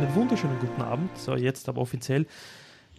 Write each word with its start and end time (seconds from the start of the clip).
einen 0.00 0.14
wunderschönen 0.14 0.58
guten 0.58 0.80
Abend. 0.80 1.10
So, 1.18 1.36
jetzt 1.36 1.68
aber 1.68 1.82
offiziell. 1.82 2.26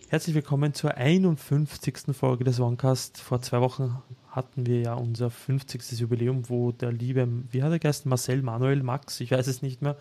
Herzlich 0.09 0.35
willkommen 0.35 0.75
zur 0.75 0.97
51. 0.97 2.15
Folge 2.15 2.43
des 2.43 2.59
OneCast. 2.59 3.19
Vor 3.19 3.41
zwei 3.41 3.59
Wochen 3.59 3.97
hatten 4.29 4.67
wir 4.67 4.81
ja 4.81 4.93
unser 4.93 5.31
50. 5.31 5.99
Jubiläum, 5.99 6.47
wo 6.47 6.71
der 6.71 6.91
liebe, 6.91 7.27
wie 7.49 7.63
hat 7.63 7.71
er 7.71 7.79
geheißen, 7.79 8.07
Marcel, 8.07 8.43
Manuel, 8.43 8.83
Max, 8.83 9.19
ich 9.19 9.31
weiß 9.31 9.47
es 9.47 9.63
nicht 9.63 9.81
mehr. 9.81 9.97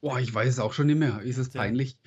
Boah, 0.00 0.20
ich 0.20 0.32
weiß 0.32 0.48
es 0.48 0.58
auch 0.60 0.72
schon 0.72 0.86
nicht 0.86 1.00
mehr. 1.00 1.20
Ist 1.22 1.38
es 1.38 1.50
peinlich? 1.50 1.98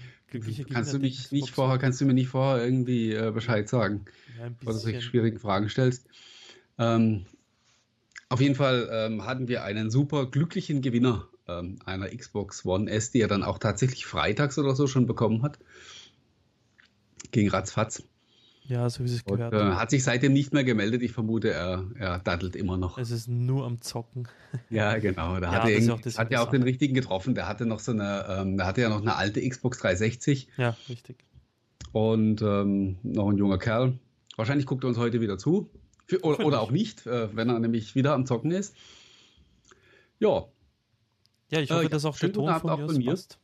kannst 0.71 0.93
du 0.93 0.99
mich 0.99 1.33
nicht 1.33 1.49
vorher, 1.49 1.77
kannst 1.77 1.99
du 1.99 2.05
mir 2.05 2.13
nicht 2.13 2.29
vorher 2.29 2.63
irgendwie 2.63 3.13
äh, 3.13 3.31
Bescheid 3.31 3.67
sagen, 3.67 4.05
ja, 4.39 4.49
bevor 4.57 4.71
du 4.71 4.79
solche 4.79 5.01
schwierigen 5.01 5.37
Fragen 5.37 5.67
stellst. 5.67 6.07
Ähm, 6.77 7.25
auf 8.29 8.39
jeden 8.39 8.55
Fall 8.55 8.87
ähm, 8.89 9.25
hatten 9.25 9.49
wir 9.49 9.65
einen 9.65 9.91
super 9.91 10.27
glücklichen 10.27 10.81
Gewinner 10.81 11.27
ähm, 11.47 11.79
einer 11.85 12.09
Xbox 12.09 12.65
One 12.65 12.89
S, 12.89 13.11
die 13.11 13.21
er 13.21 13.27
dann 13.27 13.43
auch 13.43 13.57
tatsächlich 13.57 14.05
freitags 14.05 14.57
oder 14.57 14.75
so 14.75 14.87
schon 14.87 15.07
bekommen 15.07 15.43
hat. 15.43 15.59
Ging 17.31 17.49
ratzfatz. 17.49 18.03
Ja, 18.65 18.89
so 18.89 19.03
wie 19.03 19.09
es 19.09 19.25
gehört. 19.25 19.53
Äh, 19.53 19.75
hat 19.75 19.89
sich 19.89 20.03
seitdem 20.03 20.31
nicht 20.31 20.53
mehr 20.53 20.63
gemeldet. 20.63 21.01
Ich 21.01 21.11
vermute, 21.11 21.51
er, 21.51 21.85
er 21.95 22.19
daddelt 22.19 22.55
immer 22.55 22.77
noch. 22.77 22.97
Es 22.97 23.11
ist 23.11 23.27
nur 23.27 23.65
am 23.65 23.81
Zocken. 23.81 24.27
Ja, 24.69 24.97
genau. 24.99 25.39
Da 25.39 25.51
ja, 25.51 25.63
hat 25.63 25.69
er 25.69 26.17
hat 26.17 26.31
ja 26.31 26.43
auch 26.43 26.51
den 26.51 26.61
richtigen 26.61 26.93
getroffen. 26.93 27.33
Der 27.33 27.47
hatte 27.47 27.65
noch 27.65 27.79
so 27.79 27.91
eine, 27.91 28.25
ähm, 28.29 28.57
der 28.57 28.67
hatte 28.67 28.81
ja 28.81 28.89
noch 28.89 29.01
eine 29.01 29.15
alte 29.15 29.47
Xbox 29.47 29.79
360. 29.79 30.47
Ja, 30.57 30.77
richtig. 30.87 31.23
Und 31.91 32.43
ähm, 32.43 32.97
noch 33.01 33.29
ein 33.29 33.37
junger 33.37 33.57
Kerl. 33.57 33.97
Wahrscheinlich 34.35 34.67
guckt 34.67 34.83
er 34.83 34.89
uns 34.89 34.97
heute 34.97 35.21
wieder 35.21 35.39
zu. 35.39 35.71
Für, 36.05 36.23
oder, 36.23 36.45
oder, 36.45 36.61
auch 36.61 36.69
nicht, 36.69 37.07
äh, 37.07 37.35
wenn 37.35 37.49
er 37.49 37.59
nämlich 37.59 37.95
wieder 37.95 38.13
am 38.13 38.27
Zocken 38.27 38.51
ist. 38.51 38.75
Ja. 40.19 40.45
Ja, 41.51 41.59
ich 41.59 41.71
hoffe, 41.71 41.85
äh, 41.85 41.89
dass 41.89 42.05
auch 42.05 42.17
der 42.17 42.33
Ton 42.33 42.59
von, 42.59 42.69
auch 42.69 42.77
mir 42.91 43.11
passt. 43.11 43.37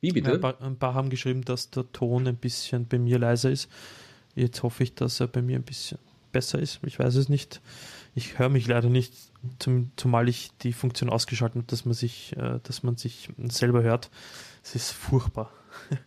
Wie 0.00 0.12
bitte? 0.12 0.34
ein, 0.34 0.40
paar, 0.40 0.60
ein 0.60 0.78
paar 0.78 0.94
haben 0.94 1.10
geschrieben, 1.10 1.42
dass 1.42 1.70
der 1.70 1.90
Ton 1.92 2.26
ein 2.26 2.36
bisschen 2.36 2.86
bei 2.86 2.98
mir 2.98 3.18
leiser 3.18 3.50
ist. 3.50 3.70
Jetzt 4.34 4.62
hoffe 4.62 4.82
ich, 4.82 4.94
dass 4.94 5.20
er 5.20 5.26
bei 5.26 5.42
mir 5.42 5.56
ein 5.56 5.62
bisschen 5.62 5.98
besser 6.32 6.58
ist. 6.58 6.80
Ich 6.84 6.98
weiß 6.98 7.14
es 7.16 7.28
nicht. 7.28 7.60
Ich 8.14 8.38
höre 8.38 8.50
mich 8.50 8.66
leider 8.66 8.88
nicht, 8.88 9.14
zum, 9.58 9.90
zumal 9.96 10.28
ich 10.28 10.50
die 10.62 10.72
Funktion 10.72 11.10
ausgeschaltet 11.10 11.56
habe, 11.56 11.66
dass 11.66 11.84
man 11.84 11.94
sich, 11.94 12.36
äh, 12.36 12.60
dass 12.62 12.82
man 12.82 12.96
sich 12.96 13.30
selber 13.48 13.82
hört. 13.82 14.10
Es 14.62 14.74
ist 14.74 14.90
furchtbar. 14.92 15.50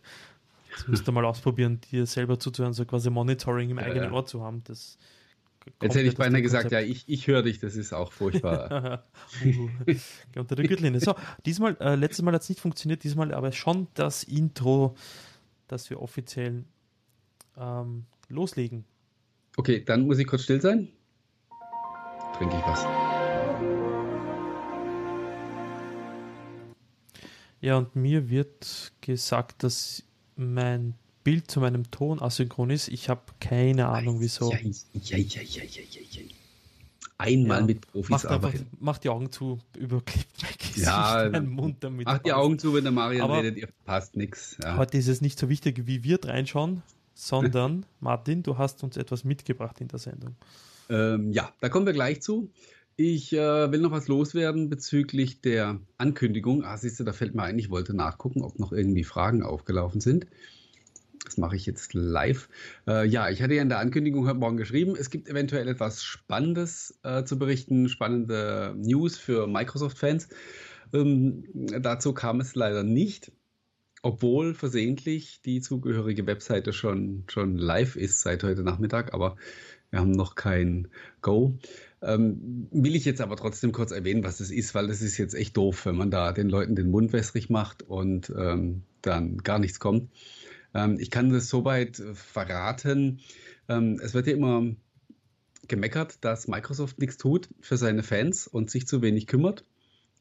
Das 0.72 0.86
müsst 0.88 1.08
ihr 1.08 1.12
mal 1.12 1.24
ausprobieren, 1.24 1.80
dir 1.90 2.06
selber 2.06 2.38
zuzuhören, 2.38 2.72
so 2.72 2.84
quasi 2.86 3.10
Monitoring 3.10 3.68
im 3.70 3.78
ja, 3.78 3.84
eigenen 3.84 4.04
ja. 4.04 4.12
Ohr 4.12 4.24
zu 4.24 4.42
haben. 4.42 4.62
Das 4.64 4.96
Jetzt 5.82 5.94
hätte 5.94 6.08
ich 6.08 6.16
beinahe 6.16 6.42
gesagt, 6.42 6.72
ja, 6.72 6.80
ich, 6.80 7.04
ich 7.06 7.26
höre 7.26 7.42
dich, 7.42 7.58
das 7.58 7.76
ist 7.76 7.92
auch 7.92 8.12
furchtbar. 8.12 9.04
uh, 9.44 9.68
unter 10.36 10.56
der 10.56 10.66
Gürtellinie. 10.66 11.00
So, 11.00 11.14
diesmal, 11.44 11.76
äh, 11.80 11.96
letztes 11.96 12.22
Mal 12.22 12.34
hat 12.34 12.42
es 12.42 12.48
nicht 12.48 12.60
funktioniert, 12.60 13.04
diesmal 13.04 13.32
aber 13.34 13.52
schon 13.52 13.88
das 13.94 14.24
Intro, 14.24 14.96
das 15.68 15.90
wir 15.90 16.00
offiziell 16.00 16.64
ähm, 17.58 18.06
loslegen. 18.28 18.84
Okay, 19.56 19.84
dann 19.84 20.06
muss 20.06 20.18
ich 20.18 20.26
kurz 20.26 20.44
still 20.44 20.60
sein. 20.60 20.88
Trinke 22.36 22.56
ich 22.56 22.62
was. 22.62 22.84
Ja, 27.60 27.76
und 27.76 27.94
mir 27.94 28.30
wird 28.30 28.92
gesagt, 29.02 29.62
dass 29.62 30.02
mein 30.36 30.94
Bild 31.24 31.50
zu 31.50 31.60
meinem 31.60 31.90
Ton 31.90 32.20
asynchron 32.20 32.70
ist. 32.70 32.88
Ich 32.88 33.08
habe 33.08 33.22
keine 33.40 33.88
Ahnung, 33.88 34.20
wieso. 34.20 34.52
Ja, 34.52 34.58
ja, 34.58 35.18
ja, 35.18 35.42
ja, 35.42 35.62
ja, 35.62 36.00
ja. 36.10 36.22
Einmal 37.18 37.60
ja, 37.60 37.66
mit 37.66 37.82
Profis 37.82 38.08
macht 38.08 38.26
arbeiten. 38.26 38.58
Einfach, 38.60 38.80
macht 38.80 39.04
die 39.04 39.10
Augen 39.10 39.30
zu, 39.30 39.58
überklebt 39.76 40.42
mein 40.42 40.52
Gesicht, 40.56 40.78
ja, 40.86 41.28
mein 41.30 41.48
Mund 41.48 41.76
damit. 41.80 42.06
Macht 42.06 42.24
die 42.24 42.32
Augen 42.32 42.58
zu, 42.58 42.72
wenn 42.72 42.84
der 42.84 42.92
Marian 42.92 43.22
Aber 43.22 43.42
redet, 43.42 43.58
ihr 43.58 43.68
passt 43.84 44.16
nichts. 44.16 44.56
Ja. 44.62 44.78
Heute 44.78 44.96
ist 44.96 45.08
es 45.08 45.20
nicht 45.20 45.38
so 45.38 45.50
wichtig, 45.50 45.86
wie 45.86 46.02
wir 46.02 46.18
reinschauen, 46.24 46.82
sondern 47.14 47.84
Martin, 48.00 48.42
du 48.42 48.56
hast 48.56 48.82
uns 48.82 48.96
etwas 48.96 49.24
mitgebracht 49.24 49.82
in 49.82 49.88
der 49.88 49.98
Sendung. 49.98 50.34
Ähm, 50.88 51.30
ja, 51.32 51.52
da 51.60 51.68
kommen 51.68 51.84
wir 51.84 51.92
gleich 51.92 52.22
zu. 52.22 52.50
Ich 52.96 53.34
äh, 53.34 53.70
will 53.70 53.80
noch 53.80 53.92
was 53.92 54.08
loswerden 54.08 54.70
bezüglich 54.70 55.42
der 55.42 55.78
Ankündigung. 55.98 56.64
Ah, 56.64 56.78
siehst 56.78 57.00
du, 57.00 57.04
da 57.04 57.12
fällt 57.12 57.34
mir 57.34 57.42
ein, 57.42 57.58
ich 57.58 57.68
wollte 57.68 57.94
nachgucken, 57.94 58.42
ob 58.42 58.58
noch 58.58 58.72
irgendwie 58.72 59.04
Fragen 59.04 59.42
aufgelaufen 59.42 60.00
sind. 60.00 60.26
Das 61.24 61.36
mache 61.36 61.56
ich 61.56 61.66
jetzt 61.66 61.92
live. 61.94 62.48
Äh, 62.86 63.06
ja, 63.06 63.28
ich 63.28 63.42
hatte 63.42 63.54
ja 63.54 63.62
in 63.62 63.68
der 63.68 63.78
Ankündigung 63.78 64.26
heute 64.26 64.38
Morgen 64.38 64.56
geschrieben, 64.56 64.96
es 64.98 65.10
gibt 65.10 65.28
eventuell 65.28 65.68
etwas 65.68 66.02
Spannendes 66.02 66.98
äh, 67.02 67.24
zu 67.24 67.38
berichten, 67.38 67.88
spannende 67.88 68.74
News 68.76 69.18
für 69.18 69.46
Microsoft-Fans. 69.46 70.28
Ähm, 70.92 71.44
dazu 71.80 72.14
kam 72.14 72.40
es 72.40 72.54
leider 72.54 72.82
nicht, 72.82 73.32
obwohl 74.02 74.54
versehentlich 74.54 75.42
die 75.42 75.60
zugehörige 75.60 76.26
Webseite 76.26 76.72
schon, 76.72 77.24
schon 77.28 77.56
live 77.58 77.96
ist 77.96 78.22
seit 78.22 78.42
heute 78.42 78.62
Nachmittag, 78.62 79.12
aber 79.12 79.36
wir 79.90 80.00
haben 80.00 80.12
noch 80.12 80.36
kein 80.36 80.88
Go. 81.20 81.58
Ähm, 82.00 82.68
will 82.70 82.96
ich 82.96 83.04
jetzt 83.04 83.20
aber 83.20 83.36
trotzdem 83.36 83.72
kurz 83.72 83.90
erwähnen, 83.90 84.24
was 84.24 84.40
es 84.40 84.50
ist, 84.50 84.74
weil 84.74 84.88
es 84.88 85.02
ist 85.02 85.18
jetzt 85.18 85.34
echt 85.34 85.56
doof, 85.56 85.84
wenn 85.84 85.96
man 85.96 86.10
da 86.10 86.32
den 86.32 86.48
Leuten 86.48 86.76
den 86.76 86.90
Mund 86.90 87.12
wässrig 87.12 87.50
macht 87.50 87.82
und 87.82 88.32
ähm, 88.36 88.82
dann 89.02 89.38
gar 89.38 89.58
nichts 89.58 89.80
kommt. 89.80 90.10
Ähm, 90.74 90.98
ich 90.98 91.10
kann 91.10 91.30
das 91.30 91.48
soweit 91.48 91.98
äh, 91.98 92.14
verraten. 92.14 93.20
Ähm, 93.68 94.00
es 94.02 94.14
wird 94.14 94.26
ja 94.26 94.34
immer 94.34 94.74
gemeckert, 95.68 96.24
dass 96.24 96.48
Microsoft 96.48 96.98
nichts 96.98 97.16
tut 97.16 97.48
für 97.60 97.76
seine 97.76 98.02
Fans 98.02 98.46
und 98.46 98.70
sich 98.70 98.86
zu 98.86 99.02
wenig 99.02 99.26
kümmert. 99.26 99.64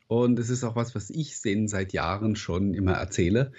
Und 0.07 0.39
es 0.39 0.49
ist 0.49 0.63
auch 0.63 0.75
was, 0.75 0.95
was 0.95 1.09
ich 1.09 1.39
denen 1.41 1.67
seit 1.67 1.93
Jahren 1.93 2.35
schon 2.35 2.73
immer 2.73 2.93
erzähle, 2.93 3.51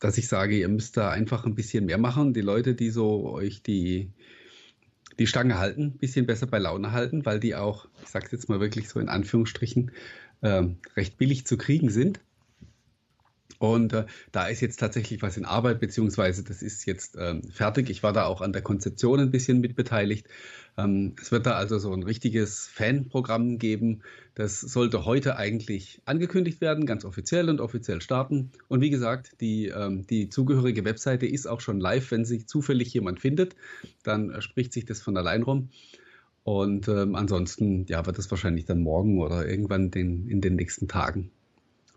dass 0.00 0.18
ich 0.18 0.28
sage, 0.28 0.58
ihr 0.58 0.68
müsst 0.68 0.96
da 0.96 1.10
einfach 1.10 1.46
ein 1.46 1.54
bisschen 1.54 1.86
mehr 1.86 1.98
machen. 1.98 2.34
Die 2.34 2.40
Leute, 2.40 2.74
die 2.74 2.90
so 2.90 3.28
euch 3.30 3.62
die, 3.62 4.10
die 5.18 5.26
Stange 5.26 5.58
halten, 5.58 5.82
ein 5.82 5.98
bisschen 5.98 6.26
besser 6.26 6.46
bei 6.46 6.58
Laune 6.58 6.92
halten, 6.92 7.24
weil 7.24 7.40
die 7.40 7.54
auch, 7.54 7.88
ich 8.02 8.08
sage 8.08 8.28
jetzt 8.32 8.48
mal 8.48 8.60
wirklich 8.60 8.88
so 8.88 9.00
in 9.00 9.08
Anführungsstrichen, 9.08 9.92
äh, 10.40 10.64
recht 10.96 11.18
billig 11.18 11.46
zu 11.46 11.56
kriegen 11.56 11.90
sind. 11.90 12.20
Und 13.58 13.92
äh, 13.92 14.04
da 14.32 14.48
ist 14.48 14.60
jetzt 14.60 14.80
tatsächlich 14.80 15.22
was 15.22 15.36
in 15.36 15.44
Arbeit, 15.44 15.80
beziehungsweise 15.80 16.44
das 16.44 16.62
ist 16.62 16.84
jetzt 16.86 17.16
ähm, 17.18 17.42
fertig. 17.44 17.88
Ich 17.88 18.02
war 18.02 18.12
da 18.12 18.26
auch 18.26 18.40
an 18.42 18.52
der 18.52 18.62
Konzeption 18.62 19.20
ein 19.20 19.30
bisschen 19.30 19.60
mitbeteiligt. 19.60 20.26
Ähm, 20.76 21.14
es 21.20 21.32
wird 21.32 21.46
da 21.46 21.52
also 21.52 21.78
so 21.78 21.92
ein 21.92 22.02
richtiges 22.02 22.68
Fanprogramm 22.68 23.58
geben. 23.58 24.02
Das 24.34 24.60
sollte 24.60 25.06
heute 25.06 25.36
eigentlich 25.36 26.02
angekündigt 26.04 26.60
werden, 26.60 26.84
ganz 26.84 27.04
offiziell 27.04 27.48
und 27.48 27.60
offiziell 27.60 28.02
starten. 28.02 28.50
Und 28.68 28.82
wie 28.82 28.90
gesagt, 28.90 29.40
die, 29.40 29.68
ähm, 29.68 30.06
die 30.06 30.28
zugehörige 30.28 30.84
Webseite 30.84 31.26
ist 31.26 31.46
auch 31.46 31.60
schon 31.60 31.80
live. 31.80 32.10
Wenn 32.10 32.26
sich 32.26 32.46
zufällig 32.46 32.92
jemand 32.92 33.20
findet, 33.20 33.56
dann 34.02 34.30
äh, 34.30 34.42
spricht 34.42 34.72
sich 34.72 34.84
das 34.84 35.00
von 35.00 35.16
allein 35.16 35.42
rum. 35.42 35.70
Und 36.44 36.88
ähm, 36.88 37.14
ansonsten 37.14 37.86
ja, 37.86 38.04
wird 38.06 38.18
das 38.18 38.30
wahrscheinlich 38.30 38.66
dann 38.66 38.80
morgen 38.80 39.20
oder 39.20 39.48
irgendwann 39.48 39.90
den, 39.90 40.28
in 40.28 40.40
den 40.40 40.56
nächsten 40.56 40.88
Tagen 40.88 41.30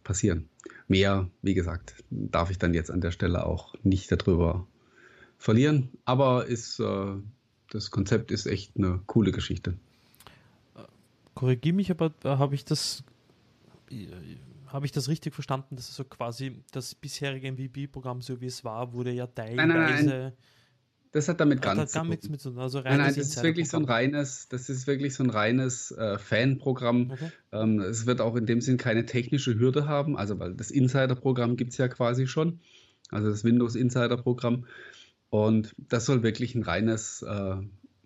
passieren. 0.03 0.49
Mehr, 0.87 1.29
wie 1.41 1.53
gesagt, 1.53 1.95
darf 2.09 2.49
ich 2.49 2.57
dann 2.57 2.73
jetzt 2.73 2.91
an 2.91 3.01
der 3.01 3.11
Stelle 3.11 3.45
auch 3.45 3.75
nicht 3.83 4.11
darüber 4.11 4.67
verlieren. 5.37 5.89
Aber 6.05 6.45
ist, 6.45 6.79
äh, 6.79 7.15
das 7.69 7.91
Konzept 7.91 8.31
ist 8.31 8.45
echt 8.45 8.75
eine 8.77 8.99
coole 9.05 9.31
Geschichte. 9.31 9.75
Korrigiere 11.35 11.75
mich, 11.75 11.91
aber 11.91 12.13
äh, 12.23 12.29
habe 12.29 12.55
ich 12.55 12.65
das 12.65 13.03
habe 14.67 14.85
ich 14.85 14.91
das 14.91 15.09
richtig 15.09 15.33
verstanden, 15.33 15.75
dass 15.75 15.95
so 15.95 16.03
quasi 16.03 16.61
das 16.71 16.93
bisherige 16.93 17.51
MVP-Programm, 17.51 18.21
so 18.21 18.39
wie 18.39 18.45
es 18.45 18.63
war, 18.63 18.93
wurde 18.93 19.11
ja 19.11 19.25
teilweise 19.25 19.67
nein, 19.67 19.69
nein, 19.69 20.05
nein 20.05 20.33
das 21.11 21.27
hat 21.27 21.39
damit 21.39 21.61
gar 21.61 21.75
nichts 21.75 21.93
zu 21.93 21.99
tun. 21.99 22.09
Mit 22.09 22.41
so, 22.41 22.53
also 22.55 22.81
nein, 22.81 22.97
nein, 22.97 23.15
das 23.15 23.17
ist 23.17 23.43
wirklich 23.43 23.69
so 23.69 23.77
ein 23.77 23.85
reines, 23.85 24.47
das 24.47 24.69
ist 24.69 24.85
wirklich 24.85 25.15
so 25.15 25.23
ein 25.23 25.29
reines 25.29 25.91
äh, 25.91 26.19
Fanprogramm. 26.19 27.11
Okay. 27.11 27.31
Ähm, 27.51 27.79
es 27.79 28.05
wird 28.05 28.21
auch 28.21 28.35
in 28.35 28.45
dem 28.45 28.61
Sinn 28.61 28.77
keine 28.77 29.05
technische 29.05 29.57
Hürde 29.57 29.87
haben, 29.87 30.17
also 30.17 30.39
weil 30.39 30.53
das 30.53 30.69
Insider-Programm 30.71 31.57
gibt 31.57 31.71
es 31.71 31.77
ja 31.77 31.87
quasi 31.87 32.27
schon, 32.27 32.59
also 33.09 33.29
das 33.29 33.43
Windows 33.43 33.75
Insider-Programm. 33.75 34.65
Und 35.31 35.75
das 35.77 36.05
soll 36.05 36.23
wirklich 36.23 36.55
ein 36.55 36.63
reines, 36.63 37.21
äh, 37.21 37.55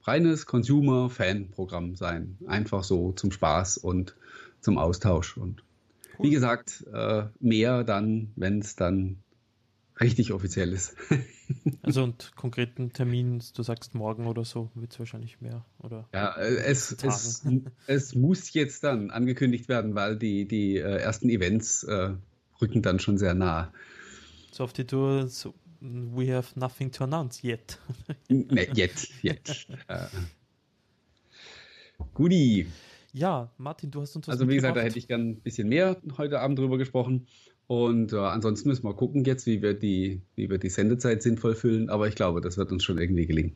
reines 0.04 0.46
Consumer-Fan-Programm 0.46 1.96
sein. 1.96 2.38
Einfach 2.48 2.84
so 2.84 3.14
zum 3.14 3.32
Spaß 3.32 3.78
und 3.78 4.16
zum 4.60 4.78
Austausch. 4.78 5.38
Und 5.38 5.64
cool. 6.20 6.26
wie 6.26 6.32
gesagt, 6.32 6.86
äh, 6.94 7.24
mehr 7.40 7.84
dann, 7.84 8.32
wenn 8.36 8.60
es 8.60 8.76
dann 8.76 9.18
richtig 10.00 10.34
offiziell 10.34 10.72
ist. 10.74 10.95
also 11.81 12.04
und 12.04 12.36
konkreten 12.36 12.94
Termin, 12.94 13.42
du 13.56 13.63
sagst 13.63 13.95
morgen 13.95 14.28
oder 14.28 14.45
so, 14.45 14.72
wird 14.75 14.92
es 14.92 15.00
wahrscheinlich 15.00 15.42
mehr, 15.42 15.66
oder? 15.80 16.07
Ja, 16.13 16.36
äh, 16.36 16.56
es, 16.56 16.92
es, 17.04 17.44
es, 17.88 18.16
muss 18.16 18.54
jetzt 18.54 18.84
dann 18.84 19.12
angekündigt 19.12 19.69
werden, 19.69 19.95
weil 19.95 20.18
die, 20.18 20.48
die 20.48 20.78
äh, 20.78 20.98
ersten 20.98 21.30
Events 21.30 21.84
äh, 21.84 22.12
rücken 22.62 22.81
dann 22.81 23.00
schon 23.00 23.18
sehr 23.18 23.34
nah. 23.34 23.74
So 24.51 24.63
auf 24.63 24.74
die 24.74 24.86
Tour, 24.86 25.28
so, 25.28 25.54
we 25.81 26.34
have 26.34 26.57
nothing 26.57 26.92
to 26.92 27.04
announce 27.04 27.46
yet. 27.46 27.80
ne, 28.30 28.68
yet, 28.75 29.10
yet. 29.22 29.68
äh. 29.88 30.07
Guti. 32.13 32.68
Ja, 33.13 33.51
Martin, 33.57 33.92
du 33.92 34.01
hast 34.01 34.16
uns 34.16 34.28
was 34.28 34.34
Also 34.34 34.50
wie 34.50 34.56
gesagt, 34.56 34.75
da 34.75 34.81
hätte 34.81 34.98
ich 34.98 35.07
gern 35.07 35.30
ein 35.30 35.42
bisschen 35.42 35.69
mehr 35.69 36.01
heute 36.18 36.39
Abend 36.39 36.57
drüber 36.57 36.80
gesprochen. 36.80 37.28
Und 37.68 38.13
äh, 38.13 38.18
ansonsten 38.18 38.69
müssen 38.69 38.83
wir 38.83 38.94
gucken 38.94 39.24
jetzt, 39.24 39.45
wie 39.45 39.62
wir, 39.62 39.74
die, 39.74 40.21
wie 40.36 40.50
wir 40.50 40.57
die 40.57 40.69
Sendezeit 40.69 41.24
sinnvoll 41.24 41.56
füllen. 41.56 41.89
Aber 41.89 42.07
ich 42.07 42.15
glaube, 42.15 42.42
das 42.42 42.57
wird 42.57 42.71
uns 42.71 42.83
schon 42.83 42.98
irgendwie 42.98 43.25
gelingen. 43.25 43.56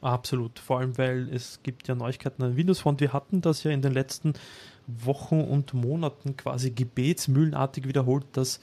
Absolut. 0.00 0.58
Vor 0.58 0.78
allem, 0.78 0.96
weil 0.96 1.28
es 1.32 1.60
gibt 1.62 1.88
ja 1.88 1.94
Neuigkeiten 1.94 2.42
an 2.42 2.56
Windows 2.56 2.80
Phone. 2.80 3.00
Wir 3.00 3.12
hatten 3.12 3.40
das 3.40 3.64
ja 3.64 3.72
in 3.72 3.82
den 3.82 3.92
letzten 3.92 4.34
Wochen 4.86 5.40
und 5.40 5.74
Monaten 5.74 6.36
quasi 6.36 6.70
gebetsmühlenartig 6.70 7.86
wiederholt, 7.88 8.24
dass 8.32 8.60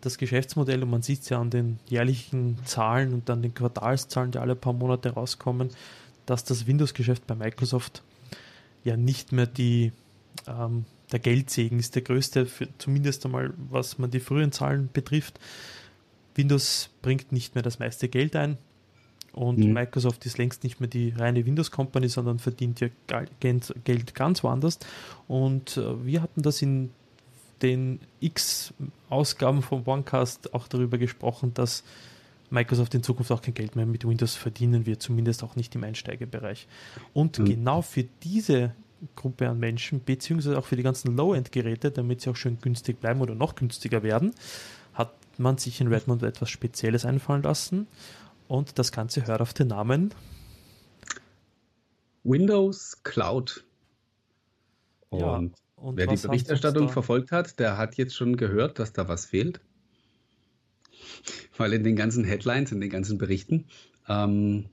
das 0.00 0.18
Geschäftsmodell, 0.18 0.82
und 0.82 0.90
man 0.90 1.02
sieht 1.02 1.22
es 1.22 1.30
ja 1.30 1.40
an 1.40 1.50
den 1.50 1.78
jährlichen 1.88 2.58
Zahlen 2.64 3.14
und 3.14 3.28
an 3.30 3.42
den 3.42 3.54
Quartalszahlen, 3.54 4.30
die 4.30 4.38
alle 4.38 4.54
paar 4.54 4.74
Monate 4.74 5.10
rauskommen, 5.10 5.70
dass 6.26 6.44
das 6.44 6.66
Windows-Geschäft 6.66 7.26
bei 7.26 7.34
Microsoft 7.34 8.02
ja 8.84 8.96
nicht 8.96 9.32
mehr 9.32 9.46
die, 9.46 9.92
ähm, 10.46 10.84
der 11.12 11.20
Geldsegen 11.20 11.78
ist, 11.78 11.94
der 11.94 12.02
größte, 12.02 12.46
zumindest 12.78 13.24
einmal 13.24 13.54
was 13.70 13.98
man 13.98 14.10
die 14.10 14.20
frühen 14.20 14.52
Zahlen 14.52 14.88
betrifft. 14.92 15.38
Windows 16.34 16.90
bringt 17.02 17.32
nicht 17.32 17.54
mehr 17.54 17.62
das 17.62 17.78
meiste 17.78 18.08
Geld 18.08 18.36
ein 18.36 18.58
und 19.36 19.58
mhm. 19.58 19.74
Microsoft 19.74 20.24
ist 20.24 20.38
längst 20.38 20.64
nicht 20.64 20.80
mehr 20.80 20.88
die 20.88 21.10
reine 21.10 21.44
Windows 21.44 21.70
Company, 21.70 22.08
sondern 22.08 22.38
verdient 22.38 22.80
ja 22.80 22.88
Geld 23.38 24.14
ganz 24.14 24.42
woanders. 24.42 24.78
Und 25.28 25.76
äh, 25.76 26.06
wir 26.06 26.22
hatten 26.22 26.40
das 26.40 26.62
in 26.62 26.90
den 27.60 28.00
X 28.20 28.72
Ausgaben 29.10 29.60
vom 29.60 29.86
OneCast 29.86 30.54
auch 30.54 30.68
darüber 30.68 30.96
gesprochen, 30.96 31.52
dass 31.52 31.84
Microsoft 32.48 32.94
in 32.94 33.02
Zukunft 33.02 33.30
auch 33.30 33.42
kein 33.42 33.52
Geld 33.52 33.76
mehr 33.76 33.84
mit 33.84 34.08
Windows 34.08 34.34
verdienen 34.34 34.86
wird, 34.86 35.02
zumindest 35.02 35.44
auch 35.44 35.54
nicht 35.54 35.74
im 35.74 35.84
Einsteigerbereich. 35.84 36.66
Und 37.12 37.38
mhm. 37.38 37.44
genau 37.44 37.82
für 37.82 38.04
diese 38.22 38.72
Gruppe 39.14 39.48
an 39.48 39.58
Menschen, 39.58 40.02
beziehungsweise 40.04 40.58
auch 40.58 40.66
für 40.66 40.76
die 40.76 40.82
ganzen 40.82 41.16
Low-End-Geräte, 41.16 41.90
damit 41.90 42.20
sie 42.20 42.30
auch 42.30 42.36
schön 42.36 42.58
günstig 42.60 43.00
bleiben 43.00 43.20
oder 43.20 43.34
noch 43.34 43.54
günstiger 43.54 44.02
werden, 44.02 44.34
hat 44.94 45.12
man 45.38 45.58
sich 45.58 45.80
in 45.80 45.88
Redmond 45.88 46.22
etwas 46.22 46.50
Spezielles 46.50 47.04
einfallen 47.04 47.42
lassen. 47.42 47.86
Und 48.48 48.78
das 48.78 48.92
Ganze 48.92 49.26
hört 49.26 49.40
auf 49.40 49.52
den 49.52 49.68
Namen 49.68 50.14
Windows 52.24 53.02
Cloud. 53.02 53.64
Und 55.10 55.20
ja, 55.20 55.36
und 55.76 55.96
wer 55.96 56.06
die 56.06 56.16
Berichterstattung 56.16 56.88
verfolgt 56.88 57.32
hat, 57.32 57.58
der 57.58 57.76
hat 57.76 57.96
jetzt 57.96 58.14
schon 58.14 58.36
gehört, 58.36 58.78
dass 58.78 58.92
da 58.92 59.08
was 59.08 59.26
fehlt. 59.26 59.60
Weil 61.56 61.72
in 61.72 61.84
den 61.84 61.96
ganzen 61.96 62.24
Headlines, 62.24 62.72
in 62.72 62.80
den 62.80 62.90
ganzen 62.90 63.18
Berichten, 63.18 63.66
ähm, 64.08 64.70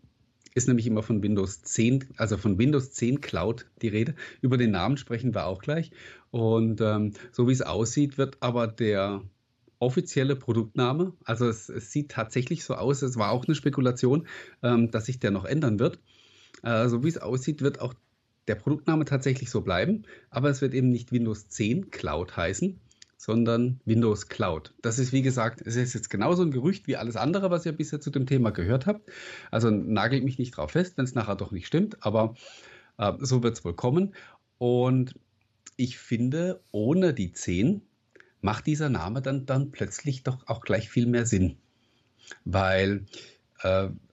ist 0.55 0.67
nämlich 0.67 0.87
immer 0.87 1.03
von 1.03 1.23
Windows 1.23 1.61
10, 1.63 2.05
also 2.17 2.37
von 2.37 2.57
Windows 2.57 2.91
10 2.91 3.21
Cloud 3.21 3.65
die 3.81 3.87
Rede. 3.87 4.15
Über 4.41 4.57
den 4.57 4.71
Namen 4.71 4.97
sprechen 4.97 5.33
wir 5.33 5.45
auch 5.45 5.61
gleich. 5.61 5.91
Und 6.31 6.81
ähm, 6.81 7.13
so 7.31 7.47
wie 7.47 7.53
es 7.53 7.61
aussieht, 7.61 8.17
wird 8.17 8.37
aber 8.41 8.67
der 8.67 9.21
offizielle 9.79 10.35
Produktname, 10.35 11.13
also 11.25 11.47
es, 11.47 11.67
es, 11.67 11.91
sieht 11.91 12.09
tatsächlich 12.09 12.63
so 12.63 12.75
aus, 12.75 13.01
es 13.01 13.17
war 13.17 13.31
auch 13.31 13.45
eine 13.45 13.55
Spekulation, 13.55 14.27
ähm, 14.61 14.89
dass 14.91 15.07
sich 15.07 15.19
der 15.19 15.31
noch 15.31 15.45
ändern 15.45 15.77
wird. 15.77 15.99
Äh, 16.63 16.87
so 16.87 17.03
wie 17.03 17.09
es 17.09 17.17
aussieht, 17.17 17.61
wird 17.61 17.81
auch 17.81 17.93
der 18.47 18.55
Produktname 18.55 19.05
tatsächlich 19.05 19.49
so 19.49 19.61
bleiben, 19.61 20.03
aber 20.29 20.49
es 20.49 20.61
wird 20.61 20.73
eben 20.73 20.89
nicht 20.89 21.11
Windows 21.11 21.47
10 21.49 21.91
Cloud 21.91 22.35
heißen, 22.35 22.79
sondern 23.25 23.79
Windows 23.85 24.27
Cloud. 24.27 24.73
Das 24.81 24.99
ist, 24.99 25.13
wie 25.13 25.21
gesagt, 25.21 25.61
es 25.61 25.77
ist 25.77 25.93
jetzt 25.93 26.09
genauso 26.09 26.43
ein 26.43 26.51
Gerücht 26.51 26.87
wie 26.87 26.97
alles 26.97 27.15
andere, 27.15 27.51
was 27.51 27.65
ihr 27.65 27.71
bisher 27.71 28.01
zu 28.01 28.09
dem 28.09 28.25
Thema 28.25 28.51
gehört 28.51 28.85
habt. 28.85 29.09
Also 29.49 29.69
nagelt 29.69 30.25
mich 30.25 30.39
nicht 30.39 30.57
drauf 30.57 30.71
fest, 30.71 30.97
wenn 30.97 31.05
es 31.05 31.15
nachher 31.15 31.37
doch 31.37 31.53
nicht 31.53 31.65
stimmt, 31.65 32.05
aber 32.05 32.35
äh, 32.97 33.13
so 33.19 33.41
wird 33.41 33.55
es 33.55 33.63
wohl 33.63 33.75
kommen. 33.75 34.13
Und 34.57 35.15
ich 35.77 35.99
finde, 35.99 36.59
ohne 36.71 37.13
die 37.13 37.31
10 37.31 37.81
macht 38.41 38.67
dieser 38.67 38.89
Name 38.89 39.21
dann, 39.21 39.45
dann 39.45 39.71
plötzlich 39.71 40.23
doch 40.23 40.45
auch 40.47 40.59
gleich 40.59 40.89
viel 40.89 41.05
mehr 41.05 41.25
Sinn. 41.25 41.55
Weil 42.43 43.05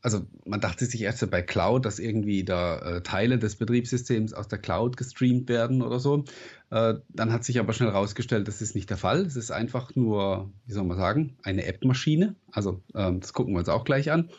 also 0.02 0.26
man 0.44 0.60
dachte 0.60 0.86
sich 0.86 1.02
erst 1.02 1.28
bei 1.30 1.42
Cloud, 1.42 1.84
dass 1.84 1.98
irgendwie 1.98 2.44
da 2.44 2.78
äh, 2.78 3.02
Teile 3.02 3.38
des 3.38 3.56
Betriebssystems 3.56 4.32
aus 4.32 4.48
der 4.48 4.58
Cloud 4.58 4.96
gestreamt 4.96 5.48
werden 5.48 5.82
oder 5.82 5.98
so. 5.98 6.24
Äh, 6.70 6.94
dann 7.08 7.32
hat 7.32 7.44
sich 7.44 7.58
aber 7.58 7.72
schnell 7.72 7.90
herausgestellt, 7.90 8.46
das 8.46 8.62
ist 8.62 8.74
nicht 8.74 8.90
der 8.90 8.96
Fall. 8.96 9.22
Es 9.22 9.36
ist 9.36 9.50
einfach 9.50 9.94
nur, 9.96 10.52
wie 10.66 10.72
soll 10.72 10.84
man 10.84 10.96
sagen, 10.96 11.36
eine 11.42 11.66
App-Maschine. 11.66 12.36
Also 12.52 12.80
ähm, 12.94 13.20
das 13.20 13.32
gucken 13.32 13.54
wir 13.54 13.58
uns 13.58 13.68
auch 13.68 13.84
gleich 13.84 14.12
an. 14.12 14.30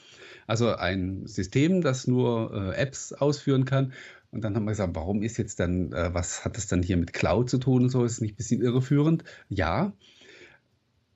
Also 0.47 0.73
ein 0.75 1.27
System, 1.27 1.81
das 1.81 2.07
nur 2.07 2.53
äh, 2.53 2.75
Apps 2.75 3.13
ausführen 3.13 3.65
kann. 3.65 3.93
Und 4.31 4.45
dann 4.45 4.55
haben 4.55 4.63
wir 4.63 4.71
gesagt, 4.71 4.95
warum 4.95 5.23
ist 5.23 5.37
jetzt 5.37 5.59
dann, 5.59 5.91
äh, 5.91 6.13
was 6.13 6.45
hat 6.45 6.55
das 6.55 6.67
dann 6.67 6.83
hier 6.83 6.97
mit 6.97 7.11
Cloud 7.11 7.49
zu 7.49 7.57
tun 7.57 7.83
und 7.83 7.89
so? 7.89 8.05
Ist 8.05 8.21
nicht 8.21 8.33
ein 8.33 8.37
bisschen 8.37 8.61
irreführend? 8.61 9.25
Ja, 9.49 9.93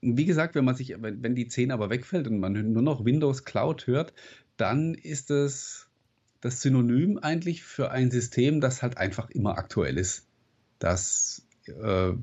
wie 0.05 0.25
gesagt, 0.25 0.55
wenn 0.55 0.65
man 0.65 0.75
sich, 0.75 0.95
wenn, 0.99 1.23
wenn 1.23 1.35
die 1.35 1.47
10 1.47 1.71
aber 1.71 1.89
wegfällt 1.89 2.27
und 2.27 2.39
man 2.39 2.53
nur 2.71 2.81
noch 2.81 3.05
Windows 3.05 3.43
Cloud 3.43 3.87
hört, 3.87 4.13
dann 4.57 4.93
ist 4.93 5.31
es 5.31 5.87
das 6.41 6.61
Synonym 6.61 7.17
eigentlich 7.17 7.63
für 7.63 7.91
ein 7.91 8.11
System, 8.11 8.61
das 8.61 8.83
halt 8.83 8.97
einfach 8.97 9.29
immer 9.31 9.57
aktuell 9.57 9.97
ist. 9.97 10.27
Das, 10.79 11.47
äh, 11.65 12.13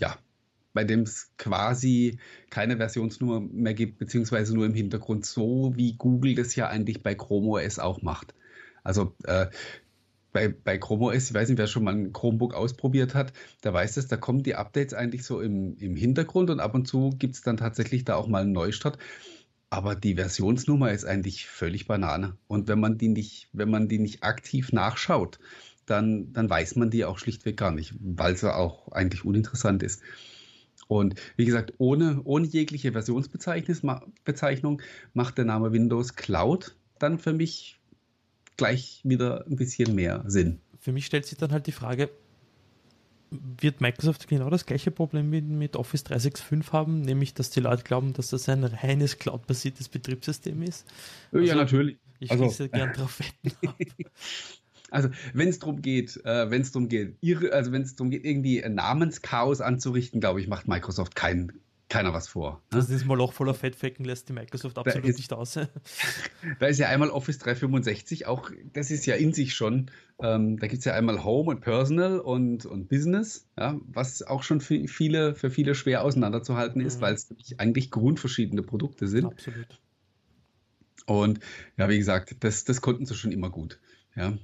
ja, 0.00 0.18
bei 0.74 0.84
dem 0.84 1.02
es 1.02 1.30
quasi 1.38 2.18
keine 2.50 2.76
Versionsnummer 2.76 3.40
mehr 3.40 3.74
gibt, 3.74 3.98
beziehungsweise 3.98 4.54
nur 4.54 4.66
im 4.66 4.74
Hintergrund, 4.74 5.26
so 5.26 5.72
wie 5.76 5.94
Google 5.96 6.34
das 6.34 6.56
ja 6.56 6.68
eigentlich 6.68 7.02
bei 7.02 7.14
Chrome 7.14 7.48
OS 7.48 7.78
auch 7.78 8.02
macht. 8.02 8.34
Also 8.82 9.14
äh, 9.24 9.46
bei, 10.32 10.48
bei 10.48 10.78
Chrome 10.78 11.06
OS, 11.06 11.30
ich 11.30 11.34
weiß 11.34 11.48
nicht, 11.48 11.58
wer 11.58 11.66
schon 11.66 11.84
mal 11.84 11.94
ein 11.94 12.12
Chromebook 12.12 12.54
ausprobiert 12.54 13.14
hat, 13.14 13.32
da 13.62 13.72
weiß 13.72 13.96
es, 13.96 14.08
da 14.08 14.16
kommen 14.16 14.42
die 14.42 14.54
Updates 14.54 14.94
eigentlich 14.94 15.24
so 15.24 15.40
im, 15.40 15.76
im 15.78 15.96
Hintergrund 15.96 16.50
und 16.50 16.60
ab 16.60 16.74
und 16.74 16.86
zu 16.86 17.10
gibt 17.18 17.34
es 17.34 17.42
dann 17.42 17.56
tatsächlich 17.56 18.04
da 18.04 18.16
auch 18.16 18.28
mal 18.28 18.42
einen 18.42 18.52
Neustart. 18.52 18.98
Aber 19.70 19.94
die 19.94 20.14
Versionsnummer 20.14 20.92
ist 20.92 21.04
eigentlich 21.04 21.46
völlig 21.46 21.86
Banane. 21.86 22.36
Und 22.46 22.68
wenn 22.68 22.80
man 22.80 22.96
die 22.96 23.08
nicht, 23.08 23.48
wenn 23.52 23.70
man 23.70 23.88
die 23.88 23.98
nicht 23.98 24.22
aktiv 24.22 24.72
nachschaut, 24.72 25.38
dann, 25.84 26.32
dann 26.32 26.48
weiß 26.48 26.76
man 26.76 26.90
die 26.90 27.04
auch 27.04 27.18
schlichtweg 27.18 27.56
gar 27.56 27.70
nicht, 27.70 27.94
weil 28.00 28.36
sie 28.36 28.54
auch 28.54 28.90
eigentlich 28.92 29.24
uninteressant 29.24 29.82
ist. 29.82 30.02
Und 30.86 31.20
wie 31.36 31.44
gesagt, 31.44 31.74
ohne, 31.78 32.22
ohne 32.24 32.46
jegliche 32.46 32.92
Versionsbezeichnung 32.92 34.80
macht 35.12 35.36
der 35.36 35.44
Name 35.44 35.72
Windows 35.72 36.14
Cloud 36.14 36.76
dann 36.98 37.18
für 37.18 37.32
mich 37.32 37.77
gleich 38.58 39.00
wieder 39.04 39.46
ein 39.46 39.56
bisschen 39.56 39.94
mehr 39.94 40.22
Sinn. 40.26 40.60
Für 40.78 40.92
mich 40.92 41.06
stellt 41.06 41.24
sich 41.24 41.38
dann 41.38 41.52
halt 41.52 41.66
die 41.66 41.72
Frage, 41.72 42.10
wird 43.30 43.80
Microsoft 43.80 44.28
genau 44.28 44.50
das 44.50 44.66
gleiche 44.66 44.90
Problem 44.90 45.30
mit, 45.30 45.46
mit 45.46 45.76
Office 45.76 46.04
365 46.04 46.72
haben, 46.72 47.02
nämlich 47.02 47.34
dass 47.34 47.50
die 47.50 47.60
Leute 47.60 47.82
glauben, 47.82 48.12
dass 48.12 48.28
das 48.28 48.48
ein 48.48 48.64
reines 48.64 49.18
cloud-basiertes 49.18 49.88
Betriebssystem 49.88 50.62
ist? 50.62 50.86
Also, 51.32 51.44
ja, 51.44 51.54
natürlich. 51.54 51.98
Ich 52.20 52.30
also, 52.30 52.58
will 52.58 52.68
gern 52.68 52.92
drauf 52.92 53.20
wetten. 53.20 53.56
Also 54.90 55.10
wenn 55.34 55.48
es 55.48 55.58
darum 55.58 55.82
geht, 55.82 56.16
äh, 56.24 56.50
wenn 56.50 56.62
es 56.62 56.72
darum 56.72 56.88
geht, 56.88 57.18
ihre, 57.20 57.52
also 57.52 57.72
wenn 57.72 57.82
es 57.82 57.94
darum 57.94 58.10
geht, 58.10 58.24
irgendwie 58.24 58.60
Namenschaos 58.66 59.60
anzurichten, 59.60 60.18
glaube 60.18 60.40
ich, 60.40 60.48
macht 60.48 60.66
Microsoft 60.66 61.14
keinen 61.14 61.60
keiner 61.88 62.12
was 62.12 62.28
vor. 62.28 62.62
Ne? 62.70 62.78
Das 62.78 62.90
ist 62.90 63.06
mal 63.06 63.16
Loch 63.16 63.32
voller 63.32 63.54
Fettflecken 63.54 64.04
lässt 64.04 64.28
die 64.28 64.32
Microsoft 64.32 64.78
absolut 64.78 65.08
ist, 65.08 65.16
nicht 65.16 65.32
aus. 65.32 65.54
da 66.58 66.66
ist 66.66 66.78
ja 66.78 66.88
einmal 66.88 67.10
Office 67.10 67.38
365 67.38 68.26
auch, 68.26 68.50
das 68.72 68.90
ist 68.90 69.06
ja 69.06 69.14
in 69.14 69.32
sich 69.32 69.54
schon, 69.54 69.90
ähm, 70.20 70.58
da 70.58 70.66
gibt 70.66 70.80
es 70.80 70.84
ja 70.84 70.94
einmal 70.94 71.24
Home 71.24 71.50
und 71.50 71.60
Personal 71.60 72.20
und, 72.20 72.66
und 72.66 72.88
Business, 72.88 73.46
ja, 73.58 73.80
was 73.86 74.22
auch 74.22 74.42
schon 74.42 74.60
für 74.60 74.86
viele, 74.86 75.34
für 75.34 75.50
viele 75.50 75.74
schwer 75.74 76.04
auseinanderzuhalten 76.04 76.80
ist, 76.80 76.98
mhm. 76.98 77.02
weil 77.02 77.14
es 77.14 77.34
eigentlich 77.56 77.90
grundverschiedene 77.90 78.62
Produkte 78.62 79.08
sind. 79.08 79.26
Absolut. 79.26 79.80
Und 81.06 81.40
ja, 81.78 81.88
wie 81.88 81.98
gesagt, 81.98 82.36
das, 82.40 82.64
das 82.64 82.82
konnten 82.82 83.06
sie 83.06 83.14
schon 83.14 83.32
immer 83.32 83.48
gut. 83.48 83.78
Ja. 84.14 84.34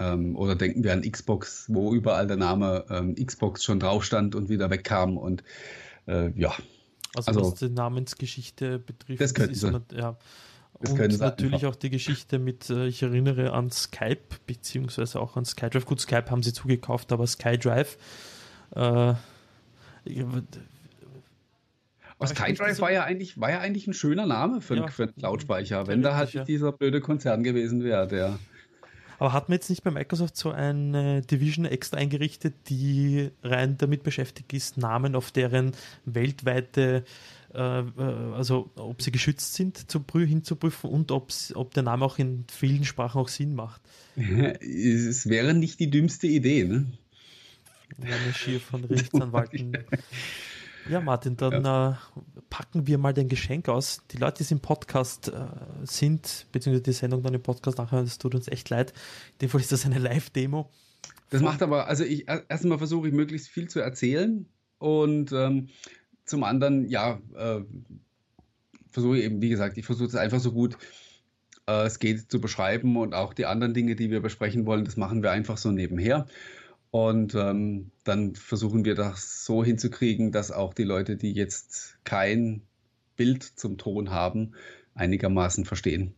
Ähm, 0.00 0.36
oder 0.36 0.56
denken 0.56 0.82
wir 0.82 0.92
an 0.92 1.02
Xbox, 1.02 1.66
wo 1.68 1.92
überall 1.94 2.26
der 2.26 2.38
Name 2.38 2.86
ähm, 2.88 3.14
Xbox 3.14 3.62
schon 3.62 3.78
drauf 3.78 4.04
stand 4.04 4.34
und 4.34 4.48
wieder 4.48 4.70
wegkam 4.70 5.18
und 5.18 5.44
äh, 6.06 6.30
ja, 6.38 6.54
also, 7.14 7.28
also 7.28 7.52
was 7.52 7.54
die 7.58 7.70
Namensgeschichte 7.70 8.78
betrifft, 8.78 9.20
das, 9.20 9.32
ist 9.32 9.60
sie. 9.60 9.80
ja. 9.96 10.16
Das 10.80 10.90
und 10.90 10.98
natürlich 10.98 11.54
einfach. 11.54 11.68
auch 11.68 11.76
die 11.76 11.90
Geschichte 11.90 12.38
mit, 12.38 12.68
äh, 12.68 12.86
ich 12.86 13.02
erinnere 13.02 13.52
an 13.52 13.70
Skype, 13.70 14.36
beziehungsweise 14.46 15.20
auch 15.20 15.36
an 15.36 15.44
SkyDrive. 15.44 15.86
Gut, 15.86 16.00
Skype 16.00 16.30
haben 16.30 16.42
sie 16.42 16.52
zugekauft, 16.52 17.12
aber 17.12 17.26
SkyDrive. 17.26 17.96
Äh, 18.74 19.14
SkyDrive 22.24 22.80
war 22.80 22.92
ja, 22.92 23.04
eigentlich, 23.04 23.40
war 23.40 23.50
ja 23.50 23.60
eigentlich 23.60 23.86
ein 23.86 23.94
schöner 23.94 24.26
Name 24.26 24.60
für, 24.60 24.76
ja, 24.76 24.88
für 24.88 25.04
einen 25.04 25.14
Cloud-Speicher, 25.14 25.86
wenn 25.86 26.02
da 26.02 26.16
halt 26.16 26.32
ja. 26.32 26.44
dieser 26.44 26.72
blöde 26.72 27.00
Konzern 27.00 27.42
gewesen 27.44 27.84
wäre, 27.84 28.06
der 28.08 28.38
aber 29.24 29.32
hat 29.32 29.48
man 29.48 29.56
jetzt 29.56 29.70
nicht 29.70 29.82
bei 29.82 29.90
Microsoft 29.90 30.36
so 30.36 30.50
eine 30.50 31.22
Division 31.22 31.64
extra 31.64 31.96
eingerichtet, 31.96 32.54
die 32.68 33.30
rein 33.42 33.78
damit 33.78 34.02
beschäftigt 34.02 34.52
ist, 34.52 34.76
Namen 34.76 35.16
auf 35.16 35.30
deren 35.30 35.72
weltweite, 36.04 37.04
äh, 37.54 37.58
äh 37.58 37.82
also 38.34 38.70
ob 38.76 39.00
sie 39.00 39.12
geschützt 39.12 39.54
sind, 39.54 39.90
zu, 39.90 40.04
hinzuprüfen 40.12 40.90
und 40.90 41.10
ob 41.10 41.72
der 41.72 41.82
Name 41.82 42.04
auch 42.04 42.18
in 42.18 42.44
vielen 42.52 42.84
Sprachen 42.84 43.18
auch 43.18 43.28
Sinn 43.28 43.54
macht? 43.54 43.80
Es 44.14 45.26
wäre 45.26 45.54
nicht 45.54 45.80
die 45.80 45.88
dümmste 45.88 46.26
Idee, 46.26 46.64
ne? 46.64 46.86
Eine 48.02 48.34
Schier 48.34 48.60
von 48.60 48.84
Rechtsanwalten. 48.84 49.78
Ja, 50.88 51.00
Martin, 51.00 51.36
dann 51.36 51.64
ja. 51.64 51.90
Äh, 51.92 52.40
packen 52.50 52.86
wir 52.86 52.98
mal 52.98 53.14
dein 53.14 53.28
Geschenk 53.28 53.68
aus. 53.68 54.02
Die 54.10 54.16
Leute, 54.16 54.44
die 54.44 54.52
im 54.52 54.60
Podcast 54.60 55.28
äh, 55.28 55.32
sind, 55.84 56.46
beziehungsweise 56.52 56.82
die 56.82 56.92
Sendung 56.92 57.22
dann 57.22 57.34
im 57.34 57.42
Podcast 57.42 57.78
nachher, 57.78 58.02
das 58.02 58.18
tut 58.18 58.34
uns 58.34 58.48
echt 58.48 58.70
leid. 58.70 58.92
In 59.32 59.38
dem 59.38 59.48
Fall 59.50 59.60
ist 59.60 59.72
das 59.72 59.84
eine 59.86 59.98
Live-Demo. 59.98 60.70
Das 61.30 61.42
macht 61.42 61.62
aber, 61.62 61.88
also 61.88 62.04
ich 62.04 62.28
erstmal 62.28 62.78
versuche 62.78 63.08
ich 63.08 63.14
möglichst 63.14 63.48
viel 63.48 63.68
zu 63.68 63.80
erzählen 63.80 64.46
und 64.78 65.32
ähm, 65.32 65.68
zum 66.24 66.44
anderen, 66.44 66.88
ja, 66.88 67.20
äh, 67.34 67.60
versuche 68.90 69.18
ich 69.18 69.24
eben, 69.24 69.40
wie 69.42 69.48
gesagt, 69.48 69.76
ich 69.76 69.84
versuche 69.84 70.08
es 70.08 70.14
einfach 70.14 70.38
so 70.38 70.52
gut 70.52 70.76
äh, 71.66 71.86
es 71.86 71.98
geht 71.98 72.30
zu 72.30 72.40
beschreiben 72.40 72.96
und 72.96 73.14
auch 73.14 73.34
die 73.34 73.46
anderen 73.46 73.74
Dinge, 73.74 73.96
die 73.96 74.10
wir 74.10 74.20
besprechen 74.20 74.66
wollen, 74.66 74.84
das 74.84 74.96
machen 74.96 75.22
wir 75.22 75.30
einfach 75.30 75.56
so 75.56 75.70
nebenher. 75.70 76.26
Und 76.94 77.34
ähm, 77.34 77.90
dann 78.04 78.36
versuchen 78.36 78.84
wir 78.84 78.94
das 78.94 79.44
so 79.44 79.64
hinzukriegen, 79.64 80.30
dass 80.30 80.52
auch 80.52 80.72
die 80.74 80.84
Leute, 80.84 81.16
die 81.16 81.32
jetzt 81.32 81.98
kein 82.04 82.62
Bild 83.16 83.42
zum 83.42 83.78
Ton 83.78 84.10
haben, 84.10 84.52
einigermaßen 84.94 85.64
verstehen, 85.64 86.14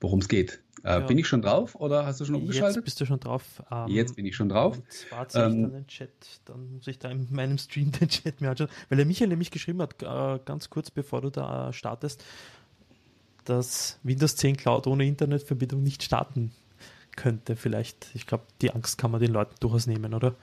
worum 0.00 0.18
es 0.18 0.28
geht. 0.28 0.60
Äh, 0.84 0.88
ja. 0.88 0.98
Bin 1.00 1.16
ich 1.16 1.26
schon 1.26 1.40
drauf 1.40 1.76
oder 1.76 2.04
hast 2.04 2.20
du 2.20 2.26
schon 2.26 2.34
umgeschaltet? 2.34 2.76
Jetzt 2.76 2.84
bist 2.84 3.00
du 3.00 3.06
schon 3.06 3.20
drauf. 3.20 3.62
Ähm, 3.72 3.88
jetzt 3.88 4.16
bin 4.16 4.26
ich 4.26 4.36
schon 4.36 4.50
drauf. 4.50 4.76
Und 4.76 4.92
zwar 4.92 5.26
ich 5.26 5.34
ähm, 5.34 5.62
dann 5.62 5.72
den 5.72 5.86
Chat, 5.86 6.10
dann 6.44 6.74
muss 6.74 6.86
ich 6.86 6.98
da 6.98 7.10
in 7.10 7.26
meinem 7.30 7.56
Stream 7.56 7.90
den 7.92 8.10
Chat 8.10 8.42
mir 8.42 8.50
anschauen, 8.50 8.68
weil 8.90 8.96
der 8.96 9.06
Michael 9.06 9.28
nämlich 9.28 9.50
geschrieben 9.50 9.80
hat, 9.80 9.94
äh, 10.02 10.40
ganz 10.44 10.68
kurz 10.68 10.90
bevor 10.90 11.22
du 11.22 11.30
da 11.30 11.72
startest, 11.72 12.22
dass 13.46 13.98
Windows 14.02 14.36
10 14.36 14.58
Cloud 14.58 14.88
ohne 14.88 15.06
Internetverbindung 15.06 15.82
nicht 15.82 16.02
starten 16.02 16.52
könnte, 17.18 17.56
vielleicht. 17.56 18.10
Ich 18.14 18.26
glaube, 18.26 18.44
die 18.62 18.70
Angst 18.70 18.96
kann 18.96 19.10
man 19.10 19.20
den 19.20 19.32
Leuten 19.32 19.56
durchaus 19.60 19.86
nehmen, 19.86 20.14
oder? 20.14 20.36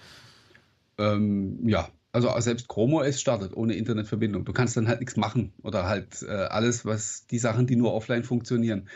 Ähm, 0.97 1.67
ja, 1.67 1.89
also 2.11 2.29
selbst 2.39 2.67
Chrome 2.67 2.97
OS 2.97 3.19
startet 3.19 3.55
ohne 3.55 3.75
Internetverbindung. 3.75 4.45
Du 4.45 4.53
kannst 4.53 4.77
dann 4.77 4.87
halt 4.87 4.99
nichts 4.99 5.15
machen 5.15 5.53
oder 5.63 5.85
halt 5.85 6.21
äh, 6.21 6.31
alles, 6.31 6.85
was 6.85 7.25
die 7.27 7.39
Sachen, 7.39 7.65
die 7.65 7.75
nur 7.75 7.93
offline 7.93 8.23
funktionieren, 8.23 8.89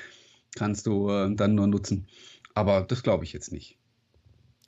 kannst 0.55 0.85
du 0.87 1.09
äh, 1.09 1.33
dann 1.33 1.55
nur 1.55 1.67
nutzen. 1.67 2.07
Aber 2.53 2.81
das 2.81 3.01
glaube 3.01 3.23
ich 3.23 3.33
jetzt 3.33 3.51
nicht. 3.51 3.77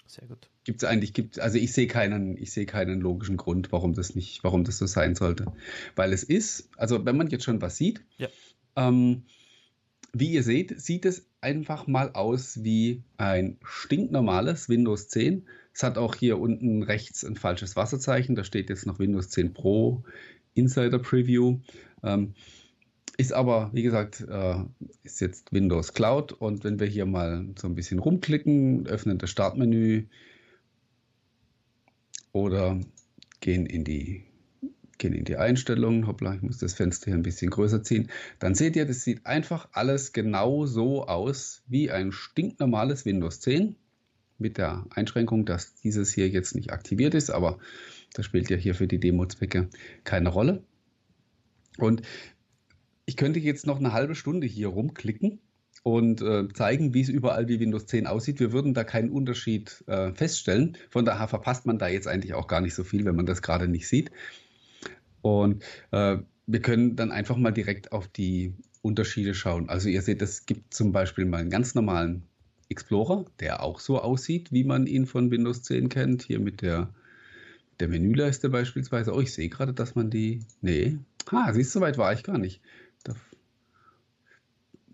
Sehr 0.08 0.27
gut. 0.27 0.50
Gibt 0.63 0.84
es 0.84 0.89
eigentlich, 0.89 1.13
gibt, 1.13 1.39
also 1.39 1.58
ich 1.58 1.74
sehe 1.74 1.88
keinen, 1.88 2.38
ich 2.38 2.51
sehe 2.51 2.65
keinen 2.65 3.01
logischen 3.01 3.38
Grund, 3.38 3.72
warum 3.72 3.94
das 3.94 4.15
nicht, 4.15 4.44
warum 4.44 4.63
das 4.63 4.77
so 4.77 4.86
sein 4.86 5.15
sollte. 5.15 5.46
Weil 5.96 6.13
es 6.13 6.24
ist, 6.24 6.70
also 6.77 7.06
wenn 7.06 7.18
man 7.18 7.27
jetzt 7.27 7.44
schon 7.44 7.62
was 7.62 7.77
sieht, 7.77 8.03
ja. 8.18 8.27
ähm, 8.75 9.24
wie 10.13 10.32
ihr 10.32 10.44
seht, 10.44 10.80
sieht 10.82 11.06
es 11.06 11.25
einfach 11.41 11.88
mal 11.88 12.12
aus 12.13 12.63
wie 12.63 13.03
ein 13.17 13.57
stinknormales 13.63 14.69
Windows 14.69 15.07
10. 15.10 15.48
Es 15.74 15.83
hat 15.83 15.98
auch 15.98 16.15
hier 16.15 16.39
unten 16.39 16.83
rechts 16.83 17.25
ein 17.25 17.36
falsches 17.36 17.75
Wasserzeichen. 17.75 18.36
Da 18.36 18.43
steht 18.43 18.69
jetzt 18.69 18.86
noch 18.86 19.00
Windows 19.00 19.29
10 19.29 19.53
Pro 19.53 20.03
Insider 20.53 21.00
Preview. 21.00 21.60
Ähm, 22.03 22.36
ist 23.17 23.33
aber, 23.33 23.69
wie 23.74 23.83
gesagt, 23.83 24.21
äh, 24.21 24.55
ist 25.03 25.21
jetzt 25.21 25.51
Windows 25.51 25.93
Cloud. 25.93 26.31
Und 26.31 26.63
wenn 26.63 26.79
wir 26.79 26.88
hier 26.88 27.05
mal 27.05 27.45
so 27.60 27.67
ein 27.67 27.75
bisschen 27.75 28.00
rumklicken, 28.00 28.88
öffnen 28.88 29.17
das 29.17 29.29
Startmenü 29.31 30.05
oder 32.31 32.79
gehen 33.39 33.65
in 33.65 33.83
die 33.83 34.24
gehen 35.01 35.13
in 35.13 35.25
die 35.25 35.36
Einstellungen, 35.36 36.08
hoppla, 36.08 36.36
ich 36.36 36.41
muss 36.41 36.60
das 36.60 36.74
Fenster 36.74 37.08
hier 37.08 37.15
ein 37.15 37.24
bisschen 37.24 37.50
größer 37.50 37.84
ziehen, 37.84 38.10
dann 38.39 38.55
seht 38.55 38.75
ihr, 38.77 38.86
das 38.86 39.03
sieht 39.03 39.25
einfach 39.25 39.67
alles 39.74 40.13
genau 40.13 40.65
so 40.65 41.05
aus 41.08 41.63
wie 41.67 41.91
ein 41.91 42.12
stinknormales 42.13 43.05
Windows 43.05 43.41
10 43.41 43.75
mit 44.38 44.58
der 44.58 44.86
Einschränkung, 44.91 45.46
dass 45.46 45.75
dieses 45.75 46.13
hier 46.13 46.29
jetzt 46.29 46.55
nicht 46.55 46.72
aktiviert 46.72 47.13
ist, 47.13 47.29
aber 47.29 47.58
das 48.13 48.25
spielt 48.25 48.50
ja 48.50 48.58
hier 48.58 48.75
für 48.75 48.88
die 48.88 49.00
Demo-Zwecke 49.00 49.70
keine 50.03 50.29
Rolle. 50.29 50.63
Und 51.77 52.01
ich 53.05 53.17
könnte 53.17 53.39
jetzt 53.39 53.65
noch 53.65 53.79
eine 53.79 53.93
halbe 53.93 54.15
Stunde 54.15 54.48
hier 54.48 54.67
rumklicken 54.67 55.39
und 55.84 56.22
äh, 56.22 56.48
zeigen, 56.53 56.93
wie 56.93 57.01
es 57.01 57.10
überall 57.10 57.48
wie 57.48 57.60
Windows 57.60 57.88
10 57.88 58.08
aussieht. 58.08 58.39
Wir 58.39 58.51
würden 58.51 58.74
da 58.74 58.84
keinen 58.84 59.10
Unterschied 59.10 59.84
äh, 59.88 60.13
feststellen. 60.13 60.77
Von 60.89 61.05
daher 61.05 61.27
verpasst 61.27 61.65
man 61.65 61.79
da 61.79 61.88
jetzt 61.88 62.08
eigentlich 62.08 62.34
auch 62.34 62.48
gar 62.48 62.62
nicht 62.62 62.75
so 62.75 62.84
viel, 62.84 63.05
wenn 63.05 63.15
man 63.15 63.25
das 63.25 63.41
gerade 63.41 63.67
nicht 63.67 63.88
sieht. 63.88 64.12
Und 65.22 65.63
äh, 65.92 66.18
wir 66.48 66.62
können 66.62 66.96
dann 66.96 67.12
einfach 67.12 67.38
mal 67.38 67.51
direkt 67.51 67.92
auf 67.92 68.08
die 68.08 68.54
Unterschiede 68.82 69.34
schauen. 69.34 69.70
Also 69.70 69.90
ihr 69.90 70.01
seht, 70.01 70.22
es 70.22 70.46
gibt 70.46 70.74
zum 70.74 70.92
Beispiel 70.92 71.25
mal 71.25 71.38
einen 71.38 71.50
ganz 71.50 71.75
normalen 71.75 72.24
Explorer, 72.70 73.25
der 73.40 73.63
auch 73.63 73.80
so 73.80 74.00
aussieht, 74.01 74.51
wie 74.51 74.63
man 74.63 74.88
ihn 74.88 75.06
von 75.06 75.30
Windows 75.30 75.62
10 75.63 75.90
kennt. 75.90 76.24
Hier 76.24 76.40
mit 76.40 76.62
der, 76.62 76.90
der 77.80 77.90
Menüleiste 77.90 78.50
beispielsweise. 78.50 79.13
Oh, 79.13 79.20
ich 79.20 79.34
sehe 79.34 79.50
gerade, 79.50 79.74
dass 79.74 79.96
man 79.96 80.10
die. 80.10 80.40
Nee. 80.62 80.98
Ah, 81.30 81.54
siehst 81.54 81.75
du, 81.75 81.80
so 81.80 81.86
weit 81.86 81.98
war 81.98 82.13
ich 82.13 82.24
gar 82.24 82.38
nicht. 82.38 82.62
Da, 83.04 83.13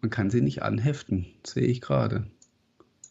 man 0.01 0.09
kann 0.09 0.29
sie 0.29 0.41
nicht 0.41 0.63
anheften, 0.63 1.27
sehe 1.45 1.67
ich 1.67 1.81
gerade. 1.81 2.27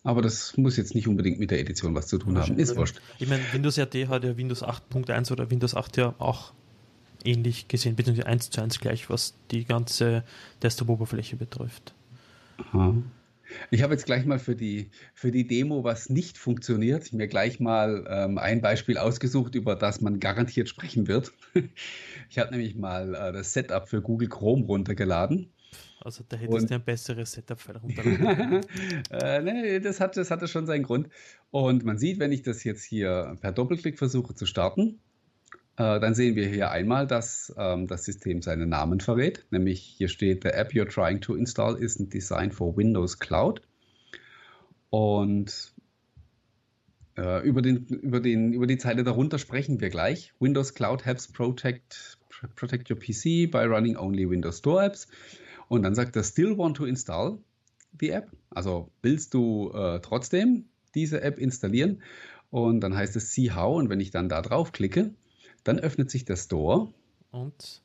Aber 0.03 0.23
das 0.23 0.57
muss 0.57 0.77
jetzt 0.77 0.95
nicht 0.95 1.09
unbedingt 1.09 1.41
mit 1.41 1.51
der 1.51 1.59
Edition 1.59 1.95
was 1.95 2.07
zu 2.07 2.19
tun 2.19 2.39
haben. 2.39 2.59
Ist 2.59 2.77
wurscht. 2.77 3.01
Ich 3.19 3.29
meine, 3.29 3.43
Windows 3.53 3.77
RT 3.79 4.09
hat 4.09 4.23
ja 4.23 4.37
Windows 4.37 4.63
8.1 4.63 5.33
oder 5.33 5.51
Windows 5.51 5.75
8 5.75 5.97
ja 5.97 6.15
auch 6.19 6.55
ähnlich 7.27 7.69
gesehen, 7.69 7.97
beziehungsweise 7.97 8.29
1 8.29 8.51
zu 8.51 8.63
1 8.63 8.81
gleich, 8.81 9.11
was 9.11 9.35
die 9.51 9.65
ganze 9.65 10.25
Desktop-Oberfläche 10.63 11.37
betrifft. 11.37 11.95
Aha. 12.59 12.95
Ich 13.71 13.83
habe 13.83 13.95
jetzt 13.95 14.07
gleich 14.07 14.25
mal 14.25 14.39
für 14.39 14.57
die, 14.57 14.91
für 15.15 15.31
die 15.31 15.47
Demo, 15.47 15.85
was 15.85 16.09
nicht 16.09 16.37
funktioniert, 16.39 17.13
mir 17.13 17.29
gleich 17.29 17.61
mal 17.61 18.05
ähm, 18.09 18.39
ein 18.39 18.61
Beispiel 18.61 18.99
ausgesucht, 18.99 19.55
über 19.55 19.77
das 19.77 20.01
man 20.01 20.19
garantiert 20.19 20.69
sprechen 20.69 21.07
wird. 21.07 21.33
ich 22.31 22.39
habe 22.39 22.51
nämlich 22.51 22.75
mal 22.75 23.15
äh, 23.15 23.33
das 23.33 23.53
Setup 23.53 23.89
für 23.89 24.03
Google 24.03 24.29
Chrome 24.29 24.65
runtergeladen. 24.65 25.53
Also 26.01 26.25
da 26.29 26.37
hättest 26.37 26.71
du 26.71 26.75
ein 26.75 26.85
besseres 26.85 27.33
Setup 27.33 27.59
runterladen. 27.83 28.61
äh, 29.11 29.43
nee, 29.43 29.81
das, 29.81 30.01
hat, 30.01 30.17
das 30.17 30.31
hatte 30.31 30.49
schon 30.49 30.67
seinen 30.67 30.83
Grund. 30.83 31.09
Und 31.51 31.85
man 31.85 31.99
sieht, 31.99 32.19
wenn 32.19 32.33
ich 32.33 32.43
das 32.43 32.65
jetzt 32.65 32.85
hier 32.85 33.37
per 33.41 33.53
Doppelklick 33.53 33.99
versuche 33.99 34.35
zu 34.35 34.47
starten, 34.47 35.01
äh, 35.77 36.01
dann 36.01 36.15
sehen 36.15 36.37
wir 36.37 36.49
hier 36.49 36.71
einmal, 36.71 37.07
dass 37.07 37.55
ähm, 37.59 37.87
das 37.87 38.05
System 38.05 38.41
seinen 38.41 38.71
Namen 38.71 39.01
verrät, 39.01 39.45
nämlich 39.51 39.83
hier 39.83 40.09
steht, 40.09 40.43
the 40.43 40.51
app 40.51 40.73
you're 40.73 40.89
trying 40.89 41.21
to 41.21 41.35
install 41.35 41.75
isn't 41.77 42.13
designed 42.13 42.55
for 42.55 42.77
Windows 42.77 43.19
Cloud. 43.19 43.61
Und 44.89 45.75
äh, 47.19 47.47
über, 47.47 47.61
den, 47.61 47.87
über, 47.87 48.21
den, 48.21 48.53
über 48.55 48.67
die 48.67 48.79
Zeile 48.79 49.05
darunter 49.05 49.39
sprechen 49.39 49.81
wir 49.81 49.91
gleich. 49.91 50.33
Windows 50.39 50.73
Cloud 50.73 51.05
helps 51.05 51.29
protect, 51.29 52.19
protect 52.55 52.91
your 52.91 52.99
PC 52.99 53.51
by 53.51 53.65
running 53.67 53.97
only 53.97 54.29
Windows 54.29 54.59
Store 54.59 54.85
Apps. 54.85 55.09
Und 55.69 55.83
dann 55.83 55.95
sagt 55.95 56.17
er, 56.17 56.23
still 56.23 56.57
want 56.57 56.79
to 56.79 56.87
install 56.87 57.39
the 58.01 58.11
app. 58.11 58.31
Also 58.51 58.91
willst 59.03 59.35
du 59.35 59.73
äh, 59.75 60.01
trotzdem 60.01 60.67
diese 60.95 61.21
App 61.21 61.39
installieren? 61.39 62.03
Und 62.51 62.81
dann 62.81 62.97
heißt 62.97 63.17
es 63.17 63.33
see 63.33 63.51
how. 63.51 63.77
Und 63.77 63.91
wenn 63.91 64.01
ich 64.01 64.11
dann 64.11 64.29
da 64.29 64.41
drauf 64.41 64.73
klicke, 64.73 65.15
dann 65.67 65.79
öffnet 65.79 66.11
sich 66.11 66.25
der 66.25 66.37
Store. 66.37 66.93
Und, 67.31 67.83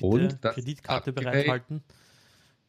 und 0.00 0.42
Kreditkarte 0.42 1.12
bereithalten. 1.12 1.82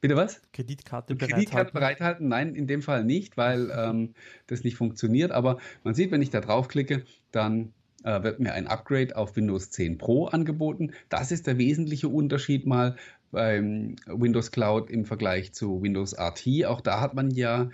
Bitte 0.01 0.15
was? 0.15 0.41
Kreditkarte 0.53 1.15
bereithalten. 1.15 1.35
Kreditkarte 1.35 1.73
bereithalten? 1.73 2.27
Nein, 2.27 2.55
in 2.55 2.67
dem 2.67 2.81
Fall 2.81 3.03
nicht, 3.03 3.35
weil 3.37 3.69
ähm, 3.75 4.13
das 4.47 4.63
nicht 4.63 4.77
funktioniert. 4.77 5.31
Aber 5.31 5.57
man 5.83 5.93
sieht, 5.93 6.11
wenn 6.11 6.21
ich 6.21 6.29
da 6.29 6.39
draufklicke, 6.39 7.03
dann 7.31 7.73
äh, 8.03 8.23
wird 8.23 8.39
mir 8.39 8.53
ein 8.53 8.67
Upgrade 8.67 9.17
auf 9.17 9.35
Windows 9.35 9.71
10 9.71 9.97
Pro 9.97 10.25
angeboten. 10.27 10.93
Das 11.09 11.31
ist 11.31 11.47
der 11.47 11.57
wesentliche 11.57 12.07
Unterschied 12.07 12.65
mal 12.65 12.95
beim 13.31 13.95
Windows 14.05 14.51
Cloud 14.51 14.89
im 14.89 15.05
Vergleich 15.05 15.53
zu 15.53 15.81
Windows 15.81 16.17
RT. 16.17 16.65
Auch 16.65 16.81
da 16.81 17.01
hat 17.01 17.13
man 17.13 17.31
ja 17.31 17.69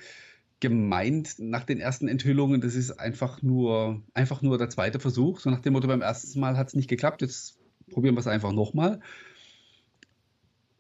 gemeint 0.70 1.36
nach 1.38 1.64
den 1.64 1.80
ersten 1.80 2.08
Enthüllungen, 2.08 2.60
das 2.60 2.74
ist 2.74 3.00
einfach 3.00 3.44
nur, 3.44 4.02
einfach 4.16 4.42
nur 4.42 4.58
der 4.58 4.70
zweite 4.70 5.00
Versuch. 5.00 5.40
So 5.40 5.52
nach 5.52 5.60
dem 5.60 5.74
Motto, 5.74 5.88
beim 5.88 6.02
ersten 6.02 6.40
Mal 6.40 6.58
hat 6.58 6.70
es 6.70 6.74
nicht 6.74 6.90
geklappt, 6.90 7.22
jetzt 7.22 7.60
probieren 7.92 8.16
wir 8.16 8.20
es 8.20 8.28
einfach 8.28 8.52
nochmal. 8.52 9.00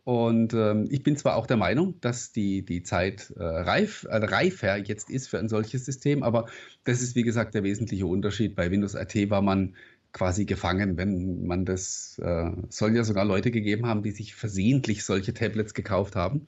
Und 0.03 0.55
ähm, 0.55 0.87
ich 0.89 1.03
bin 1.03 1.17
zwar 1.17 1.35
auch 1.35 1.45
der 1.45 1.57
Meinung, 1.57 2.01
dass 2.01 2.31
die, 2.31 2.65
die 2.65 2.81
Zeit 2.81 3.31
äh, 3.37 3.43
reif, 3.43 4.07
äh, 4.09 4.17
reifer 4.17 4.77
jetzt 4.77 5.11
ist 5.11 5.27
für 5.27 5.37
ein 5.37 5.49
solches 5.49 5.85
System, 5.85 6.23
aber 6.23 6.47
das 6.83 7.03
ist 7.03 7.15
wie 7.15 7.23
gesagt 7.23 7.53
der 7.53 7.63
wesentliche 7.63 8.07
Unterschied. 8.07 8.55
Bei 8.55 8.71
Windows 8.71 8.95
RT 8.95 9.29
war 9.29 9.43
man 9.43 9.75
quasi 10.13 10.45
gefangen, 10.45 10.97
wenn 10.97 11.45
man 11.45 11.65
das, 11.65 12.19
äh, 12.23 12.51
soll 12.69 12.95
ja 12.95 13.03
sogar 13.03 13.25
Leute 13.25 13.51
gegeben 13.51 13.85
haben, 13.85 14.01
die 14.01 14.11
sich 14.11 14.33
versehentlich 14.33 15.03
solche 15.03 15.33
Tablets 15.33 15.75
gekauft 15.75 16.15
haben 16.15 16.47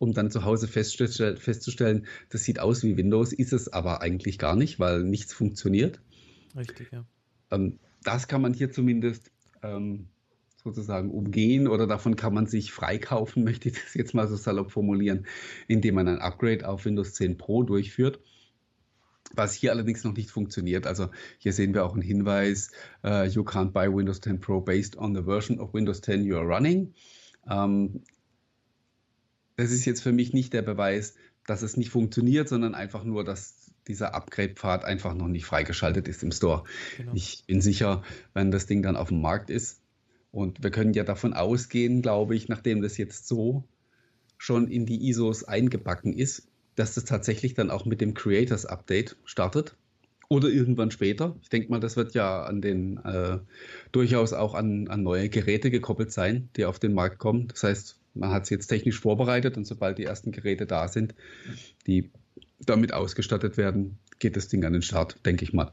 um 0.00 0.14
dann 0.14 0.30
zu 0.30 0.44
Hause 0.44 0.66
festzustellen, 0.66 2.06
das 2.30 2.42
sieht 2.42 2.58
aus 2.58 2.82
wie 2.82 2.96
Windows, 2.96 3.34
ist 3.34 3.52
es 3.52 3.70
aber 3.70 4.00
eigentlich 4.00 4.38
gar 4.38 4.56
nicht, 4.56 4.80
weil 4.80 5.04
nichts 5.04 5.34
funktioniert. 5.34 6.00
Richtig, 6.56 6.90
ja. 6.90 7.04
Ähm, 7.50 7.78
das 8.02 8.26
kann 8.26 8.40
man 8.40 8.54
hier 8.54 8.72
zumindest 8.72 9.30
ähm, 9.62 10.08
sozusagen 10.64 11.10
umgehen 11.10 11.68
oder 11.68 11.86
davon 11.86 12.16
kann 12.16 12.32
man 12.32 12.46
sich 12.46 12.72
freikaufen, 12.72 13.44
möchte 13.44 13.68
ich 13.68 13.74
das 13.74 13.92
jetzt 13.92 14.14
mal 14.14 14.26
so 14.26 14.36
salopp 14.36 14.72
formulieren, 14.72 15.26
indem 15.68 15.96
man 15.96 16.08
ein 16.08 16.18
Upgrade 16.18 16.66
auf 16.66 16.86
Windows 16.86 17.12
10 17.12 17.36
Pro 17.36 17.62
durchführt. 17.62 18.20
was 19.34 19.52
hier 19.52 19.70
allerdings 19.70 20.02
noch 20.02 20.14
nicht 20.14 20.30
funktioniert. 20.30 20.86
Also 20.86 21.10
hier 21.38 21.52
sehen 21.52 21.74
wir 21.74 21.84
auch 21.84 21.92
einen 21.92 22.02
Hinweis, 22.02 22.70
uh, 23.04 23.24
you 23.24 23.42
can't 23.42 23.72
buy 23.72 23.86
Windows 23.86 24.22
10 24.22 24.40
Pro 24.40 24.62
based 24.62 24.96
on 24.96 25.14
the 25.14 25.22
version 25.22 25.60
of 25.60 25.74
Windows 25.74 26.00
10 26.00 26.24
you 26.24 26.36
are 26.38 26.46
running. 26.46 26.94
Ähm, 27.48 28.02
das 29.60 29.70
ist 29.70 29.84
jetzt 29.84 30.02
für 30.02 30.12
mich 30.12 30.32
nicht 30.32 30.52
der 30.52 30.62
Beweis, 30.62 31.14
dass 31.46 31.62
es 31.62 31.76
nicht 31.76 31.90
funktioniert, 31.90 32.48
sondern 32.48 32.74
einfach 32.74 33.04
nur, 33.04 33.24
dass 33.24 33.70
dieser 33.88 34.14
Upgrade-Pfad 34.14 34.84
einfach 34.84 35.14
noch 35.14 35.28
nicht 35.28 35.44
freigeschaltet 35.44 36.08
ist 36.08 36.22
im 36.22 36.32
Store. 36.32 36.64
Genau. 36.96 37.12
Ich 37.14 37.44
bin 37.46 37.60
sicher, 37.60 38.02
wenn 38.34 38.50
das 38.50 38.66
Ding 38.66 38.82
dann 38.82 38.96
auf 38.96 39.08
dem 39.08 39.20
Markt 39.20 39.50
ist, 39.50 39.80
und 40.32 40.62
wir 40.62 40.70
können 40.70 40.92
ja 40.92 41.02
davon 41.04 41.32
ausgehen, 41.32 42.02
glaube 42.02 42.36
ich, 42.36 42.48
nachdem 42.48 42.82
das 42.82 42.96
jetzt 42.98 43.26
so 43.26 43.64
schon 44.38 44.68
in 44.68 44.86
die 44.86 45.08
ISOs 45.08 45.44
eingebacken 45.44 46.12
ist, 46.12 46.48
dass 46.76 46.94
das 46.94 47.04
tatsächlich 47.04 47.54
dann 47.54 47.70
auch 47.70 47.84
mit 47.84 48.00
dem 48.00 48.14
Creators 48.14 48.64
Update 48.64 49.16
startet. 49.24 49.76
Oder 50.28 50.48
irgendwann 50.48 50.92
später. 50.92 51.36
Ich 51.42 51.48
denke 51.48 51.70
mal, 51.70 51.80
das 51.80 51.96
wird 51.96 52.14
ja 52.14 52.44
an 52.44 52.62
den 52.62 52.98
äh, 52.98 53.40
durchaus 53.90 54.32
auch 54.32 54.54
an, 54.54 54.86
an 54.86 55.02
neue 55.02 55.28
Geräte 55.28 55.72
gekoppelt 55.72 56.12
sein, 56.12 56.48
die 56.54 56.66
auf 56.66 56.78
den 56.78 56.94
Markt 56.94 57.18
kommen. 57.18 57.48
Das 57.48 57.64
heißt, 57.64 57.99
man 58.14 58.30
hat 58.30 58.44
es 58.44 58.50
jetzt 58.50 58.66
technisch 58.66 59.00
vorbereitet 59.00 59.56
und 59.56 59.66
sobald 59.66 59.98
die 59.98 60.04
ersten 60.04 60.32
Geräte 60.32 60.66
da 60.66 60.88
sind, 60.88 61.14
die 61.86 62.10
damit 62.58 62.92
ausgestattet 62.92 63.56
werden, 63.56 63.98
geht 64.18 64.36
das 64.36 64.48
Ding 64.48 64.64
an 64.64 64.72
den 64.72 64.82
Start, 64.82 65.24
denke 65.24 65.44
ich 65.44 65.52
mal. 65.52 65.72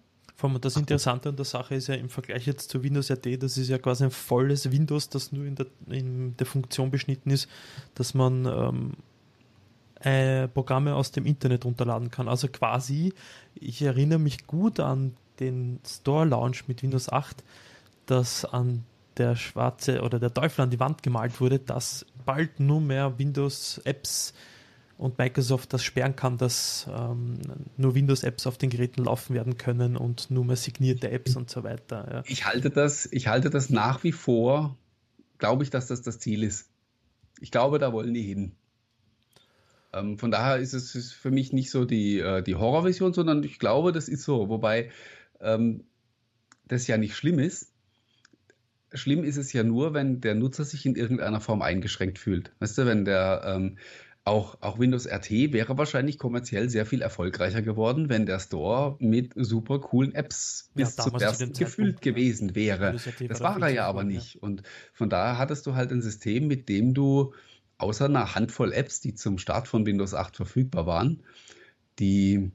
Das 0.61 0.77
Interessante 0.77 1.29
an 1.29 1.35
der 1.35 1.45
Sache 1.45 1.73
ist 1.73 1.87
ja 1.87 1.95
im 1.95 2.09
Vergleich 2.09 2.45
jetzt 2.45 2.69
zu 2.69 2.83
Windows 2.83 3.09
RT, 3.09 3.41
das 3.41 3.57
ist 3.57 3.69
ja 3.69 3.79
quasi 3.79 4.03
ein 4.03 4.11
volles 4.11 4.71
Windows, 4.71 5.09
das 5.09 5.31
nur 5.31 5.45
in 5.45 5.55
der, 5.55 5.65
in 5.89 6.37
der 6.37 6.45
Funktion 6.45 6.91
beschnitten 6.91 7.31
ist, 7.31 7.49
dass 7.95 8.13
man 8.13 8.45
ähm, 8.45 8.93
äh, 10.01 10.47
Programme 10.47 10.93
aus 10.93 11.11
dem 11.11 11.25
Internet 11.25 11.65
runterladen 11.65 12.11
kann. 12.11 12.27
Also 12.27 12.47
quasi, 12.49 13.13
ich 13.55 13.81
erinnere 13.81 14.19
mich 14.19 14.45
gut 14.45 14.79
an 14.79 15.15
den 15.39 15.79
Store 15.85 16.25
Launch 16.25 16.67
mit 16.67 16.83
Windows 16.83 17.09
8, 17.09 17.43
dass 18.05 18.45
an 18.45 18.83
der 19.17 19.35
schwarze 19.35 20.01
oder 20.01 20.19
der 20.19 20.33
Teufel 20.33 20.61
an 20.61 20.69
die 20.69 20.79
Wand 20.79 21.03
gemalt 21.03 21.39
wurde, 21.41 21.59
dass 21.59 22.05
bald 22.25 22.59
nur 22.59 22.81
mehr 22.81 23.17
Windows-Apps 23.17 24.33
und 24.97 25.17
Microsoft 25.17 25.73
das 25.73 25.83
sperren 25.83 26.15
kann, 26.15 26.37
dass 26.37 26.87
ähm, 26.91 27.39
nur 27.77 27.93
Windows-Apps 27.95 28.47
auf 28.47 28.57
den 28.57 28.69
Geräten 28.69 29.03
laufen 29.03 29.35
werden 29.35 29.57
können 29.57 29.95
und 29.95 30.31
nur 30.31 30.43
mehr 30.43 30.55
signierte 30.55 31.11
Apps 31.11 31.35
und 31.35 31.49
so 31.49 31.63
weiter. 31.63 32.07
Ja. 32.11 32.23
Ich 32.25 32.45
halte 32.45 32.69
das, 32.69 33.07
ich 33.11 33.27
halte 33.27 33.49
das 33.49 33.69
nach 33.69 34.03
wie 34.03 34.11
vor, 34.11 34.75
glaube 35.37 35.63
ich, 35.63 35.69
dass 35.69 35.87
das 35.87 36.01
das 36.01 36.19
Ziel 36.19 36.43
ist. 36.43 36.69
Ich 37.39 37.51
glaube, 37.51 37.77
da 37.77 37.93
wollen 37.93 38.13
die 38.13 38.23
hin. 38.23 38.53
Ähm, 39.93 40.17
von 40.17 40.31
daher 40.31 40.57
ist 40.57 40.73
es 40.73 41.11
für 41.11 41.31
mich 41.31 41.53
nicht 41.53 41.69
so 41.69 41.85
die, 41.85 42.19
äh, 42.19 42.41
die 42.41 42.55
Horrorvision, 42.55 43.13
sondern 43.13 43.43
ich 43.43 43.59
glaube, 43.59 43.91
das 43.91 44.09
ist 44.09 44.23
so. 44.23 44.49
Wobei 44.49 44.89
ähm, 45.39 45.85
das 46.65 46.87
ja 46.87 46.97
nicht 46.97 47.15
schlimm 47.15 47.39
ist. 47.39 47.71
Schlimm 48.93 49.23
ist 49.23 49.37
es 49.37 49.51
ja 49.53 49.63
nur, 49.63 49.93
wenn 49.93 50.21
der 50.21 50.35
Nutzer 50.35 50.63
sich 50.63 50.85
in 50.85 50.95
irgendeiner 50.95 51.41
Form 51.41 51.61
eingeschränkt 51.61 52.19
fühlt. 52.19 52.51
Weißt 52.59 52.77
du, 52.77 52.85
wenn 52.85 53.05
der 53.05 53.43
ähm, 53.45 53.77
auch, 54.27 54.57
auch 54.61 54.77
Windows 54.77 55.07
RT 55.07 55.31
wäre 55.53 55.77
wahrscheinlich 55.77 56.19
kommerziell 56.19 56.69
sehr 56.69 56.85
viel 56.85 57.01
erfolgreicher 57.01 57.61
geworden, 57.61 58.09
wenn 58.09 58.25
der 58.25 58.39
Store 58.39 58.97
mit 58.99 59.33
super 59.35 59.79
coolen 59.79 60.13
Apps 60.13 60.69
bis 60.75 60.97
ja, 60.97 61.03
zum 61.03 61.15
ersten 61.15 61.53
gefüllt 61.53 62.01
gewesen 62.01 62.53
wäre. 62.53 62.97
Das 63.27 63.39
war 63.39 63.61
er 63.61 63.69
ja 63.69 63.87
aber 63.87 64.03
nicht. 64.03 64.35
Ja. 64.35 64.41
Und 64.41 64.63
von 64.93 65.09
daher 65.09 65.37
hattest 65.37 65.65
du 65.65 65.75
halt 65.75 65.91
ein 65.91 66.01
System, 66.01 66.47
mit 66.47 66.67
dem 66.67 66.93
du 66.93 67.33
außer 67.77 68.05
einer 68.05 68.35
Handvoll 68.35 68.73
Apps, 68.73 68.99
die 68.99 69.15
zum 69.15 69.37
Start 69.37 69.67
von 69.67 69.85
Windows 69.85 70.13
8 70.13 70.35
verfügbar 70.35 70.85
waren, 70.85 71.23
die 71.99 72.51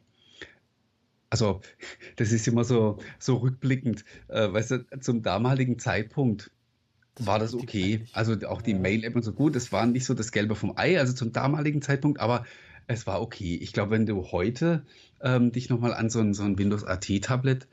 also 1.33 1.63
das 2.17 2.31
ist 2.31 2.47
immer 2.47 2.63
so, 2.63 2.99
so 3.19 3.37
rückblickend, 3.37 4.05
äh, 4.29 4.53
weißt 4.53 4.71
du, 4.71 4.87
zum 5.01 5.23
damaligen 5.23 5.79
Zeitpunkt 5.79 6.53
das 7.15 7.27
war 7.27 7.39
das 7.39 7.53
okay. 7.55 8.07
Also 8.15 8.35
auch 8.49 8.63
die 8.63 8.71
ja. 8.73 8.79
Mail-App 8.79 9.15
und 9.15 9.23
so 9.23 9.33
gut, 9.33 9.55
das 9.55 9.71
war 9.71 9.85
nicht 9.85 10.07
so 10.07 10.15
das 10.15 10.33
Gelbe 10.33 10.55
vom 10.55 10.79
Ei, 10.79 10.99
also 10.99 11.13
zum 11.13 11.33
damaligen 11.33 11.83
Zeitpunkt, 11.83 12.21
aber 12.21 12.47
es 12.87 13.07
war 13.07 13.21
okay. 13.21 13.57
Ich 13.57 13.75
glaube, 13.75 13.91
wenn 13.91 14.07
du 14.07 14.33
heute 14.33 14.87
ähm, 15.21 15.53
dich 15.53 15.69
nochmal 15.69 15.93
an 15.93 16.09
so 16.09 16.21
ein, 16.21 16.33
so 16.33 16.43
ein 16.43 16.59
Windows 16.59 16.85
AT-Tablet 16.85 17.67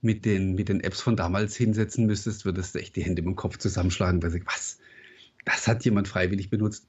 mit 0.00 0.24
den, 0.24 0.54
mit 0.54 0.70
den 0.70 0.80
Apps 0.80 1.02
von 1.02 1.16
damals 1.16 1.54
hinsetzen 1.54 2.06
müsstest, 2.06 2.46
würdest 2.46 2.74
du 2.74 2.78
echt 2.78 2.96
die 2.96 3.04
Hände 3.04 3.20
im 3.20 3.36
Kopf 3.36 3.58
zusammenschlagen, 3.58 4.22
weil 4.22 4.30
du 4.30 4.40
was? 4.46 4.78
Das 5.44 5.68
hat 5.68 5.84
jemand 5.84 6.08
freiwillig 6.08 6.48
benutzt. 6.48 6.86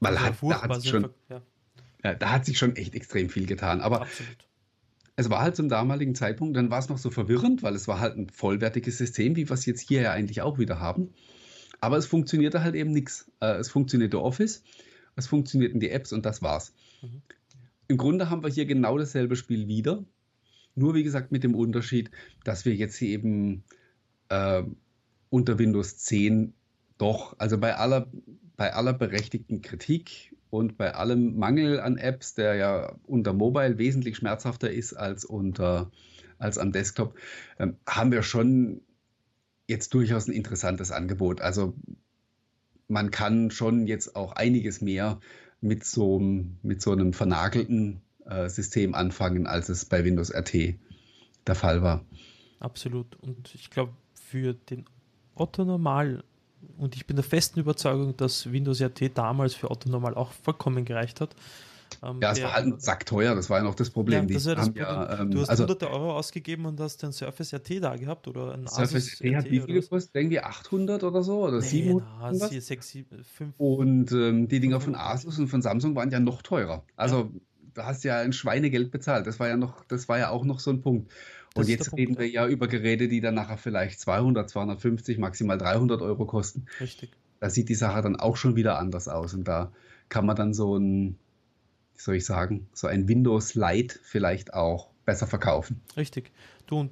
Weil 0.00 0.18
hat, 0.18 0.36
da, 0.40 0.62
hat 0.62 0.80
sich 0.80 0.90
schon, 0.90 1.10
ja. 1.28 1.42
Ja, 2.02 2.14
da 2.14 2.30
hat 2.30 2.46
sich 2.46 2.58
schon 2.58 2.74
echt 2.76 2.94
extrem 2.94 3.28
viel 3.28 3.44
getan. 3.44 3.82
Aber 3.82 4.02
Absolut 4.02 4.38
es 5.16 5.28
war 5.28 5.42
halt 5.42 5.56
zum 5.56 5.68
damaligen 5.68 6.14
Zeitpunkt, 6.14 6.56
dann 6.56 6.70
war 6.70 6.78
es 6.78 6.88
noch 6.88 6.98
so 6.98 7.10
verwirrend, 7.10 7.62
weil 7.62 7.74
es 7.74 7.86
war 7.86 8.00
halt 8.00 8.16
ein 8.16 8.30
vollwertiges 8.30 8.98
System, 8.98 9.36
wie 9.36 9.48
wir 9.48 9.54
es 9.54 9.66
jetzt 9.66 9.86
hier 9.86 10.02
ja 10.02 10.12
eigentlich 10.12 10.40
auch 10.40 10.58
wieder 10.58 10.80
haben. 10.80 11.12
Aber 11.80 11.96
es 11.96 12.06
funktionierte 12.06 12.62
halt 12.62 12.74
eben 12.74 12.92
nichts. 12.92 13.30
Äh, 13.40 13.56
es 13.56 13.68
funktionierte 13.68 14.22
Office, 14.22 14.62
es 15.16 15.26
funktionierten 15.26 15.80
die 15.80 15.90
Apps 15.90 16.12
und 16.12 16.24
das 16.24 16.40
war's. 16.40 16.72
Mhm. 17.02 17.22
Im 17.88 17.96
Grunde 17.98 18.30
haben 18.30 18.42
wir 18.42 18.50
hier 18.50 18.64
genau 18.64 18.96
dasselbe 18.96 19.36
Spiel 19.36 19.68
wieder. 19.68 20.04
Nur 20.74 20.94
wie 20.94 21.02
gesagt 21.02 21.32
mit 21.32 21.44
dem 21.44 21.54
Unterschied, 21.54 22.10
dass 22.44 22.64
wir 22.64 22.74
jetzt 22.74 22.96
hier 22.96 23.08
eben 23.08 23.64
äh, 24.30 24.62
unter 25.28 25.58
Windows 25.58 25.98
10 25.98 26.54
doch, 26.96 27.38
also 27.38 27.58
bei 27.58 27.76
aller, 27.76 28.10
bei 28.56 28.72
aller 28.72 28.94
berechtigten 28.94 29.60
Kritik 29.60 30.34
und 30.52 30.76
bei 30.76 30.94
allem 30.94 31.38
Mangel 31.38 31.80
an 31.80 31.96
Apps, 31.96 32.34
der 32.34 32.56
ja 32.56 32.94
unter 33.06 33.32
Mobile 33.32 33.78
wesentlich 33.78 34.18
schmerzhafter 34.18 34.70
ist 34.70 34.92
als 34.92 35.24
unter 35.24 35.90
als 36.38 36.58
am 36.58 36.72
Desktop, 36.72 37.18
ähm, 37.58 37.78
haben 37.88 38.12
wir 38.12 38.22
schon 38.22 38.82
jetzt 39.66 39.94
durchaus 39.94 40.28
ein 40.28 40.34
interessantes 40.34 40.92
Angebot. 40.92 41.40
Also 41.40 41.74
man 42.86 43.10
kann 43.10 43.50
schon 43.50 43.86
jetzt 43.86 44.14
auch 44.14 44.32
einiges 44.32 44.82
mehr 44.82 45.20
mit 45.62 45.86
so, 45.86 46.18
mit 46.18 46.82
so 46.82 46.92
einem 46.92 47.14
vernagelten 47.14 48.02
äh, 48.26 48.50
System 48.50 48.94
anfangen, 48.94 49.46
als 49.46 49.70
es 49.70 49.86
bei 49.86 50.04
Windows 50.04 50.34
RT 50.34 50.74
der 51.46 51.54
Fall 51.54 51.82
war. 51.82 52.04
Absolut. 52.58 53.16
Und 53.22 53.54
ich 53.54 53.70
glaube, 53.70 53.94
für 54.12 54.52
den 54.52 54.84
Otto 55.34 55.64
Normal 55.64 56.24
und 56.78 56.96
ich 56.96 57.06
bin 57.06 57.16
der 57.16 57.24
festen 57.24 57.60
Überzeugung, 57.60 58.16
dass 58.16 58.50
Windows 58.50 58.80
RT 58.80 59.16
damals 59.16 59.54
für 59.54 59.70
Otto 59.70 59.88
Normal 59.88 60.14
auch 60.14 60.32
vollkommen 60.32 60.84
gereicht 60.84 61.20
hat. 61.20 61.34
Ähm, 62.02 62.20
ja, 62.22 62.32
es 62.32 62.42
war 62.42 62.54
halt 62.54 62.66
ein 62.66 62.80
Sack 62.80 63.06
teuer, 63.06 63.34
das 63.34 63.50
war 63.50 63.58
ja 63.58 63.64
noch 63.64 63.74
das 63.74 63.90
Problem. 63.90 64.28
Ja, 64.28 64.34
das 64.34 64.44
das 64.44 64.66
Problem. 64.66 64.84
Ja, 64.84 65.20
ähm, 65.20 65.30
du 65.30 65.40
hast 65.40 65.50
also, 65.50 65.64
hunderte 65.64 65.90
Euro 65.90 66.16
ausgegeben 66.16 66.66
und 66.66 66.80
hast 66.80 67.02
den 67.02 67.12
Surface 67.12 67.52
RT 67.52 67.82
da 67.82 67.96
gehabt 67.96 68.28
oder 68.28 68.54
ein 68.54 68.66
Surface 68.66 69.20
RT 69.20 69.34
hat 69.34 69.44
wie 69.50 69.60
viel 69.60 69.74
gekostet? 69.80 70.14
Irgendwie 70.14 70.40
800 70.40 71.04
oder 71.04 71.22
so 71.22 71.44
oder 71.44 71.60
nee, 71.60 71.66
700? 71.66 72.40
Na, 72.40 72.48
4, 72.48 72.62
6, 72.62 72.88
7, 72.88 73.24
5. 73.24 73.54
Und 73.58 74.12
ähm, 74.12 74.48
die 74.48 74.60
Dinger 74.60 74.80
von 74.80 74.94
Asus 74.94 75.38
und 75.38 75.48
von 75.48 75.62
Samsung 75.62 75.94
waren 75.94 76.10
ja 76.10 76.20
noch 76.20 76.42
teurer. 76.42 76.84
Also 76.96 77.16
ja. 77.16 77.40
du 77.74 77.82
hast 77.82 78.04
ja 78.04 78.18
ein 78.18 78.32
Schweinegeld 78.32 78.90
bezahlt. 78.90 79.26
Das 79.26 79.38
war 79.38 79.48
ja 79.48 79.56
noch, 79.56 79.84
das 79.84 80.08
war 80.08 80.18
ja 80.18 80.30
auch 80.30 80.44
noch 80.44 80.60
so 80.60 80.70
ein 80.70 80.80
Punkt. 80.80 81.12
Und 81.54 81.68
jetzt 81.68 81.94
reden 81.96 82.18
wir 82.18 82.28
ja 82.28 82.46
über 82.46 82.66
Geräte, 82.68 83.08
die 83.08 83.20
dann 83.20 83.34
nachher 83.34 83.58
vielleicht 83.58 84.00
200, 84.00 84.48
250, 84.48 85.18
maximal 85.18 85.58
300 85.58 86.00
Euro 86.00 86.24
kosten. 86.24 86.66
Richtig. 86.80 87.10
Da 87.40 87.50
sieht 87.50 87.68
die 87.68 87.74
Sache 87.74 88.02
dann 88.02 88.16
auch 88.16 88.36
schon 88.36 88.56
wieder 88.56 88.78
anders 88.78 89.08
aus. 89.08 89.34
Und 89.34 89.44
da 89.44 89.72
kann 90.08 90.24
man 90.24 90.36
dann 90.36 90.54
so 90.54 90.76
ein, 90.76 91.18
wie 91.94 92.00
soll 92.00 92.16
ich 92.16 92.24
sagen, 92.24 92.68
so 92.72 92.86
ein 92.86 93.08
Windows 93.08 93.54
Lite 93.54 93.98
vielleicht 94.02 94.54
auch 94.54 94.90
besser 95.04 95.26
verkaufen. 95.26 95.80
Richtig. 95.96 96.30
Du, 96.66 96.80
und 96.80 96.90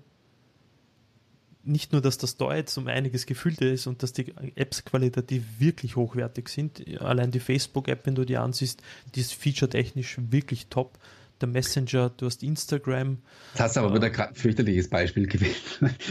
nicht 1.63 1.93
nur, 1.93 2.01
dass 2.01 2.19
das 2.19 2.37
da 2.37 2.55
jetzt 2.55 2.77
um 2.79 2.87
einiges 2.89 3.27
gefüllter 3.27 3.71
ist 3.71 3.87
und 3.87 4.03
dass 4.03 4.13
die 4.13 4.35
Apps 4.57 4.85
qualitativ 4.85 5.45
wirklich 5.59 5.97
hochwertig 5.97 6.49
sind. 6.49 7.01
Allein 7.01 7.31
die 7.31 7.41
Facebook-App, 7.41 8.07
wenn 8.07 8.15
du 8.15 8.25
die 8.25 8.39
ansiehst, 8.39 8.83
die 9.15 9.21
ist 9.21 9.35
featuretechnisch 9.35 10.19
wirklich 10.31 10.69
top 10.69 10.99
der 11.41 11.49
Messenger, 11.49 12.11
du 12.11 12.27
hast 12.27 12.43
Instagram. 12.43 13.19
Das 13.53 13.63
hast 13.63 13.79
aber 13.79 13.91
äh, 13.91 13.95
wieder 13.95 14.11
gerade 14.11 14.31
ein 14.31 14.35
fürchterliches 14.35 14.89
Beispiel 14.89 15.27
gewählt. 15.27 15.57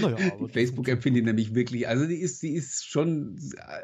Naja, 0.02 0.32
die 0.40 0.48
Facebook-App 0.54 1.04
finde 1.04 1.20
ich 1.20 1.26
nämlich 1.26 1.56
wirklich, 1.56 1.88
also 1.88 2.06
die 2.06 2.18
ist, 2.18 2.42
die 2.42 2.52
ist 2.52 2.86
schon 2.86 3.40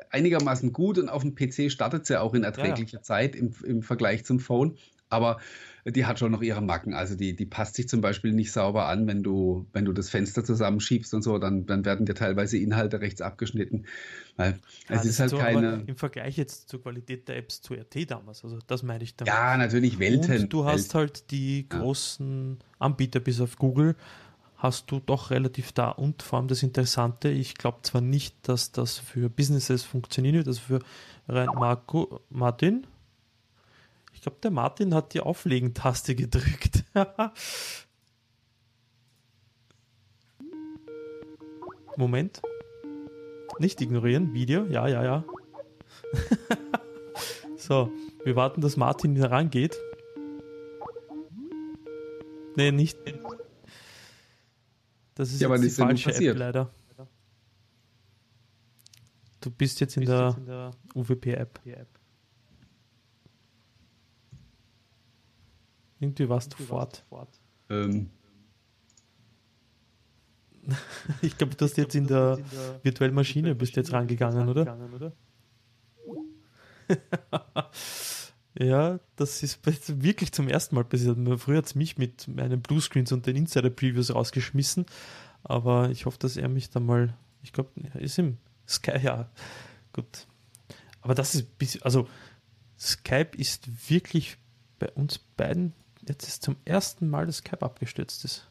einigermaßen 0.09 0.73
gut 0.73 0.97
und 0.97 1.09
auf 1.09 1.21
dem 1.21 1.35
PC 1.35 1.71
startet 1.71 2.05
sie 2.05 2.19
auch 2.19 2.33
in 2.33 2.43
erträglicher 2.43 2.93
ja, 2.93 2.99
ja. 2.99 3.03
Zeit 3.03 3.35
im, 3.35 3.53
im 3.63 3.81
Vergleich 3.81 4.25
zum 4.25 4.39
Phone. 4.39 4.77
Aber 5.09 5.37
die 5.85 6.05
hat 6.05 6.17
schon 6.17 6.31
noch 6.31 6.41
ihre 6.41 6.61
Macken. 6.61 6.95
Also 6.95 7.15
die, 7.15 7.35
die 7.35 7.45
passt 7.45 7.75
sich 7.75 7.87
zum 7.87 8.01
Beispiel 8.01 8.33
nicht 8.33 8.51
sauber 8.51 8.87
an, 8.87 9.05
wenn 9.05 9.21
du, 9.21 9.67
wenn 9.71 9.85
du 9.85 9.93
das 9.93 10.09
Fenster 10.09 10.43
zusammenschiebst 10.43 11.13
und 11.13 11.21
so, 11.21 11.37
dann, 11.37 11.67
dann 11.67 11.85
werden 11.85 12.07
dir 12.07 12.15
teilweise 12.15 12.57
Inhalte 12.57 13.01
rechts 13.01 13.21
abgeschnitten. 13.21 13.85
Weil 14.35 14.59
ja, 14.89 14.95
es 14.95 15.05
ist 15.05 15.19
halt 15.19 15.29
so, 15.29 15.37
keine. 15.37 15.83
Im 15.85 15.95
Vergleich 15.95 16.37
jetzt 16.37 16.69
zur 16.69 16.81
Qualität 16.81 17.27
der 17.27 17.37
Apps 17.37 17.61
zu 17.61 17.75
RT 17.75 18.09
damals, 18.09 18.43
also 18.43 18.57
das 18.65 18.81
meine 18.81 19.03
ich 19.03 19.15
damit. 19.15 19.31
Ja, 19.31 19.55
natürlich 19.57 19.99
Welten. 19.99 20.43
Und 20.43 20.53
du 20.53 20.65
hast 20.65 20.95
Welten. 20.95 20.99
halt 20.99 21.31
die 21.31 21.69
großen 21.69 22.57
ja. 22.59 22.65
Anbieter 22.79 23.19
bis 23.19 23.39
auf 23.39 23.57
Google 23.57 23.95
hast 24.57 24.89
du 24.89 24.99
doch 24.99 25.29
relativ 25.29 25.73
da 25.73 25.89
und 25.89 26.23
vor 26.23 26.39
allem 26.39 26.47
das 26.47 26.63
Interessante, 26.63 27.29
ich 27.29 27.55
glaube 27.55 27.79
zwar 27.83 28.01
nicht, 28.01 28.35
dass 28.47 28.71
das 28.71 28.97
für 28.97 29.29
Businesses 29.29 29.83
funktionieren 29.83 30.35
wird, 30.37 30.47
also 30.47 30.61
für 30.61 30.79
Marco, 31.27 32.21
Martin, 32.29 32.87
ich 34.15 34.21
glaube, 34.21 34.37
der 34.41 34.49
Martin 34.49 34.95
hat 34.95 35.13
die 35.13 35.19
Auflegen-Taste 35.19 36.15
gedrückt. 36.15 36.85
Moment. 41.97 42.41
Nicht 43.59 43.81
ignorieren. 43.81 44.33
Video. 44.33 44.65
Ja, 44.67 44.87
ja, 44.87 45.03
ja. 45.03 45.25
so, 47.57 47.91
wir 48.23 48.37
warten, 48.37 48.61
dass 48.61 48.77
Martin 48.77 49.17
herangeht. 49.17 49.77
Nee, 52.55 52.71
nicht. 52.71 52.97
Das 55.13 55.33
ist 55.33 55.41
ja, 55.41 55.49
jetzt 55.49 55.61
die 55.61 55.67
ist 55.67 55.77
falsche 55.77 56.15
App 56.15 56.37
leider. 56.37 56.73
Du 59.41 59.51
bist 59.51 59.81
jetzt 59.81 59.97
in, 59.97 60.05
bist 60.05 60.11
der, 60.11 60.31
der 60.33 60.71
UWP-App. 60.95 61.59
app 61.65 61.94
Irgendwie 66.05 66.29
warst 66.29 66.53
du 66.57 66.63
fort. 66.63 67.03
Ähm, 67.69 68.09
Ich 71.21 71.37
glaube, 71.37 71.55
du 71.55 71.65
hast 71.65 71.77
jetzt 71.77 71.95
in 71.95 72.07
der 72.07 72.39
virtuellen 72.83 73.13
Maschine 73.13 73.53
bist 73.55 73.75
jetzt 73.75 73.91
rangegangen, 73.93 74.47
oder? 74.49 74.65
ja, 78.59 78.99
das 79.15 79.43
ist 79.43 79.59
wirklich 80.03 80.31
zum 80.31 80.47
ersten 80.47 80.75
Mal 80.75 80.83
passiert. 80.85 81.17
Früher 81.39 81.57
hat 81.57 81.65
es 81.65 81.75
mich 81.75 81.97
mit 81.97 82.27
meinen 82.27 82.61
Bluescreens 82.61 83.11
und 83.11 83.25
den 83.25 83.35
Insider-Previews 83.35 84.13
rausgeschmissen, 84.13 84.85
aber 85.43 85.89
ich 85.89 86.05
hoffe, 86.05 86.17
dass 86.19 86.37
er 86.37 86.47
mich 86.49 86.69
dann 86.69 86.85
mal, 86.85 87.13
ich 87.43 87.53
glaube, 87.53 87.69
er 87.93 88.01
ist 88.01 88.17
im 88.19 88.37
Sky, 88.67 88.99
ja, 89.01 89.29
gut. 89.93 90.27
Aber 91.01 91.13
das 91.15 91.35
ist, 91.35 91.41
ein 91.47 91.55
bisschen- 91.57 91.83
also 91.83 92.07
Skype 92.79 93.37
ist 93.37 93.89
wirklich 93.89 94.37
bei 94.79 94.89
uns 94.91 95.19
beiden, 95.19 95.73
jetzt 96.07 96.27
ist 96.27 96.43
zum 96.43 96.55
ersten 96.65 97.09
Mal, 97.09 97.25
dass 97.25 97.37
Skype 97.37 97.61
abgestürzt 97.63 98.23
ist. 98.25 98.49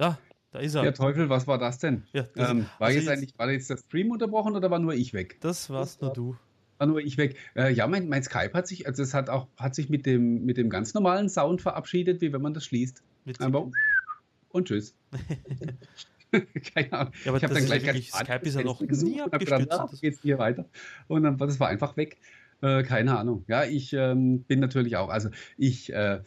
Ja, 0.00 0.18
da 0.50 0.58
ist 0.58 0.74
er. 0.74 0.84
ja, 0.84 0.92
Teufel, 0.92 1.28
was 1.28 1.46
war 1.46 1.58
das 1.58 1.78
denn? 1.78 2.04
Ja, 2.12 2.22
das, 2.34 2.50
Ähm, 2.50 2.66
war, 2.78 2.88
also 2.88 2.98
jetzt 2.98 3.08
eigentlich, 3.08 3.38
war 3.38 3.50
jetzt 3.50 3.70
der 3.70 3.76
Stream 3.76 4.10
unterbrochen 4.10 4.54
oder 4.56 4.70
war 4.70 4.78
nur 4.78 4.94
ich 4.94 5.12
weg? 5.14 5.38
das 5.40 5.70
warst 5.70 6.02
nur 6.02 6.12
du. 6.12 6.36
War 6.78 6.86
nur 6.88 7.00
ich 7.00 7.16
weg. 7.16 7.36
Äh, 7.54 7.72
ja, 7.72 7.86
mein, 7.86 8.08
mein 8.08 8.22
Skype 8.24 8.52
hat 8.54 8.66
sich, 8.66 8.86
also 8.86 9.02
es 9.02 9.14
hat 9.14 9.30
auch, 9.30 9.46
hat 9.56 9.74
sich 9.74 9.88
mit 9.88 10.06
dem, 10.06 10.44
mit 10.44 10.56
dem 10.56 10.68
ganz 10.70 10.92
normalen 10.94 11.28
Sound 11.28 11.62
verabschiedet, 11.62 12.20
wie 12.20 12.32
wenn 12.32 12.42
man 12.42 12.54
das 12.54 12.64
schließt. 12.64 13.02
Mit 13.24 13.40
Einfach 13.40 13.66
und 14.50 14.68
tschüss. 14.68 14.94
Keine 16.74 16.92
Ahnung. 16.92 17.12
Ja, 17.24 17.30
aber 17.30 17.36
ich 17.38 17.44
habe 17.44 17.54
das 17.54 17.62
dann 17.62 17.66
gleich 17.66 17.84
wirklich- 17.84 18.10
Skype 18.12 18.40
ist 18.44 18.54
ja 18.56 18.62
noch 18.64 18.84
gesucht 18.84 19.12
nie 19.12 19.20
hab 19.20 19.38
gedacht, 19.38 19.52
abgestürzt. 19.70 19.94
ah, 19.94 19.98
geht's 20.00 20.20
hier 20.22 20.38
weiter. 20.38 20.64
Und 21.06 21.22
dann 21.22 21.38
war 21.38 21.46
das 21.46 21.60
war 21.60 21.68
einfach 21.68 21.96
weg. 21.96 22.18
Äh, 22.64 22.82
keine 22.82 23.18
Ahnung. 23.18 23.44
Ja, 23.46 23.64
ich 23.64 23.92
ähm, 23.92 24.44
bin 24.44 24.60
natürlich 24.60 24.96
auch, 24.96 25.10
also 25.10 25.28
ich, 25.58 25.92
äh, 25.92 26.22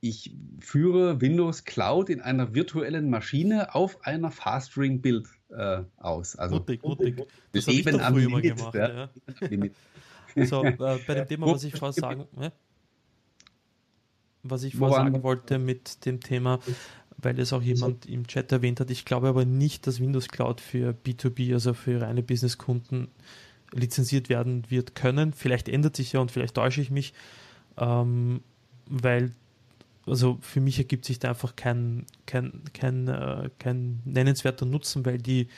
ich 0.00 0.36
führe 0.60 1.22
Windows 1.22 1.64
Cloud 1.64 2.10
in 2.10 2.20
einer 2.20 2.54
virtuellen 2.54 3.08
Maschine 3.08 3.74
auf 3.74 4.04
einer 4.04 4.30
Fast 4.30 4.76
Ring 4.76 5.00
Build 5.00 5.28
äh, 5.48 5.80
aus. 5.96 6.36
Also 6.36 6.56
Mutig, 6.56 6.82
mutig. 6.82 7.26
Das 7.52 7.66
habe 7.66 7.76
ich 7.76 7.84
doch 7.86 8.00
früher 8.10 8.28
mal 8.28 8.42
gemacht. 8.42 8.74
ja. 8.74 8.88
Ja. 8.88 9.10
Limit. 9.48 9.74
So, 10.36 10.62
äh, 10.62 10.76
bei 10.76 11.14
dem 11.14 11.28
Thema, 11.28 11.46
was 11.46 11.64
ich 11.64 11.74
vorher 11.74 11.94
sagen, 11.94 12.26
was 14.42 14.62
ich 14.62 14.76
vorher 14.76 15.04
sagen 15.04 15.22
wollte 15.22 15.58
mit 15.58 16.04
dem 16.04 16.20
Thema, 16.20 16.60
weil 17.16 17.38
es 17.38 17.54
auch 17.54 17.62
jemand 17.62 18.04
im 18.04 18.26
Chat 18.26 18.52
erwähnt 18.52 18.78
hat, 18.80 18.90
ich 18.90 19.06
glaube 19.06 19.28
aber 19.28 19.46
nicht, 19.46 19.86
dass 19.86 20.00
Windows 20.00 20.28
Cloud 20.28 20.60
für 20.60 20.90
B2B, 20.90 21.54
also 21.54 21.72
für 21.72 22.02
reine 22.02 22.22
Businesskunden, 22.22 23.08
lizenziert 23.72 24.28
werden 24.28 24.64
wird 24.68 24.94
können. 24.94 25.32
Vielleicht 25.32 25.68
ändert 25.68 25.96
sich 25.96 26.12
ja 26.12 26.20
und 26.20 26.30
vielleicht 26.30 26.54
täusche 26.54 26.80
ich 26.80 26.90
mich, 26.90 27.14
ähm, 27.78 28.42
weil 28.86 29.32
also 30.06 30.38
für 30.40 30.60
mich 30.60 30.78
ergibt 30.78 31.04
sich 31.04 31.18
da 31.18 31.28
einfach 31.28 31.54
kein, 31.54 32.06
kein, 32.26 32.62
kein, 32.72 33.08
äh, 33.08 33.50
kein 33.58 34.00
nennenswerter 34.04 34.66
Nutzen, 34.66 35.06
weil 35.06 35.18
die 35.18 35.48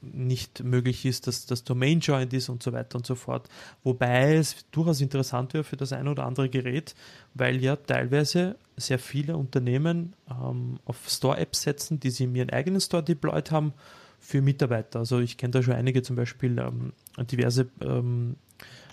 nicht 0.00 0.62
möglich 0.62 1.04
ist, 1.06 1.26
dass 1.26 1.46
das 1.46 1.64
Domain 1.64 2.00
joined 2.00 2.32
ist 2.32 2.48
und 2.48 2.62
so 2.62 2.72
weiter 2.72 2.96
und 2.96 3.06
so 3.06 3.14
fort. 3.14 3.48
Wobei 3.82 4.36
es 4.36 4.64
durchaus 4.70 5.00
interessant 5.00 5.54
wäre 5.54 5.64
für 5.64 5.76
das 5.76 5.92
ein 5.92 6.06
oder 6.06 6.24
andere 6.24 6.48
Gerät, 6.48 6.94
weil 7.34 7.60
ja 7.62 7.74
teilweise 7.74 8.56
sehr 8.76 8.98
viele 8.98 9.36
Unternehmen 9.36 10.14
ähm, 10.30 10.78
auf 10.84 11.08
Store-Apps 11.08 11.62
setzen, 11.62 11.98
die 11.98 12.10
sie 12.10 12.24
in 12.24 12.34
ihren 12.34 12.50
eigenen 12.50 12.80
Store 12.80 13.02
deployed 13.02 13.50
haben 13.50 13.72
für 14.18 14.42
Mitarbeiter. 14.42 14.98
Also 15.00 15.20
ich 15.20 15.36
kenne 15.36 15.52
da 15.52 15.62
schon 15.62 15.74
einige, 15.74 16.02
zum 16.02 16.16
Beispiel 16.16 16.58
ähm, 16.58 16.92
diverse 17.26 17.68
ähm, 17.80 18.36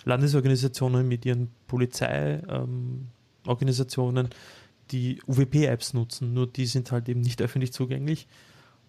Landesorganisationen 0.03 1.07
mit 1.07 1.25
ihren 1.25 1.49
Polizeiorganisationen, 1.67 3.11
Organisationen, 3.47 4.29
die 4.91 5.21
UWP-Apps 5.27 5.93
nutzen, 5.93 6.33
nur 6.33 6.47
die 6.47 6.65
sind 6.65 6.91
halt 6.91 7.09
eben 7.09 7.21
nicht 7.21 7.41
öffentlich 7.43 7.73
zugänglich 7.73 8.27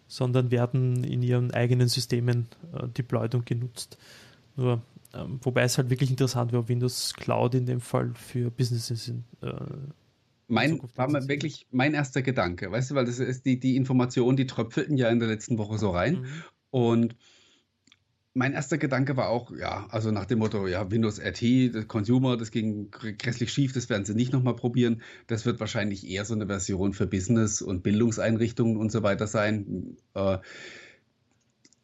sondern 0.09 0.51
werden 0.51 1.05
in 1.05 1.22
ihren 1.22 1.51
eigenen 1.53 1.88
Systemen 1.88 2.46
äh, 2.72 2.88
deployed 2.88 3.35
und 3.35 3.46
genutzt. 3.46 3.99
Nur, 4.57 4.83
ähm, 5.14 5.40
wobei 5.42 5.62
es 5.62 5.79
halt 5.79 5.90
wirklich 5.90 6.11
interessant 6.11 6.53
wäre, 6.53 6.62
ob 6.62 6.68
Windows 6.68 7.14
Cloud 7.14 7.55
in 7.55 7.66
dem 7.66 7.81
Fall 7.81 8.12
für 8.14 8.51
Businesses 8.51 9.09
in, 9.09 9.25
äh, 9.42 9.53
Mein, 10.48 10.80
war 10.94 11.11
mal 11.11 11.26
wirklich 11.28 11.66
mein 11.70 11.94
erster 11.94 12.22
Gedanke, 12.22 12.70
weißt 12.70 12.90
du, 12.92 12.94
weil 12.94 13.04
das 13.04 13.18
ist 13.18 13.46
die, 13.46 13.59
die 13.59 13.76
Information, 13.76 14.37
die 14.37 14.46
tröpfelten 14.46 14.96
ja 14.96 15.09
in 15.09 15.18
der 15.18 15.28
letzten 15.28 15.59
Woche 15.59 15.78
so 15.78 15.90
rein. 15.90 16.20
mhm. 16.20 16.26
Und 16.70 17.16
mein 18.37 18.52
erster 18.52 18.76
Gedanke 18.76 19.16
war 19.16 19.30
auch, 19.30 19.50
ja, 19.50 19.87
also 19.88 20.11
nach 20.11 20.26
dem 20.26 20.40
Motto, 20.40 20.66
ja, 20.66 20.90
Windows 20.90 21.18
RT, 21.18 21.74
das 21.74 21.88
Consumer, 21.88 22.37
das 22.37 22.50
ging 22.50 22.90
gr- 22.90 23.14
grässlich 23.14 23.50
schief, 23.50 23.72
das 23.72 23.88
werden 23.88 24.04
sie 24.04 24.14
nicht 24.14 24.32
nochmal 24.32 24.54
probieren. 24.54 25.00
Das 25.26 25.46
wird 25.46 25.59
wahrscheinlich 25.59 26.06
eher 26.06 26.26
so 26.26 26.35
eine 26.35 26.46
Version 26.46 26.92
für 26.92 27.06
Business 27.06 27.62
und 27.62 27.82
Bildungseinrichtungen 27.82 28.76
und 28.76 28.92
so 28.92 29.02
weiter 29.02 29.26
sein. 29.26 29.96
Äh, 30.14 30.38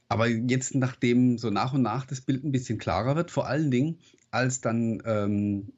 aber 0.08 0.28
jetzt, 0.28 0.74
nachdem 0.74 1.38
so 1.38 1.48
nach 1.48 1.72
und 1.72 1.80
nach 1.80 2.04
das 2.04 2.20
Bild 2.20 2.44
ein 2.44 2.52
bisschen 2.52 2.76
klarer 2.76 3.16
wird, 3.16 3.30
vor 3.30 3.46
allen 3.46 3.70
Dingen, 3.70 3.98
als 4.30 4.60
dann, 4.60 5.02
ähm, 5.06 5.72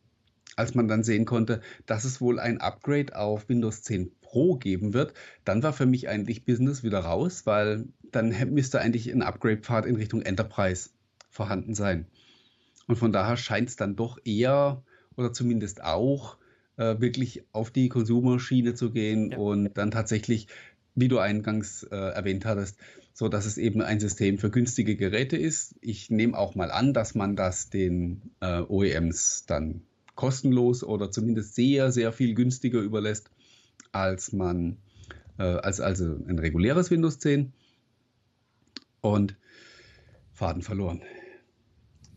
als 0.57 0.75
man 0.75 0.89
dann 0.89 1.03
sehen 1.03 1.25
konnte, 1.25 1.61
dass 1.87 2.05
es 2.05 2.21
wohl 2.21 2.39
ein 2.39 2.61
Upgrade 2.61 3.17
auf 3.17 3.49
Windows 3.49 3.83
10 3.83 4.13
Pro 4.21 4.57
geben 4.57 4.95
wird, 4.95 5.15
dann 5.45 5.63
war 5.63 5.73
für 5.73 5.87
mich 5.87 6.09
eigentlich 6.09 6.45
Business 6.45 6.83
wieder 6.83 7.01
raus, 7.01 7.47
weil 7.47 7.87
dann 8.11 8.35
müsste 8.53 8.81
eigentlich 8.81 9.11
ein 9.13 9.23
Upgrade-Pfad 9.23 9.87
in 9.87 9.97
Richtung 9.97 10.23
Enterprise 10.23 10.91
vorhanden 11.31 11.75
sein. 11.75 12.07
Und 12.87 12.97
von 12.97 13.13
daher 13.13 13.37
scheint 13.37 13.69
es 13.69 13.77
dann 13.77 13.97
doch 13.97 14.19
eher 14.25 14.83
oder 15.17 15.33
zumindest 15.33 15.83
auch 15.83 16.37
äh, 16.77 17.01
wirklich 17.01 17.45
auf 17.53 17.71
die 17.71 17.89
Konsumerschiene 17.89 18.75
zu 18.75 18.91
gehen 18.91 19.31
Ja. 19.31 19.39
und 19.39 19.75
dann 19.75 19.91
tatsächlich, 19.91 20.49
wie 20.95 21.09
du 21.09 21.19
eingangs 21.19 21.85
äh, 21.85 21.97
erwähnt 21.97 22.45
hattest, 22.45 22.79
so 23.13 23.29
dass 23.29 23.47
es 23.47 23.59
eben 23.59 23.81
ein 23.81 24.01
System 24.01 24.39
für 24.39 24.51
günstige 24.51 24.97
Geräte 24.97 25.37
ist. 25.37 25.77
Ich 25.81 26.11
nehme 26.11 26.37
auch 26.37 26.55
mal 26.55 26.71
an, 26.71 26.93
dass 26.93 27.15
man 27.15 27.37
das 27.37 27.71
den 27.71 28.33
äh, 28.41 28.61
OEMs 28.61 29.45
dann 29.47 29.83
kostenlos 30.15 30.83
oder 30.85 31.11
zumindest 31.11 31.55
sehr, 31.55 31.93
sehr 31.93 32.13
viel 32.13 32.35
günstiger 32.35 32.81
überlässt, 32.81 33.31
als 33.93 34.33
man, 34.33 34.77
äh, 35.39 35.43
als 35.43 35.81
also 35.81 36.05
ein 36.05 36.39
reguläres 36.39 36.91
Windows 36.91 37.19
10. 37.19 37.53
Und 39.01 39.37
Faden 40.33 40.63
verloren. 40.63 41.03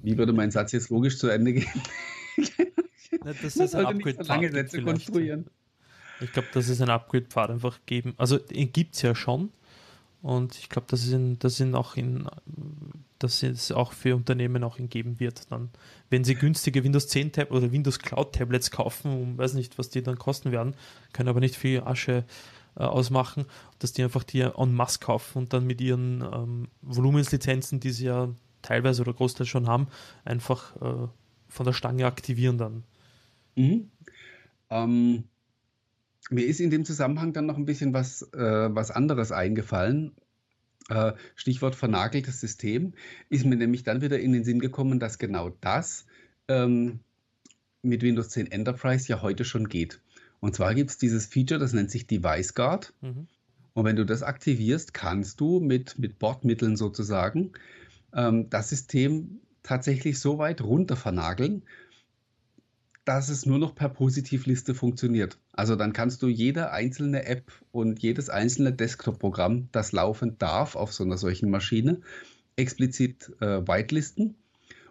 Wie 0.01 0.17
würde 0.17 0.33
mein 0.33 0.51
Satz 0.51 0.71
jetzt 0.71 0.89
logisch 0.89 1.17
zu 1.17 1.27
Ende 1.27 1.53
gehen? 1.53 1.67
Dass 3.23 3.55
Man 3.55 3.65
es 3.65 3.75
ein 3.75 3.97
nicht 3.97 4.17
so 4.17 4.23
lange 4.23 4.51
Sätze 4.51 4.77
vielleicht. 4.77 4.87
konstruieren. 4.87 5.49
Ich 6.19 6.31
glaube, 6.31 6.47
dass 6.53 6.67
es 6.67 6.81
ein 6.81 6.89
Upgrade-Pfad 6.89 7.51
einfach 7.51 7.79
geben. 7.85 8.13
Also 8.17 8.39
gibt 8.49 8.95
es 8.95 9.01
ja 9.01 9.13
schon. 9.15 9.51
Und 10.27 10.59
ich 10.59 10.67
glaube, 10.67 10.87
dass 10.89 11.05
es 11.05 11.13
in, 11.13 11.39
dass 11.39 11.61
auch 13.71 13.93
für 13.93 14.13
Unternehmen 14.13 14.61
auch 14.65 14.77
in 14.77 14.89
geben 14.89 15.21
wird. 15.21 15.49
Dann, 15.49 15.69
wenn 16.09 16.25
sie 16.25 16.35
günstige 16.35 16.83
Windows 16.83 17.07
10 17.07 17.31
Tab 17.31 17.51
oder 17.51 17.71
Windows 17.71 17.99
Cloud 17.99 18.33
Tablets 18.33 18.69
kaufen, 18.69 19.13
um 19.13 19.37
weiß 19.37 19.53
nicht, 19.53 19.77
was 19.77 19.89
die 19.89 20.03
dann 20.03 20.19
kosten 20.19 20.51
werden, 20.51 20.75
können 21.13 21.29
aber 21.29 21.39
nicht 21.39 21.55
viel 21.55 21.79
Asche 21.79 22.25
äh, 22.75 22.83
ausmachen, 22.83 23.45
dass 23.79 23.93
die 23.93 24.03
einfach 24.03 24.25
die 24.25 24.41
en 24.41 24.75
masse 24.75 24.99
kaufen 24.99 25.37
und 25.37 25.53
dann 25.53 25.65
mit 25.65 25.79
ihren 25.79 26.21
ähm, 26.21 26.67
Volumenslizenzen, 26.81 27.79
die 27.79 27.91
sie 27.91 28.07
ja 28.07 28.27
teilweise 28.61 29.03
oder 29.03 29.13
großteils 29.13 29.47
schon 29.47 29.67
haben, 29.67 29.87
einfach 30.25 30.75
äh, 30.81 31.07
von 31.47 31.65
der 31.65 31.71
Stange 31.71 32.05
aktivieren 32.05 32.57
dann. 32.57 32.83
Mhm. 33.55 33.91
Ähm, 34.69 35.23
mir 36.29 36.45
ist 36.45 36.59
in 36.59 36.69
dem 36.69 36.85
Zusammenhang 36.85 37.33
dann 37.33 37.45
noch 37.45 37.57
ein 37.57 37.65
bisschen 37.65 37.93
was, 37.93 38.21
äh, 38.33 38.69
was 38.75 38.91
anderes 38.91 39.31
eingefallen. 39.31 40.11
Äh, 40.89 41.13
Stichwort 41.35 41.75
vernageltes 41.75 42.39
System. 42.39 42.93
Ist 43.29 43.45
mir 43.45 43.55
nämlich 43.55 43.83
dann 43.83 44.01
wieder 44.01 44.19
in 44.19 44.33
den 44.33 44.43
Sinn 44.43 44.59
gekommen, 44.59 44.99
dass 44.99 45.19
genau 45.19 45.49
das 45.61 46.05
ähm, 46.47 46.99
mit 47.81 48.01
Windows 48.01 48.29
10 48.29 48.51
Enterprise 48.51 49.07
ja 49.07 49.21
heute 49.21 49.45
schon 49.45 49.69
geht. 49.69 50.01
Und 50.39 50.55
zwar 50.55 50.75
gibt 50.75 50.91
es 50.91 50.97
dieses 50.97 51.25
Feature, 51.25 51.59
das 51.59 51.73
nennt 51.73 51.91
sich 51.91 52.07
Device 52.07 52.53
Guard. 52.53 52.93
Mhm. 53.01 53.27
Und 53.73 53.85
wenn 53.85 53.95
du 53.95 54.05
das 54.05 54.23
aktivierst, 54.23 54.93
kannst 54.93 55.39
du 55.39 55.59
mit, 55.59 55.99
mit 55.99 56.19
Bordmitteln 56.19 56.75
sozusagen 56.75 57.51
ähm, 58.13 58.49
das 58.49 58.69
System 58.69 59.41
tatsächlich 59.63 60.19
so 60.19 60.37
weit 60.37 60.61
runter 60.61 60.95
vernageln, 60.95 61.63
dass 63.05 63.29
es 63.29 63.45
nur 63.45 63.59
noch 63.59 63.75
per 63.75 63.89
Positivliste 63.89 64.73
funktioniert. 64.73 65.37
Also 65.57 65.75
dann 65.75 65.91
kannst 65.91 66.21
du 66.21 66.27
jede 66.27 66.71
einzelne 66.71 67.25
App 67.25 67.51
und 67.71 67.99
jedes 67.99 68.29
einzelne 68.29 68.73
Desktop-Programm, 68.73 69.69
das 69.71 69.91
laufen 69.91 70.37
darf 70.37 70.75
auf 70.75 70.93
so 70.93 71.03
einer 71.03 71.17
solchen 71.17 71.49
Maschine, 71.49 72.01
explizit 72.55 73.31
äh, 73.41 73.67
whitelisten. 73.67 74.35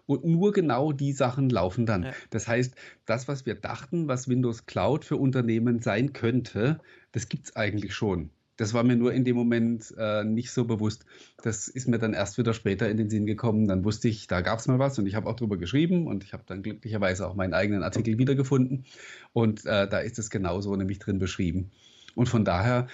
Und 0.05 0.25
nur 0.25 0.51
genau 0.51 0.91
die 0.91 1.13
Sachen 1.13 1.49
laufen 1.49 1.85
dann. 1.85 2.03
Ja. 2.03 2.13
Das 2.29 2.47
heißt, 2.47 2.75
das, 3.05 3.27
was 3.27 3.45
wir 3.45 3.55
dachten, 3.55 4.07
was 4.09 4.27
Windows 4.27 4.65
Cloud 4.65 5.05
für 5.05 5.17
Unternehmen 5.17 5.81
sein 5.81 6.13
könnte, 6.13 6.79
das 7.13 7.29
gibt 7.29 7.45
es 7.45 7.55
eigentlich 7.55 7.93
schon. 7.93 8.29
Das 8.57 8.73
war 8.73 8.83
mir 8.83 8.95
nur 8.95 9.13
in 9.13 9.23
dem 9.23 9.35
Moment 9.35 9.93
äh, 9.97 10.23
nicht 10.23 10.51
so 10.51 10.65
bewusst. 10.65 11.05
Das 11.41 11.67
ist 11.67 11.87
mir 11.87 11.99
dann 11.99 12.13
erst 12.13 12.37
wieder 12.37 12.53
später 12.53 12.89
in 12.89 12.97
den 12.97 13.09
Sinn 13.09 13.25
gekommen. 13.25 13.67
Dann 13.67 13.85
wusste 13.85 14.09
ich, 14.09 14.27
da 14.27 14.41
gab 14.41 14.59
es 14.59 14.67
mal 14.67 14.79
was 14.79 14.97
und 14.99 15.05
ich 15.05 15.15
habe 15.15 15.29
auch 15.29 15.35
drüber 15.35 15.57
geschrieben 15.57 16.07
und 16.07 16.23
ich 16.23 16.33
habe 16.33 16.43
dann 16.45 16.63
glücklicherweise 16.63 17.27
auch 17.27 17.35
meinen 17.35 17.53
eigenen 17.53 17.83
Artikel 17.83 18.17
wiedergefunden. 18.17 18.85
Und 19.31 19.65
äh, 19.65 19.87
da 19.87 19.99
ist 19.99 20.19
es 20.19 20.29
genauso 20.29 20.75
nämlich 20.75 20.99
drin 20.99 21.19
beschrieben. 21.19 21.71
Und 22.15 22.27
von 22.27 22.43
daher 22.43 22.87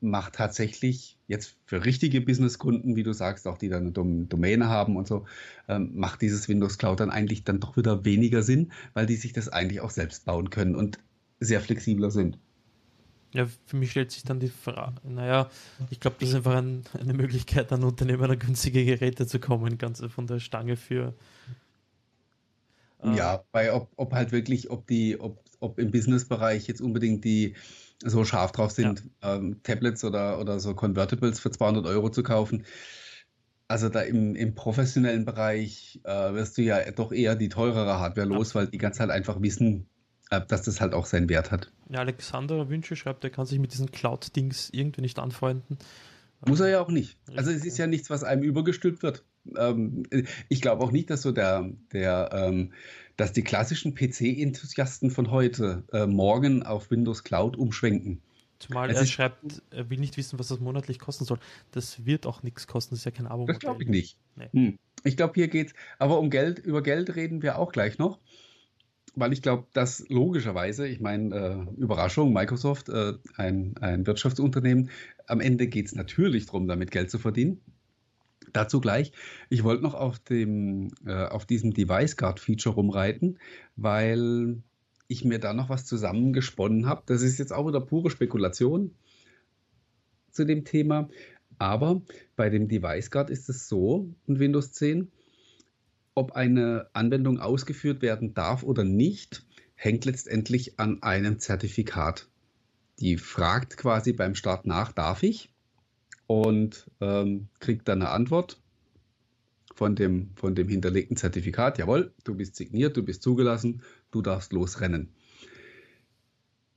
macht 0.00 0.34
tatsächlich 0.34 1.18
jetzt 1.26 1.56
für 1.66 1.84
richtige 1.84 2.20
Businesskunden, 2.20 2.96
wie 2.96 3.02
du 3.02 3.12
sagst, 3.12 3.46
auch 3.46 3.58
die 3.58 3.68
dann 3.68 3.94
eine 3.94 4.26
Domäne 4.26 4.68
haben 4.68 4.96
und 4.96 5.08
so, 5.08 5.24
ähm, 5.68 5.92
macht 5.94 6.22
dieses 6.22 6.48
Windows 6.48 6.78
Cloud 6.78 7.00
dann 7.00 7.10
eigentlich 7.10 7.44
dann 7.44 7.60
doch 7.60 7.76
wieder 7.76 8.04
weniger 8.04 8.42
Sinn, 8.42 8.72
weil 8.92 9.06
die 9.06 9.16
sich 9.16 9.32
das 9.32 9.48
eigentlich 9.48 9.80
auch 9.80 9.90
selbst 9.90 10.24
bauen 10.24 10.50
können 10.50 10.76
und 10.76 10.98
sehr 11.40 11.60
flexibler 11.60 12.10
sind. 12.10 12.38
Ja, 13.34 13.46
für 13.66 13.76
mich 13.76 13.90
stellt 13.90 14.12
sich 14.12 14.22
dann 14.22 14.38
die 14.38 14.48
Frage, 14.48 14.94
naja, 15.02 15.50
ich 15.90 15.98
glaube, 15.98 16.16
das 16.20 16.28
ist 16.28 16.36
einfach 16.36 16.54
ein, 16.54 16.84
eine 16.98 17.14
Möglichkeit, 17.14 17.72
an 17.72 17.82
Unternehmen 17.82 18.30
an 18.30 18.38
günstige 18.38 18.84
Geräte 18.84 19.26
zu 19.26 19.40
kommen, 19.40 19.76
ganz 19.76 20.02
von 20.06 20.28
der 20.28 20.38
Stange 20.38 20.76
für. 20.76 21.14
Äh, 23.02 23.16
ja, 23.16 23.44
weil 23.50 23.70
ob, 23.70 23.90
ob 23.96 24.12
halt 24.12 24.30
wirklich, 24.30 24.70
ob 24.70 24.86
die, 24.86 25.18
ob, 25.18 25.42
ob 25.58 25.80
im 25.80 25.90
Businessbereich 25.90 26.68
jetzt 26.68 26.80
unbedingt 26.80 27.24
die 27.24 27.54
so 28.04 28.24
scharf 28.24 28.52
drauf 28.52 28.70
sind, 28.70 29.02
ja. 29.20 29.34
ähm, 29.34 29.60
Tablets 29.64 30.04
oder, 30.04 30.38
oder 30.38 30.60
so 30.60 30.74
Convertibles 30.74 31.40
für 31.40 31.50
200 31.50 31.86
Euro 31.86 32.10
zu 32.10 32.22
kaufen. 32.22 32.64
Also 33.66 33.88
da 33.88 34.02
im, 34.02 34.36
im 34.36 34.54
professionellen 34.54 35.24
Bereich 35.24 36.00
äh, 36.04 36.34
wirst 36.34 36.56
du 36.56 36.62
ja 36.62 36.88
doch 36.92 37.10
eher 37.10 37.34
die 37.34 37.48
teurere 37.48 37.98
Hardware 37.98 38.28
los, 38.28 38.52
ja. 38.52 38.60
weil 38.60 38.66
die 38.68 38.78
ganz 38.78 39.00
halt 39.00 39.10
einfach 39.10 39.40
wissen, 39.40 39.88
dass 40.30 40.62
das 40.62 40.80
halt 40.80 40.94
auch 40.94 41.06
seinen 41.06 41.28
Wert 41.28 41.50
hat. 41.50 41.70
Ja, 41.90 42.00
Alexander 42.00 42.68
Wünsche 42.68 42.96
schreibt, 42.96 43.24
er 43.24 43.30
kann 43.30 43.46
sich 43.46 43.58
mit 43.58 43.72
diesen 43.72 43.90
Cloud-Dings 43.90 44.70
irgendwie 44.72 45.02
nicht 45.02 45.18
anfreunden. 45.18 45.78
Muss 46.46 46.60
er 46.60 46.68
ja 46.68 46.80
auch 46.80 46.90
nicht. 46.90 47.16
Also 47.36 47.50
es 47.50 47.64
ist 47.64 47.78
ja 47.78 47.86
nichts, 47.86 48.10
was 48.10 48.24
einem 48.24 48.42
übergestülpt 48.42 49.02
wird. 49.02 49.24
Ähm, 49.56 50.04
ich 50.48 50.60
glaube 50.60 50.82
auch 50.82 50.90
nicht, 50.90 51.10
dass 51.10 51.22
so 51.22 51.32
der, 51.32 51.70
der 51.92 52.30
ähm, 52.32 52.72
dass 53.16 53.32
die 53.32 53.42
klassischen 53.42 53.94
PC-Enthusiasten 53.94 55.10
von 55.10 55.30
heute 55.30 55.84
äh, 55.92 56.06
morgen 56.06 56.62
auf 56.62 56.90
Windows 56.90 57.24
Cloud 57.24 57.56
umschwenken. 57.56 58.20
Zumal 58.58 58.90
es 58.90 58.98
er 58.98 59.06
schreibt, 59.06 59.62
er 59.70 59.90
will 59.90 59.98
nicht 59.98 60.16
wissen, 60.16 60.38
was 60.38 60.48
das 60.48 60.60
monatlich 60.60 60.98
kosten 60.98 61.24
soll. 61.24 61.38
Das 61.70 62.04
wird 62.06 62.26
auch 62.26 62.42
nichts 62.42 62.66
kosten, 62.66 62.94
das 62.94 63.00
ist 63.00 63.04
ja 63.04 63.10
kein 63.10 63.26
Abo. 63.26 63.46
Das 63.46 63.58
glaube 63.58 63.82
ich 63.82 63.88
nicht. 63.88 64.18
Nee. 64.36 64.48
Hm. 64.52 64.78
Ich 65.02 65.16
glaube, 65.16 65.34
hier 65.34 65.48
geht 65.48 65.68
es, 65.68 65.74
aber 65.98 66.18
um 66.18 66.30
Geld, 66.30 66.58
über 66.60 66.82
Geld 66.82 67.14
reden 67.14 67.42
wir 67.42 67.58
auch 67.58 67.72
gleich 67.72 67.98
noch 67.98 68.18
weil 69.16 69.32
ich 69.32 69.42
glaube, 69.42 69.66
dass 69.72 70.08
logischerweise, 70.08 70.86
ich 70.86 71.00
meine, 71.00 71.34
äh, 71.34 71.80
Überraschung, 71.80 72.32
Microsoft, 72.32 72.88
äh, 72.88 73.14
ein, 73.36 73.74
ein 73.80 74.06
Wirtschaftsunternehmen, 74.06 74.90
am 75.26 75.40
Ende 75.40 75.68
geht 75.68 75.86
es 75.86 75.94
natürlich 75.94 76.46
darum, 76.46 76.66
damit 76.66 76.90
Geld 76.90 77.10
zu 77.10 77.18
verdienen. 77.18 77.60
Dazu 78.52 78.80
gleich. 78.80 79.12
Ich 79.48 79.64
wollte 79.64 79.82
noch 79.82 79.94
auf, 79.94 80.18
dem, 80.18 80.90
äh, 81.06 81.26
auf 81.26 81.46
diesem 81.46 81.72
Device 81.72 82.16
Guard 82.16 82.40
Feature 82.40 82.74
rumreiten, 82.74 83.38
weil 83.76 84.62
ich 85.08 85.24
mir 85.24 85.38
da 85.38 85.52
noch 85.52 85.68
was 85.68 85.86
zusammengesponnen 85.86 86.86
habe. 86.86 87.02
Das 87.06 87.22
ist 87.22 87.38
jetzt 87.38 87.52
auch 87.52 87.66
wieder 87.66 87.80
pure 87.80 88.10
Spekulation 88.10 88.94
zu 90.30 90.44
dem 90.44 90.64
Thema. 90.64 91.08
Aber 91.58 92.02
bei 92.36 92.50
dem 92.50 92.68
Device 92.68 93.10
Guard 93.10 93.30
ist 93.30 93.48
es 93.48 93.68
so 93.68 94.12
in 94.26 94.38
Windows 94.38 94.72
10, 94.72 95.10
ob 96.14 96.32
eine 96.32 96.88
Anwendung 96.92 97.40
ausgeführt 97.40 98.02
werden 98.02 98.34
darf 98.34 98.62
oder 98.62 98.84
nicht, 98.84 99.44
hängt 99.74 100.04
letztendlich 100.04 100.78
an 100.78 101.02
einem 101.02 101.38
Zertifikat. 101.38 102.28
Die 103.00 103.18
fragt 103.18 103.76
quasi 103.76 104.12
beim 104.12 104.34
Start 104.34 104.66
nach, 104.66 104.92
darf 104.92 105.22
ich? 105.22 105.50
Und 106.26 106.90
ähm, 107.00 107.48
kriegt 107.58 107.88
dann 107.88 108.02
eine 108.02 108.10
Antwort 108.10 108.60
von 109.74 109.96
dem, 109.96 110.30
von 110.36 110.54
dem 110.54 110.68
hinterlegten 110.68 111.16
Zertifikat. 111.16 111.78
Jawohl, 111.78 112.14
du 112.22 112.34
bist 112.34 112.56
signiert, 112.56 112.96
du 112.96 113.02
bist 113.02 113.22
zugelassen, 113.22 113.82
du 114.10 114.22
darfst 114.22 114.52
losrennen. 114.52 115.12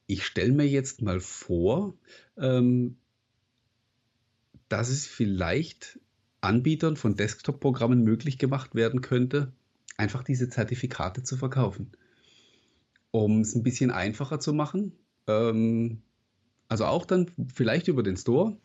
Ich 0.08 0.26
stelle 0.26 0.52
mir 0.52 0.68
jetzt 0.68 1.02
mal 1.02 1.20
vor, 1.20 1.96
ähm, 2.38 2.98
dass 4.68 4.90
es 4.90 5.06
vielleicht 5.06 6.00
Anbietern 6.42 6.96
von 6.96 7.16
Desktop-Programmen 7.16 8.04
möglich 8.04 8.38
gemacht 8.38 8.76
werden 8.76 9.02
könnte, 9.02 9.52
einfach 9.98 10.24
diese 10.24 10.50
Zertifikate 10.50 11.24
zu 11.24 11.38
verkaufen. 11.38 11.92
Um 13.12 13.42
es 13.42 13.56
ein 13.56 13.64
bisschen 13.64 13.92
einfacher 13.92 14.40
zu 14.40 14.54
machen, 14.54 14.94
ähm, 15.28 16.02
also 16.70 16.86
auch 16.86 17.06
dann 17.06 17.32
vielleicht 17.54 17.88
über 17.88 18.04
den 18.04 18.18
Store, 18.18 18.58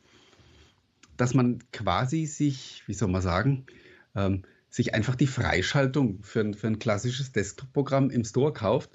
dass 1.17 1.35
man 1.35 1.61
quasi 1.73 2.27
sich, 2.27 2.83
wie 2.87 2.95
soll 2.95 3.09
man 3.09 3.23
sagen, 3.23 3.67
ähm, 4.15 4.43
sich 4.69 4.95
einfach 4.95 5.15
die 5.15 5.27
Freischaltung 5.27 6.23
für 6.23 6.41
ein, 6.41 6.55
für 6.55 6.67
ein 6.67 6.79
klassisches 6.79 7.33
Desktop-Programm 7.33 8.11
im 8.11 8.25
Store 8.25 8.53
kauft 8.53 8.91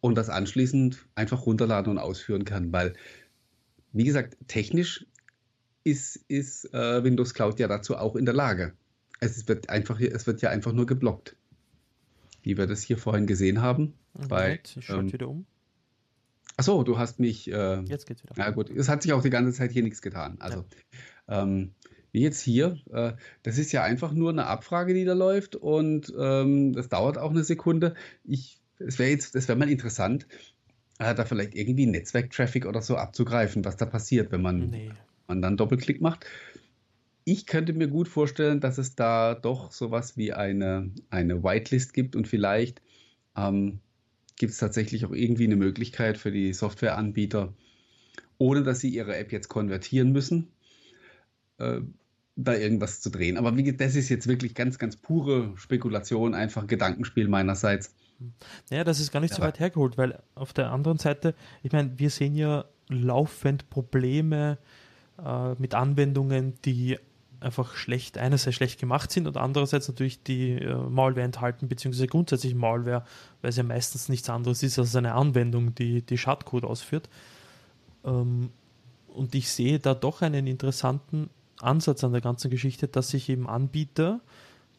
und 0.00 0.16
das 0.16 0.30
anschließend 0.30 1.06
einfach 1.14 1.46
runterladen 1.46 1.92
und 1.92 1.98
ausführen 1.98 2.44
kann. 2.44 2.72
Weil, 2.72 2.94
wie 3.92 4.04
gesagt, 4.04 4.36
technisch 4.48 5.06
ist, 5.84 6.16
ist 6.28 6.72
äh, 6.72 7.04
Windows 7.04 7.34
Cloud 7.34 7.58
ja 7.58 7.68
dazu 7.68 7.96
auch 7.96 8.16
in 8.16 8.24
der 8.24 8.34
Lage. 8.34 8.72
Es 9.20 9.46
wird, 9.48 9.68
einfach, 9.68 10.00
es 10.00 10.26
wird 10.26 10.42
ja 10.42 10.50
einfach 10.50 10.72
nur 10.72 10.86
geblockt. 10.86 11.36
Wie 12.42 12.56
wir 12.56 12.66
das 12.66 12.82
hier 12.82 12.98
vorhin 12.98 13.26
gesehen 13.26 13.62
haben. 13.62 13.94
Okay, 14.14 14.26
bei, 14.28 14.60
ich 14.64 14.84
schalte 14.84 15.02
ähm, 15.02 15.12
wieder 15.12 15.28
um. 15.28 15.46
Achso, 16.56 16.82
du 16.82 16.98
hast 16.98 17.20
mich. 17.20 17.50
Äh, 17.50 17.82
jetzt 17.82 18.06
geht's 18.06 18.22
wieder. 18.24 18.34
Ja, 18.36 18.50
gut. 18.50 18.68
Es 18.70 18.88
hat 18.88 19.02
sich 19.02 19.12
auch 19.12 19.22
die 19.22 19.30
ganze 19.30 19.52
Zeit 19.52 19.70
hier 19.70 19.82
nichts 19.82 20.02
getan. 20.02 20.36
Also, 20.40 20.64
ja. 21.28 21.42
ähm, 21.42 21.72
wie 22.10 22.20
jetzt 22.20 22.40
hier, 22.40 22.78
äh, 22.90 23.12
das 23.42 23.58
ist 23.58 23.72
ja 23.72 23.84
einfach 23.84 24.12
nur 24.12 24.30
eine 24.30 24.46
Abfrage, 24.46 24.92
die 24.92 25.04
da 25.04 25.14
läuft 25.14 25.56
und 25.56 26.12
ähm, 26.18 26.74
das 26.74 26.88
dauert 26.88 27.16
auch 27.16 27.30
eine 27.30 27.44
Sekunde. 27.44 27.94
Ich, 28.24 28.60
es 28.78 28.98
wäre 28.98 29.10
jetzt, 29.10 29.34
das 29.34 29.48
wäre 29.48 29.58
mal 29.58 29.70
interessant, 29.70 30.26
äh, 30.98 31.14
da 31.14 31.24
vielleicht 31.24 31.54
irgendwie 31.54 31.86
Netzwerktraffic 31.86 32.66
oder 32.66 32.82
so 32.82 32.96
abzugreifen, 32.96 33.64
was 33.64 33.78
da 33.78 33.86
passiert, 33.86 34.30
wenn 34.30 34.42
man 34.42 34.68
nee 34.68 34.90
man 35.32 35.42
dann 35.42 35.56
Doppelklick 35.56 36.00
macht. 36.00 36.26
Ich 37.24 37.46
könnte 37.46 37.72
mir 37.72 37.88
gut 37.88 38.08
vorstellen, 38.08 38.60
dass 38.60 38.78
es 38.78 38.94
da 38.94 39.34
doch 39.34 39.72
sowas 39.72 40.16
wie 40.16 40.32
eine, 40.32 40.90
eine 41.08 41.42
Whitelist 41.42 41.94
gibt 41.94 42.16
und 42.16 42.28
vielleicht 42.28 42.82
ähm, 43.36 43.80
gibt 44.36 44.52
es 44.52 44.58
tatsächlich 44.58 45.06
auch 45.06 45.12
irgendwie 45.12 45.44
eine 45.44 45.56
Möglichkeit 45.56 46.18
für 46.18 46.32
die 46.32 46.52
Softwareanbieter, 46.52 47.54
ohne 48.38 48.62
dass 48.62 48.80
sie 48.80 48.90
ihre 48.90 49.16
App 49.16 49.32
jetzt 49.32 49.48
konvertieren 49.48 50.12
müssen, 50.12 50.48
äh, 51.58 51.80
da 52.36 52.54
irgendwas 52.54 53.00
zu 53.00 53.08
drehen. 53.08 53.38
Aber 53.38 53.56
wie, 53.56 53.72
das 53.74 53.94
ist 53.94 54.08
jetzt 54.08 54.26
wirklich 54.26 54.54
ganz, 54.54 54.78
ganz 54.78 54.96
pure 54.96 55.52
Spekulation, 55.56 56.34
einfach 56.34 56.66
Gedankenspiel 56.66 57.28
meinerseits. 57.28 57.94
Naja, 58.70 58.84
das 58.84 59.00
ist 59.00 59.12
gar 59.12 59.20
nicht 59.20 59.34
so 59.34 59.42
weit 59.42 59.60
hergeholt, 59.60 59.96
weil 59.96 60.22
auf 60.34 60.52
der 60.52 60.70
anderen 60.72 60.98
Seite, 60.98 61.34
ich 61.62 61.72
meine, 61.72 61.98
wir 61.98 62.10
sehen 62.10 62.34
ja 62.34 62.64
laufend 62.88 63.70
Probleme 63.70 64.58
äh, 64.58 64.81
mit 65.58 65.74
Anwendungen, 65.74 66.54
die 66.64 66.98
einfach 67.42 67.74
schlecht, 67.74 68.18
einerseits 68.18 68.56
schlecht 68.56 68.80
gemacht 68.80 69.10
sind 69.10 69.26
und 69.26 69.36
andererseits 69.36 69.88
natürlich 69.88 70.22
die 70.22 70.52
äh, 70.52 70.74
Malware 70.74 71.24
enthalten, 71.24 71.68
beziehungsweise 71.68 72.06
grundsätzlich 72.06 72.54
Malware, 72.54 73.04
weil 73.40 73.50
es 73.50 73.56
ja 73.56 73.62
meistens 73.62 74.08
nichts 74.08 74.30
anderes 74.30 74.62
ist 74.62 74.78
als 74.78 74.96
eine 74.96 75.14
Anwendung, 75.14 75.74
die 75.74 76.02
die 76.02 76.18
Schadcode 76.18 76.64
ausführt. 76.64 77.08
Ähm, 78.04 78.50
und 79.08 79.34
ich 79.34 79.50
sehe 79.50 79.78
da 79.78 79.94
doch 79.94 80.22
einen 80.22 80.46
interessanten 80.46 81.28
Ansatz 81.60 82.02
an 82.02 82.12
der 82.12 82.22
ganzen 82.22 82.50
Geschichte, 82.50 82.88
dass 82.88 83.10
sich 83.10 83.28
eben 83.28 83.48
Anbieter 83.48 84.20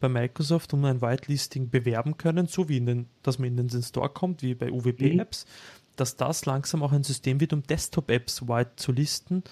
bei 0.00 0.08
Microsoft 0.08 0.74
um 0.74 0.84
ein 0.84 1.00
Whitelisting 1.00 1.70
bewerben 1.70 2.18
können, 2.18 2.46
so 2.46 2.68
wie 2.68 2.78
in 2.78 2.86
den, 2.86 3.06
dass 3.22 3.38
man 3.38 3.56
in 3.56 3.68
den 3.68 3.82
Store 3.82 4.08
kommt, 4.08 4.42
wie 4.42 4.54
bei 4.54 4.70
UWP-Apps, 4.70 5.44
mhm. 5.44 5.48
dass 5.96 6.16
das 6.16 6.44
langsam 6.46 6.82
auch 6.82 6.92
ein 6.92 7.04
System 7.04 7.40
wird, 7.40 7.52
um 7.52 7.62
Desktop-Apps 7.62 8.48
white 8.48 8.72
zu 8.76 8.92
listen 8.92 9.44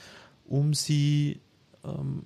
um 0.53 0.75
sie, 0.75 1.41
ähm, 1.83 2.25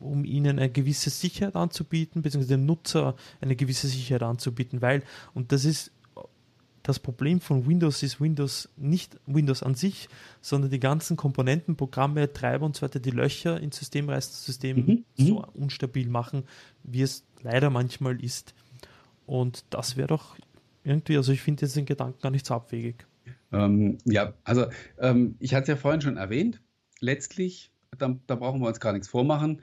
um 0.00 0.24
ihnen 0.24 0.58
eine 0.58 0.70
gewisse 0.70 1.08
Sicherheit 1.08 1.54
anzubieten, 1.54 2.20
beziehungsweise 2.20 2.56
dem 2.56 2.66
Nutzer 2.66 3.14
eine 3.40 3.54
gewisse 3.54 3.86
Sicherheit 3.86 4.24
anzubieten, 4.24 4.82
weil, 4.82 5.04
und 5.34 5.52
das 5.52 5.64
ist 5.64 5.92
das 6.82 6.98
Problem 6.98 7.40
von 7.40 7.66
Windows 7.66 8.02
ist 8.02 8.20
Windows 8.20 8.68
nicht 8.76 9.18
Windows 9.24 9.62
an 9.62 9.74
sich, 9.74 10.10
sondern 10.42 10.70
die 10.70 10.80
ganzen 10.80 11.16
Komponenten, 11.16 11.76
Programme, 11.76 12.30
Treiber 12.30 12.66
und 12.66 12.76
so 12.76 12.82
weiter, 12.82 13.00
die 13.00 13.10
Löcher 13.10 13.58
ins 13.58 13.78
System 13.78 14.10
reißen, 14.10 14.32
das 14.32 14.44
System 14.44 14.76
mhm. 14.76 15.04
so 15.14 15.38
mhm. 15.38 15.62
unstabil 15.62 16.08
machen, 16.08 16.42
wie 16.82 17.00
es 17.00 17.24
leider 17.40 17.70
manchmal 17.70 18.22
ist. 18.22 18.52
Und 19.24 19.64
das 19.70 19.96
wäre 19.96 20.08
doch 20.08 20.36
irgendwie, 20.82 21.16
also 21.16 21.32
ich 21.32 21.40
finde 21.40 21.62
jetzt 21.62 21.76
den 21.76 21.86
Gedanken 21.86 22.20
gar 22.20 22.30
nicht 22.30 22.44
so 22.44 22.52
abwegig. 22.52 23.06
Ähm, 23.50 23.96
ja, 24.04 24.34
also 24.44 24.66
ähm, 24.98 25.36
ich 25.38 25.54
hatte 25.54 25.62
es 25.62 25.68
ja 25.68 25.76
vorhin 25.76 26.02
schon 26.02 26.18
erwähnt. 26.18 26.60
Letztlich, 27.04 27.70
da, 27.98 28.18
da 28.26 28.34
brauchen 28.34 28.62
wir 28.62 28.68
uns 28.68 28.80
gar 28.80 28.94
nichts 28.94 29.08
vormachen, 29.08 29.60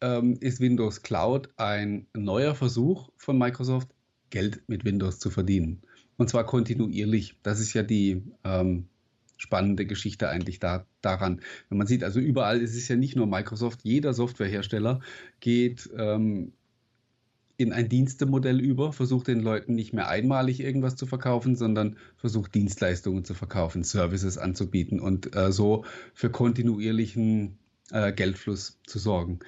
ähm, 0.00 0.36
ist 0.40 0.60
Windows 0.60 1.02
Cloud 1.02 1.48
ein 1.56 2.08
neuer 2.14 2.56
Versuch 2.56 3.10
von 3.16 3.38
Microsoft, 3.38 3.88
Geld 4.30 4.62
mit 4.68 4.84
Windows 4.84 5.20
zu 5.20 5.30
verdienen. 5.30 5.82
Und 6.16 6.28
zwar 6.28 6.44
kontinuierlich. 6.44 7.36
Das 7.44 7.60
ist 7.60 7.74
ja 7.74 7.84
die 7.84 8.24
ähm, 8.42 8.88
spannende 9.36 9.86
Geschichte 9.86 10.28
eigentlich 10.28 10.58
da, 10.58 10.84
daran. 11.00 11.40
Wenn 11.68 11.78
man 11.78 11.86
sieht, 11.86 12.02
also 12.02 12.18
überall 12.18 12.60
ist 12.60 12.74
es 12.74 12.88
ja 12.88 12.96
nicht 12.96 13.14
nur 13.14 13.28
Microsoft, 13.28 13.80
jeder 13.84 14.12
Softwarehersteller 14.12 15.00
geht 15.38 15.88
ähm, 15.96 16.52
in 17.60 17.74
ein 17.74 17.90
Dienstemodell 17.90 18.58
über, 18.58 18.94
versucht 18.94 19.28
den 19.28 19.40
Leuten 19.40 19.74
nicht 19.74 19.92
mehr 19.92 20.08
einmalig 20.08 20.60
irgendwas 20.60 20.96
zu 20.96 21.04
verkaufen, 21.04 21.56
sondern 21.56 21.98
versucht 22.16 22.54
Dienstleistungen 22.54 23.22
zu 23.26 23.34
verkaufen, 23.34 23.84
Services 23.84 24.38
anzubieten 24.38 24.98
und 24.98 25.36
äh, 25.36 25.52
so 25.52 25.84
für 26.14 26.30
kontinuierlichen 26.30 27.58
äh, 27.92 28.14
Geldfluss 28.14 28.78
zu 28.86 28.98
sorgen. 28.98 29.40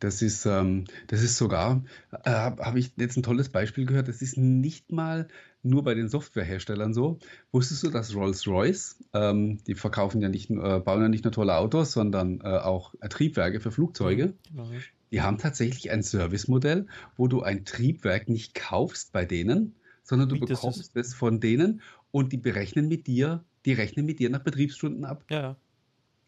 Das 0.00 0.22
ist, 0.22 0.44
ähm, 0.44 0.86
das 1.06 1.22
ist 1.22 1.36
sogar, 1.36 1.84
äh, 2.24 2.30
habe 2.30 2.80
ich 2.80 2.90
jetzt 2.96 3.16
ein 3.16 3.22
tolles 3.22 3.48
Beispiel 3.48 3.86
gehört, 3.86 4.08
das 4.08 4.20
ist 4.20 4.36
nicht 4.36 4.90
mal 4.90 5.28
nur 5.62 5.84
bei 5.84 5.94
den 5.94 6.08
Softwareherstellern 6.08 6.92
so. 6.92 7.20
Wusstest 7.52 7.84
du, 7.84 7.90
dass 7.90 8.14
Rolls-Royce, 8.14 8.96
ähm, 9.14 9.62
die 9.68 9.76
verkaufen 9.76 10.20
ja 10.20 10.28
nicht, 10.28 10.50
äh, 10.50 10.80
bauen 10.80 11.00
ja 11.00 11.08
nicht 11.08 11.24
nur 11.24 11.32
tolle 11.32 11.56
Autos, 11.56 11.92
sondern 11.92 12.40
äh, 12.40 12.48
auch 12.48 12.92
Triebwerke 13.08 13.60
für 13.60 13.70
Flugzeuge. 13.70 14.34
Genau. 14.50 14.68
Die 15.14 15.22
haben 15.22 15.38
tatsächlich 15.38 15.92
ein 15.92 16.02
Servicemodell, 16.02 16.88
wo 17.16 17.28
du 17.28 17.44
ein 17.44 17.64
Triebwerk 17.64 18.28
nicht 18.28 18.52
kaufst 18.52 19.12
bei 19.12 19.24
denen, 19.24 19.76
sondern 20.02 20.28
du 20.28 20.34
Wie, 20.34 20.40
bekommst 20.40 20.96
es 20.96 21.14
von 21.14 21.38
denen 21.38 21.82
und 22.10 22.32
die 22.32 22.36
berechnen 22.36 22.88
mit 22.88 23.06
dir, 23.06 23.44
die 23.64 23.74
rechnen 23.74 24.06
mit 24.06 24.18
dir 24.18 24.28
nach 24.28 24.42
Betriebsstunden 24.42 25.04
ab. 25.04 25.24
Ja. 25.30 25.54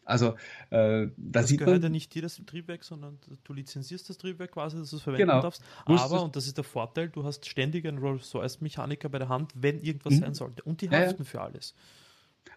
Also 0.05 0.35
äh, 0.69 1.07
da 1.07 1.11
das 1.17 1.49
sieht 1.49 1.59
gehört 1.59 1.81
man, 1.81 1.83
ja 1.83 1.89
nicht 1.89 2.13
dir 2.13 2.21
das 2.21 2.41
Triebwerk, 2.45 2.85
sondern 2.85 3.19
du 3.43 3.53
lizenzierst 3.53 4.09
das 4.09 4.17
Triebwerk 4.19 4.53
quasi, 4.53 4.77
dass 4.77 4.91
du 4.91 4.95
es 4.95 5.01
verwenden 5.01 5.27
genau. 5.27 5.41
darfst. 5.41 5.61
Aber, 5.83 6.23
und 6.23 6.37
das 6.37 6.47
ist 6.47 6.55
der 6.55 6.63
Vorteil, 6.63 7.09
du 7.09 7.25
hast 7.25 7.45
ständig 7.45 7.85
einen 7.85 7.97
Rolls-Royce-Mechaniker 7.97 9.09
bei 9.09 9.19
der 9.19 9.27
Hand, 9.27 9.51
wenn 9.53 9.81
irgendwas 9.81 10.13
mhm. 10.13 10.19
sein 10.19 10.33
sollte. 10.33 10.63
Und 10.63 10.79
die 10.79 10.89
haften 10.89 11.11
ja, 11.11 11.17
ja. 11.17 11.25
für 11.25 11.41
alles. 11.41 11.75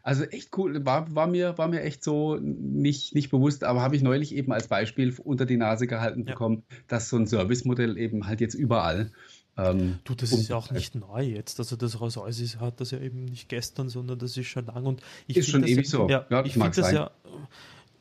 Also 0.03 0.25
echt 0.25 0.57
cool, 0.57 0.85
war, 0.85 1.15
war, 1.15 1.27
mir, 1.27 1.59
war 1.59 1.69
mir 1.69 1.83
echt 1.83 2.03
so 2.03 2.37
nicht, 2.37 3.15
nicht 3.15 3.31
bewusst, 3.31 3.65
aber 3.65 3.83
habe 3.83 3.97
ich 3.97 4.03
neulich 4.03 4.35
eben 4.35 4.53
als 4.53 4.69
Beispiel 4.69 5.15
unter 5.23 5.47
die 5.47 5.57
Nase 5.57 5.87
gehalten 5.87 6.25
ja. 6.27 6.33
bekommen, 6.33 6.63
dass 6.89 7.09
so 7.09 7.17
ein 7.17 7.27
Servicemodell 7.27 7.99
eben 7.99 8.27
halt 8.27 8.41
jetzt 8.41 8.55
überall. 8.55 9.11
Ähm, 9.57 9.99
du, 10.05 10.15
das 10.15 10.33
ist 10.33 10.49
ja 10.49 10.57
auch 10.57 10.71
nicht 10.71 10.95
neu 10.95 11.23
jetzt. 11.23 11.59
Also 11.59 11.77
das 11.77 12.01
Rolls-Royce 12.01 12.59
hat 12.61 12.81
das 12.81 12.93
ja 12.93 12.99
eben 12.99 13.25
nicht 13.25 13.49
gestern, 13.49 13.89
sondern 13.89 14.19
das 14.19 14.37
ist 14.37 14.47
schon 14.47 14.67
lang. 14.67 14.87
Und 14.87 15.03
ich 15.27 15.37
ist 15.37 15.51
schon 15.51 15.65
ewig 15.65 15.87
ja, 15.87 15.91
so. 15.91 16.09
Ja, 16.09 16.27
ja 16.31 16.45
ich 16.45 16.55
finde 16.55 16.71
das 16.71 16.93
ja, 16.93 17.11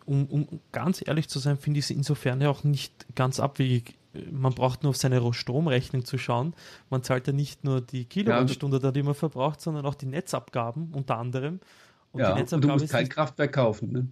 um, 0.05 0.25
um 0.25 0.59
ganz 0.71 1.03
ehrlich 1.05 1.27
zu 1.27 1.39
sein, 1.39 1.57
finde 1.57 1.79
ich 1.79 1.85
es 1.85 1.91
insofern 1.91 2.41
ja 2.41 2.49
auch 2.49 2.63
nicht 2.63 2.93
ganz 3.15 3.39
abwegig 3.39 3.98
man 4.31 4.53
braucht 4.53 4.83
nur 4.83 4.91
auf 4.91 4.97
seine 4.97 5.33
Stromrechnung 5.33 6.05
zu 6.05 6.17
schauen. 6.17 6.53
Man 6.89 7.03
zahlt 7.03 7.27
ja 7.27 7.33
nicht 7.33 7.63
nur 7.63 7.81
die 7.81 8.05
Kilowattstunde, 8.05 8.79
ja, 8.81 8.91
die 8.91 9.03
man 9.03 9.15
verbraucht, 9.15 9.61
sondern 9.61 9.85
auch 9.85 9.95
die 9.95 10.05
Netzabgaben 10.05 10.93
unter 10.93 11.17
anderem. 11.17 11.59
Und 12.11 12.21
ja, 12.21 12.33
die 12.33 12.39
Netzabgabe 12.39 12.73
und 12.73 12.79
du 12.79 12.83
musst 12.83 12.93
kein 12.93 13.09
Kraftwerk 13.09 13.53
kaufen. 13.53 13.91
Ne? 13.91 14.07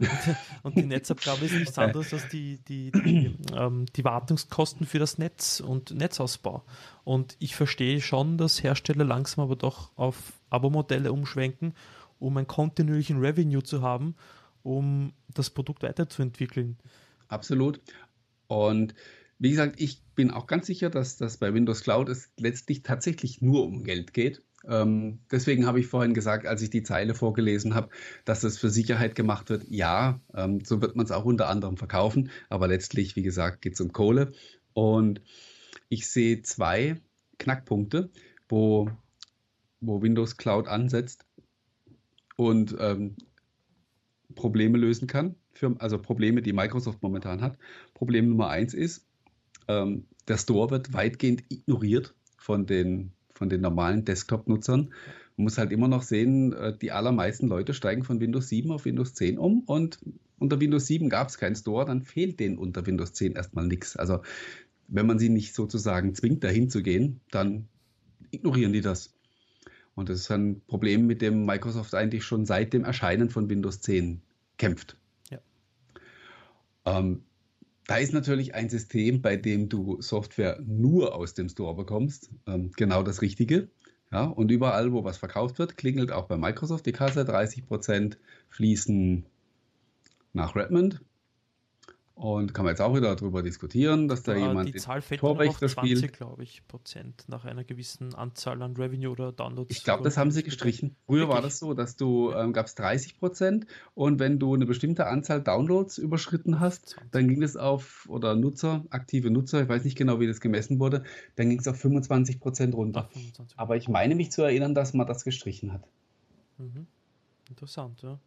und 0.62 0.76
die 0.76 0.84
Netzabgabe 0.84 1.44
ist 1.44 1.54
nichts 1.54 1.78
anderes 1.78 2.12
als 2.12 2.28
die, 2.28 2.58
die, 2.68 2.90
die, 2.92 3.36
ähm, 3.54 3.86
die 3.94 4.04
Wartungskosten 4.04 4.86
für 4.86 4.98
das 4.98 5.18
Netz 5.18 5.60
und 5.60 5.90
Netzausbau. 5.94 6.64
Und 7.04 7.36
ich 7.38 7.54
verstehe 7.54 8.00
schon, 8.00 8.38
dass 8.38 8.62
Hersteller 8.62 9.04
langsam 9.04 9.44
aber 9.44 9.56
doch 9.56 9.90
auf 9.96 10.32
Abo-Modelle 10.50 11.12
umschwenken, 11.12 11.74
um 12.18 12.36
einen 12.36 12.46
kontinuierlichen 12.46 13.18
Revenue 13.18 13.62
zu 13.62 13.82
haben, 13.82 14.14
um 14.62 15.12
das 15.28 15.50
Produkt 15.50 15.82
weiterzuentwickeln. 15.82 16.78
Absolut. 17.28 17.80
Und 18.46 18.94
wie 19.42 19.50
gesagt, 19.50 19.80
ich 19.80 20.00
bin 20.14 20.30
auch 20.30 20.46
ganz 20.46 20.66
sicher, 20.66 20.88
dass 20.88 21.16
das 21.16 21.38
bei 21.38 21.52
Windows 21.52 21.82
Cloud 21.82 22.08
es 22.08 22.30
letztlich 22.38 22.84
tatsächlich 22.84 23.42
nur 23.42 23.64
um 23.64 23.82
Geld 23.82 24.14
geht. 24.14 24.40
Ähm, 24.68 25.18
deswegen 25.32 25.66
habe 25.66 25.80
ich 25.80 25.88
vorhin 25.88 26.14
gesagt, 26.14 26.46
als 26.46 26.62
ich 26.62 26.70
die 26.70 26.84
Zeile 26.84 27.12
vorgelesen 27.12 27.74
habe, 27.74 27.88
dass 28.24 28.44
es 28.44 28.56
für 28.56 28.70
Sicherheit 28.70 29.16
gemacht 29.16 29.50
wird. 29.50 29.64
Ja, 29.68 30.20
ähm, 30.32 30.64
so 30.64 30.80
wird 30.80 30.94
man 30.94 31.06
es 31.06 31.10
auch 31.10 31.24
unter 31.24 31.48
anderem 31.48 31.76
verkaufen, 31.76 32.30
aber 32.50 32.68
letztlich, 32.68 33.16
wie 33.16 33.22
gesagt, 33.22 33.62
geht 33.62 33.74
es 33.74 33.80
um 33.80 33.92
Kohle. 33.92 34.30
Und 34.74 35.20
ich 35.88 36.08
sehe 36.08 36.42
zwei 36.42 37.00
Knackpunkte, 37.40 38.10
wo, 38.48 38.90
wo 39.80 40.02
Windows 40.02 40.36
Cloud 40.36 40.68
ansetzt 40.68 41.26
und 42.36 42.76
ähm, 42.78 43.16
Probleme 44.36 44.78
lösen 44.78 45.08
kann. 45.08 45.34
Für, 45.52 45.74
also 45.80 45.98
Probleme, 45.98 46.42
die 46.42 46.52
Microsoft 46.52 47.02
momentan 47.02 47.42
hat. 47.42 47.58
Problem 47.92 48.28
Nummer 48.28 48.48
eins 48.48 48.72
ist, 48.72 49.08
ähm, 49.68 50.04
der 50.28 50.38
Store 50.38 50.70
wird 50.70 50.92
weitgehend 50.92 51.44
ignoriert 51.48 52.14
von 52.36 52.66
den, 52.66 53.12
von 53.34 53.48
den 53.48 53.60
normalen 53.60 54.04
Desktop-Nutzern. 54.04 54.92
Man 55.36 55.44
muss 55.44 55.58
halt 55.58 55.72
immer 55.72 55.88
noch 55.88 56.02
sehen, 56.02 56.52
äh, 56.52 56.76
die 56.76 56.92
allermeisten 56.92 57.48
Leute 57.48 57.74
steigen 57.74 58.04
von 58.04 58.20
Windows 58.20 58.48
7 58.48 58.70
auf 58.70 58.84
Windows 58.84 59.14
10 59.14 59.38
um 59.38 59.60
und 59.60 59.98
unter 60.38 60.60
Windows 60.60 60.86
7 60.86 61.08
gab 61.08 61.28
es 61.28 61.38
keinen 61.38 61.54
Store, 61.54 61.84
dann 61.84 62.02
fehlt 62.02 62.40
denen 62.40 62.58
unter 62.58 62.84
Windows 62.84 63.12
10 63.12 63.32
erstmal 63.32 63.66
nichts. 63.66 63.96
Also 63.96 64.22
wenn 64.88 65.06
man 65.06 65.18
sie 65.18 65.28
nicht 65.28 65.54
sozusagen 65.54 66.14
zwingt, 66.14 66.44
dahin 66.44 66.68
zu 66.68 66.82
gehen, 66.82 67.20
dann 67.30 67.68
ignorieren 68.30 68.72
die 68.72 68.80
das. 68.80 69.14
Und 69.94 70.08
das 70.08 70.20
ist 70.20 70.30
ein 70.30 70.62
Problem, 70.66 71.06
mit 71.06 71.22
dem 71.22 71.44
Microsoft 71.44 71.94
eigentlich 71.94 72.24
schon 72.24 72.46
seit 72.46 72.72
dem 72.72 72.84
Erscheinen 72.84 73.30
von 73.30 73.48
Windows 73.48 73.80
10 73.80 74.22
kämpft. 74.56 74.96
Ja. 75.30 75.38
Ähm, 76.84 77.22
da 77.86 77.96
ist 77.96 78.12
natürlich 78.12 78.54
ein 78.54 78.68
System, 78.68 79.22
bei 79.22 79.36
dem 79.36 79.68
du 79.68 80.00
Software 80.00 80.60
nur 80.64 81.14
aus 81.14 81.34
dem 81.34 81.48
Store 81.48 81.74
bekommst, 81.74 82.30
ähm, 82.46 82.70
genau 82.76 83.02
das 83.02 83.22
Richtige. 83.22 83.68
Ja, 84.12 84.24
und 84.24 84.50
überall, 84.50 84.92
wo 84.92 85.04
was 85.04 85.16
verkauft 85.16 85.58
wird, 85.58 85.78
klingelt 85.78 86.12
auch 86.12 86.26
bei 86.26 86.36
Microsoft 86.36 86.84
die 86.84 86.92
Kasse. 86.92 87.24
30 87.24 87.66
Prozent 87.66 88.18
fließen 88.50 89.24
nach 90.34 90.54
Redmond. 90.54 91.02
Und 92.14 92.52
kann 92.52 92.64
man 92.64 92.72
jetzt 92.72 92.80
auch 92.80 92.94
wieder 92.94 93.16
darüber 93.16 93.42
diskutieren, 93.42 94.06
dass 94.06 94.22
da 94.22 94.34
ja, 94.34 94.48
jemand 94.48 94.68
die 94.68 94.74
Zahl 94.74 95.00
fällt 95.00 95.20
Torwächter 95.20 95.66
auf 95.66 95.72
20, 95.72 96.12
glaube 96.12 96.42
ich, 96.42 96.66
Prozent 96.68 97.24
nach 97.26 97.46
einer 97.46 97.64
gewissen 97.64 98.14
Anzahl 98.14 98.60
an 98.62 98.76
Revenue 98.76 99.10
oder 99.10 99.32
Downloads. 99.32 99.74
Ich 99.74 99.82
glaube, 99.82 100.04
das 100.04 100.18
haben 100.18 100.30
sie 100.30 100.42
gestrichen. 100.42 100.94
Früher 101.06 101.20
Wirklich? 101.20 101.34
war 101.34 101.42
das 101.42 101.58
so, 101.58 101.72
dass 101.72 101.96
du 101.96 102.30
ähm, 102.32 102.52
gab 102.52 102.66
es 102.66 102.74
30 102.74 103.18
Prozent 103.18 103.66
und 103.94 104.18
wenn 104.18 104.38
du 104.38 104.54
eine 104.54 104.66
bestimmte 104.66 105.06
Anzahl 105.06 105.42
Downloads 105.42 105.96
überschritten 105.96 106.60
hast, 106.60 106.90
20. 106.90 107.10
dann 107.12 107.28
ging 107.28 107.42
es 107.42 107.56
auf 107.56 108.06
oder 108.08 108.36
Nutzer, 108.36 108.84
aktive 108.90 109.30
Nutzer, 109.30 109.62
ich 109.62 109.68
weiß 109.68 109.84
nicht 109.84 109.96
genau, 109.96 110.20
wie 110.20 110.26
das 110.26 110.40
gemessen 110.40 110.78
wurde, 110.78 111.04
dann 111.36 111.48
ging 111.48 111.60
es 111.60 111.66
auf 111.66 111.76
25 111.80 112.40
Prozent 112.40 112.74
runter. 112.74 113.08
Ach, 113.08 113.12
25. 113.12 113.58
Aber 113.58 113.76
ich 113.76 113.88
meine 113.88 114.14
mich 114.14 114.30
zu 114.30 114.42
erinnern, 114.42 114.74
dass 114.74 114.92
man 114.92 115.06
das 115.06 115.24
gestrichen 115.24 115.72
hat. 115.72 115.82
Mhm. 116.58 116.86
Interessant, 117.48 118.02
ja. 118.02 118.18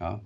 Ja, 0.00 0.22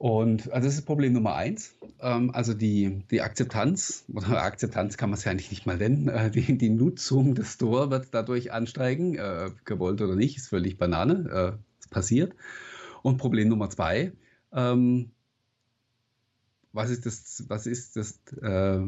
und 0.00 0.50
also 0.50 0.66
das 0.66 0.76
ist 0.76 0.86
Problem 0.86 1.12
Nummer 1.12 1.34
eins. 1.34 1.74
Ähm, 2.00 2.30
also 2.30 2.54
die, 2.54 3.02
die 3.10 3.20
Akzeptanz, 3.20 4.06
oder 4.10 4.42
Akzeptanz 4.42 4.96
kann 4.96 5.10
man 5.10 5.18
es 5.18 5.24
ja 5.24 5.30
eigentlich 5.30 5.50
nicht 5.50 5.66
mal 5.66 5.76
nennen, 5.76 6.08
äh, 6.08 6.30
die, 6.30 6.56
die 6.56 6.70
Nutzung 6.70 7.34
des 7.34 7.52
Store 7.52 7.90
wird 7.90 8.06
dadurch 8.12 8.50
ansteigen, 8.50 9.16
äh, 9.16 9.50
gewollt 9.66 10.00
oder 10.00 10.16
nicht, 10.16 10.38
ist 10.38 10.48
völlig 10.48 10.78
Banane, 10.78 11.58
äh, 11.60 11.90
passiert. 11.92 12.34
Und 13.02 13.18
Problem 13.18 13.50
Nummer 13.50 13.68
zwei, 13.68 14.12
ähm, 14.52 15.10
was 16.72 16.88
ist 16.88 17.04
das, 17.04 17.44
was 17.48 17.66
ist 17.66 17.96
das 17.96 18.22
äh, 18.40 18.80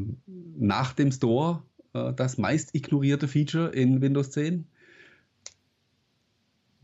nach 0.57 0.95
dem 0.95 1.13
Store 1.13 1.63
äh, 1.93 2.15
das 2.15 2.39
meist 2.39 2.75
ignorierte 2.75 3.29
Feature 3.29 3.69
in 3.69 4.01
Windows 4.01 4.31
10? 4.31 4.67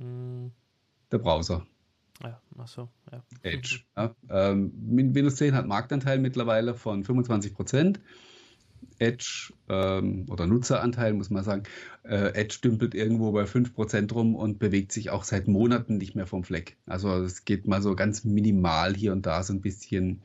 Hm. 0.01 0.51
Der 1.13 1.19
Browser. 1.19 1.67
Ja, 2.23 2.41
achso, 2.57 2.89
ja. 3.13 3.23
Edge. 3.43 3.81
Ja. 3.97 4.15
Ähm, 4.29 4.73
Windows 5.15 5.37
10 5.37 5.55
hat 5.55 5.67
Marktanteil 5.67 6.19
mittlerweile 6.19 6.75
von 6.75 7.05
25 7.05 7.55
Prozent. 7.55 8.01
Edge 8.99 9.53
ähm, 9.69 10.27
oder 10.29 10.47
Nutzeranteil, 10.47 11.13
muss 11.13 11.31
man 11.31 11.45
sagen. 11.45 11.63
Äh, 12.03 12.33
Edge 12.35 12.59
dümpelt 12.63 12.95
irgendwo 12.95 13.33
bei 13.33 13.45
5% 13.45 14.13
rum 14.13 14.35
und 14.35 14.59
bewegt 14.59 14.93
sich 14.93 15.11
auch 15.11 15.25
seit 15.25 15.49
Monaten 15.49 15.99
nicht 15.99 16.15
mehr 16.15 16.27
vom 16.27 16.45
Fleck. 16.45 16.77
Also 16.87 17.11
es 17.23 17.45
geht 17.45 17.67
mal 17.67 17.83
so 17.83 17.95
ganz 17.95 18.25
minimal 18.25 18.95
hier 18.95 19.13
und 19.13 19.27
da 19.27 19.43
so 19.43 19.53
ein 19.53 19.61
bisschen 19.61 20.23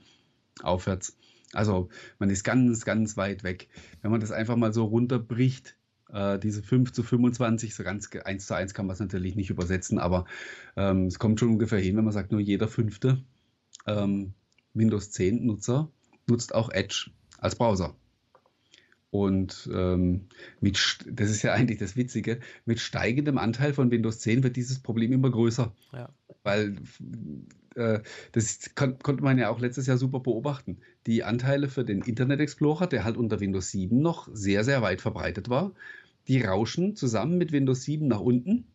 aufwärts. 0.62 1.18
Also 1.54 1.90
man 2.18 2.30
ist 2.30 2.44
ganz, 2.44 2.84
ganz 2.86 3.16
weit 3.16 3.44
weg. 3.44 3.70
Wenn 4.02 4.12
man 4.12 4.22
das 4.22 4.32
einfach 4.32 4.56
mal 4.56 4.74
so 4.74 4.86
runterbricht, 4.86 5.76
äh, 6.14 6.40
diese 6.40 6.64
5 6.64 6.94
zu 6.94 7.04
25, 7.04 7.76
so 7.76 7.84
ganz 7.84 8.10
1 8.16 8.46
zu 8.46 8.56
1 8.56 8.74
kann 8.74 8.86
man 8.86 8.94
es 8.94 9.00
natürlich 9.00 9.36
nicht 9.36 9.50
übersetzen, 9.50 10.00
aber 10.00 10.26
ähm, 10.78 11.08
es 11.08 11.20
kommt 11.20 11.40
schon 11.40 11.50
ungefähr 11.50 11.80
hin, 11.80 11.98
wenn 11.98 12.06
man 12.06 12.14
sagt, 12.14 12.32
nur 12.32 12.42
jeder 12.42 12.68
fünfte 12.68 13.24
ähm, 13.88 14.34
Windows 14.74 15.12
10 15.12 15.46
Nutzer 15.46 15.90
nutzt 16.28 16.56
auch 16.56 16.70
Edge 16.70 17.12
als 17.40 17.56
Browser. 17.56 17.96
Und 19.12 19.70
ähm, 19.72 20.22
mit, 20.60 21.06
das 21.08 21.30
ist 21.30 21.44
ja 21.44 21.54
eigentlich 21.54 21.78
das 21.78 21.96
Witzige, 21.96 22.40
mit 22.66 22.80
steigendem 22.80 23.38
Anteil 23.38 23.74
von 23.74 23.92
Windows 23.92 24.20
10 24.20 24.42
wird 24.42 24.56
dieses 24.56 24.80
Problem 24.80 25.12
immer 25.12 25.30
größer. 25.30 25.72
Ja. 25.92 26.10
Weil 26.42 26.78
äh, 27.76 28.00
das 28.32 28.72
kon 28.74 28.98
konnte 28.98 29.24
man 29.24 29.38
ja 29.38 29.50
auch 29.50 29.60
letztes 29.60 29.86
Jahr 29.86 29.98
super 29.98 30.20
beobachten. 30.20 30.80
Die 31.06 31.24
Anteile 31.24 31.68
für 31.68 31.86
den 31.86 32.02
Internet 32.02 32.40
Explorer, 32.40 32.88
der 32.88 33.04
halt 33.04 33.18
unter 33.18 33.40
Windows 33.40 33.70
7 33.70 34.02
noch 34.02 34.30
sehr, 34.34 34.64
sehr 34.64 34.82
weit 34.82 35.02
verbreitet 35.02 35.48
war, 35.48 35.74
die 36.28 36.42
rauschen 36.42 36.96
zusammen 36.96 37.38
mit 37.38 37.52
Windows 37.52 37.84
7 37.84 38.08
nach 38.08 38.20
unten. 38.20 38.66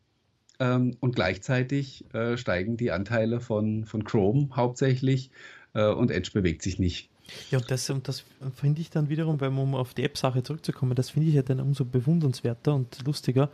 Ähm, 0.61 0.97
und 1.01 1.15
gleichzeitig 1.15 2.05
äh, 2.15 2.37
steigen 2.37 2.77
die 2.77 2.91
Anteile 2.91 3.41
von, 3.41 3.85
von 3.85 4.05
Chrome 4.05 4.49
hauptsächlich 4.55 5.31
äh, 5.75 5.87
und 5.89 6.11
Edge 6.11 6.31
bewegt 6.33 6.63
sich 6.63 6.79
nicht. 6.79 7.11
Ja, 7.51 7.59
und 7.59 7.71
das, 7.71 7.93
das 8.03 8.25
finde 8.55 8.81
ich 8.81 8.91
dann 8.91 9.09
wiederum, 9.09 9.41
weil 9.41 9.51
um 9.51 9.75
auf 9.75 9.95
die 9.95 10.03
App-Sache 10.03 10.43
zurückzukommen, 10.43 10.95
das 10.95 11.11
finde 11.11 11.29
ich 11.29 11.35
ja 11.35 11.43
dann 11.43 11.61
umso 11.61 11.85
bewundernswerter 11.85 12.75
und 12.75 13.05
lustiger. 13.07 13.51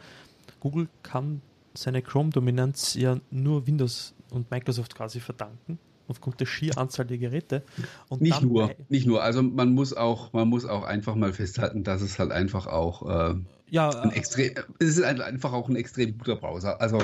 Google 0.61 0.89
kann 1.03 1.41
seine 1.75 2.01
Chrome-Dominanz 2.01 2.95
ja 2.95 3.21
nur 3.31 3.67
Windows 3.67 4.15
und 4.31 4.51
Microsoft 4.51 4.95
quasi 4.95 5.21
verdanken, 5.21 5.79
aufgrund 6.09 6.41
der 6.41 6.47
schier 6.47 6.77
Anzahl 6.79 7.07
der 7.07 7.19
Geräte. 7.19 7.63
Und 8.09 8.21
nicht 8.21 8.43
nur, 8.43 8.75
nicht 8.89 9.07
nur. 9.07 9.23
Also 9.23 9.43
man 9.43 9.73
muss 9.73 9.95
auch, 9.95 10.33
man 10.33 10.49
muss 10.49 10.65
auch 10.65 10.85
einfach 10.85 11.15
mal 11.15 11.33
festhalten, 11.33 11.85
dass 11.85 12.03
es 12.03 12.19
halt 12.19 12.33
einfach 12.33 12.67
auch 12.67 13.31
äh, 13.31 13.35
ja, 13.71 13.91
ein 13.91 14.13
extrem, 14.13 14.55
es 14.79 14.99
ist 14.99 15.03
einfach 15.03 15.53
auch 15.53 15.69
ein 15.69 15.77
extrem 15.77 16.19
guter 16.19 16.37
Browser. 16.37 16.81
Also 16.81 16.99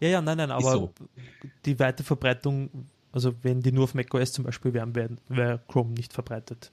ja, 0.00 0.08
ja, 0.08 0.20
nein, 0.20 0.36
nein, 0.36 0.50
aber 0.50 0.72
so. 0.72 0.92
die 1.64 1.78
weite 1.78 2.04
Verbreitung 2.04 2.70
also 3.16 3.32
wenn 3.40 3.62
die 3.62 3.72
nur 3.72 3.84
auf 3.84 3.94
macOS 3.94 4.32
zum 4.32 4.44
Beispiel 4.44 4.74
wären, 4.74 4.94
wäre 4.94 5.60
Chrome 5.68 5.92
nicht 5.92 6.12
verbreitet. 6.12 6.70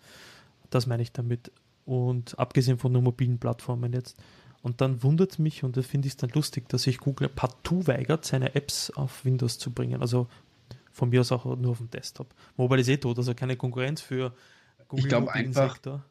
Das 0.71 0.87
meine 0.87 1.01
ich 1.01 1.13
damit. 1.13 1.53
Und 1.85 2.37
abgesehen 2.37 2.77
von 2.77 2.93
den 2.93 3.01
mobilen 3.01 3.39
Plattformen 3.39 3.93
jetzt. 3.93 4.17
Und 4.61 4.81
dann 4.81 5.03
wundert 5.03 5.31
es 5.31 5.39
mich, 5.39 5.63
und 5.63 5.77
das 5.77 5.85
finde 5.85 6.09
ich 6.09 6.17
dann 6.17 6.31
lustig, 6.31 6.67
dass 6.67 6.83
sich 6.83 6.97
Google 6.97 7.29
partout 7.29 7.87
weigert, 7.87 8.25
seine 8.25 8.55
Apps 8.55 8.91
auf 8.91 9.23
Windows 9.23 9.57
zu 9.57 9.71
bringen. 9.71 10.01
Also 10.01 10.27
von 10.93 11.09
mir 11.09 11.21
aus 11.21 11.31
auch 11.31 11.43
nur 11.57 11.71
auf 11.71 11.79
dem 11.79 11.89
Desktop. 11.89 12.33
Mobile 12.55 12.81
ist 12.81 12.87
eh 12.87 12.97
tot, 12.97 13.17
also 13.17 13.33
keine 13.33 13.57
Konkurrenz 13.57 13.99
für 13.99 14.33
Google. 14.87 15.03
Ich 15.03 15.09
glaube 15.09 15.33
einfach. 15.33 15.73
Sektor. 15.73 16.05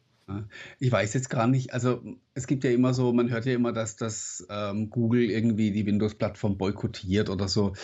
Ich 0.79 0.91
weiß 0.91 1.15
jetzt 1.15 1.31
gar 1.31 1.47
nicht, 1.47 1.75
also 1.75 2.03
es 2.35 2.47
gibt 2.47 2.65
ja 2.65 2.71
immer 2.71 2.95
so, 2.95 3.13
man 3.13 3.29
hört 3.31 3.45
ja 3.45 3.55
immer, 3.55 3.73
dass 3.73 3.97
das 3.97 4.47
ähm, 4.49 4.89
Google 4.89 5.31
irgendwie 5.31 5.73
die 5.73 5.85
Windows-Plattform 5.85 6.57
boykottiert 6.57 7.29
oder 7.29 7.49
so. 7.49 7.75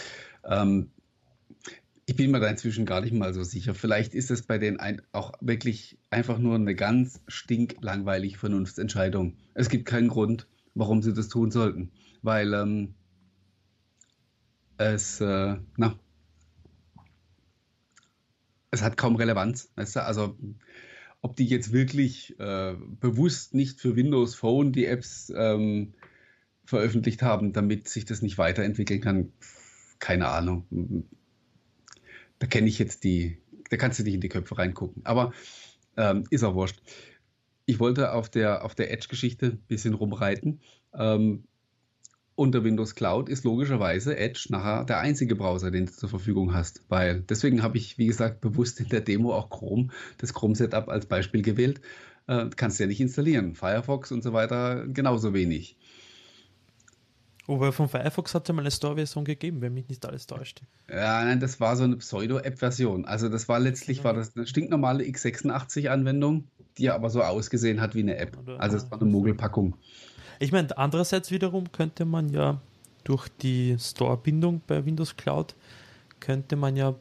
Ähm, 0.44 0.90
ich 2.06 2.16
bin 2.16 2.30
mir 2.30 2.40
da 2.40 2.48
inzwischen 2.48 2.86
gar 2.86 3.02
nicht 3.02 3.12
mal 3.12 3.34
so 3.34 3.42
sicher. 3.42 3.74
Vielleicht 3.74 4.14
ist 4.14 4.30
es 4.30 4.42
bei 4.42 4.56
denen 4.56 4.80
ein, 4.80 5.02
auch 5.12 5.32
wirklich 5.40 5.98
einfach 6.08 6.38
nur 6.38 6.54
eine 6.54 6.74
ganz 6.74 7.20
stinklangweilige 7.28 8.38
Vernunftsentscheidung. 8.38 9.36
Es 9.52 9.68
gibt 9.68 9.84
keinen 9.84 10.08
Grund, 10.08 10.46
warum 10.74 11.02
sie 11.02 11.12
das 11.12 11.28
tun 11.28 11.50
sollten. 11.50 11.90
Weil 12.22 12.54
ähm, 12.54 12.94
es, 14.78 15.20
äh, 15.20 15.56
na, 15.76 15.98
es 18.70 18.82
hat 18.82 18.96
kaum 18.96 19.16
Relevanz. 19.16 19.70
Weißt 19.76 19.96
du? 19.96 20.04
Also, 20.04 20.36
ob 21.20 21.36
die 21.36 21.46
jetzt 21.46 21.72
wirklich 21.72 22.38
äh, 22.38 22.74
bewusst 23.00 23.54
nicht 23.54 23.80
für 23.80 23.96
Windows 23.96 24.34
Phone 24.34 24.72
die 24.72 24.86
Apps 24.86 25.32
ähm, 25.36 25.94
veröffentlicht 26.64 27.22
haben, 27.22 27.52
damit 27.52 27.88
sich 27.88 28.04
das 28.04 28.22
nicht 28.22 28.38
weiterentwickeln 28.38 29.00
kann, 29.00 29.32
keine 29.98 30.28
Ahnung 30.28 30.66
da 32.38 32.46
kenne 32.46 32.68
ich 32.68 32.78
jetzt 32.78 33.04
die, 33.04 33.38
da 33.70 33.76
kannst 33.76 33.98
du 33.98 34.04
nicht 34.04 34.14
in 34.14 34.20
die 34.20 34.28
Köpfe 34.28 34.58
reingucken. 34.58 35.04
Aber 35.04 35.32
ähm, 35.96 36.24
ist 36.30 36.44
auch 36.44 36.54
wurscht. 36.54 36.80
Ich 37.66 37.80
wollte 37.80 38.12
auf 38.12 38.28
der, 38.28 38.64
auf 38.64 38.74
der 38.74 38.90
Edge-Geschichte 38.92 39.46
ein 39.46 39.64
bisschen 39.68 39.94
rumreiten. 39.94 40.60
Ähm, 40.94 41.44
unter 42.38 42.62
Windows 42.62 42.94
Cloud 42.94 43.28
ist 43.28 43.44
logischerweise 43.44 44.16
Edge 44.16 44.46
nachher 44.50 44.84
der 44.84 45.00
einzige 45.00 45.34
Browser, 45.34 45.72
den 45.72 45.86
du 45.86 45.92
zur 45.92 46.08
Verfügung 46.08 46.54
hast. 46.54 46.82
Weil 46.88 47.22
deswegen 47.22 47.64
habe 47.64 47.78
ich, 47.78 47.98
wie 47.98 48.06
gesagt, 48.06 48.40
bewusst 48.40 48.78
in 48.78 48.88
der 48.88 49.00
Demo 49.00 49.34
auch 49.34 49.50
Chrome, 49.50 49.88
das 50.18 50.32
Chrome-Setup 50.34 50.88
als 50.88 51.06
Beispiel 51.06 51.42
gewählt. 51.42 51.80
Äh, 52.28 52.46
kannst 52.54 52.78
du 52.78 52.84
ja 52.84 52.86
nicht 52.86 53.00
installieren. 53.00 53.56
Firefox 53.56 54.12
und 54.12 54.22
so 54.22 54.32
weiter 54.32 54.86
genauso 54.86 55.34
wenig. 55.34 55.76
Wobei 57.48 57.72
von 57.72 57.88
Firefox 57.88 58.34
hat 58.34 58.44
es 58.44 58.48
ja 58.48 58.54
mal 58.54 58.60
eine 58.60 58.70
Store-Version 58.70 59.24
gegeben, 59.24 59.60
wenn 59.60 59.74
mich 59.74 59.88
nicht 59.88 60.06
alles 60.06 60.26
täuscht. 60.28 60.62
Ja, 60.88 61.24
nein, 61.24 61.40
das 61.40 61.58
war 61.58 61.76
so 61.76 61.84
eine 61.84 61.96
Pseudo-App-Version. 61.96 63.04
Also 63.04 63.28
das 63.28 63.48
war 63.48 63.58
letztlich 63.58 64.04
war 64.04 64.14
das 64.14 64.36
eine 64.36 64.46
stinknormale 64.46 65.02
x86-Anwendung, 65.02 66.44
die 66.76 66.90
aber 66.90 67.10
so 67.10 67.22
ausgesehen 67.22 67.80
hat 67.80 67.96
wie 67.96 68.02
eine 68.02 68.16
App. 68.16 68.38
Also 68.58 68.76
es 68.76 68.88
war 68.92 69.00
eine 69.00 69.10
Mogelpackung. 69.10 69.76
Ich 70.38 70.52
meine, 70.52 70.76
andererseits 70.76 71.30
wiederum 71.30 71.72
könnte 71.72 72.04
man 72.04 72.28
ja 72.28 72.60
durch 73.04 73.28
die 73.28 73.76
Store-Bindung 73.78 74.62
bei 74.66 74.84
Windows 74.84 75.16
Cloud 75.16 75.54
könnte 76.20 76.56
man 76.56 76.76
ja, 76.76 76.94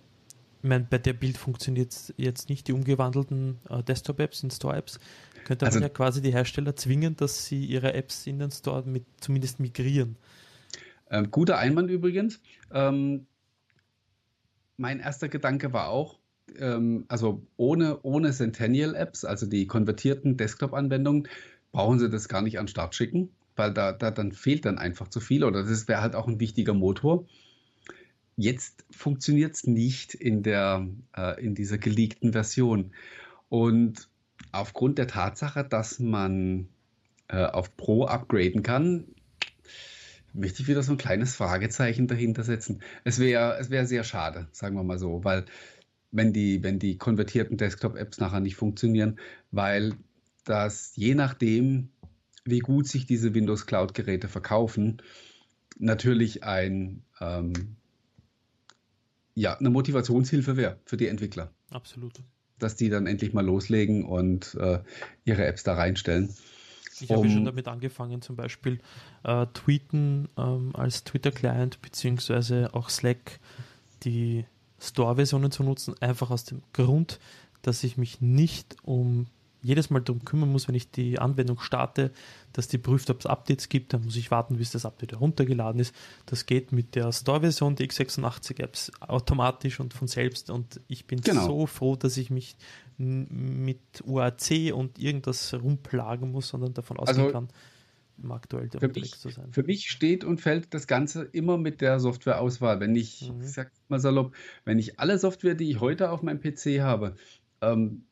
ich 0.62 0.70
meine, 0.70 0.88
bei 0.90 0.98
der 0.98 1.14
Bild 1.14 1.38
funktioniert 1.38 2.14
jetzt 2.18 2.50
nicht 2.50 2.68
die 2.68 2.74
umgewandelten 2.74 3.58
äh, 3.70 3.84
Desktop-Apps 3.84 4.44
in 4.44 4.52
Store-Apps, 4.52 5.00
könnte 5.44 5.66
also, 5.66 5.78
man 5.80 5.84
ja 5.84 5.90
quasi 5.90 6.22
die 6.22 6.32
Hersteller 6.32 6.76
zwingen, 6.76 7.16
dass 7.16 7.46
sie 7.46 7.66
ihre 7.66 7.94
Apps 7.94 8.28
in 8.28 8.40
den 8.40 8.52
Store 8.52 8.84
mit 8.86 9.06
zumindest 9.20 9.60
migrieren. 9.60 10.18
Ähm, 11.10 11.32
guter 11.32 11.58
Einwand 11.58 11.90
übrigens. 11.90 12.42
Ähm, 12.72 13.28
mein 14.78 15.00
erster 15.00 15.30
Gedanke 15.30 15.74
war 15.74 15.90
auch, 15.90 16.20
ähm, 16.60 17.06
also 17.08 17.42
ohne, 17.56 18.00
ohne 18.04 18.32
Centennial-Apps, 18.32 19.26
also 19.26 19.46
die 19.46 19.68
konvertierten 19.68 20.38
Desktop-Anwendungen, 20.38 21.28
brauchen 21.78 22.00
sie 22.00 22.10
das 22.10 22.28
gar 22.28 22.42
nicht 22.42 22.58
an 22.58 22.66
den 22.66 22.70
Start 22.70 22.96
schicken, 22.96 23.30
weil 23.56 23.72
da, 23.72 23.92
da 23.92 24.10
dann 24.10 24.32
fehlt 24.32 24.66
dann 24.66 24.80
einfach 24.80 25.10
zu 25.10 25.20
viel 25.20 25.44
oder 25.44 25.62
das 25.64 25.88
wäre 25.88 26.02
halt 26.02 26.16
auch 26.16 26.28
ein 26.28 26.40
wichtiger 26.40 26.74
Motor. 26.74 27.28
Jetzt 28.36 28.84
funktioniert 28.90 29.54
es 29.54 29.68
nicht 29.68 30.16
in, 30.16 30.42
der, 30.42 30.88
äh, 31.16 31.40
in 31.40 31.54
dieser 31.54 31.78
geleakten 31.78 32.32
Version. 32.32 32.94
Und 33.48 34.10
aufgrund 34.52 34.98
der 34.98 35.06
Tatsache, 35.06 35.64
dass 35.64 36.00
man 36.00 36.68
äh, 37.28 37.46
auf 37.46 37.78
Pro 37.78 38.06
upgraden 38.06 38.64
kann, 38.64 39.06
möchte 40.34 40.64
ich 40.64 40.68
wieder 40.68 40.82
so 40.82 40.94
ein 40.94 40.98
kleines 40.98 41.36
Fragezeichen 41.36 42.08
dahinter 42.08 42.42
setzen. 42.42 42.82
Es 43.04 43.20
wäre 43.20 43.60
es 43.60 43.70
wär 43.70 43.86
sehr 43.86 44.04
schade, 44.04 44.48
sagen 44.52 44.76
wir 44.76 44.84
mal 44.84 44.98
so, 44.98 45.24
weil 45.24 45.46
wenn 46.10 46.34
die, 46.34 46.64
wenn 46.64 46.80
die 46.80 46.98
konvertierten 46.98 47.58
Desktop-Apps 47.58 48.18
nachher 48.18 48.40
nicht 48.40 48.56
funktionieren, 48.56 49.20
weil 49.52 49.94
das 50.50 50.95
je 50.95 51.16
nachdem, 51.16 51.89
wie 52.45 52.60
gut 52.60 52.88
sich 52.88 53.06
diese 53.06 53.34
Windows 53.34 53.66
Cloud-Geräte 53.66 54.28
verkaufen, 54.28 55.02
natürlich 55.78 56.43
ein 56.43 57.04
ähm, 57.20 57.78
ja, 59.38 59.56
eine 59.56 59.70
Motivationshilfe 59.70 60.58
wäre 60.58 60.80
für 60.84 60.98
die 60.98 61.08
Entwickler. 61.08 61.52
Absolut. 61.70 62.24
Dass 62.58 62.76
die 62.76 62.89
dann 62.89 63.06
endlich 63.06 63.34
mal 63.34 63.45
loslegen 63.45 64.04
und 64.04 64.56
äh, 64.56 64.80
ihre 65.26 65.45
Apps 65.45 65.64
da 65.64 65.76
reinstellen. 65.76 66.34
Ich 67.00 67.12
habe 67.12 67.22
um, 67.22 67.30
schon 67.30 67.45
damit 67.45 67.68
angefangen, 67.68 68.24
zum 68.24 68.36
Beispiel 68.36 68.80
äh, 69.24 69.45
Tweeten 69.54 70.28
ähm, 70.38 70.76
als 70.76 71.04
Twitter-Client 71.04 71.84
beziehungsweise 71.84 72.74
auch 72.74 72.89
Slack 72.89 73.39
die 74.02 74.45
Store-Versionen 74.80 75.52
zu 75.52 75.62
nutzen, 75.62 75.93
einfach 76.02 76.32
aus 76.32 76.45
dem 76.45 76.64
Grund, 76.74 77.20
dass 77.62 77.84
ich 77.84 77.95
mich 77.95 78.22
nicht 78.22 78.78
um 78.82 79.28
jedes 79.62 79.89
Mal 79.89 80.01
darum 80.01 80.24
kümmern 80.24 80.51
muss, 80.51 80.68
wenn 80.68 80.76
ich 80.76 80.91
die 80.91 81.20
Anwendung 81.20 81.60
starte, 81.60 82.12
dass 82.53 82.68
die 82.68 82.78
prüft, 82.78 83.10
ob 83.10 83.20
es 83.20 83.26
Updates 83.26 83.70
gibt. 83.70 83.93
Dann 83.93 84.03
muss 84.03 84.16
ich 84.16 84.32
warten, 84.32 84.58
bis 84.58 84.72
das 84.72 84.86
Update 84.86 85.14
heruntergeladen 85.14 85.80
ist. 85.82 85.95
Das 86.26 86.45
geht 86.45 86.72
mit 86.72 86.95
der 86.95 87.12
Store-Version 87.12 87.76
der 87.76 87.88
x86-Apps 87.88 88.91
automatisch 89.01 89.80
und 89.80 89.93
von 89.93 90.08
selbst. 90.08 90.49
Und 90.49 90.80
ich 90.88 91.08
bin 91.08 91.22
genau. 91.22 91.45
so 91.45 91.66
froh, 91.66 91.95
dass 91.95 92.18
ich 92.18 92.30
mich 92.30 92.55
mit 92.97 93.80
UAC 94.05 94.74
und 94.74 94.99
irgendwas 94.99 95.53
rumplagen 95.53 96.32
muss, 96.32 96.49
sondern 96.49 96.74
davon 96.74 96.97
ausgehen 96.97 97.22
also, 97.22 97.32
kann, 97.32 97.47
im 98.22 98.32
aktuell 98.32 98.70
der 98.70 98.82
unterwegs 98.82 99.20
zu 99.20 99.30
sein. 99.30 99.51
Für 99.51 99.64
mich 99.64 99.89
steht 99.89 100.24
und 100.24 100.41
fällt 100.41 100.74
das 100.74 100.88
Ganze 100.88 101.24
immer 101.24 101.58
mit 101.58 101.82
der 101.82 101.99
Softwareauswahl. 101.99 102.80
Wenn 102.80 102.95
ich, 102.95 103.32
mhm. 103.32 103.41
ich 103.41 103.51
sag 103.51 103.72
mal 103.88 103.99
salopp, 103.99 104.34
wenn 104.66 104.80
ich 104.80 104.99
alle 104.99 105.20
Software, 105.20 105.55
die 105.55 105.70
ich 105.70 105.80
heute 105.80 106.10
auf 106.10 106.24
meinem 106.24 106.39
PC 106.39 106.82
habe, 106.82 107.16
ähm, 107.62 108.05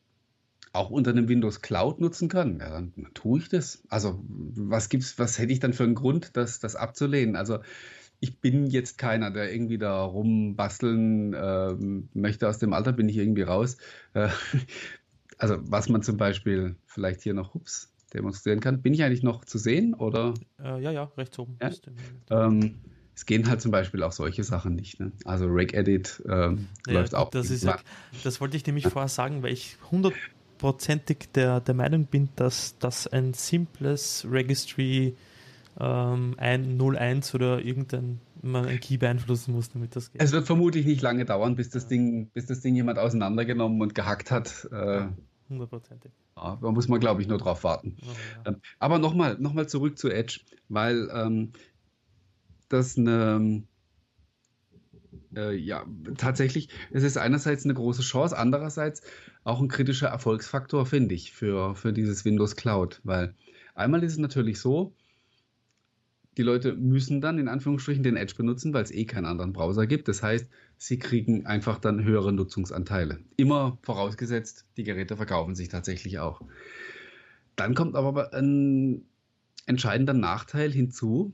auch 0.76 0.90
unter 0.90 1.10
einem 1.10 1.28
Windows 1.28 1.62
Cloud 1.62 2.00
nutzen 2.00 2.28
kann, 2.28 2.58
ja, 2.60 2.70
dann 2.70 2.92
tue 3.14 3.40
ich 3.40 3.48
das. 3.48 3.82
Also, 3.88 4.22
was 4.28 4.88
gibt's, 4.88 5.18
was 5.18 5.38
hätte 5.38 5.52
ich 5.52 5.60
dann 5.60 5.72
für 5.72 5.84
einen 5.84 5.94
Grund, 5.94 6.36
das, 6.36 6.60
das 6.60 6.76
abzulehnen? 6.76 7.36
Also, 7.36 7.58
ich 8.20 8.40
bin 8.40 8.66
jetzt 8.66 8.96
keiner, 8.98 9.30
der 9.30 9.52
irgendwie 9.52 9.78
da 9.78 10.02
rumbasteln 10.02 11.34
äh, 11.34 11.74
möchte. 12.14 12.48
Aus 12.48 12.58
dem 12.58 12.72
Alter 12.72 12.92
bin 12.92 13.08
ich 13.08 13.16
irgendwie 13.18 13.42
raus. 13.42 13.76
Äh, 14.14 14.28
also, 15.38 15.56
was 15.60 15.88
man 15.88 16.02
zum 16.02 16.16
Beispiel 16.16 16.76
vielleicht 16.86 17.22
hier 17.22 17.34
noch, 17.34 17.54
ups, 17.54 17.92
demonstrieren 18.14 18.60
kann. 18.60 18.82
Bin 18.82 18.94
ich 18.94 19.02
eigentlich 19.02 19.22
noch 19.22 19.44
zu 19.44 19.58
sehen 19.58 19.94
oder? 19.94 20.34
Äh, 20.62 20.82
ja, 20.82 20.90
ja, 20.90 21.04
rechts 21.16 21.38
oben. 21.38 21.58
Ja? 21.60 21.70
Ähm, 22.30 22.76
es 23.14 23.24
gehen 23.24 23.48
halt 23.48 23.60
zum 23.60 23.70
Beispiel 23.70 24.02
auch 24.02 24.12
solche 24.12 24.44
Sachen 24.44 24.74
nicht. 24.74 25.00
Ne? 25.00 25.12
Also 25.24 25.46
Regedit 25.46 26.22
ähm, 26.28 26.68
ja, 26.86 26.92
läuft 26.92 27.14
auch. 27.14 27.30
Das, 27.30 27.50
ist 27.50 27.64
ja, 27.64 27.78
das 28.24 28.40
wollte 28.40 28.56
ich 28.56 28.66
nämlich 28.66 28.86
vorher 28.88 29.08
sagen, 29.08 29.42
weil 29.42 29.52
ich 29.52 29.76
100 29.86 30.12
hundertprozentig 30.56 31.32
der, 31.34 31.60
der 31.60 31.74
Meinung 31.74 32.06
bin, 32.06 32.28
dass 32.36 32.78
das 32.78 33.06
ein 33.06 33.34
simples 33.34 34.26
Registry 34.28 35.16
ähm, 35.78 36.34
ein 36.38 36.80
01 36.80 37.34
oder 37.34 37.60
irgendein 37.60 38.20
man 38.42 38.66
ein 38.66 38.78
Key 38.78 38.96
beeinflussen 38.96 39.54
muss, 39.54 39.70
damit 39.70 39.96
das 39.96 40.12
geht. 40.12 40.22
Es 40.22 40.30
wird 40.30 40.46
vermutlich 40.46 40.86
nicht 40.86 41.02
lange 41.02 41.24
dauern, 41.24 41.56
bis 41.56 41.70
das 41.70 41.84
ja. 41.84 41.88
Ding, 41.88 42.28
bis 42.28 42.46
das 42.46 42.60
Ding 42.60 42.76
jemand 42.76 42.98
auseinandergenommen 42.98 43.80
und 43.80 43.94
gehackt 43.94 44.30
hat. 44.30 44.68
Äh, 44.70 45.06
hundertprozentig. 45.48 46.12
Ja, 46.36 46.56
da 46.60 46.70
muss 46.70 46.86
man, 46.86 47.00
glaube 47.00 47.22
ich, 47.22 47.28
nur 47.28 47.38
drauf 47.38 47.64
warten. 47.64 47.96
Oh, 48.02 48.06
ja. 48.06 48.52
Ähm, 48.52 48.60
aber 48.78 48.98
nochmal 48.98 49.36
noch 49.40 49.52
mal 49.52 49.66
zurück 49.68 49.98
zu 49.98 50.10
Edge, 50.10 50.40
weil 50.68 51.08
ähm, 51.12 51.52
das 52.68 52.96
eine 52.96 53.64
äh, 55.34 55.54
ja, 55.54 55.84
tatsächlich, 56.16 56.68
es 56.92 57.02
ist 57.02 57.16
einerseits 57.16 57.64
eine 57.64 57.74
große 57.74 58.02
Chance, 58.02 58.36
andererseits 58.36 59.02
auch 59.46 59.60
ein 59.60 59.68
kritischer 59.68 60.08
Erfolgsfaktor, 60.08 60.86
finde 60.86 61.14
ich, 61.14 61.32
für, 61.32 61.76
für 61.76 61.92
dieses 61.92 62.24
Windows 62.24 62.56
Cloud. 62.56 63.00
Weil 63.04 63.34
einmal 63.74 64.02
ist 64.02 64.12
es 64.12 64.18
natürlich 64.18 64.58
so, 64.58 64.92
die 66.36 66.42
Leute 66.42 66.74
müssen 66.74 67.20
dann 67.20 67.38
in 67.38 67.48
Anführungsstrichen 67.48 68.02
den 68.02 68.16
Edge 68.16 68.34
benutzen, 68.36 68.74
weil 68.74 68.82
es 68.82 68.90
eh 68.90 69.04
keinen 69.04 69.24
anderen 69.24 69.52
Browser 69.52 69.86
gibt. 69.86 70.08
Das 70.08 70.22
heißt, 70.22 70.50
sie 70.78 70.98
kriegen 70.98 71.46
einfach 71.46 71.78
dann 71.78 72.02
höhere 72.02 72.32
Nutzungsanteile. 72.32 73.20
Immer 73.36 73.78
vorausgesetzt, 73.82 74.66
die 74.76 74.84
Geräte 74.84 75.16
verkaufen 75.16 75.54
sich 75.54 75.68
tatsächlich 75.68 76.18
auch. 76.18 76.42
Dann 77.54 77.74
kommt 77.74 77.94
aber 77.94 78.34
ein 78.34 79.06
entscheidender 79.64 80.12
Nachteil 80.12 80.72
hinzu, 80.72 81.32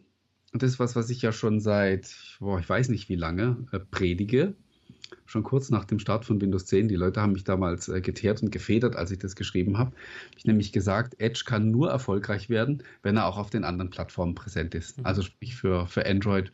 und 0.52 0.62
das 0.62 0.72
ist 0.72 0.78
was, 0.78 0.94
was 0.96 1.08
ich 1.08 1.22
ja 1.22 1.32
schon 1.32 1.60
seit, 1.60 2.14
boah, 2.38 2.60
ich 2.60 2.68
weiß 2.68 2.90
nicht 2.90 3.08
wie 3.08 3.16
lange, 3.16 3.66
äh, 3.72 3.78
predige. 3.78 4.54
Schon 5.26 5.42
kurz 5.42 5.70
nach 5.70 5.84
dem 5.84 5.98
Start 5.98 6.24
von 6.24 6.40
Windows 6.40 6.66
10. 6.66 6.88
Die 6.88 6.96
Leute 6.96 7.20
haben 7.20 7.32
mich 7.32 7.44
damals 7.44 7.88
äh, 7.88 8.00
geteert 8.00 8.42
und 8.42 8.50
gefedert, 8.50 8.96
als 8.96 9.10
ich 9.10 9.18
das 9.18 9.36
geschrieben 9.36 9.78
habe. 9.78 9.92
Ich 10.36 10.44
nämlich 10.44 10.72
gesagt, 10.72 11.20
Edge 11.20 11.44
kann 11.46 11.70
nur 11.70 11.90
erfolgreich 11.90 12.48
werden, 12.48 12.82
wenn 13.02 13.16
er 13.16 13.26
auch 13.26 13.38
auf 13.38 13.50
den 13.50 13.64
anderen 13.64 13.90
Plattformen 13.90 14.34
präsent 14.34 14.74
ist. 14.74 14.98
Mhm. 14.98 15.06
Also 15.06 15.22
sprich 15.22 15.56
für, 15.56 15.86
für 15.86 16.06
Android 16.06 16.52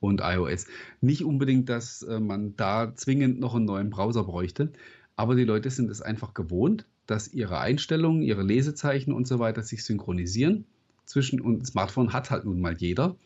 und 0.00 0.20
iOS. 0.22 0.66
Nicht 1.00 1.24
unbedingt, 1.24 1.68
dass 1.68 2.02
äh, 2.02 2.20
man 2.20 2.56
da 2.56 2.94
zwingend 2.94 3.40
noch 3.40 3.54
einen 3.54 3.66
neuen 3.66 3.90
Browser 3.90 4.24
bräuchte, 4.24 4.72
aber 5.16 5.34
die 5.34 5.44
Leute 5.44 5.70
sind 5.70 5.90
es 5.90 6.00
einfach 6.00 6.32
gewohnt, 6.34 6.86
dass 7.06 7.32
ihre 7.32 7.58
Einstellungen, 7.58 8.22
ihre 8.22 8.42
Lesezeichen 8.42 9.12
und 9.12 9.26
so 9.26 9.38
weiter 9.38 9.62
sich 9.62 9.84
synchronisieren 9.84 10.64
zwischen 11.04 11.40
und 11.40 11.66
Smartphone 11.66 12.12
hat 12.12 12.30
halt 12.30 12.44
nun 12.44 12.60
mal 12.60 12.74
jeder. 12.76 13.16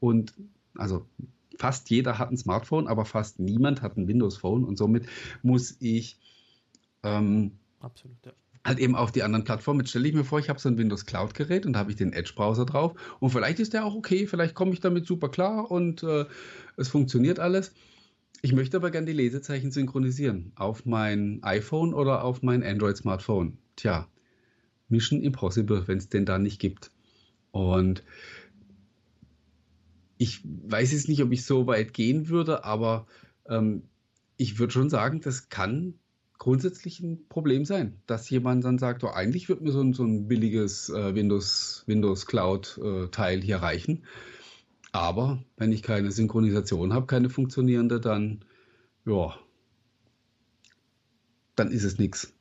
Und 0.00 0.34
also 0.76 1.06
fast 1.58 1.90
jeder 1.90 2.18
hat 2.18 2.30
ein 2.30 2.36
Smartphone, 2.36 2.86
aber 2.86 3.04
fast 3.04 3.38
niemand 3.38 3.82
hat 3.82 3.96
ein 3.96 4.08
Windows 4.08 4.36
Phone 4.36 4.64
und 4.64 4.76
somit 4.76 5.06
muss 5.42 5.76
ich 5.80 6.18
ähm, 7.02 7.52
Absolut, 7.80 8.16
ja. 8.24 8.32
halt 8.64 8.78
eben 8.78 8.96
auf 8.96 9.12
die 9.12 9.22
anderen 9.22 9.44
Plattformen. 9.44 9.80
Jetzt 9.80 9.90
stelle 9.90 10.08
ich 10.08 10.14
mir 10.14 10.24
vor, 10.24 10.38
ich 10.38 10.48
habe 10.48 10.58
so 10.58 10.68
ein 10.68 10.78
Windows 10.78 11.06
Cloud 11.06 11.34
Gerät 11.34 11.66
und 11.66 11.74
da 11.74 11.80
habe 11.80 11.90
ich 11.90 11.96
den 11.96 12.12
Edge 12.12 12.32
Browser 12.34 12.64
drauf 12.64 12.94
und 13.20 13.30
vielleicht 13.30 13.60
ist 13.60 13.72
der 13.72 13.84
auch 13.84 13.94
okay, 13.94 14.26
vielleicht 14.26 14.54
komme 14.54 14.72
ich 14.72 14.80
damit 14.80 15.06
super 15.06 15.28
klar 15.28 15.70
und 15.70 16.02
äh, 16.02 16.24
es 16.76 16.88
funktioniert 16.88 17.38
alles. 17.38 17.72
Ich 18.42 18.52
möchte 18.52 18.76
aber 18.76 18.90
gerne 18.90 19.06
die 19.06 19.12
Lesezeichen 19.12 19.70
synchronisieren 19.70 20.52
auf 20.56 20.84
mein 20.84 21.42
iPhone 21.42 21.94
oder 21.94 22.24
auf 22.24 22.42
mein 22.42 22.62
Android 22.62 22.96
Smartphone. 22.96 23.56
Tja, 23.76 24.06
Mission 24.88 25.22
Impossible, 25.22 25.88
wenn 25.88 25.98
es 25.98 26.08
den 26.08 26.26
da 26.26 26.38
nicht 26.38 26.60
gibt. 26.60 26.90
Und 27.52 28.02
ich 30.18 30.42
weiß 30.44 30.92
jetzt 30.92 31.08
nicht, 31.08 31.22
ob 31.22 31.32
ich 31.32 31.44
so 31.44 31.66
weit 31.66 31.92
gehen 31.92 32.28
würde, 32.28 32.64
aber 32.64 33.06
ähm, 33.48 33.82
ich 34.36 34.58
würde 34.58 34.72
schon 34.72 34.90
sagen, 34.90 35.20
das 35.20 35.48
kann 35.48 35.94
grundsätzlich 36.38 37.00
ein 37.00 37.26
Problem 37.28 37.64
sein, 37.64 38.00
dass 38.06 38.28
jemand 38.30 38.64
dann 38.64 38.78
sagt, 38.78 39.04
oh, 39.04 39.08
eigentlich 39.08 39.48
wird 39.48 39.62
mir 39.62 39.72
so 39.72 39.80
ein, 39.80 39.92
so 39.94 40.04
ein 40.04 40.28
billiges 40.28 40.88
äh, 40.90 41.14
Windows, 41.14 41.84
Windows 41.86 42.26
Cloud-Teil 42.26 43.38
äh, 43.38 43.42
hier 43.42 43.56
reichen. 43.58 44.04
Aber 44.92 45.42
wenn 45.56 45.72
ich 45.72 45.82
keine 45.82 46.10
Synchronisation 46.12 46.92
habe, 46.92 47.06
keine 47.06 47.30
funktionierende, 47.30 48.00
dann, 48.00 48.44
ja, 49.06 49.34
dann 51.56 51.70
ist 51.70 51.84
es 51.84 51.98
nichts. 51.98 52.32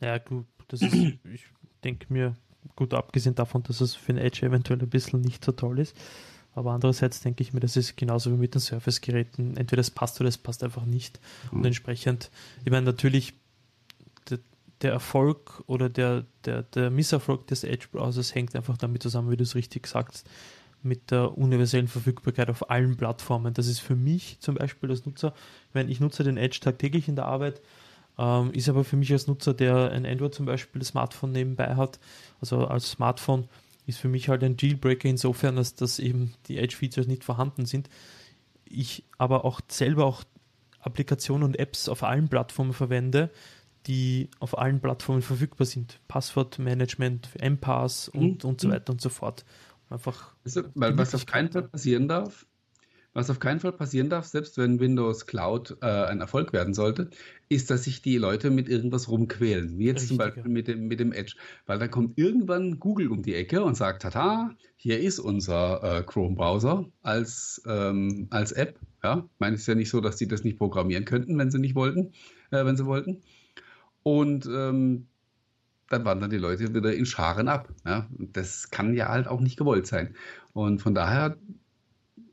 Ja, 0.00 0.18
gut, 0.18 0.46
das 0.68 0.82
ist, 0.82 0.94
ich 0.94 1.46
denke 1.82 2.12
mir, 2.12 2.36
gut, 2.74 2.94
abgesehen 2.94 3.34
davon, 3.34 3.62
dass 3.62 3.80
es 3.80 3.94
für 3.94 4.12
ein 4.12 4.18
Edge 4.18 4.44
eventuell 4.46 4.80
ein 4.80 4.90
bisschen 4.90 5.20
nicht 5.20 5.44
so 5.44 5.52
toll 5.52 5.78
ist, 5.78 5.96
aber 6.56 6.72
andererseits 6.72 7.20
denke 7.20 7.42
ich 7.42 7.52
mir, 7.52 7.60
das 7.60 7.76
ist 7.76 7.96
genauso 7.98 8.32
wie 8.32 8.38
mit 8.38 8.54
den 8.54 8.60
Surface-Geräten. 8.60 9.58
Entweder 9.58 9.80
es 9.80 9.90
passt 9.90 10.18
oder 10.20 10.28
es 10.28 10.38
passt 10.38 10.64
einfach 10.64 10.86
nicht. 10.86 11.20
Mhm. 11.52 11.58
Und 11.58 11.66
entsprechend, 11.66 12.30
ich 12.64 12.70
meine, 12.70 12.86
natürlich, 12.86 13.34
der, 14.30 14.38
der 14.80 14.92
Erfolg 14.92 15.62
oder 15.66 15.90
der, 15.90 16.24
der, 16.46 16.62
der 16.62 16.90
Misserfolg 16.90 17.46
des 17.46 17.62
Edge-Browsers 17.62 18.34
hängt 18.34 18.56
einfach 18.56 18.78
damit 18.78 19.02
zusammen, 19.02 19.30
wie 19.30 19.36
du 19.36 19.42
es 19.42 19.54
richtig 19.54 19.86
sagst, 19.86 20.26
mit 20.82 21.10
der 21.10 21.36
universellen 21.36 21.88
Verfügbarkeit 21.88 22.48
auf 22.48 22.70
allen 22.70 22.96
Plattformen. 22.96 23.52
Das 23.52 23.66
ist 23.66 23.80
für 23.80 23.96
mich 23.96 24.38
zum 24.40 24.54
Beispiel 24.54 24.90
als 24.90 25.04
Nutzer, 25.04 25.34
wenn 25.74 25.90
ich 25.90 26.00
nutze 26.00 26.24
den 26.24 26.38
Edge 26.38 26.60
tagtäglich 26.62 27.06
in 27.06 27.16
der 27.16 27.26
Arbeit, 27.26 27.60
ähm, 28.18 28.50
ist 28.52 28.70
aber 28.70 28.82
für 28.82 28.96
mich 28.96 29.12
als 29.12 29.26
Nutzer, 29.26 29.52
der 29.52 29.90
ein 29.90 30.06
Android 30.06 30.34
zum 30.34 30.46
Beispiel, 30.46 30.78
das 30.78 30.88
Smartphone 30.88 31.32
nebenbei 31.32 31.76
hat, 31.76 31.98
also 32.40 32.66
als 32.66 32.92
Smartphone, 32.92 33.46
ist 33.86 33.98
für 33.98 34.08
mich 34.08 34.28
halt 34.28 34.42
ein 34.42 34.56
Dealbreaker 34.56 35.08
insofern, 35.08 35.56
dass, 35.56 35.74
dass 35.74 35.98
eben 35.98 36.34
die 36.48 36.58
Edge-Features 36.58 37.06
nicht 37.06 37.24
vorhanden 37.24 37.66
sind. 37.66 37.88
Ich 38.64 39.04
aber 39.16 39.44
auch 39.44 39.60
selber 39.68 40.04
auch 40.04 40.24
Applikationen 40.80 41.44
und 41.44 41.58
Apps 41.58 41.88
auf 41.88 42.02
allen 42.02 42.28
Plattformen 42.28 42.72
verwende, 42.72 43.30
die 43.86 44.28
auf 44.40 44.58
allen 44.58 44.80
Plattformen 44.80 45.22
verfügbar 45.22 45.66
sind. 45.66 46.00
Passwortmanagement, 46.08 47.28
MPass 47.40 48.08
und, 48.08 48.42
mhm. 48.42 48.50
und 48.50 48.60
so 48.60 48.70
weiter 48.70 48.92
und 48.92 49.00
so 49.00 49.08
fort. 49.08 49.44
Einfach 49.88 50.34
also, 50.44 50.62
weil 50.74 50.98
was 50.98 51.14
auf 51.14 51.26
keinen 51.26 51.50
Fall 51.52 51.62
passieren 51.62 52.08
darf, 52.08 52.44
was 53.16 53.30
auf 53.30 53.40
keinen 53.40 53.60
Fall 53.60 53.72
passieren 53.72 54.10
darf, 54.10 54.26
selbst 54.26 54.58
wenn 54.58 54.78
Windows 54.78 55.26
Cloud 55.26 55.78
äh, 55.80 55.86
ein 55.86 56.20
Erfolg 56.20 56.52
werden 56.52 56.74
sollte, 56.74 57.08
ist, 57.48 57.70
dass 57.70 57.84
sich 57.84 58.02
die 58.02 58.18
Leute 58.18 58.50
mit 58.50 58.68
irgendwas 58.68 59.08
rumquälen. 59.08 59.78
Wie 59.78 59.86
jetzt 59.86 60.02
Richtig, 60.02 60.08
zum 60.08 60.18
Beispiel 60.18 60.42
ja. 60.42 60.48
mit, 60.50 60.68
dem, 60.68 60.86
mit 60.86 61.00
dem 61.00 61.12
Edge. 61.12 61.34
Weil 61.64 61.78
dann 61.78 61.90
kommt 61.90 62.18
irgendwann 62.18 62.78
Google 62.78 63.08
um 63.08 63.22
die 63.22 63.34
Ecke 63.34 63.64
und 63.64 63.74
sagt, 63.74 64.02
tata, 64.02 64.54
hier 64.76 65.00
ist 65.00 65.18
unser 65.18 65.82
äh, 65.82 66.02
Chrome-Browser 66.02 66.84
als, 67.00 67.62
ähm, 67.66 68.26
als 68.28 68.52
App. 68.52 68.78
Ja, 69.02 69.24
ich 69.24 69.40
meine, 69.40 69.54
es 69.54 69.62
ist 69.62 69.68
ja 69.68 69.74
nicht 69.74 69.88
so, 69.88 70.02
dass 70.02 70.16
die 70.16 70.28
das 70.28 70.44
nicht 70.44 70.58
programmieren 70.58 71.06
könnten, 71.06 71.38
wenn 71.38 71.50
sie 71.50 71.58
nicht 71.58 71.74
wollten, 71.74 72.12
äh, 72.50 72.66
wenn 72.66 72.76
sie 72.76 72.84
wollten. 72.84 73.22
Und 74.02 74.44
ähm, 74.44 75.06
dann 75.88 76.04
wandern 76.04 76.28
die 76.28 76.36
Leute 76.36 76.74
wieder 76.74 76.94
in 76.94 77.06
Scharen 77.06 77.48
ab. 77.48 77.72
Ja? 77.86 78.10
Das 78.18 78.70
kann 78.70 78.92
ja 78.92 79.08
halt 79.08 79.26
auch 79.26 79.40
nicht 79.40 79.56
gewollt 79.56 79.86
sein. 79.86 80.14
Und 80.52 80.82
von 80.82 80.94
daher 80.94 81.38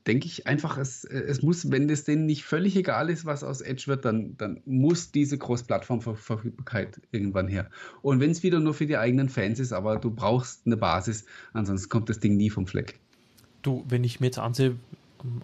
denke 0.08 0.26
ich 0.26 0.48
einfach, 0.48 0.78
es, 0.78 1.06
es 1.06 1.42
muss, 1.42 1.72
wenn 1.72 1.90
es 1.90 2.04
denen 2.04 2.26
nicht 2.26 2.44
völlig 2.44 2.76
egal 2.76 3.10
ist, 3.10 3.26
was 3.26 3.44
aus 3.44 3.62
Edge 3.62 3.84
wird, 3.88 4.06
dann, 4.06 4.36
dann 4.38 4.62
muss 4.66 5.12
diese 5.12 5.38
Großplattformverfügbarkeit 5.38 7.02
irgendwann 7.12 7.48
her. 7.48 7.70
Und 8.02 8.20
wenn 8.20 8.32
es 8.32 8.44
wieder 8.44 8.60
nur 8.60 8.74
für 8.74 8.86
die 8.86 8.98
eigenen 8.98 9.30
Fans 9.30 9.60
ist, 9.60 9.72
aber 9.72 9.98
du 9.98 10.12
brauchst 10.12 10.66
eine 10.66 10.78
Basis, 10.78 11.26
ansonsten 11.54 11.90
kommt 11.90 12.10
das 12.10 12.20
Ding 12.20 12.36
nie 12.36 12.50
vom 12.50 12.68
Fleck. 12.68 13.00
Du, 13.62 13.86
wenn 13.88 14.04
ich 14.04 14.20
mir 14.20 14.28
jetzt 14.28 14.40
ansehe, 14.40 14.76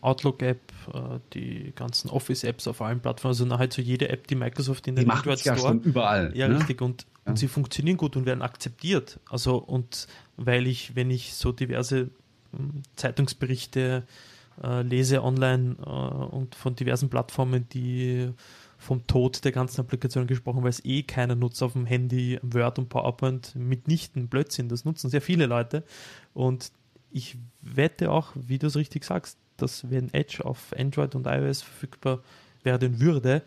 Outlook-App, 0.01 0.59
äh, 0.93 1.19
die 1.33 1.71
ganzen 1.73 2.09
Office-Apps 2.09 2.67
auf 2.67 2.81
allen 2.81 2.99
Plattformen, 2.99 3.31
also 3.31 3.45
nahezu 3.45 3.81
jede 3.81 4.09
App, 4.09 4.27
die 4.27 4.35
Microsoft 4.35 4.87
in 4.87 4.97
den 4.97 5.09
Android 5.09 5.39
Store. 5.39 5.55
Ja 5.55 5.61
schon 5.61 5.81
überall. 5.81 6.35
Ja, 6.35 6.49
ne? 6.49 6.57
richtig. 6.57 6.81
Und, 6.81 7.05
ja. 7.25 7.31
und 7.31 7.39
sie 7.39 7.47
funktionieren 7.47 7.95
gut 7.95 8.17
und 8.17 8.25
werden 8.25 8.41
akzeptiert. 8.41 9.21
Also, 9.29 9.55
und 9.55 10.07
weil 10.35 10.67
ich, 10.67 10.97
wenn 10.97 11.09
ich 11.11 11.33
so 11.33 11.53
diverse 11.53 12.09
hm, 12.51 12.83
Zeitungsberichte 12.97 14.03
äh, 14.63 14.81
lese 14.81 15.23
online 15.23 15.75
äh, 15.79 15.89
und 15.89 16.55
von 16.55 16.75
diversen 16.75 17.09
Plattformen, 17.09 17.67
die 17.69 18.31
vom 18.77 19.05
Tod 19.07 19.43
der 19.43 19.51
ganzen 19.51 19.81
Applikation 19.81 20.25
gesprochen, 20.25 20.63
weil 20.63 20.69
es 20.69 20.83
eh 20.85 21.03
keiner 21.03 21.35
nutzt 21.35 21.61
auf 21.61 21.73
dem 21.73 21.85
Handy, 21.85 22.39
Word 22.41 22.79
und 22.79 22.89
PowerPoint 22.89 23.53
mitnichten 23.55 24.29
Blödsinn. 24.29 24.69
Das 24.69 24.85
nutzen 24.85 25.09
sehr 25.09 25.21
viele 25.21 25.45
Leute. 25.47 25.83
Und 26.33 26.71
ich 27.11 27.37
wette 27.61 28.11
auch, 28.11 28.31
wie 28.35 28.57
du 28.57 28.67
es 28.67 28.77
richtig 28.77 29.03
sagst, 29.03 29.37
dass 29.57 29.89
wenn 29.89 30.13
Edge 30.13 30.45
auf 30.45 30.73
Android 30.77 31.13
und 31.15 31.27
iOS 31.27 31.61
verfügbar 31.61 32.23
werden 32.63 33.01
würde, 33.01 33.43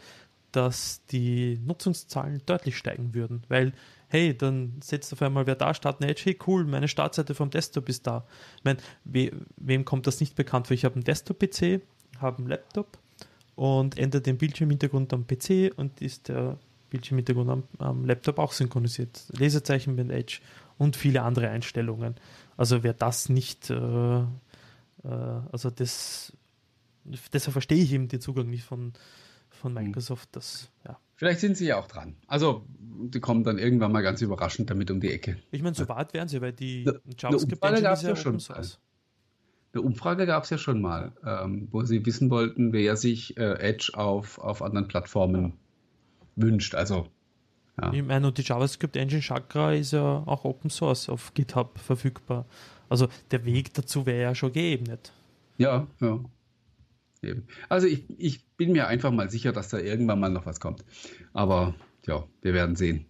dass 0.52 1.00
die 1.06 1.58
Nutzungszahlen 1.64 2.42
deutlich 2.44 2.76
steigen 2.76 3.14
würden, 3.14 3.42
weil 3.48 3.72
hey, 4.12 4.36
dann 4.36 4.74
setzt 4.84 5.10
auf 5.14 5.22
einmal 5.22 5.46
wer 5.46 5.54
da, 5.54 5.72
starten 5.72 6.04
Edge, 6.04 6.22
hey 6.26 6.38
cool, 6.46 6.64
meine 6.64 6.86
Startseite 6.86 7.34
vom 7.34 7.48
Desktop 7.48 7.88
ist 7.88 8.06
da. 8.06 8.26
Ich 8.58 8.64
meine, 8.64 8.78
we, 9.04 9.32
wem 9.56 9.86
kommt 9.86 10.06
das 10.06 10.20
nicht 10.20 10.36
bekannt 10.36 10.66
vor? 10.66 10.74
Ich 10.74 10.84
habe 10.84 10.96
einen 10.96 11.04
Desktop-PC, 11.04 11.80
habe 12.18 12.38
einen 12.38 12.48
Laptop 12.48 12.98
und 13.56 13.98
ändere 13.98 14.20
den 14.20 14.36
Bildschirmhintergrund 14.36 15.14
am 15.14 15.26
PC 15.26 15.72
und 15.76 16.02
ist 16.02 16.28
der 16.28 16.58
Bildschirmhintergrund 16.90 17.48
am, 17.48 17.62
am 17.78 18.04
Laptop 18.04 18.38
auch 18.38 18.52
synchronisiert. 18.52 19.24
Lesezeichen 19.30 19.94
mit 19.94 20.10
Edge 20.10 20.40
und 20.76 20.94
viele 20.94 21.22
andere 21.22 21.48
Einstellungen. 21.48 22.16
Also 22.58 22.82
wer 22.82 22.92
das 22.92 23.30
nicht, 23.30 23.70
äh, 23.70 23.74
äh, 23.74 24.24
also 25.04 25.70
das, 25.70 26.34
deshalb 27.32 27.52
verstehe 27.52 27.82
ich 27.82 27.94
eben 27.94 28.08
den 28.08 28.20
Zugang 28.20 28.50
nicht 28.50 28.64
von, 28.64 28.92
von 29.62 29.72
Microsoft. 29.72 30.28
Das, 30.32 30.70
ja. 30.86 30.98
Vielleicht 31.14 31.40
sind 31.40 31.56
sie 31.56 31.66
ja 31.66 31.78
auch 31.78 31.86
dran. 31.86 32.16
Also 32.26 32.66
die 32.68 33.20
kommen 33.20 33.44
dann 33.44 33.58
irgendwann 33.58 33.92
mal 33.92 34.02
ganz 34.02 34.20
überraschend 34.20 34.68
damit 34.70 34.90
um 34.90 35.00
die 35.00 35.10
Ecke. 35.12 35.38
Ich 35.50 35.62
meine, 35.62 35.74
so 35.74 35.88
weit 35.88 36.12
wären 36.12 36.28
sie, 36.28 36.40
weil 36.40 36.52
die 36.52 36.84
eine, 36.86 37.00
JavaScript 37.16 37.62
eine 37.62 37.76
Engine 37.76 37.92
ist 37.92 38.02
ja 38.02 38.16
schon 38.16 38.40
Source. 38.40 38.78
Eine 39.72 39.82
Umfrage 39.82 40.26
gab 40.26 40.44
es 40.44 40.50
ja 40.50 40.58
schon 40.58 40.82
mal, 40.82 41.12
ähm, 41.24 41.68
wo 41.70 41.82
sie 41.82 42.04
wissen 42.04 42.28
wollten, 42.28 42.72
wer 42.72 42.96
sich 42.96 43.38
äh, 43.38 43.54
Edge 43.54 43.92
auf, 43.94 44.38
auf 44.38 44.60
anderen 44.60 44.86
Plattformen 44.86 45.44
ja. 45.44 45.52
wünscht. 46.44 46.74
Also 46.74 47.08
ja. 47.80 47.92
Ich 47.92 48.02
meine, 48.02 48.26
und 48.26 48.36
die 48.36 48.42
JavaScript 48.42 48.96
Engine 48.96 49.22
Chakra 49.22 49.72
ist 49.72 49.92
ja 49.92 50.22
auch 50.26 50.44
Open 50.44 50.68
Source 50.68 51.08
auf 51.08 51.32
GitHub 51.32 51.78
verfügbar. 51.78 52.44
Also 52.88 53.08
der 53.30 53.44
Weg 53.46 53.72
dazu 53.72 54.04
wäre 54.04 54.22
ja 54.22 54.34
schon 54.34 54.52
geebnet. 54.52 55.12
Ja, 55.56 55.86
ja. 56.00 56.20
Eben. 57.22 57.46
Also 57.68 57.86
ich, 57.86 58.04
ich 58.18 58.44
bin 58.56 58.72
mir 58.72 58.88
einfach 58.88 59.12
mal 59.12 59.30
sicher, 59.30 59.52
dass 59.52 59.68
da 59.68 59.78
irgendwann 59.78 60.20
mal 60.20 60.28
noch 60.28 60.44
was 60.44 60.58
kommt. 60.58 60.84
Aber 61.32 61.74
ja, 62.06 62.26
wir 62.42 62.52
werden 62.52 62.74
sehen. 62.74 63.06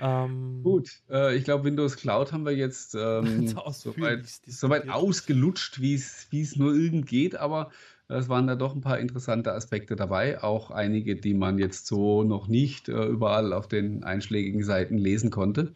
Ähm, 0.00 0.62
Gut, 0.64 1.02
äh, 1.10 1.36
ich 1.36 1.44
glaube, 1.44 1.64
Windows 1.64 1.96
Cloud 1.96 2.32
haben 2.32 2.44
wir 2.44 2.56
jetzt 2.56 2.94
ähm, 2.94 3.46
soweit, 3.72 4.26
soweit 4.26 4.88
ausgelutscht, 4.88 5.80
wie 5.80 5.94
es 5.94 6.56
nur 6.56 6.74
irgend 6.74 7.06
geht, 7.06 7.36
aber 7.36 7.70
es 8.08 8.28
waren 8.28 8.46
da 8.46 8.56
doch 8.56 8.74
ein 8.74 8.80
paar 8.80 8.98
interessante 8.98 9.52
Aspekte 9.52 9.96
dabei, 9.96 10.42
auch 10.42 10.70
einige, 10.70 11.16
die 11.16 11.34
man 11.34 11.58
jetzt 11.58 11.86
so 11.86 12.24
noch 12.24 12.48
nicht 12.48 12.88
äh, 12.88 13.04
überall 13.06 13.52
auf 13.52 13.68
den 13.68 14.02
einschlägigen 14.02 14.64
Seiten 14.64 14.98
lesen 14.98 15.30
konnte. 15.30 15.74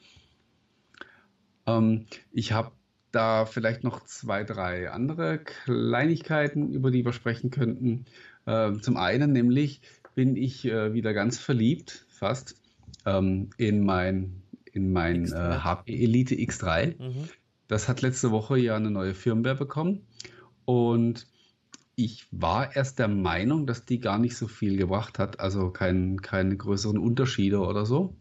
Ähm, 1.66 2.06
ich 2.32 2.52
habe 2.52 2.72
da 3.16 3.46
vielleicht 3.46 3.82
noch 3.82 4.04
zwei, 4.04 4.44
drei 4.44 4.90
andere 4.90 5.38
Kleinigkeiten, 5.38 6.72
über 6.72 6.90
die 6.90 7.04
wir 7.04 7.12
sprechen 7.12 7.50
könnten. 7.50 8.04
Äh, 8.44 8.74
zum 8.74 8.96
einen 8.96 9.32
nämlich 9.32 9.80
bin 10.14 10.36
ich 10.36 10.66
äh, 10.66 10.92
wieder 10.92 11.14
ganz 11.14 11.38
verliebt, 11.38 12.04
fast, 12.08 12.54
ähm, 13.06 13.50
in 13.56 13.84
mein, 13.84 14.42
in 14.72 14.92
mein 14.92 15.24
äh, 15.32 15.34
HP 15.34 15.92
Elite 15.92 16.34
X3. 16.34 17.02
Mhm. 17.02 17.28
Das 17.68 17.88
hat 17.88 18.02
letzte 18.02 18.30
Woche 18.30 18.58
ja 18.58 18.76
eine 18.76 18.90
neue 18.90 19.14
Firmware 19.14 19.56
bekommen. 19.56 20.02
Und 20.64 21.26
ich 21.96 22.26
war 22.30 22.76
erst 22.76 22.98
der 22.98 23.08
Meinung, 23.08 23.66
dass 23.66 23.86
die 23.86 23.98
gar 23.98 24.18
nicht 24.18 24.36
so 24.36 24.46
viel 24.46 24.76
gebracht 24.76 25.18
hat, 25.18 25.40
also 25.40 25.70
kein, 25.70 26.20
keine 26.20 26.56
größeren 26.56 26.98
Unterschiede 26.98 27.60
oder 27.60 27.86
so. 27.86 28.14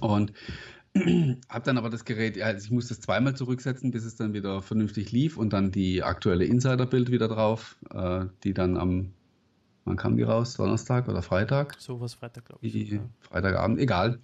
Und 0.00 0.32
habe 0.96 1.64
dann 1.64 1.78
aber 1.78 1.88
das 1.88 2.04
Gerät, 2.04 2.40
also 2.40 2.64
ich 2.64 2.70
musste 2.70 2.94
es 2.94 3.00
zweimal 3.00 3.36
zurücksetzen, 3.36 3.90
bis 3.90 4.04
es 4.04 4.16
dann 4.16 4.32
wieder 4.32 4.60
vernünftig 4.60 5.12
lief 5.12 5.36
und 5.36 5.52
dann 5.52 5.70
die 5.70 6.02
aktuelle 6.02 6.44
Insider-Bild 6.44 7.10
wieder 7.10 7.28
drauf, 7.28 7.76
äh, 7.94 8.26
die 8.42 8.54
dann 8.54 8.76
am, 8.76 9.12
wann 9.84 9.96
kam 9.96 10.16
die 10.16 10.24
raus? 10.24 10.54
Donnerstag 10.54 11.08
oder 11.08 11.22
Freitag? 11.22 11.76
So 11.78 12.00
was 12.00 12.14
Freitag, 12.14 12.46
glaube 12.46 12.66
ich. 12.66 12.72
Die, 12.72 12.94
ja. 12.96 13.08
Freitagabend, 13.20 13.78
egal. 13.78 14.20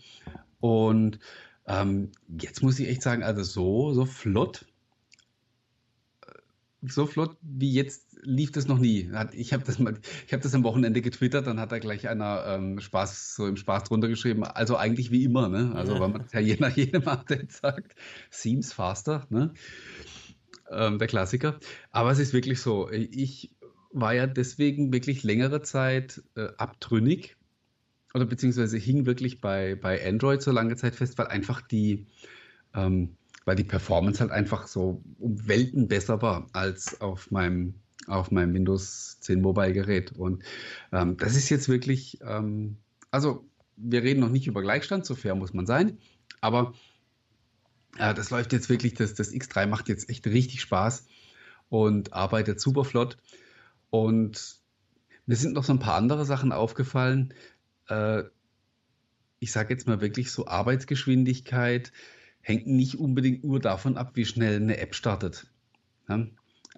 Und 0.59 1.21
ähm, 1.67 2.11
jetzt 2.41 2.63
muss 2.63 2.81
ich 2.81 2.89
echt 2.89 3.03
sagen, 3.03 3.23
also 3.23 3.43
so, 3.43 3.93
so 3.93 4.05
flott 4.05 4.67
so 6.83 7.07
flott 7.07 7.37
wie 7.43 7.73
jetzt 7.73 8.17
lief 8.23 8.53
das 8.53 8.69
noch 8.69 8.79
nie. 8.79 9.11
Ich 9.33 9.53
habe 9.53 9.65
das, 9.65 9.79
hab 9.79 10.43
das 10.43 10.55
am 10.55 10.65
Wochenende 10.65 11.01
getwittert, 11.01 11.47
dann 11.47 11.59
hat 11.59 11.73
da 11.73 11.79
gleich 11.79 12.09
einer 12.09 12.45
ähm, 12.47 12.81
Spaß, 12.81 13.35
so 13.35 13.47
im 13.47 13.57
Spaß 13.57 13.85
drunter 13.85 14.09
geschrieben. 14.09 14.45
Also 14.45 14.77
eigentlich 14.77 15.11
wie 15.11 15.25
immer, 15.25 15.49
ne? 15.49 15.73
Also 15.75 15.99
weil 15.99 16.09
man 16.09 16.25
ja 16.33 16.41
je 16.41 16.57
nach 16.59 16.71
jedem 16.77 17.07
Update 17.09 17.53
sagt, 17.53 17.95
seems 18.31 18.73
faster, 18.73 19.27
ne? 19.31 19.53
Ähm, 20.71 20.99
der 20.99 21.09
Klassiker. 21.09 21.59
Aber 21.91 22.11
es 22.11 22.19
ist 22.19 22.33
wirklich 22.33 22.61
so. 22.61 22.91
Ich 22.91 23.53
war 23.93 24.15
ja 24.15 24.27
deswegen 24.27 24.93
wirklich 24.93 25.23
längere 25.23 25.63
Zeit 25.63 26.23
äh, 26.37 26.49
abtrünnig 26.59 27.37
oder 28.15 28.27
beziehungsweise 28.27 28.77
hing 28.77 29.07
wirklich 29.07 29.41
bei, 29.41 29.75
bei 29.75 30.07
Android 30.07 30.43
so 30.43 30.51
lange 30.51 30.77
Zeit 30.77 30.95
fest, 30.95 31.19
weil 31.19 31.29
einfach 31.29 31.63
die 31.63 32.07
ähm, 32.75 33.17
weil 33.47 33.57
die 33.57 33.65
Performance 33.65 34.21
halt 34.21 34.33
einfach 34.33 34.67
so 34.67 35.03
um 35.19 35.49
Welten 35.49 35.89
besser 35.89 36.21
war 36.21 36.49
als 36.53 37.01
auf 37.01 37.31
meinem, 37.31 37.75
auf 38.09 38.31
meinem 38.31 38.53
Windows 38.53 39.19
10 39.21 39.41
Mobile 39.41 39.73
Gerät. 39.73 40.13
Und 40.13 40.43
ähm, 40.93 41.17
das 41.17 41.37
ist 41.37 41.49
jetzt 41.49 41.69
wirklich, 41.69 42.19
ähm, 42.23 42.77
also 43.11 43.49
wir 43.77 44.03
reden 44.03 44.21
noch 44.21 44.31
nicht 44.31 44.49
über 44.49 44.63
Gleichstand, 44.63 45.07
so 45.07 45.15
fair 45.15 45.37
muss 45.37 45.55
man 45.55 45.65
sein, 45.65 45.99
aber 46.41 46.75
äh, 47.99 48.15
das 48.15 48.31
läuft 48.31 48.53
jetzt 48.53 48.69
wirklich, 48.69 48.95
das, 48.95 49.15
das 49.15 49.33
X3 49.33 49.67
macht 49.67 49.89
jetzt 49.89 50.11
echt 50.11 50.27
richtig 50.27 50.61
Spaß 50.61 51.07
und 51.69 52.13
arbeitet 52.13 52.61
super 52.61 52.85
flott. 52.85 53.17
Und 53.91 54.57
mir 55.27 55.37
sind 55.37 55.55
noch 55.55 55.65
so 55.65 55.73
ein 55.73 55.79
paar 55.79 55.95
andere 55.95 56.25
Sachen 56.25 56.51
aufgefallen. 56.51 57.33
Äh, 57.89 58.25
ich 59.39 59.53
sage 59.53 59.73
jetzt 59.73 59.87
mal 59.87 60.01
wirklich 60.01 60.33
so 60.33 60.49
Arbeitsgeschwindigkeit, 60.49 61.93
hängt 62.47 62.69
nicht 62.69 62.95
unbedingt 62.95 63.43
nur 63.43 63.59
davon 63.59 63.97
ab, 63.97 64.13
wie 64.15 64.25
schnell 64.25 64.57
eine 64.57 64.79
App 64.79 64.95
startet, 64.95 65.49
ja? 66.09 66.29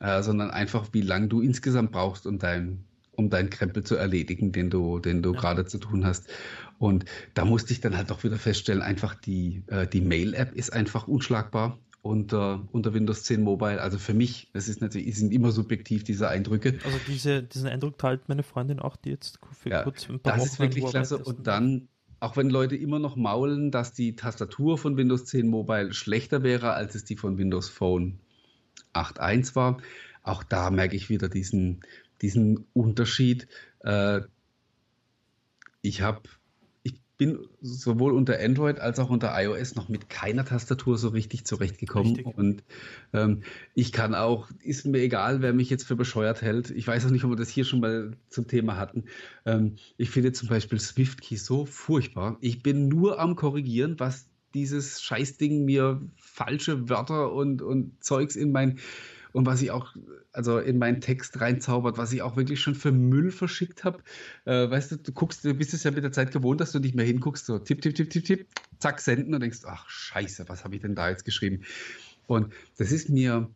äh, 0.01 0.23
sondern 0.23 0.51
einfach, 0.51 0.89
wie 0.93 1.03
lange 1.03 1.29
du 1.29 1.43
insgesamt 1.43 1.93
brauchst, 1.93 2.27
um 2.27 2.39
dein, 2.39 2.85
um 3.13 3.29
deinen 3.29 3.51
Krempel 3.51 3.85
zu 3.85 3.95
erledigen, 3.95 4.51
den 4.51 4.71
du, 4.71 4.99
den 4.99 5.23
du 5.23 5.35
ja. 5.35 5.39
gerade 5.39 5.67
zu 5.67 5.77
tun 5.77 6.07
hast. 6.07 6.31
Und 6.79 7.05
da 7.35 7.45
musste 7.45 7.75
ich 7.75 7.83
dann 7.83 7.99
halt 7.99 8.09
doch 8.09 8.25
wieder 8.25 8.39
feststellen, 8.39 8.81
einfach 8.81 9.15
die, 9.15 9.63
äh, 9.67 9.87
die 9.87 10.01
Mail-App 10.01 10.55
ist 10.55 10.73
einfach 10.73 11.07
unschlagbar 11.07 11.79
unter, 12.01 12.67
unter 12.73 12.95
Windows 12.95 13.25
10 13.25 13.43
Mobile. 13.43 13.83
Also 13.83 13.99
für 13.99 14.15
mich, 14.15 14.49
das 14.55 14.69
ist 14.69 14.81
natürlich, 14.81 15.15
sind 15.19 15.35
immer 15.35 15.53
subjektiv 15.53 16.03
diese 16.03 16.31
Eindrücke. 16.31 16.79
Also 16.83 16.99
diese, 17.07 17.43
diesen 17.43 17.69
Eindruck 17.69 17.99
teilt 17.99 18.27
meine 18.31 18.43
Freundin 18.43 18.79
auch, 18.79 18.97
die 18.97 19.11
jetzt 19.11 19.39
für 19.53 19.69
ja, 19.69 19.83
kurz 19.83 20.09
ein 20.09 20.19
paar 20.19 20.33
Das 20.33 20.41
Wochen 20.41 20.49
ist 20.49 20.61
wirklich 20.61 20.87
klasse. 20.87 21.19
Und 21.19 21.47
dann 21.47 21.89
auch 22.21 22.37
wenn 22.37 22.51
Leute 22.51 22.77
immer 22.77 22.99
noch 22.99 23.17
maulen, 23.17 23.71
dass 23.71 23.93
die 23.93 24.17
Tastatur 24.17 24.79
von 24.79 24.97
Windows 24.97 25.25
10 25.27 25.49
Mobile 25.49 25.93
schlechter 25.93 26.43
wäre, 26.43 26.73
als 26.73 26.95
es 26.95 27.05
die 27.05 27.17
von 27.17 27.39
Windows 27.39 27.69
Phone 27.69 28.19
8.1 28.95 29.55
war, 29.55 29.79
auch 30.23 30.43
da 30.43 30.71
merke 30.71 30.97
ich 30.97 31.09
wieder 31.09 31.29
diesen, 31.29 31.81
diesen 32.21 32.67
Unterschied. 32.73 33.49
Äh, 33.81 34.23
ich 35.81 36.03
habe 36.03 36.23
bin 37.19 37.49
sowohl 37.61 38.13
unter 38.13 38.39
Android 38.41 38.79
als 38.79 39.01
auch 39.01 39.11
unter 39.11 39.33
iOS 39.35 39.75
noch 39.75 39.89
mit 39.89 40.09
keiner 40.09 40.45
Tastatur 40.45 40.97
so 40.97 41.09
richtig 41.09 41.45
zurechtgekommen. 41.45 42.15
Richtig. 42.15 42.39
Und 42.39 42.63
ähm, 43.13 43.43
ich 43.75 43.91
kann 43.91 44.15
auch, 44.15 44.49
ist 44.63 44.87
mir 44.87 45.01
egal, 45.01 45.43
wer 45.43 45.53
mich 45.53 45.69
jetzt 45.69 45.85
für 45.85 45.97
bescheuert 45.97 46.43
hält. 46.43 46.71
Ich 46.71 46.87
weiß 46.87 47.05
auch 47.05 47.11
nicht, 47.11 47.25
ob 47.25 47.31
wir 47.31 47.37
das 47.37 47.49
hier 47.49 47.65
schon 47.65 47.81
mal 47.81 48.13
zum 48.29 48.47
Thema 48.47 48.77
hatten. 48.77 49.05
Ähm, 49.45 49.77
ich 49.97 50.11
finde 50.11 50.33
zum 50.33 50.49
Beispiel 50.49 50.79
SwiftKey 50.79 51.37
so 51.37 51.67
furchtbar. 51.67 52.39
Ich 52.41 52.63
bin 52.63 52.87
nur 52.87 53.19
am 53.19 53.35
Korrigieren, 53.35 53.97
was 53.99 54.31
dieses 54.55 55.03
Scheißding 55.03 55.65
mir 55.65 56.01
falsche 56.17 56.89
Wörter 56.89 57.33
und, 57.33 57.63
und 57.63 58.03
Zeugs 58.03 58.37
in 58.37 58.53
mein 58.53 58.79
und 59.33 59.47
was 59.47 59.63
ich 59.63 59.71
auch 59.71 59.95
also 60.33 60.59
in 60.59 60.79
meinen 60.79 61.01
Text 61.01 61.41
reinzaubert, 61.41 61.99
was 61.99 62.13
ich 62.13 62.23
auch 62.23 62.37
wirklich 62.37 62.61
schon 62.61 62.75
für 62.75 62.93
Müll 62.93 63.31
verschickt 63.31 63.85
habe. 63.85 64.03
Äh, 64.45 64.71
weißt 64.71 64.93
du, 64.93 64.97
du 64.97 65.13
guckst, 65.13 65.45
du 65.45 65.55
bist 65.55 65.75
es 65.75 65.85
ja 65.85 65.91
mit 65.91 66.05
der 66.05 66.13
Zeit 66.13 66.33
gewohnt, 66.33 66.61
dass 66.61 66.73
du 66.73 66.79
nicht 66.79 66.95
mehr 66.95 67.05
hinguckst, 67.05 67.47
so 67.47 67.59
tipp, 67.59 67.83
tipp, 67.83 67.95
tipp, 67.95 68.11
tipp, 68.11 68.25
tipp, 68.25 68.47
zack, 68.79 69.01
senden 69.01 69.35
und 69.35 69.41
denkst, 69.41 69.61
ach 69.67 69.89
scheiße, 69.89 70.49
was 70.49 70.65
habe 70.65 70.75
ich 70.75 70.81
denn 70.81 70.95
da 70.95 71.09
jetzt 71.11 71.25
geschrieben? 71.25 71.63
Und 72.27 72.53
das 72.77 72.93
ist 72.93 73.09
mir 73.09 73.51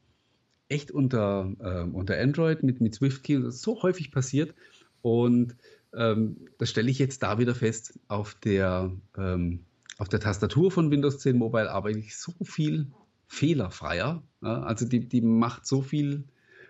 echt 0.68 0.90
unter, 0.90 1.52
äh, 1.60 1.82
unter 1.82 2.18
Android 2.18 2.62
mit, 2.62 2.80
mit 2.80 2.94
SwiftKey 2.94 3.50
so 3.50 3.82
häufig 3.82 4.10
passiert. 4.10 4.54
Und 5.02 5.56
ähm, 5.94 6.48
das 6.58 6.70
stelle 6.70 6.90
ich 6.90 6.98
jetzt 6.98 7.22
da 7.22 7.38
wieder 7.38 7.54
fest, 7.54 7.98
auf 8.08 8.34
der, 8.34 8.90
ähm, 9.16 9.60
auf 9.98 10.08
der 10.08 10.20
Tastatur 10.20 10.70
von 10.70 10.90
Windows 10.90 11.18
10 11.18 11.36
Mobile 11.36 11.70
arbeite 11.70 11.98
ich 11.98 12.16
so 12.16 12.32
viel 12.42 12.86
fehlerfreier. 13.32 14.22
Ja? 14.42 14.62
Also 14.62 14.86
die, 14.86 15.08
die 15.08 15.22
macht 15.22 15.66
so 15.66 15.80
viel, 15.80 16.24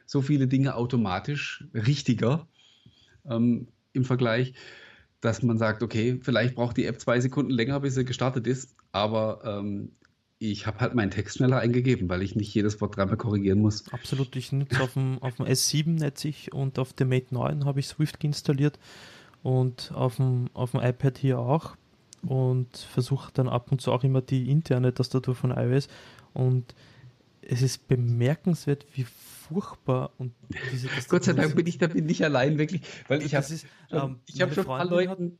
so 0.06 0.22
viele 0.22 0.46
Dinge 0.46 0.76
automatisch 0.76 1.64
richtiger 1.74 2.46
ähm, 3.28 3.66
im 3.92 4.04
Vergleich, 4.04 4.54
dass 5.20 5.42
man 5.42 5.58
sagt, 5.58 5.82
okay, 5.82 6.20
vielleicht 6.22 6.54
braucht 6.54 6.76
die 6.76 6.86
App 6.86 7.00
zwei 7.00 7.20
Sekunden 7.20 7.50
länger, 7.50 7.80
bis 7.80 7.94
sie 7.94 8.04
gestartet 8.04 8.46
ist, 8.46 8.76
aber 8.92 9.42
ähm, 9.44 9.90
ich 10.38 10.66
habe 10.66 10.80
halt 10.80 10.94
meinen 10.94 11.10
Text 11.10 11.36
schneller 11.36 11.58
eingegeben, 11.58 12.08
weil 12.08 12.22
ich 12.22 12.36
nicht 12.36 12.54
jedes 12.54 12.80
Wort 12.80 12.96
dreimal 12.96 13.16
korrigieren 13.16 13.60
muss. 13.60 13.92
Absolut, 13.92 14.34
ich 14.36 14.52
nutze 14.52 14.80
auf 14.80 14.94
dem, 14.94 15.20
auf 15.20 15.36
dem 15.36 15.46
S7 15.46 15.98
netz 15.98 16.24
ich 16.24 16.52
und 16.52 16.78
auf 16.78 16.92
dem 16.92 17.08
Mate 17.08 17.34
9 17.34 17.64
habe 17.64 17.80
ich 17.80 17.88
Swift 17.88 18.22
installiert 18.22 18.78
und 19.42 19.90
auf 19.94 20.16
dem, 20.16 20.48
auf 20.54 20.72
dem 20.72 20.80
iPad 20.80 21.18
hier 21.18 21.38
auch 21.38 21.76
und 22.22 22.76
versuche 22.76 23.32
dann 23.34 23.48
ab 23.48 23.72
und 23.72 23.80
zu 23.80 23.92
auch 23.92 24.04
immer 24.04 24.20
die 24.20 24.48
interne 24.50 24.94
Tastatur 24.94 25.34
von 25.34 25.50
iOS 25.50 25.88
und 26.34 26.74
es 27.42 27.62
ist 27.62 27.88
bemerkenswert, 27.88 28.86
wie 28.94 29.04
furchtbar 29.04 30.12
und 30.18 30.32
diese 30.72 30.88
Gott 31.08 31.24
sei 31.24 31.32
Dank 31.32 31.56
bin 31.56 31.66
ich 31.66 31.78
da 31.78 31.88
bin 31.88 32.08
ich 32.08 32.24
allein 32.24 32.58
wirklich, 32.58 32.82
weil 33.08 33.22
ich 33.22 33.34
habe 33.34 33.46
ähm, 33.90 34.20
ich 34.26 34.40
habe 34.40 34.54
schon 34.54 34.64
ein 34.64 34.68
paar 34.68 34.84
Leuten 34.84 35.38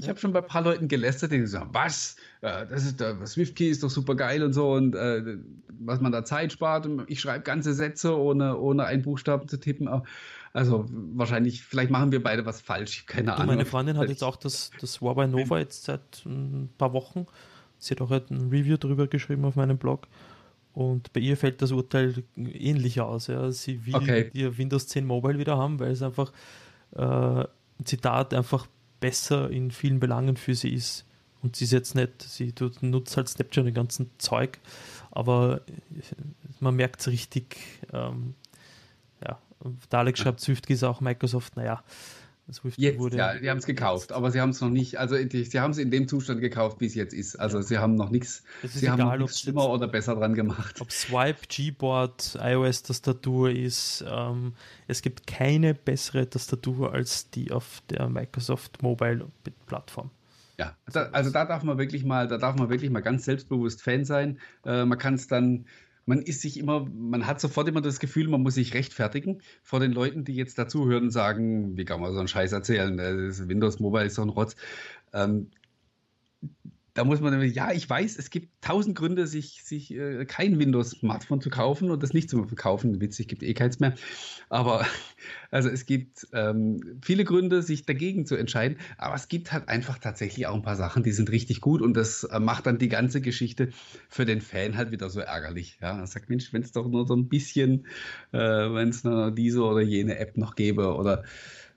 ich 0.00 0.06
ja. 0.06 0.10
habe 0.10 0.20
schon 0.20 0.32
bei 0.32 0.40
ein 0.40 0.46
paar 0.46 0.62
Leuten 0.62 0.88
gelästert, 0.88 1.32
die 1.32 1.46
sagen, 1.46 1.70
was, 1.72 2.16
äh, 2.40 2.66
das 2.66 2.86
ist 2.86 3.00
der 3.00 3.26
SwiftKey 3.26 3.68
ist 3.68 3.82
doch 3.82 3.90
super 3.90 4.14
geil 4.14 4.42
und 4.42 4.54
so 4.54 4.72
und 4.72 4.94
äh, 4.94 5.36
was 5.68 6.00
man 6.00 6.10
da 6.10 6.24
Zeit 6.24 6.52
spart. 6.52 6.88
Ich 7.06 7.20
schreibe 7.20 7.42
ganze 7.44 7.74
Sätze 7.74 8.16
ohne 8.16 8.56
ohne 8.56 8.84
einen 8.84 9.02
Buchstaben 9.02 9.46
zu 9.46 9.58
tippen. 9.58 9.88
Also 10.52 10.86
wahrscheinlich, 10.88 11.62
vielleicht 11.62 11.90
machen 11.90 12.12
wir 12.12 12.22
beide 12.22 12.46
was 12.46 12.60
falsch, 12.60 13.04
keine 13.06 13.34
Ahnung. 13.34 13.48
Meine 13.48 13.66
Freundin 13.66 13.98
hat 13.98 14.08
jetzt 14.08 14.24
auch 14.24 14.36
das, 14.36 14.70
das 14.80 15.02
War 15.02 15.14
by 15.14 15.26
Nova 15.26 15.58
jetzt 15.58 15.84
seit 15.84 16.24
ein 16.24 16.70
paar 16.78 16.92
Wochen. 16.92 17.26
Sie 17.78 17.94
hat 17.94 18.00
auch 18.00 18.10
ein 18.10 18.48
Review 18.50 18.76
darüber 18.76 19.06
geschrieben 19.06 19.44
auf 19.44 19.56
meinem 19.56 19.78
Blog. 19.78 20.06
Und 20.72 21.12
bei 21.12 21.20
ihr 21.20 21.36
fällt 21.36 21.62
das 21.62 21.72
Urteil 21.72 22.22
ähnlich 22.36 23.00
aus. 23.00 23.26
Ja. 23.26 23.50
Sie 23.50 23.86
will 23.86 23.96
okay. 23.96 24.30
ihr 24.32 24.56
Windows 24.56 24.86
10 24.88 25.04
Mobile 25.04 25.38
wieder 25.38 25.56
haben, 25.56 25.80
weil 25.80 25.90
es 25.90 26.02
einfach, 26.02 26.32
äh, 26.92 27.44
Zitat, 27.84 28.34
einfach 28.34 28.66
besser 29.00 29.50
in 29.50 29.70
vielen 29.70 30.00
Belangen 30.00 30.36
für 30.36 30.54
sie 30.54 30.72
ist. 30.74 31.06
Und 31.42 31.56
sie 31.56 31.64
ist 31.64 31.72
jetzt 31.72 31.94
nicht, 31.94 32.22
sie 32.22 32.52
nutzt 32.82 33.16
halt 33.16 33.28
Snapchat 33.28 33.58
und 33.58 33.66
den 33.66 33.74
ganzen 33.74 34.10
Zeug, 34.18 34.58
aber 35.10 35.62
man 36.60 36.76
merkt 36.76 37.00
es 37.00 37.08
richtig. 37.08 37.56
Ähm, 37.92 38.34
ja, 39.24 39.38
der 39.90 39.98
Alex 39.98 40.20
schreibt, 40.20 40.40
Swift 40.40 40.68
ist 40.68 40.84
auch 40.84 41.00
Microsoft, 41.00 41.56
naja, 41.56 41.82
Swift 42.52 42.78
jetzt, 42.78 42.98
wurde. 42.98 43.16
Ja, 43.16 43.34
die 43.34 43.48
haben 43.50 43.58
es 43.58 43.66
gekauft, 43.66 44.12
aber 44.12 44.30
sie 44.30 44.40
haben 44.40 44.50
es 44.50 44.60
noch 44.60 44.70
nicht, 44.70 44.98
also 44.98 45.16
die, 45.16 45.44
sie 45.44 45.60
haben 45.60 45.70
es 45.70 45.78
in 45.78 45.90
dem 45.90 46.08
Zustand 46.08 46.40
gekauft, 46.40 46.80
wie 46.80 46.86
es 46.86 46.94
jetzt 46.94 47.14
ist. 47.14 47.36
Also 47.36 47.58
ja. 47.58 47.62
sie 47.62 47.78
haben 47.78 47.94
noch 47.94 48.10
nichts, 48.10 48.42
sie 48.62 48.86
egal, 48.86 48.98
haben 48.98 49.18
nichts 49.18 49.40
schlimmer 49.40 49.68
oder 49.68 49.88
besser 49.88 50.14
dran 50.14 50.34
gemacht. 50.34 50.80
Ob 50.80 50.90
Swipe, 50.92 51.40
Gboard, 51.48 52.38
iOS-Tastatur 52.40 53.50
ist, 53.50 54.04
ähm, 54.08 54.54
es 54.86 55.02
gibt 55.02 55.26
keine 55.26 55.74
bessere 55.74 56.28
Tastatur 56.28 56.92
als 56.92 57.30
die 57.30 57.52
auf 57.52 57.82
der 57.90 58.08
Microsoft 58.08 58.82
Mobile-Plattform. 58.82 60.10
Ja, 60.58 60.76
da, 60.92 61.08
also 61.12 61.30
da 61.30 61.46
darf 61.46 61.62
man 61.62 61.78
wirklich 61.78 62.04
mal, 62.04 62.28
da 62.28 62.36
darf 62.36 62.54
man 62.56 62.68
wirklich 62.68 62.90
mal 62.90 63.00
ganz 63.00 63.24
selbstbewusst 63.24 63.82
Fan 63.82 64.04
sein. 64.04 64.38
Äh, 64.66 64.84
man 64.84 64.98
kann 64.98 65.14
es 65.14 65.26
dann 65.26 65.64
man 66.06 66.22
ist 66.22 66.40
sich 66.40 66.58
immer, 66.58 66.86
man 66.92 67.26
hat 67.26 67.40
sofort 67.40 67.68
immer 67.68 67.80
das 67.80 68.00
Gefühl, 68.00 68.28
man 68.28 68.42
muss 68.42 68.54
sich 68.54 68.74
rechtfertigen 68.74 69.42
vor 69.62 69.80
den 69.80 69.92
Leuten, 69.92 70.24
die 70.24 70.34
jetzt 70.34 70.58
dazuhören 70.58 71.04
und 71.04 71.10
sagen, 71.10 71.76
wie 71.76 71.84
kann 71.84 72.00
man 72.00 72.12
so 72.12 72.18
einen 72.18 72.28
Scheiß 72.28 72.52
erzählen? 72.52 72.98
Windows 72.98 73.80
Mobile 73.80 74.06
ist 74.06 74.14
so 74.14 74.22
ein 74.22 74.28
Rotz. 74.28 74.56
Ähm, 75.12 75.50
da 76.94 77.04
muss 77.04 77.20
man 77.20 77.32
nämlich, 77.32 77.54
ja, 77.54 77.72
ich 77.72 77.88
weiß, 77.88 78.18
es 78.18 78.30
gibt 78.30 78.62
tausend 78.62 78.96
Gründe, 78.96 79.26
sich, 79.26 79.62
sich 79.64 79.94
äh, 79.94 80.24
kein 80.24 80.58
Windows-Smartphone 80.58 81.40
zu 81.40 81.50
kaufen 81.50 81.90
und 81.90 82.02
das 82.02 82.12
nicht 82.12 82.28
zu 82.28 82.44
verkaufen. 82.44 83.00
Witzig, 83.00 83.28
gibt 83.28 83.42
eh 83.42 83.54
keins 83.54 83.78
mehr. 83.80 83.94
Aber 84.48 84.84
also 85.50 85.68
es 85.68 85.86
gibt 85.86 86.26
ähm, 86.32 86.98
viele 87.02 87.24
Gründe, 87.24 87.62
sich 87.62 87.86
dagegen 87.86 88.26
zu 88.26 88.36
entscheiden. 88.36 88.78
Aber 88.98 89.14
es 89.14 89.28
gibt 89.28 89.52
halt 89.52 89.68
einfach 89.68 89.98
tatsächlich 89.98 90.46
auch 90.46 90.54
ein 90.54 90.62
paar 90.62 90.76
Sachen, 90.76 91.02
die 91.02 91.12
sind 91.12 91.30
richtig 91.30 91.60
gut 91.60 91.82
und 91.82 91.94
das 91.94 92.24
äh, 92.24 92.40
macht 92.40 92.66
dann 92.66 92.78
die 92.78 92.88
ganze 92.88 93.20
Geschichte 93.20 93.70
für 94.08 94.24
den 94.24 94.40
Fan 94.40 94.76
halt 94.76 94.90
wieder 94.90 95.10
so 95.10 95.20
ärgerlich. 95.20 95.78
Ja, 95.80 95.98
er 95.98 96.06
sagt, 96.06 96.28
Mensch, 96.28 96.52
wenn 96.52 96.62
es 96.62 96.72
doch 96.72 96.88
nur 96.88 97.06
so 97.06 97.14
ein 97.14 97.28
bisschen, 97.28 97.86
äh, 98.32 98.38
wenn 98.38 98.88
es 98.88 99.04
nur 99.04 99.30
diese 99.30 99.62
oder 99.62 99.80
jene 99.80 100.18
App 100.18 100.36
noch 100.36 100.56
gäbe 100.56 100.94
oder 100.94 101.24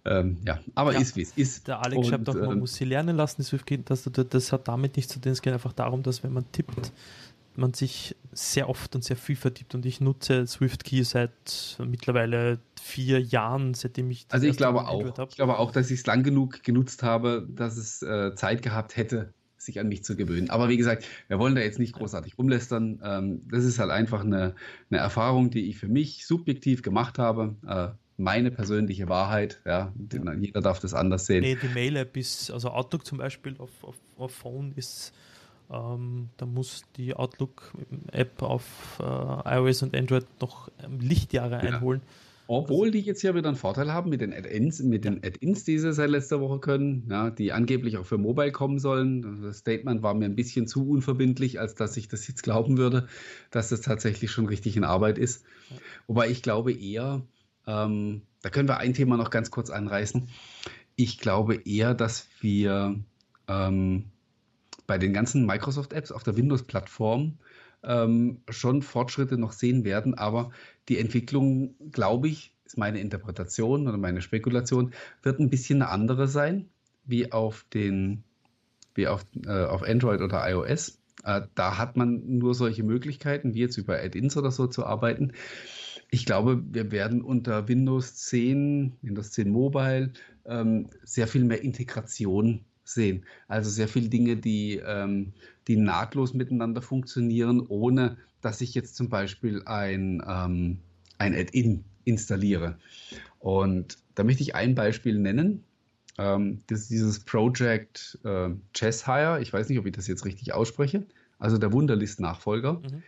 ähm, 0.06 0.38
ja, 0.45 0.60
aber 0.76 0.93
ja, 0.93 0.99
ist 0.99 1.16
wie 1.16 1.22
es 1.22 1.32
ist. 1.38 1.68
Der 1.68 1.82
Alex 1.82 1.97
und, 1.97 2.06
schreibt 2.08 2.30
auch, 2.30 2.36
man 2.36 2.51
ähm, 2.51 2.60
muss 2.60 2.76
sie 2.76 2.86
lernen 2.86 3.16
lassen, 3.16 3.41
die 3.41 3.43
Swift-Tastatur. 3.43 4.26
Das 4.26 4.51
hat 4.51 4.68
damit 4.68 4.97
nichts 4.97 5.14
zu 5.14 5.20
tun. 5.20 5.32
Es 5.32 5.41
geht 5.41 5.54
einfach 5.54 5.74
darum, 5.74 6.04
dass 6.04 6.24
wenn 6.24 6.34
man 6.34 6.51
tippt, 6.51 6.91
man 7.56 7.74
sich 7.74 8.16
sehr 8.34 8.68
oft 8.68 8.95
und 8.95 9.04
sehr 9.04 9.16
viel 9.16 9.36
vertippt. 9.36 9.76
Und 9.76 9.86
ich 9.86 10.01
nutze 10.01 10.45
Swift 10.47 10.84
Key 10.84 11.04
seit 11.04 11.78
mittlerweile 11.86 12.60
vier 12.82 13.22
Jahren, 13.22 13.74
seitdem 13.74 14.12
ich 14.12 14.28
das 14.28 14.34
Also 14.34 14.47
ich 14.47 14.58
glaube 14.58 14.88
auch, 14.88 15.30
ich 15.30 15.36
glaube 15.36 15.58
auch, 15.58 15.72
dass 15.72 15.89
ich 15.89 15.99
es 15.99 16.06
lang 16.06 16.24
genug 16.24 16.64
genutzt 16.64 17.04
habe, 17.04 17.47
dass 17.49 17.78
es 17.78 18.01
äh, 18.01 18.36
Zeit 18.36 18.62
gehabt 18.62 18.97
hätte, 18.97 19.34
sich 19.58 19.80
an 19.80 19.88
mich 19.88 20.04
zu 20.04 20.18
gewöhnen. 20.18 20.49
Aber 20.49 20.68
wie 20.68 20.76
gesagt, 20.76 21.06
wir 21.30 21.39
wollen 21.39 21.56
da 21.56 21.62
jetzt 21.62 21.80
nicht 21.80 21.93
großartig 21.93 22.38
rumlästern. 22.38 22.99
Ähm, 23.04 23.41
das 23.49 23.64
ist 23.64 23.80
halt 23.80 23.91
einfach 23.91 24.22
eine, 24.22 24.56
eine 24.89 24.99
Erfahrung, 24.99 25.49
die 25.49 25.70
ich 25.70 25.78
für 25.78 25.88
mich 25.88 26.26
subjektiv 26.26 26.82
gemacht 26.82 27.20
habe. 27.20 27.56
Äh, 27.66 28.03
meine 28.18 28.51
persönliche 28.51 29.09
Wahrheit. 29.09 29.61
Ja, 29.66 29.93
ja. 30.11 30.34
jeder 30.34 30.61
darf 30.61 30.80
das 30.80 30.93
anders 30.93 31.26
sehen. 31.26 31.41
Nee, 31.41 31.57
die 31.61 31.68
Mail-App 31.68 32.16
ist, 32.18 32.51
also 32.51 32.70
Outlook 32.70 33.05
zum 33.05 33.18
Beispiel 33.18 33.55
auf, 33.57 33.72
auf, 33.84 33.95
auf 34.18 34.32
Phone 34.32 34.74
ist, 34.76 35.14
ähm, 35.72 36.30
da 36.38 36.45
muss 36.45 36.84
die 36.97 37.16
Outlook-App 37.16 38.41
auf 38.41 38.99
äh, 38.99 39.57
iOS 39.57 39.84
und 39.84 39.95
Android 39.95 40.26
noch 40.41 40.70
Lichtjahre 40.99 41.55
ja. 41.55 41.59
einholen. 41.59 42.01
Obwohl 42.47 42.91
die 42.91 42.99
jetzt 42.99 43.22
ja 43.22 43.34
wieder 43.34 43.47
einen 43.47 43.57
Vorteil 43.57 43.93
haben 43.93 44.09
mit 44.09 44.20
den 44.20 44.34
Add-ins, 44.34 44.84
mit 44.84 45.05
den 45.05 45.24
Add-ins, 45.24 45.64
die 45.64 45.80
sie 45.80 45.93
seit 45.93 46.09
letzter 46.09 46.41
Woche 46.41 46.59
können, 46.59 47.07
ja, 47.09 47.30
die 47.30 47.53
angeblich 47.53 47.97
auch 47.97 48.05
für 48.05 48.18
Mobile 48.18 48.51
kommen 48.51 48.80
sollen. 48.80 49.41
Das 49.41 49.59
Statement 49.59 50.03
war 50.03 50.14
mir 50.14 50.26
ein 50.26 50.36
bisschen 50.36 50.68
zu 50.68 50.88
unverbindlich, 50.88 51.59
als 51.59 51.76
dass 51.76 51.95
ich 51.95 52.09
das 52.09 52.28
jetzt 52.28 52.43
glauben 52.43 52.78
würde, 52.78 53.07
dass 53.49 53.70
das 53.70 53.82
tatsächlich 53.82 54.30
schon 54.30 54.45
richtig 54.45 54.76
in 54.76 54.84
Arbeit 54.84 55.18
ist. 55.18 55.45
Wobei 56.05 56.30
ich 56.30 56.41
glaube 56.41 56.74
eher, 56.74 57.22
ähm, 57.68 58.22
da 58.41 58.49
können 58.49 58.68
wir 58.68 58.78
ein 58.78 58.93
Thema 58.93 59.18
noch 59.18 59.30
ganz 59.30 59.51
kurz 59.51 59.70
anreißen. 59.70 60.30
Ich 60.95 61.18
glaube 61.18 61.55
eher, 61.55 61.93
dass 61.93 62.28
wir 62.41 62.99
ähm, 63.47 64.05
bei 64.86 64.97
den 64.97 65.14
ganzen 65.14 65.45
Microsoft-Apps 65.45 66.11
auf 66.11 66.24
der 66.24 66.36
Windows-Plattform 66.36 67.38
ähm, 67.84 68.41
schon 68.49 68.82
Fortschritte 68.82 69.38
noch 69.38 69.51
sehen 69.51 69.84
werden, 69.84 70.14
aber 70.14 70.51
die 70.89 70.99
Entwicklung, 70.99 71.76
glaube 71.91 72.28
ich, 72.28 72.53
ist 72.66 72.78
meine 72.78 72.99
Interpretation 72.99 73.88
oder 73.88 73.97
meine 73.97 74.22
Spekulation, 74.22 74.93
wird 75.22 75.39
ein 75.39 75.49
bisschen 75.49 75.82
eine 75.82 75.91
andere 75.91 76.28
sein, 76.28 76.70
wie 77.05 77.32
auf 77.32 77.66
den, 77.74 78.24
wie 78.95 79.07
auf, 79.07 79.26
äh, 79.45 79.66
auf 79.66 79.84
Android 79.84 80.22
oder 80.22 80.49
iOS. 80.49 80.99
Äh, 81.24 81.41
da 81.55 81.78
hat 81.78 81.97
man 81.97 82.38
nur 82.38 82.55
solche 82.55 82.84
Möglichkeiten, 82.84 83.53
wie 83.53 83.59
jetzt 83.59 83.78
über 83.78 83.99
Add-ins 83.99 84.38
oder 84.38 84.51
so 84.51 84.68
zu 84.68 84.86
arbeiten. 84.86 85.34
Ich 86.14 86.28
glaube, 86.28 86.64
wir 86.70 86.91
werden 86.91 87.24
unter 87.24 87.68
Windows 87.68 88.14
10, 88.18 88.93
Windows 89.01 89.32
10 89.32 89.49
Mobile, 89.49 90.14
ähm, 90.45 90.88
sehr 91.01 91.28
viel 91.28 91.43
mehr 91.43 91.64
Integration 91.64 92.64
sehen. 92.84 93.26
Also 93.47 93.72
sehr 93.72 93.88
viele 93.88 94.09
Dinge, 94.09 94.38
die, 94.38 94.80
ähm, 94.86 95.34
die 95.68 95.76
nahtlos 95.76 96.36
miteinander 96.36 96.84
funktionieren, 96.84 97.66
ohne 97.68 98.18
dass 98.41 98.61
ich 98.61 98.76
jetzt 98.76 98.95
zum 98.95 99.09
Beispiel 99.09 99.64
ein, 99.66 100.22
ähm, 100.28 100.78
ein 101.18 101.34
Add-in 101.34 101.84
installiere. 102.03 102.78
Und 103.39 103.97
da 104.14 104.24
möchte 104.24 104.43
ich 104.43 104.53
ein 104.53 104.76
Beispiel 104.76 105.18
nennen. 105.18 105.64
Ähm, 106.20 106.59
das 106.68 106.82
ist 106.82 106.91
dieses 106.91 107.22
Project 107.22 108.20
äh, 108.24 108.49
Chess 108.76 109.07
Hire. 109.07 109.41
Ich 109.41 109.51
weiß 109.51 109.68
nicht, 109.68 109.80
ob 109.80 109.88
ich 109.88 109.93
das 109.93 110.05
jetzt 110.05 110.26
richtig 110.26 110.53
ausspreche. 110.53 111.07
Also 111.39 111.57
der 111.57 111.74
Wunderlist-Nachfolger. 111.74 112.74
Mhm. 112.74 113.03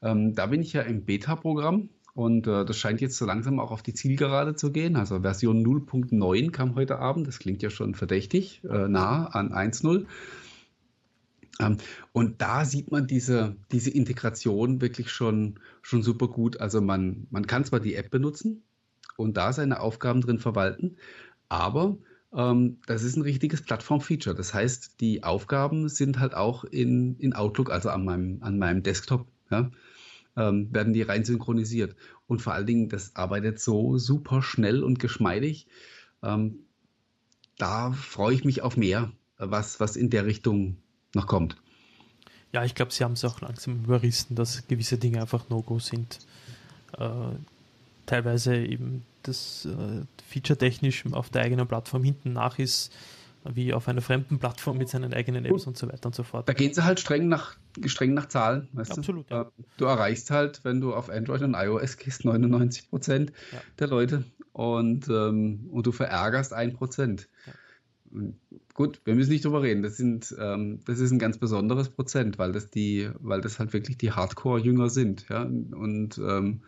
Ähm, 0.00 0.34
da 0.34 0.46
bin 0.46 0.62
ich 0.62 0.72
ja 0.72 0.80
im 0.80 1.04
Beta-Programm 1.04 1.90
und 2.18 2.48
äh, 2.48 2.64
das 2.64 2.76
scheint 2.76 3.00
jetzt 3.00 3.16
so 3.16 3.26
langsam 3.26 3.60
auch 3.60 3.70
auf 3.70 3.84
die 3.84 3.94
Zielgerade 3.94 4.56
zu 4.56 4.72
gehen. 4.72 4.96
Also 4.96 5.20
Version 5.20 5.64
0.9 5.64 6.50
kam 6.50 6.74
heute 6.74 6.98
Abend. 6.98 7.28
Das 7.28 7.38
klingt 7.38 7.62
ja 7.62 7.70
schon 7.70 7.94
verdächtig 7.94 8.60
äh, 8.68 8.88
nah 8.88 9.26
an 9.26 9.52
1.0. 9.52 10.04
Ähm, 11.60 11.76
und 12.10 12.42
da 12.42 12.64
sieht 12.64 12.90
man 12.90 13.06
diese, 13.06 13.54
diese 13.70 13.90
Integration 13.90 14.80
wirklich 14.80 15.12
schon, 15.12 15.60
schon 15.80 16.02
super 16.02 16.26
gut. 16.26 16.60
Also 16.60 16.80
man, 16.80 17.28
man 17.30 17.46
kann 17.46 17.64
zwar 17.64 17.78
die 17.78 17.94
App 17.94 18.10
benutzen 18.10 18.64
und 19.16 19.36
da 19.36 19.52
seine 19.52 19.78
Aufgaben 19.78 20.20
drin 20.20 20.40
verwalten, 20.40 20.96
aber 21.48 21.98
ähm, 22.34 22.78
das 22.88 23.04
ist 23.04 23.14
ein 23.14 23.22
richtiges 23.22 23.62
Plattform-Feature. 23.62 24.34
Das 24.34 24.52
heißt, 24.52 25.00
die 25.00 25.22
Aufgaben 25.22 25.88
sind 25.88 26.18
halt 26.18 26.34
auch 26.34 26.64
in, 26.64 27.16
in 27.20 27.32
Outlook, 27.32 27.70
also 27.70 27.90
an 27.90 28.04
meinem, 28.04 28.38
an 28.42 28.58
meinem 28.58 28.82
Desktop. 28.82 29.28
Ja? 29.52 29.70
Ähm, 30.36 30.72
werden 30.72 30.92
die 30.92 31.02
rein 31.02 31.24
synchronisiert. 31.24 31.96
Und 32.26 32.42
vor 32.42 32.52
allen 32.54 32.66
Dingen, 32.66 32.88
das 32.88 33.16
arbeitet 33.16 33.60
so 33.60 33.98
super 33.98 34.42
schnell 34.42 34.82
und 34.82 34.98
geschmeidig. 34.98 35.66
Ähm, 36.22 36.60
da 37.56 37.92
freue 37.92 38.34
ich 38.34 38.44
mich 38.44 38.62
auf 38.62 38.76
mehr, 38.76 39.10
was, 39.36 39.80
was 39.80 39.96
in 39.96 40.10
der 40.10 40.26
Richtung 40.26 40.76
noch 41.14 41.26
kommt. 41.26 41.56
Ja, 42.52 42.64
ich 42.64 42.74
glaube, 42.74 42.92
sie 42.92 43.04
haben 43.04 43.12
es 43.12 43.24
auch 43.24 43.40
langsam 43.40 43.84
überrissen, 43.84 44.34
dass 44.34 44.66
gewisse 44.68 44.96
Dinge 44.96 45.20
einfach 45.20 45.48
No-Go 45.48 45.78
sind. 45.78 46.18
Äh, 46.96 47.08
teilweise 48.06 48.56
eben 48.56 49.04
das 49.22 49.66
äh, 49.66 50.02
feature-technisch 50.28 51.04
auf 51.12 51.28
der 51.28 51.42
eigenen 51.42 51.66
Plattform 51.66 52.04
hinten 52.04 52.32
nach 52.32 52.58
ist, 52.58 52.92
wie 53.54 53.72
auf 53.72 53.88
einer 53.88 54.00
fremden 54.00 54.38
Plattform 54.38 54.78
mit 54.78 54.88
seinen 54.88 55.12
eigenen 55.14 55.44
Apps 55.44 55.66
und 55.66 55.76
so 55.76 55.88
weiter 55.88 56.06
und 56.06 56.14
so 56.14 56.22
fort. 56.22 56.48
Da 56.48 56.52
gehen 56.52 56.72
sie 56.72 56.84
halt 56.84 57.00
streng 57.00 57.28
nach, 57.28 57.56
streng 57.86 58.14
nach 58.14 58.26
Zahlen. 58.26 58.68
Absolut. 58.76 59.30
Du? 59.30 59.34
Ja. 59.34 59.52
du 59.76 59.84
erreichst 59.84 60.30
halt, 60.30 60.64
wenn 60.64 60.80
du 60.80 60.94
auf 60.94 61.10
Android 61.10 61.42
und 61.42 61.54
iOS 61.54 61.96
gehst, 61.96 62.24
99 62.24 62.90
Prozent 62.90 63.32
ja. 63.52 63.60
der 63.78 63.88
Leute 63.88 64.24
und, 64.52 65.08
ähm, 65.08 65.68
und 65.70 65.86
du 65.86 65.92
verärgerst 65.92 66.52
ein 66.52 66.74
Prozent. 66.74 67.28
Ja. 67.46 67.52
Gut, 68.74 69.00
wir 69.04 69.14
müssen 69.14 69.30
nicht 69.30 69.44
drüber 69.44 69.62
reden. 69.62 69.82
Das, 69.82 69.96
sind, 69.96 70.34
ähm, 70.38 70.80
das 70.86 70.98
ist 70.98 71.10
ein 71.10 71.18
ganz 71.18 71.38
besonderes 71.38 71.90
Prozent, 71.90 72.38
weil 72.38 72.52
das, 72.52 72.70
die, 72.70 73.10
weil 73.20 73.40
das 73.40 73.58
halt 73.58 73.72
wirklich 73.72 73.98
die 73.98 74.12
Hardcore-Jünger 74.12 74.88
sind. 74.88 75.28
Ja? 75.28 75.42
Und 75.42 76.18
ähm, 76.18 76.62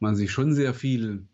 man 0.00 0.16
sich 0.16 0.30
schon 0.30 0.54
sehr 0.54 0.74
viel 0.74 1.24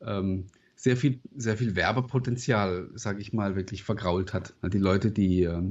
ähm, 0.00 0.46
sehr 0.76 0.96
viel, 0.96 1.20
sehr 1.34 1.56
viel 1.56 1.74
Werbepotenzial, 1.74 2.90
sage 2.94 3.20
ich 3.20 3.32
mal, 3.32 3.56
wirklich 3.56 3.82
vergrault 3.82 4.32
hat. 4.34 4.54
Die 4.62 4.78
Leute, 4.78 5.10
die 5.10 5.42
äh, 5.44 5.62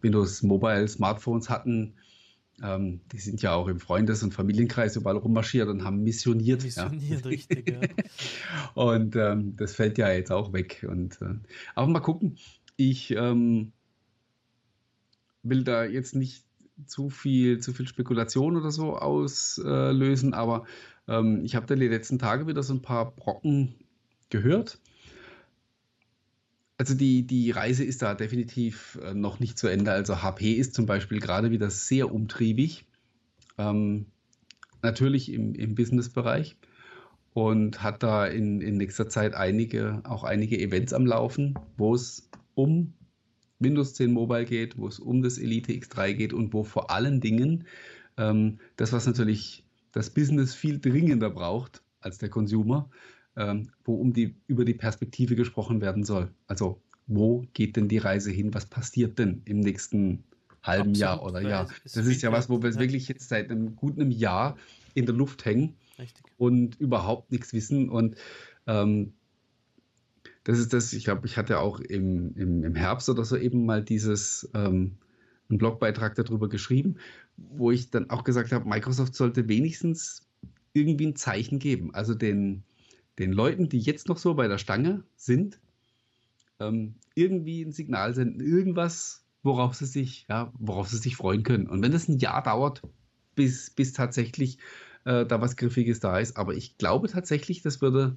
Windows 0.00 0.42
Mobile 0.42 0.88
Smartphones 0.88 1.48
hatten, 1.50 1.94
Ähm, 2.62 3.00
die 3.12 3.18
sind 3.18 3.42
ja 3.42 3.54
auch 3.54 3.68
im 3.68 3.80
Freundes- 3.80 4.22
und 4.22 4.32
Familienkreis 4.32 4.96
überall 4.96 5.18
rummarschiert 5.18 5.68
und 5.68 5.84
haben 5.84 6.02
missioniert. 6.02 6.62
Missioniert, 6.62 7.22
ja. 7.24 7.28
richtig, 7.28 7.68
ja. 7.70 7.80
und 8.74 9.14
ähm, 9.14 9.56
das 9.56 9.74
fällt 9.74 9.98
ja 9.98 10.10
jetzt 10.10 10.32
auch 10.32 10.54
weg. 10.54 10.86
Und, 10.88 11.20
äh, 11.20 11.34
aber 11.74 11.86
mal 11.88 12.00
gucken. 12.00 12.38
Ich 12.78 13.10
ähm, 13.10 13.72
will 15.42 15.64
da 15.64 15.84
jetzt 15.84 16.14
nicht 16.14 16.44
zu 16.86 17.10
viel, 17.10 17.58
zu 17.60 17.74
viel 17.74 17.88
Spekulation 17.88 18.56
oder 18.56 18.70
so 18.70 18.96
auslösen, 18.96 20.34
aber 20.34 20.64
ähm, 21.08 21.44
ich 21.44 21.56
habe 21.56 21.66
da 21.66 21.74
die 21.74 21.88
letzten 21.88 22.18
Tage 22.18 22.46
wieder 22.46 22.62
so 22.62 22.74
ein 22.74 22.82
paar 22.82 23.14
Brocken 23.14 23.74
gehört. 24.30 24.78
Also 26.78 26.94
die, 26.94 27.26
die 27.26 27.50
Reise 27.50 27.84
ist 27.84 28.02
da 28.02 28.14
definitiv 28.14 28.98
äh, 29.02 29.14
noch 29.14 29.40
nicht 29.40 29.58
zu 29.58 29.66
Ende. 29.66 29.92
Also 29.92 30.22
HP 30.22 30.52
ist 30.52 30.74
zum 30.74 30.86
Beispiel 30.86 31.20
gerade 31.20 31.50
wieder 31.50 31.70
sehr 31.70 32.12
umtriebig. 32.12 32.84
Ähm, 33.56 34.06
natürlich 34.82 35.32
im, 35.32 35.54
im 35.54 35.74
Business-Bereich 35.74 36.56
und 37.32 37.82
hat 37.82 38.02
da 38.02 38.26
in, 38.26 38.60
in 38.60 38.76
nächster 38.76 39.08
Zeit 39.08 39.34
einige, 39.34 40.00
auch 40.04 40.24
einige 40.24 40.58
Events 40.58 40.92
am 40.92 41.06
Laufen, 41.06 41.58
wo 41.76 41.94
es 41.94 42.28
um 42.54 42.94
Windows 43.58 43.94
10 43.94 44.12
Mobile 44.12 44.44
geht, 44.44 44.78
wo 44.78 44.86
es 44.86 44.98
um 44.98 45.22
das 45.22 45.38
Elite 45.38 45.72
X3 45.72 46.14
geht 46.14 46.32
und 46.32 46.52
wo 46.52 46.62
vor 46.62 46.90
allen 46.90 47.20
Dingen 47.20 47.64
ähm, 48.16 48.58
das, 48.76 48.92
was 48.92 49.06
natürlich 49.06 49.64
das 49.92 50.10
Business 50.10 50.54
viel 50.54 50.78
dringender 50.78 51.30
braucht 51.30 51.82
als 52.00 52.18
der 52.18 52.28
Consumer, 52.28 52.90
ähm, 53.36 53.70
wo 53.84 53.94
um 53.94 54.12
die, 54.12 54.34
über 54.46 54.64
die 54.64 54.74
Perspektive 54.74 55.36
gesprochen 55.36 55.80
werden 55.80 56.04
soll. 56.04 56.30
Also 56.46 56.80
wo 57.06 57.46
geht 57.52 57.76
denn 57.76 57.88
die 57.88 57.98
Reise 57.98 58.30
hin? 58.30 58.54
Was 58.54 58.66
passiert 58.66 59.18
denn 59.18 59.42
im 59.44 59.60
nächsten 59.60 60.24
halben 60.62 60.90
Absolut, 60.90 60.96
Jahr 60.98 61.22
oder 61.22 61.40
Jahr? 61.40 61.68
Das 61.84 61.96
ist 61.96 62.22
ja 62.22 62.32
was, 62.32 62.48
wo 62.50 62.62
wir 62.62 62.70
ja. 62.70 62.80
wirklich 62.80 63.08
jetzt 63.08 63.28
seit 63.28 63.50
einem 63.50 63.76
guten 63.76 64.10
Jahr 64.10 64.56
in 64.94 65.06
der 65.06 65.14
Luft 65.14 65.44
hängen 65.44 65.74
Richtig. 65.98 66.24
und 66.36 66.80
überhaupt 66.80 67.30
nichts 67.30 67.52
wissen. 67.52 67.88
Und 67.88 68.16
ähm, 68.66 69.12
das 70.44 70.58
ist 70.58 70.72
das, 70.72 70.92
ich 70.92 71.04
glaube, 71.04 71.26
ich 71.26 71.36
hatte 71.36 71.60
auch 71.60 71.80
im, 71.80 72.34
im, 72.36 72.64
im, 72.64 72.74
Herbst 72.74 73.08
oder 73.08 73.24
so 73.24 73.36
eben 73.36 73.66
mal 73.66 73.82
dieses, 73.82 74.48
ähm, 74.54 74.96
einen 75.48 75.58
Blogbeitrag 75.58 76.14
darüber 76.14 76.48
geschrieben, 76.48 76.96
wo 77.36 77.70
ich 77.70 77.90
dann 77.90 78.10
auch 78.10 78.24
gesagt 78.24 78.52
habe, 78.52 78.68
Microsoft 78.68 79.14
sollte 79.14 79.48
wenigstens 79.48 80.26
irgendwie 80.72 81.06
ein 81.06 81.16
Zeichen 81.16 81.58
geben. 81.58 81.94
Also 81.94 82.14
den, 82.14 82.64
den 83.18 83.32
Leuten, 83.32 83.68
die 83.68 83.78
jetzt 83.78 84.08
noch 84.08 84.18
so 84.18 84.34
bei 84.34 84.48
der 84.48 84.58
Stange 84.58 85.04
sind, 85.16 85.58
ähm, 86.60 86.94
irgendwie 87.14 87.62
ein 87.62 87.72
Signal 87.72 88.14
senden, 88.14 88.40
irgendwas, 88.40 89.24
worauf 89.42 89.74
sie 89.74 89.86
sich, 89.86 90.26
ja, 90.28 90.52
worauf 90.58 90.88
sie 90.88 90.98
sich 90.98 91.16
freuen 91.16 91.42
können. 91.42 91.68
Und 91.68 91.82
wenn 91.82 91.92
das 91.92 92.08
ein 92.08 92.18
Jahr 92.18 92.42
dauert, 92.42 92.82
bis, 93.34 93.70
bis 93.70 93.92
tatsächlich 93.92 94.58
äh, 95.04 95.26
da 95.26 95.40
was 95.40 95.56
Griffiges 95.56 96.00
da 96.00 96.18
ist, 96.18 96.36
aber 96.36 96.54
ich 96.54 96.78
glaube 96.78 97.08
tatsächlich, 97.08 97.62
das 97.62 97.80
würde 97.80 98.16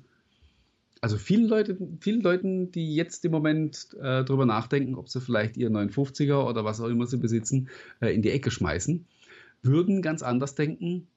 also 1.02 1.18
vielen 1.18 1.47
Leuten, 1.47 1.97
vielen 2.02 2.22
Leuten, 2.22 2.72
die 2.72 2.93
jetzt 2.93 3.24
im 3.24 3.32
Moment 3.32 3.93
äh, 4.00 4.24
darüber 4.26 4.45
nachdenken, 4.45 4.95
ob 4.95 5.10
sie 5.10 5.22
vielleicht 5.22 5.56
ihren 5.56 5.76
950er 5.76 6.45
oder 6.45 6.66
was 6.66 6.82
auch 6.82 6.88
immer 6.88 7.08
sie 7.08 7.18
besitzen, 7.18 7.70
äh, 8.02 8.14
in 8.14 8.22
die 8.22 8.32
Ecke 8.32 8.52
schmeißen, 8.52 9.06
würden 9.62 10.02
ganz 10.02 10.24
anders 10.24 10.56
denken, 10.56 11.08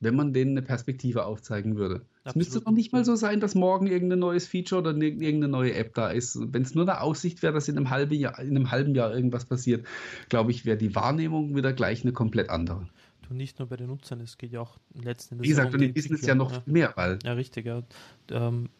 wenn 0.00 0.16
man 0.16 0.32
denen 0.32 0.52
eine 0.52 0.62
Perspektive 0.62 1.24
aufzeigen 1.24 1.76
würde. 1.76 2.02
Es 2.24 2.34
müsste 2.34 2.60
doch 2.60 2.72
nicht 2.72 2.92
mal 2.92 3.04
so 3.04 3.16
sein, 3.16 3.40
dass 3.40 3.54
morgen 3.54 3.86
irgendein 3.86 4.18
neues 4.18 4.46
Feature 4.46 4.80
oder 4.80 4.96
irgendeine 4.96 5.48
neue 5.48 5.74
App 5.74 5.94
da 5.94 6.10
ist. 6.10 6.38
Wenn 6.52 6.62
es 6.62 6.74
nur 6.74 6.84
eine 6.84 7.00
Aussicht 7.00 7.42
wäre, 7.42 7.52
dass 7.52 7.68
in 7.68 7.76
einem, 7.76 7.90
halben 7.90 8.14
Jahr, 8.14 8.38
in 8.38 8.56
einem 8.56 8.70
halben 8.70 8.94
Jahr 8.94 9.14
irgendwas 9.14 9.44
passiert, 9.44 9.86
glaube 10.28 10.50
ich, 10.50 10.64
wäre 10.64 10.78
die 10.78 10.94
Wahrnehmung 10.94 11.54
wieder 11.54 11.72
gleich 11.72 12.02
eine 12.02 12.12
komplett 12.12 12.50
andere. 12.50 12.88
Und 13.30 13.36
nicht 13.36 13.60
nur 13.60 13.68
bei 13.68 13.76
den 13.76 13.86
Nutzern, 13.86 14.20
es 14.20 14.38
geht 14.38 14.50
ja 14.50 14.60
auch 14.60 14.78
letzten 14.92 15.34
Endes. 15.34 15.44
Wie 15.44 15.50
gesagt, 15.50 15.72
und 15.72 15.80
im 15.82 15.94
Business 15.94 16.26
ja 16.26 16.34
noch 16.34 16.50
ja. 16.50 16.62
mehr, 16.66 16.92
weil. 16.96 17.20
Ja, 17.22 17.34
richtig. 17.34 17.64
Ja. 17.64 17.84
Ähm, 18.28 18.70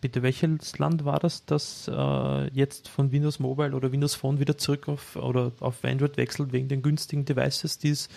bitte, 0.00 0.24
welches 0.24 0.76
Land 0.78 1.04
war 1.04 1.20
das, 1.20 1.46
das 1.46 1.88
äh, 1.88 2.48
jetzt 2.52 2.88
von 2.88 3.12
Windows 3.12 3.38
Mobile 3.38 3.76
oder 3.76 3.92
Windows 3.92 4.16
Phone 4.16 4.40
wieder 4.40 4.58
zurück 4.58 4.88
auf 4.88 5.14
oder 5.14 5.52
auf 5.60 5.84
Android 5.84 6.16
wechselt 6.16 6.52
wegen 6.52 6.66
den 6.66 6.82
günstigen 6.82 7.24
Devices, 7.24 7.78
die 7.78 7.90
es 7.90 8.08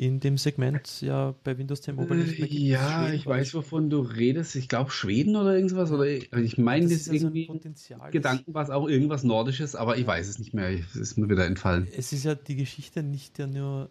in 0.00 0.18
dem 0.18 0.38
Segment 0.38 1.02
ja 1.02 1.34
bei 1.44 1.58
Windows 1.58 1.82
10 1.82 1.94
Mobile 1.94 2.24
nicht 2.24 2.38
mehr 2.38 2.48
gibt. 2.48 2.62
Ja, 2.62 3.02
Schweden, 3.02 3.14
ich 3.16 3.26
weiß, 3.26 3.52
wovon 3.52 3.90
du 3.90 4.00
redest. 4.00 4.56
Ich 4.56 4.66
glaube 4.66 4.90
Schweden 4.90 5.36
oder 5.36 5.54
irgendwas. 5.54 5.92
Oder 5.92 6.06
ich 6.06 6.56
meine, 6.56 6.88
das, 6.88 7.04
das 7.04 7.08
ist 7.08 7.22
irgendwie 7.22 7.46
Potenzial, 7.46 8.10
Gedanken 8.10 8.54
war 8.54 8.62
es 8.62 8.70
auch 8.70 8.88
irgendwas 8.88 9.24
Nordisches, 9.24 9.76
aber 9.76 9.98
ich 9.98 10.06
weiß 10.06 10.26
es 10.26 10.38
nicht 10.38 10.54
mehr. 10.54 10.70
Es 10.70 10.96
ist 10.96 11.18
mir 11.18 11.28
wieder 11.28 11.44
entfallen. 11.44 11.86
Es 11.94 12.14
ist 12.14 12.24
ja 12.24 12.34
die 12.34 12.56
Geschichte 12.56 13.02
nicht 13.02 13.38
ja 13.38 13.46
nur 13.46 13.90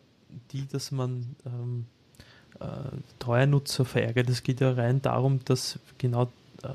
die, 0.52 0.68
dass 0.68 0.90
man 0.90 1.36
ähm, 1.46 1.86
äh, 2.60 2.66
Treuernutzer 3.20 3.86
verärgert. 3.86 4.32
Es 4.32 4.42
geht 4.42 4.62
ja 4.62 4.72
rein 4.72 5.04
darum, 5.04 5.42
dass 5.46 5.78
genau 6.00 6.24
äh, 6.64 6.70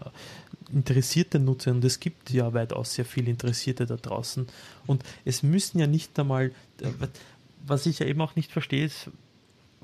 interessierte 0.72 1.40
Nutzer, 1.40 1.72
und 1.72 1.84
es 1.84 1.98
gibt 1.98 2.30
ja 2.30 2.54
weitaus 2.54 2.94
sehr 2.94 3.04
viele 3.04 3.30
Interessierte 3.32 3.84
da 3.86 3.96
draußen, 3.96 4.46
und 4.86 5.02
es 5.24 5.42
müssen 5.42 5.80
ja 5.80 5.88
nicht 5.88 6.16
einmal, 6.20 6.52
äh, 6.80 6.90
was 7.66 7.86
ich 7.86 7.98
ja 7.98 8.06
eben 8.06 8.20
auch 8.20 8.36
nicht 8.36 8.52
verstehe, 8.52 8.84
ist, 8.84 9.10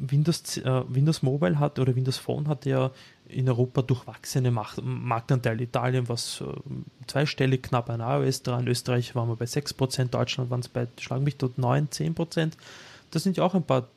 Windows, 0.00 0.56
äh, 0.58 0.82
Windows 0.88 1.22
Mobile 1.22 1.58
hat 1.58 1.78
oder 1.78 1.94
Windows 1.94 2.16
Phone 2.18 2.48
hat 2.48 2.66
ja 2.66 2.90
in 3.28 3.48
Europa 3.48 3.82
durchwachsene 3.82 4.50
Macht, 4.50 4.80
Marktanteil. 4.82 5.60
Italien 5.60 6.08
war 6.08 6.14
es 6.14 6.40
äh, 6.40 6.44
zweistellig, 7.06 7.62
knapp 7.62 7.90
ein 7.90 8.00
iOS 8.00 8.42
dran. 8.42 8.66
Österreich 8.66 9.14
waren 9.14 9.28
wir 9.28 9.36
bei 9.36 9.44
6%, 9.44 10.06
Deutschland 10.06 10.50
waren 10.50 10.60
es 10.60 10.68
bei, 10.68 10.86
schlagen 10.98 11.24
mich 11.24 11.36
dort 11.36 11.58
9, 11.58 11.88
10%. 11.88 12.52
Das 13.10 13.22
sind 13.22 13.36
ja 13.36 13.44
auch 13.44 13.54
ein 13.54 13.64
paar 13.64 13.88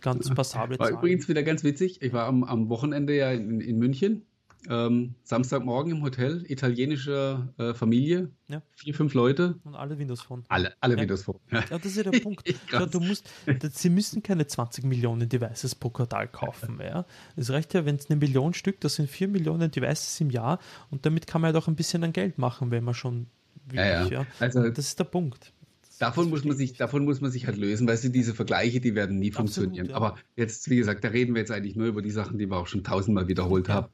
ganz 0.00 0.32
passable 0.34 0.78
War 0.78 0.86
Zahlen. 0.86 0.98
übrigens 0.98 1.28
wieder 1.28 1.42
ganz 1.42 1.64
witzig. 1.64 2.02
Ich 2.02 2.12
war 2.12 2.26
am, 2.26 2.44
am 2.44 2.68
Wochenende 2.68 3.16
ja 3.16 3.32
in, 3.32 3.60
in 3.60 3.78
München. 3.78 4.22
Ähm, 4.68 5.14
Samstagmorgen 5.24 5.92
im 5.92 6.02
Hotel, 6.02 6.44
italienische 6.48 7.48
äh, 7.58 7.74
Familie, 7.74 8.30
ja. 8.48 8.62
vier, 8.74 8.94
fünf 8.94 9.14
Leute. 9.14 9.58
Und 9.64 9.74
alle 9.74 9.98
Windows 9.98 10.22
Phone. 10.22 10.44
Alle, 10.48 10.74
alle 10.80 10.94
ja. 10.94 11.02
Windows 11.02 11.22
Phone. 11.22 11.38
Ja. 11.50 11.64
ja, 11.70 11.78
das 11.78 11.86
ist 11.86 11.96
ja 11.96 12.10
der 12.10 12.20
Punkt. 12.22 12.42
ja, 12.72 12.86
du 12.86 13.00
musst, 13.00 13.28
sie 13.72 13.90
müssen 13.90 14.22
keine 14.22 14.46
20 14.46 14.84
Millionen 14.84 15.28
Devices 15.28 15.74
pro 15.74 15.90
Quartal 15.90 16.28
kaufen. 16.28 16.80
Ja. 16.86 17.04
Es 17.34 17.50
reicht 17.50 17.74
ja, 17.74 17.84
wenn 17.84 17.96
es 17.96 18.08
eine 18.08 18.16
Million 18.18 18.54
Stück, 18.54 18.80
das 18.80 18.94
sind 18.94 19.10
vier 19.10 19.26
Millionen 19.26 19.70
Devices 19.70 20.20
im 20.20 20.30
Jahr 20.30 20.60
und 20.90 21.04
damit 21.04 21.26
kann 21.26 21.40
man 21.40 21.48
ja 21.48 21.52
doch 21.52 21.66
ein 21.66 21.74
bisschen 21.74 22.04
an 22.04 22.12
Geld 22.12 22.38
machen, 22.38 22.70
wenn 22.70 22.84
man 22.84 22.94
schon 22.94 23.26
wirklich, 23.70 24.10
ja, 24.10 24.26
Also, 24.38 24.68
das 24.68 24.86
ist 24.86 24.98
der 24.98 25.04
Punkt. 25.04 25.52
Davon 25.98 26.28
muss 26.28 26.44
man 26.44 26.56
sich, 26.56 26.74
davon 26.74 27.04
muss 27.04 27.20
man 27.20 27.30
sich 27.30 27.46
halt 27.46 27.56
lösen, 27.56 27.88
weißt 27.88 28.04
du, 28.04 28.08
diese 28.10 28.34
Vergleiche, 28.34 28.80
die 28.80 28.94
werden 28.94 29.18
nie 29.18 29.30
Absolut, 29.30 29.50
funktionieren. 29.50 29.90
Ja. 29.90 29.96
Aber 29.96 30.16
jetzt, 30.36 30.68
wie 30.68 30.76
gesagt, 30.76 31.04
da 31.04 31.08
reden 31.08 31.34
wir 31.34 31.40
jetzt 31.40 31.50
eigentlich 31.50 31.76
nur 31.76 31.86
über 31.86 32.02
die 32.02 32.10
Sachen, 32.10 32.38
die 32.38 32.50
wir 32.50 32.56
auch 32.56 32.66
schon 32.66 32.84
tausendmal 32.84 33.28
wiederholt 33.28 33.68
ja. 33.68 33.74
haben. 33.74 33.88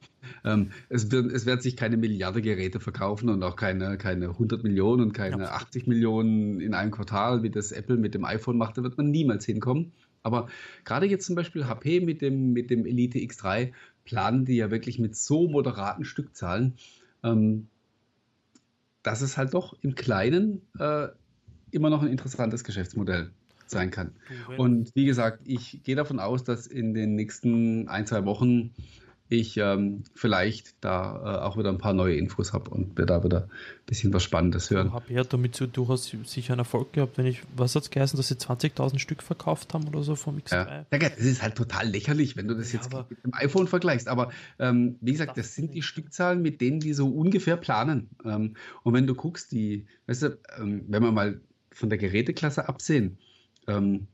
Ähm, 0.44 0.70
es, 0.88 1.10
wird, 1.10 1.30
es 1.32 1.46
wird 1.46 1.62
sich 1.62 1.76
keine 1.76 1.96
Milliarde 1.96 2.42
Geräte 2.42 2.80
verkaufen 2.80 3.28
und 3.28 3.42
auch 3.42 3.56
keine, 3.56 3.96
keine 3.98 4.30
100 4.30 4.64
Millionen 4.64 5.02
und 5.02 5.12
keine 5.12 5.44
ja. 5.44 5.50
80 5.52 5.86
Millionen 5.86 6.60
in 6.60 6.74
einem 6.74 6.90
Quartal, 6.90 7.42
wie 7.42 7.50
das 7.50 7.72
Apple 7.72 7.96
mit 7.96 8.14
dem 8.14 8.24
iPhone 8.24 8.58
macht. 8.58 8.78
Da 8.78 8.82
wird 8.82 8.96
man 8.96 9.10
niemals 9.10 9.44
hinkommen. 9.44 9.92
Aber 10.22 10.48
gerade 10.84 11.06
jetzt 11.06 11.26
zum 11.26 11.36
Beispiel 11.36 11.66
HP 11.66 12.00
mit 12.00 12.22
dem, 12.22 12.52
mit 12.52 12.70
dem 12.70 12.86
Elite 12.86 13.18
X3 13.18 13.72
planen 14.04 14.44
die 14.44 14.56
ja 14.56 14.70
wirklich 14.70 14.98
mit 14.98 15.16
so 15.16 15.48
moderaten 15.48 16.04
Stückzahlen, 16.04 16.74
ähm, 17.22 17.68
dass 19.02 19.20
es 19.20 19.36
halt 19.36 19.54
doch 19.54 19.76
im 19.82 19.94
Kleinen 19.94 20.62
äh, 20.78 21.08
immer 21.72 21.90
noch 21.90 22.02
ein 22.02 22.08
interessantes 22.08 22.64
Geschäftsmodell 22.64 23.30
sein 23.66 23.90
kann. 23.90 24.12
Und 24.58 24.94
wie 24.94 25.06
gesagt, 25.06 25.40
ich 25.44 25.82
gehe 25.82 25.96
davon 25.96 26.20
aus, 26.20 26.44
dass 26.44 26.66
in 26.66 26.94
den 26.94 27.14
nächsten 27.14 27.88
ein, 27.88 28.06
zwei 28.06 28.24
Wochen 28.24 28.72
ich 29.32 29.56
ähm, 29.56 30.02
vielleicht 30.14 30.74
da 30.82 31.16
äh, 31.16 31.42
auch 31.42 31.56
wieder 31.56 31.70
ein 31.70 31.78
paar 31.78 31.94
neue 31.94 32.16
Infos 32.16 32.52
habe 32.52 32.70
und 32.70 32.98
wir 32.98 33.06
da 33.06 33.24
wieder 33.24 33.44
ein 33.44 33.86
bisschen 33.86 34.12
was 34.12 34.22
Spannendes 34.22 34.70
hören. 34.70 34.88
Ich 34.88 34.92
habe 34.92 35.12
ja 35.12 35.24
damit 35.24 35.54
zu, 35.54 35.66
du 35.66 35.88
hast 35.88 36.14
sicher 36.24 36.52
einen 36.52 36.60
Erfolg 36.60 36.92
gehabt, 36.92 37.16
wenn 37.16 37.26
ich, 37.26 37.42
was 37.56 37.74
hat 37.74 37.84
es 37.84 37.90
geheißen, 37.90 38.16
dass 38.16 38.28
sie 38.28 38.34
20.000 38.34 38.98
Stück 38.98 39.22
verkauft 39.22 39.72
haben 39.72 39.88
oder 39.88 40.02
so 40.02 40.16
vom 40.16 40.36
X3? 40.36 40.54
Ja. 40.54 40.86
ja, 40.92 40.98
das 40.98 41.18
ist 41.18 41.42
halt 41.42 41.56
total 41.56 41.88
lächerlich, 41.88 42.36
wenn 42.36 42.46
du 42.46 42.54
das 42.54 42.72
ja, 42.72 42.80
jetzt 42.80 42.92
mit 42.92 43.24
dem 43.24 43.32
iPhone 43.32 43.68
vergleichst, 43.68 44.08
aber 44.08 44.30
ähm, 44.58 44.96
wie 45.00 45.12
gesagt, 45.12 45.38
das 45.38 45.54
sind 45.54 45.72
die 45.74 45.82
Stückzahlen, 45.82 46.42
mit 46.42 46.60
denen 46.60 46.80
die 46.80 46.92
so 46.92 47.08
ungefähr 47.08 47.56
planen. 47.56 48.10
Ähm, 48.24 48.56
und 48.82 48.92
wenn 48.92 49.06
du 49.06 49.14
guckst, 49.14 49.50
die, 49.52 49.86
weißt 50.08 50.22
du, 50.24 50.38
ähm, 50.58 50.84
wenn 50.88 51.02
man 51.02 51.14
mal 51.14 51.40
von 51.74 51.88
der 51.88 51.98
Geräteklasse 51.98 52.68
absehen, 52.68 53.18
ähm, 53.66 54.06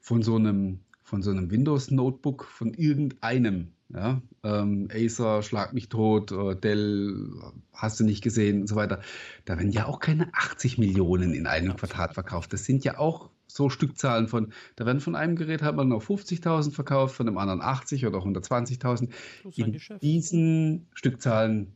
von 0.00 0.22
so 0.22 0.36
einem, 0.36 0.80
von 1.02 1.22
so 1.22 1.30
einem 1.30 1.50
Windows-Notebook 1.50 2.44
von 2.44 2.74
irgendeinem, 2.74 3.72
ja, 3.92 4.22
ähm, 4.44 4.88
Acer, 4.92 5.42
Schlag 5.42 5.72
mich 5.72 5.88
tot, 5.88 6.32
äh, 6.32 6.54
Dell, 6.54 7.28
hast 7.72 7.98
du 7.98 8.04
nicht 8.04 8.22
gesehen 8.22 8.62
und 8.62 8.66
so 8.68 8.76
weiter, 8.76 9.00
da 9.44 9.56
werden 9.58 9.72
ja 9.72 9.86
auch 9.86 9.98
keine 9.98 10.32
80 10.32 10.78
Millionen 10.78 11.34
in 11.34 11.46
einem 11.46 11.76
Quartal 11.76 12.12
verkauft. 12.12 12.52
Das 12.52 12.64
sind 12.64 12.84
ja 12.84 12.98
auch 12.98 13.30
so 13.48 13.68
Stückzahlen 13.68 14.28
von, 14.28 14.52
da 14.76 14.86
werden 14.86 15.00
von 15.00 15.16
einem 15.16 15.34
Gerät 15.34 15.62
hat 15.62 15.74
man 15.74 15.88
noch 15.88 16.02
50.000 16.02 16.72
verkauft, 16.72 17.16
von 17.16 17.26
dem 17.26 17.36
anderen 17.36 17.60
80 17.60 18.06
oder 18.06 18.18
120.000. 18.18 19.10
In 19.56 19.80
diesen 20.00 20.86
Stückzahlen 20.94 21.72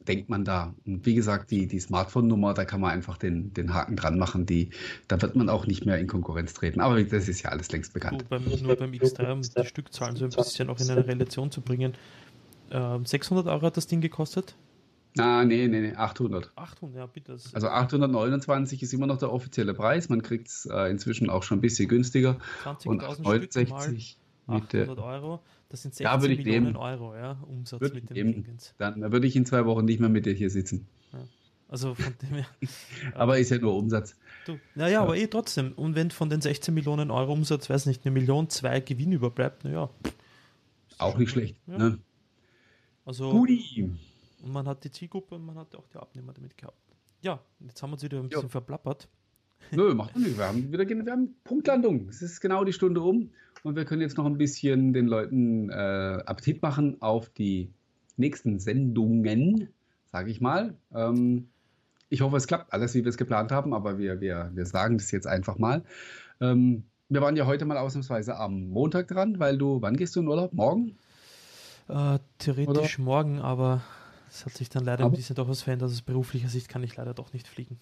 denkt 0.00 0.28
man 0.28 0.44
da. 0.44 0.74
Und 0.84 1.06
wie 1.06 1.14
gesagt, 1.14 1.50
die, 1.50 1.66
die 1.66 1.80
Smartphone-Nummer, 1.80 2.54
da 2.54 2.64
kann 2.64 2.80
man 2.80 2.92
einfach 2.92 3.16
den, 3.16 3.52
den 3.54 3.74
Haken 3.74 3.96
dran 3.96 4.18
machen. 4.18 4.46
Die, 4.46 4.70
da 5.08 5.20
wird 5.20 5.36
man 5.36 5.48
auch 5.48 5.66
nicht 5.66 5.86
mehr 5.86 5.98
in 5.98 6.06
Konkurrenz 6.06 6.54
treten. 6.54 6.80
Aber 6.80 7.02
das 7.02 7.28
ist 7.28 7.42
ja 7.42 7.50
alles 7.50 7.70
längst 7.72 7.94
bekannt. 7.94 8.24
Nur 8.30 8.40
beim, 8.40 8.62
nur 8.62 8.76
beim 8.76 8.92
X3, 8.92 9.32
um 9.32 9.42
die 9.42 9.66
Stückzahlen 9.66 10.16
so 10.16 10.24
ein 10.24 10.30
bisschen 10.30 10.70
auch 10.70 10.80
in 10.80 10.90
eine 10.90 11.06
Relation 11.06 11.50
zu 11.50 11.60
bringen. 11.60 11.94
Ähm, 12.70 13.04
600 13.04 13.46
Euro 13.46 13.62
hat 13.62 13.76
das 13.76 13.86
Ding 13.86 14.00
gekostet. 14.00 14.54
Ah, 15.18 15.44
nee, 15.44 15.66
nee, 15.66 15.80
nee, 15.80 15.94
800. 15.94 16.52
800, 16.56 16.96
ja, 16.96 17.06
bitte. 17.06 17.38
Also 17.52 17.68
829 17.68 18.82
ist 18.82 18.92
immer 18.92 19.06
noch 19.06 19.18
der 19.18 19.32
offizielle 19.32 19.72
Preis. 19.72 20.10
Man 20.10 20.22
kriegt 20.22 20.48
es 20.48 20.66
äh, 20.66 20.90
inzwischen 20.90 21.30
auch 21.30 21.42
schon 21.42 21.58
ein 21.58 21.62
bisschen 21.62 21.88
günstiger. 21.88 22.36
20.000 22.64 23.50
Stück 23.50 23.70
mal 23.70 23.96
800 24.46 24.98
Euro. 24.98 25.40
Das 25.68 25.82
sind 25.82 25.94
16 25.94 26.04
ja, 26.04 26.16
Millionen 26.16 26.64
nehmen. 26.64 26.76
Euro, 26.76 27.14
ja, 27.16 27.38
Umsatz 27.48 27.80
würde 27.80 27.96
mit 27.96 28.10
dem. 28.10 28.44
Dingens. 28.44 28.74
Dann 28.78 29.00
würde 29.12 29.26
ich 29.26 29.34
in 29.34 29.44
zwei 29.44 29.66
Wochen 29.66 29.84
nicht 29.84 30.00
mehr 30.00 30.08
mit 30.08 30.26
dir 30.26 30.32
hier 30.32 30.50
sitzen. 30.50 30.86
Also 31.68 31.94
von 31.94 32.14
dem 32.22 32.36
her. 32.36 32.46
Aber 33.14 33.38
ist 33.38 33.50
ja 33.50 33.58
nur 33.58 33.74
Umsatz. 33.74 34.16
Du, 34.46 34.58
naja, 34.76 35.02
aber 35.02 35.16
eh 35.16 35.26
trotzdem. 35.26 35.72
Und 35.72 35.96
wenn 35.96 36.12
von 36.12 36.30
den 36.30 36.40
16 36.40 36.72
Millionen 36.72 37.10
Euro 37.10 37.32
Umsatz, 37.32 37.68
weiß 37.68 37.86
nicht, 37.86 38.06
eine 38.06 38.12
Million, 38.12 38.48
zwei 38.48 38.78
Gewinn 38.78 39.10
überbleibt, 39.10 39.64
naja. 39.64 39.90
Auch 40.98 41.18
nicht 41.18 41.30
schlecht. 41.30 41.56
Ja. 41.66 41.78
Ne? 41.78 41.98
Also, 43.04 43.30
Guti. 43.32 43.90
und 44.42 44.52
man 44.52 44.68
hat 44.68 44.84
die 44.84 44.92
Zielgruppe 44.92 45.34
und 45.34 45.44
man 45.44 45.56
hat 45.56 45.74
auch 45.74 45.88
die 45.88 45.98
Abnehmer 45.98 46.32
damit 46.32 46.56
gehabt. 46.56 46.78
Ja, 47.22 47.40
jetzt 47.58 47.82
haben 47.82 47.90
wir 47.90 47.94
uns 47.94 48.04
wieder 48.04 48.18
ein 48.18 48.24
Jo. 48.24 48.28
bisschen 48.28 48.50
verplappert. 48.50 49.08
Nö, 49.72 49.92
macht 49.96 50.14
doch 50.14 50.20
nichts. 50.20 50.38
Wir 50.38 50.46
haben 50.46 50.72
wieder 50.72 50.88
wir 50.88 51.12
haben 51.12 51.34
Punktlandung. 51.42 52.08
Es 52.08 52.22
ist 52.22 52.40
genau 52.40 52.64
die 52.64 52.72
Stunde 52.72 53.00
um 53.00 53.30
und 53.66 53.74
wir 53.74 53.84
können 53.84 54.00
jetzt 54.00 54.16
noch 54.16 54.26
ein 54.26 54.38
bisschen 54.38 54.92
den 54.92 55.08
Leuten 55.08 55.70
äh, 55.70 55.74
Appetit 56.24 56.62
machen 56.62 57.02
auf 57.02 57.28
die 57.30 57.68
nächsten 58.16 58.60
Sendungen, 58.60 59.70
sage 60.04 60.30
ich 60.30 60.40
mal. 60.40 60.74
Ähm, 60.94 61.48
ich 62.08 62.20
hoffe, 62.20 62.36
es 62.36 62.46
klappt 62.46 62.72
alles, 62.72 62.94
wie 62.94 63.02
wir 63.04 63.08
es 63.08 63.16
geplant 63.16 63.50
haben, 63.50 63.74
aber 63.74 63.98
wir, 63.98 64.20
wir, 64.20 64.52
wir 64.54 64.66
sagen 64.66 64.98
das 64.98 65.10
jetzt 65.10 65.26
einfach 65.26 65.58
mal. 65.58 65.82
Ähm, 66.40 66.84
wir 67.08 67.20
waren 67.22 67.34
ja 67.34 67.46
heute 67.46 67.64
mal 67.64 67.76
ausnahmsweise 67.76 68.36
am 68.36 68.68
Montag 68.68 69.08
dran, 69.08 69.40
weil 69.40 69.58
du, 69.58 69.82
wann 69.82 69.96
gehst 69.96 70.14
du 70.14 70.20
in 70.20 70.28
Urlaub? 70.28 70.52
Morgen? 70.52 70.96
Äh, 71.88 72.20
theoretisch 72.38 73.00
morgen, 73.00 73.40
aber 73.40 73.82
es 74.28 74.46
hat 74.46 74.52
sich 74.56 74.68
dann 74.68 74.84
leider 74.84 75.02
ein 75.02 75.06
Aber- 75.06 75.16
bisschen 75.16 75.34
doch 75.34 75.48
was 75.48 75.62
verändert. 75.62 75.90
Aus 75.90 76.02
beruflicher 76.02 76.48
Sicht 76.48 76.68
kann 76.68 76.84
ich 76.84 76.94
leider 76.94 77.14
doch 77.14 77.32
nicht 77.32 77.48
fliegen. 77.48 77.80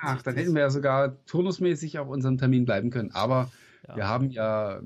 Ach, 0.00 0.22
dann 0.22 0.36
hätten 0.36 0.54
wir 0.54 0.62
ja 0.62 0.70
sogar 0.70 1.22
turnusmäßig 1.26 1.98
auf 1.98 2.08
unserem 2.08 2.38
Termin 2.38 2.64
bleiben 2.64 2.88
können. 2.88 3.10
Aber 3.12 3.50
Ja. 3.88 3.96
wir 3.96 4.08
haben 4.08 4.30
ja 4.30 4.80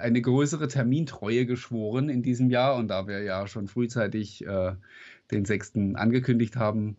eine 0.00 0.22
größere 0.22 0.68
Termintreue 0.68 1.46
geschworen 1.46 2.08
in 2.08 2.22
diesem 2.22 2.50
Jahr 2.50 2.76
und 2.76 2.88
da 2.88 3.06
wir 3.06 3.22
ja 3.22 3.46
schon 3.46 3.68
frühzeitig 3.68 4.46
äh, 4.46 4.74
den 5.30 5.44
6. 5.44 5.76
angekündigt 5.94 6.56
haben, 6.56 6.96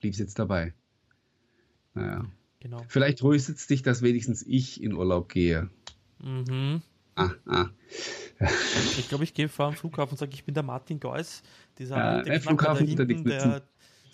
blieb 0.00 0.12
es 0.12 0.18
jetzt 0.18 0.38
dabei. 0.38 0.74
Naja. 1.94 2.24
Genau. 2.60 2.80
Vielleicht 2.86 3.18
tröstet 3.18 3.56
es 3.56 3.66
dich, 3.66 3.82
dass 3.82 4.02
wenigstens 4.02 4.44
ich 4.46 4.80
in 4.80 4.92
Urlaub 4.92 5.28
gehe. 5.28 5.68
Mhm. 6.22 6.82
Ah, 7.16 7.30
ah. 7.46 7.66
Ich 8.98 9.08
glaube, 9.08 9.24
ich 9.24 9.34
gehe 9.34 9.48
vor 9.48 9.66
am 9.66 9.74
Flughafen 9.74 10.12
und 10.12 10.18
sage, 10.18 10.32
ich 10.32 10.44
bin 10.44 10.54
der 10.54 10.62
Martin 10.62 10.98
Geuss, 10.98 11.42
dieser 11.78 11.96
Ja, 11.96 12.10
alte 12.18 12.40
Flughafen 12.40 12.86
hinten, 12.86 13.24
der 13.24 13.62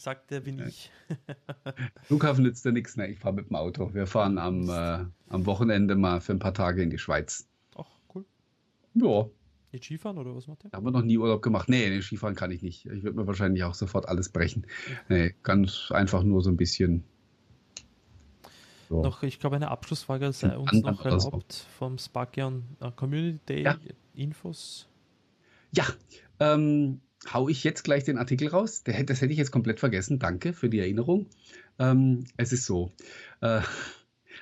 sagt, 0.01 0.30
der 0.30 0.40
bin 0.40 0.59
ich. 0.66 0.90
Flughafen 2.05 2.44
nützt 2.44 2.64
ja 2.64 2.72
nichts. 2.72 2.96
Ne? 2.96 3.09
Ich 3.09 3.18
fahre 3.18 3.34
mit 3.34 3.49
dem 3.51 3.57
Auto. 3.57 3.92
Wir 3.94 4.07
fahren 4.07 4.38
am, 4.38 4.68
äh, 4.68 5.05
am 5.28 5.46
Wochenende 5.46 5.96
mal 5.96 6.20
für 6.20 6.32
ein 6.32 6.38
paar 6.38 6.55
Tage 6.55 6.82
in 6.82 6.90
die 6.90 6.99
Schweiz. 6.99 7.49
Ach, 7.76 7.86
cool. 8.14 8.24
Ja, 8.94 9.26
Jetzt 9.70 9.84
Skifahren 9.84 10.16
oder 10.16 10.34
was 10.34 10.46
macht 10.46 10.64
ihr? 10.64 10.70
Haben 10.72 10.86
wir 10.86 10.90
noch 10.92 11.03
nie 11.03 11.18
Urlaub 11.18 11.42
gemacht. 11.42 11.68
Nee, 11.68 11.90
nee, 11.90 12.01
Skifahren 12.01 12.34
kann 12.34 12.51
ich 12.51 12.62
nicht. 12.62 12.86
Ich 12.86 13.03
würde 13.03 13.18
mir 13.18 13.26
wahrscheinlich 13.26 13.64
auch 13.64 13.74
sofort 13.74 14.09
alles 14.09 14.30
brechen. 14.30 14.66
Nee, 15.11 15.34
ganz 15.42 15.90
einfach 15.92 16.22
nur 16.22 16.40
so 16.42 16.49
ein 16.51 16.57
bisschen. 16.57 17.05
So. 18.88 19.03
Noch, 19.03 19.22
ich 19.22 19.38
glaube, 19.38 19.57
eine 19.57 19.70
Abschlussfrage 19.70 20.32
sei 20.32 20.57
uns 20.57 20.72
Anderen 20.72 20.94
noch 20.94 21.01
oder 21.05 21.20
so. 21.20 21.28
erlaubt 21.28 21.66
vom 21.78 21.99
Sparkian 21.99 22.64
äh, 22.80 22.90
Community 22.92 23.40
Day 23.46 23.62
Ja. 23.64 23.76
Infos. 24.14 24.88
Ja, 25.74 25.84
ähm, 26.40 27.03
hau 27.33 27.49
ich 27.49 27.64
jetzt 27.64 27.85
gleich 27.85 28.05
den 28.05 28.18
Artikel 28.18 28.49
raus. 28.49 28.83
Der, 28.83 29.03
das 29.05 29.20
hätte 29.20 29.33
ich 29.33 29.39
jetzt 29.39 29.51
komplett 29.51 29.81
vergessen. 29.81 30.18
Danke 30.18 30.53
für 30.53 30.68
die 30.68 30.81
Erinnerung. 30.81 31.26
Ähm, 31.79 32.24
es 32.37 32.53
ist 32.53 32.64
so. 32.64 32.93
Äh, 33.41 33.61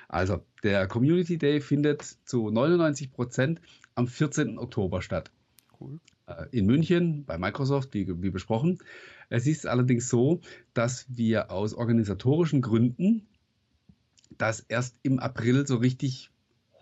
also, 0.07 0.43
der 0.63 0.87
Community 0.87 1.37
Day 1.37 1.61
findet 1.61 2.01
zu 2.25 2.49
99 2.49 3.11
Prozent 3.11 3.61
am 3.95 4.07
14. 4.07 4.57
Oktober 4.57 5.01
statt. 5.01 5.31
Cool. 5.79 5.99
äh, 6.27 6.45
in 6.51 6.65
München 6.65 7.25
bei 7.25 7.37
Microsoft, 7.37 7.93
wie, 7.93 8.21
wie 8.21 8.29
besprochen. 8.29 8.79
Es 9.29 9.45
ist 9.47 9.67
allerdings 9.67 10.09
so, 10.09 10.41
dass 10.73 11.05
wir 11.09 11.51
aus 11.51 11.73
organisatorischen 11.73 12.61
Gründen 12.61 13.27
das 14.37 14.59
erst 14.61 14.99
im 15.03 15.19
April 15.19 15.67
so 15.67 15.77
richtig 15.77 16.31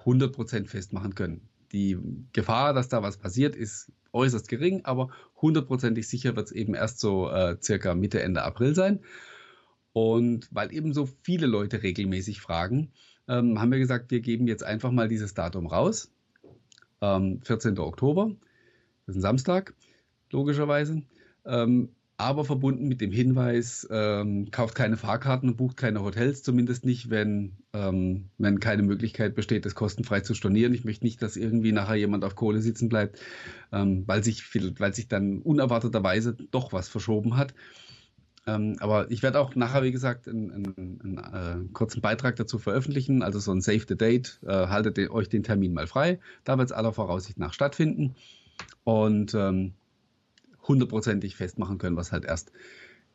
100% 0.03 0.67
festmachen 0.67 1.15
können. 1.15 1.47
Die 1.71 1.97
Gefahr, 2.33 2.73
dass 2.73 2.89
da 2.89 3.01
was 3.01 3.17
passiert, 3.17 3.55
ist 3.55 3.91
äußerst 4.15 4.47
gering, 4.47 4.83
aber 4.85 5.09
hundertprozentig 5.41 6.07
sicher 6.07 6.35
wird 6.35 6.47
es 6.47 6.51
eben 6.51 6.73
erst 6.73 6.99
so 6.99 7.29
äh, 7.29 7.57
circa 7.61 7.93
Mitte, 7.93 8.21
Ende 8.21 8.43
April 8.43 8.73
sein. 8.73 9.01
Und 9.93 10.47
weil 10.51 10.73
eben 10.73 10.93
so 10.93 11.07
viele 11.21 11.47
Leute 11.47 11.83
regelmäßig 11.83 12.41
fragen, 12.41 12.91
ähm, 13.27 13.59
haben 13.59 13.71
wir 13.71 13.79
gesagt, 13.79 14.11
wir 14.11 14.21
geben 14.21 14.47
jetzt 14.47 14.63
einfach 14.63 14.91
mal 14.91 15.07
dieses 15.07 15.33
Datum 15.33 15.67
raus. 15.67 16.11
Ähm, 17.01 17.41
14. 17.43 17.77
Oktober. 17.79 18.31
Das 19.05 19.15
ist 19.15 19.19
ein 19.19 19.21
Samstag, 19.21 19.73
logischerweise. 20.31 21.03
Ähm, 21.45 21.89
aber 22.17 22.45
verbunden 22.45 22.87
mit 22.87 23.01
dem 23.01 23.11
Hinweis, 23.11 23.87
ähm, 23.91 24.49
kauft 24.49 24.75
keine 24.75 24.95
Fahrkarten 24.95 25.49
und 25.49 25.57
bucht 25.57 25.75
keine 25.75 26.01
Hotels, 26.01 26.43
zumindest 26.43 26.85
nicht, 26.85 27.09
wenn, 27.09 27.57
ähm, 27.73 28.29
wenn 28.37 28.59
keine 28.61 28.83
Möglichkeit 28.83 29.35
besteht, 29.35 29.65
das 29.65 29.75
kostenfrei 29.75 30.21
zu 30.21 30.33
stornieren. 30.33 30.73
Ich 30.73 30.85
möchte 30.85 31.03
nicht, 31.03 31.21
dass 31.21 31.35
irgendwie 31.35 31.73
nachher 31.73 31.95
jemand 31.95 32.23
auf 32.23 32.35
Kohle 32.35 32.61
sitzen 32.61 32.87
bleibt, 32.87 33.19
ähm, 33.73 34.03
weil, 34.07 34.23
sich 34.23 34.43
weil 34.79 34.93
sich 34.93 35.09
dann 35.09 35.39
unerwarteterweise 35.39 36.33
doch 36.51 36.71
was 36.71 36.87
verschoben 36.87 37.35
hat. 37.35 37.53
Ähm, 38.47 38.77
aber 38.79 39.11
ich 39.11 39.21
werde 39.23 39.39
auch 39.39 39.55
nachher, 39.55 39.83
wie 39.83 39.91
gesagt, 39.91 40.29
einen, 40.29 40.51
einen, 40.51 40.99
einen 41.03 41.67
äh, 41.67 41.73
kurzen 41.73 42.01
Beitrag 42.01 42.37
dazu 42.37 42.59
veröffentlichen, 42.59 43.23
also 43.23 43.39
so 43.39 43.51
ein 43.51 43.61
Save 43.61 43.85
the 43.87 43.97
Date. 43.97 44.39
Äh, 44.45 44.67
haltet 44.67 44.97
den, 44.97 45.09
euch 45.09 45.27
den 45.27 45.43
Termin 45.43 45.73
mal 45.73 45.87
frei. 45.87 46.19
Da 46.43 46.57
wird 46.57 46.69
es 46.69 46.71
aller 46.71 46.93
Voraussicht 46.93 47.39
nach 47.39 47.53
stattfinden 47.53 48.15
und 48.83 49.33
ähm, 49.33 49.73
hundertprozentig 50.67 51.35
festmachen 51.35 51.77
können, 51.77 51.97
was 51.97 52.11
halt 52.11 52.25
erst 52.25 52.51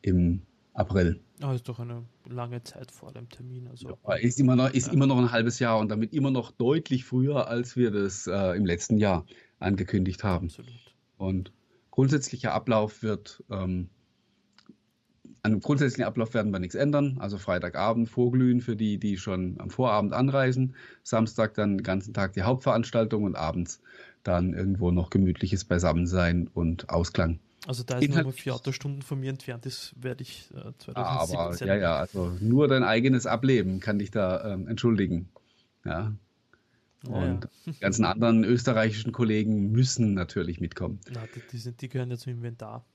im 0.01 0.41
April. 0.73 1.19
Ah, 1.41 1.53
ist 1.53 1.67
doch 1.67 1.79
eine 1.79 2.05
lange 2.29 2.63
Zeit 2.63 2.91
vor 2.91 3.11
dem 3.11 3.27
Termin. 3.29 3.67
Also, 3.67 3.97
Aber 4.03 4.21
Ist 4.21 4.39
immer 4.39 4.55
noch, 4.55 4.73
ist 4.73 4.87
Ja. 4.87 4.93
immer 4.93 5.07
noch 5.07 5.17
ein 5.17 5.31
halbes 5.31 5.59
Jahr 5.59 5.79
und 5.79 5.89
damit 5.89 6.13
immer 6.13 6.31
noch 6.31 6.51
deutlich 6.51 7.03
früher, 7.05 7.47
als 7.47 7.75
wir 7.75 7.91
das 7.91 8.27
äh, 8.27 8.55
im 8.55 8.65
letzten 8.65 8.97
Jahr 8.97 9.25
angekündigt 9.59 10.23
haben. 10.23 10.45
absolut. 10.47 10.95
Und 11.17 11.51
grundsätzlicher 11.91 12.53
Ablauf 12.53 13.03
wird, 13.03 13.43
ähm, 13.49 13.89
an 15.43 15.51
dem 15.51 15.59
grundsätzlichen 15.59 16.05
Ablauf 16.05 16.33
werden 16.33 16.51
wir 16.51 16.59
nichts 16.59 16.75
ändern. 16.75 17.17
Also 17.19 17.37
Freitagabend 17.37 18.09
vorglühen 18.09 18.61
für 18.61 18.75
die, 18.75 18.97
die 18.99 19.17
schon 19.17 19.55
am 19.59 19.69
Vorabend 19.69 20.13
anreisen. 20.13 20.75
Samstag 21.03 21.55
dann 21.55 21.77
den 21.77 21.83
ganzen 21.83 22.13
Tag 22.13 22.33
die 22.33 22.43
Hauptveranstaltung 22.43 23.23
und 23.23 23.35
abends 23.35 23.81
dann 24.23 24.53
irgendwo 24.53 24.91
noch 24.91 25.09
gemütliches 25.09 25.65
Beisammensein 25.65 26.47
und 26.53 26.89
Ausklang. 26.89 27.39
Also 27.67 27.83
da 27.83 27.95
ist 27.97 28.01
nur 28.01 28.09
Inhalt- 28.09 28.25
mal 28.25 28.31
vier 28.33 28.55
Autostunden 28.55 29.01
von 29.01 29.19
mir 29.19 29.29
entfernt 29.31 29.65
ist, 29.65 29.93
werde 29.99 30.23
ich 30.23 30.49
äh, 30.53 30.59
Ah, 30.93 31.25
2017. 31.25 31.69
aber 31.69 31.75
ja, 31.75 31.81
ja, 31.81 31.95
also 31.95 32.35
nur 32.39 32.67
dein 32.67 32.83
eigenes 32.83 33.25
Ableben 33.25 33.79
kann 33.79 33.99
dich 33.99 34.11
da 34.11 34.53
ähm, 34.53 34.67
entschuldigen. 34.67 35.29
Ja. 35.85 36.13
Und 37.07 37.47
die 37.65 37.79
ganzen 37.79 38.05
anderen 38.05 38.43
österreichischen 38.43 39.11
Kollegen 39.11 39.71
müssen 39.71 40.13
natürlich 40.13 40.59
mitkommen. 40.59 40.99
Na, 41.11 41.21
die, 41.35 41.41
die, 41.51 41.57
sind, 41.57 41.81
die 41.81 41.89
gehören 41.89 42.11
ja 42.11 42.17
zum 42.17 42.33
Inventar. 42.33 42.85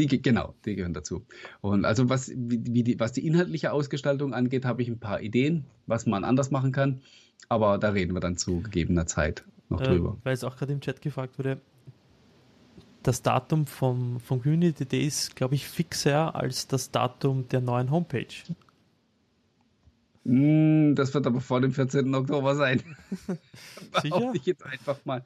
Die, 0.00 0.06
ge- 0.06 0.18
genau, 0.20 0.54
die 0.64 0.74
gehören 0.76 0.94
dazu. 0.94 1.24
Und 1.60 1.84
also 1.84 2.08
was, 2.08 2.30
wie, 2.34 2.82
die, 2.82 2.98
was 2.98 3.12
die 3.12 3.26
inhaltliche 3.26 3.72
Ausgestaltung 3.72 4.34
angeht, 4.34 4.64
habe 4.64 4.82
ich 4.82 4.88
ein 4.88 4.98
paar 4.98 5.20
Ideen, 5.20 5.64
was 5.86 6.06
man 6.06 6.24
anders 6.24 6.50
machen 6.50 6.72
kann. 6.72 7.00
Aber 7.48 7.78
da 7.78 7.90
reden 7.90 8.14
wir 8.14 8.20
dann 8.20 8.36
zu 8.36 8.60
gegebener 8.60 9.06
Zeit 9.06 9.44
noch 9.68 9.80
Äh, 9.80 9.84
drüber. 9.84 10.16
weil 10.24 10.34
es 10.34 10.44
auch 10.44 10.56
gerade 10.56 10.72
im 10.72 10.80
Chat 10.80 11.00
gefragt 11.02 11.38
wurde, 11.38 11.60
das 13.02 13.22
Datum 13.22 13.66
vom, 13.66 14.20
vom 14.20 14.42
Community 14.42 14.84
Day 14.84 15.06
ist, 15.06 15.34
glaube 15.36 15.54
ich, 15.54 15.66
fixer 15.66 16.34
als 16.34 16.66
das 16.66 16.90
Datum 16.90 17.48
der 17.48 17.60
neuen 17.62 17.90
Homepage. 17.90 18.26
Mm, 20.24 20.94
das 20.94 21.14
wird 21.14 21.26
aber 21.26 21.40
vor 21.40 21.60
dem 21.60 21.72
14. 21.72 22.14
Oktober 22.14 22.54
sein. 22.54 22.82
Sicher? 24.02 24.32
Ich 24.34 24.44
jetzt 24.46 24.64
einfach 24.66 24.98
mal. 25.04 25.24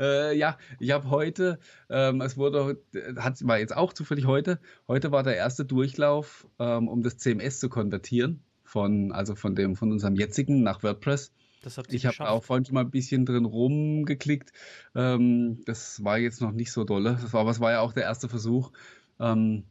Äh, 0.00 0.36
ja, 0.36 0.56
ich 0.78 0.90
habe 0.92 1.10
heute, 1.10 1.58
ähm, 1.90 2.22
es 2.22 2.36
wurde, 2.36 2.82
hat 3.16 3.46
war 3.46 3.58
jetzt 3.58 3.76
auch 3.76 3.92
zufällig 3.92 4.24
heute, 4.24 4.58
heute 4.88 5.12
war 5.12 5.22
der 5.22 5.36
erste 5.36 5.66
Durchlauf, 5.66 6.48
ähm, 6.58 6.88
um 6.88 7.02
das 7.02 7.18
CMS 7.18 7.60
zu 7.60 7.68
konvertieren 7.68 8.42
von, 8.64 9.12
also 9.12 9.34
von 9.34 9.54
dem, 9.54 9.76
von 9.76 9.92
unserem 9.92 10.14
jetzigen 10.14 10.62
nach 10.62 10.82
WordPress. 10.82 11.32
Das 11.62 11.76
habt 11.76 11.92
ihr 11.92 11.96
Ich 11.96 12.06
habe 12.06 12.30
auch 12.30 12.42
vorhin 12.42 12.64
schon 12.64 12.74
mal 12.74 12.80
ein 12.80 12.90
bisschen 12.90 13.26
drin 13.26 13.44
rumgeklickt. 13.44 14.52
Ähm, 14.94 15.62
das 15.66 16.02
war 16.02 16.18
jetzt 16.18 16.40
noch 16.40 16.52
nicht 16.52 16.72
so 16.72 16.84
dolle. 16.84 17.18
Das 17.20 17.32
war, 17.34 17.42
aber 17.42 17.50
es 17.50 17.60
war 17.60 17.72
ja 17.72 17.80
auch 17.80 17.92
der 17.92 18.04
erste 18.04 18.30
Versuch. 18.30 18.72
Ähm, 19.18 19.64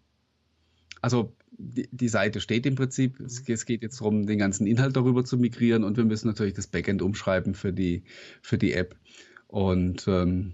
also 1.02 1.36
die, 1.58 1.90
die, 1.92 2.08
Seite 2.08 2.42
steht 2.42 2.68
im 2.68 2.76
Prinzip. 2.76 3.20
Es, 3.20 3.42
es, 3.48 3.66
geht 3.66 3.82
jetzt 3.82 4.00
darum, 4.00 4.28
den 4.28 4.38
ganzen 4.38 4.68
Inhalt 4.68 4.96
darüber 4.96 5.26
zu 5.26 5.38
migrieren 5.38 5.84
und 5.84 5.98
wir 5.98 6.06
müssen 6.06 6.28
natürlich 6.28 6.54
das 6.54 6.68
Backend 6.68 7.02
umschreiben 7.02 7.56
für 7.56 7.74
die, 7.74 8.04
für 8.42 8.60
die 8.60 8.74
App. 8.74 8.96
Und 9.50 10.08
ähm, 10.08 10.54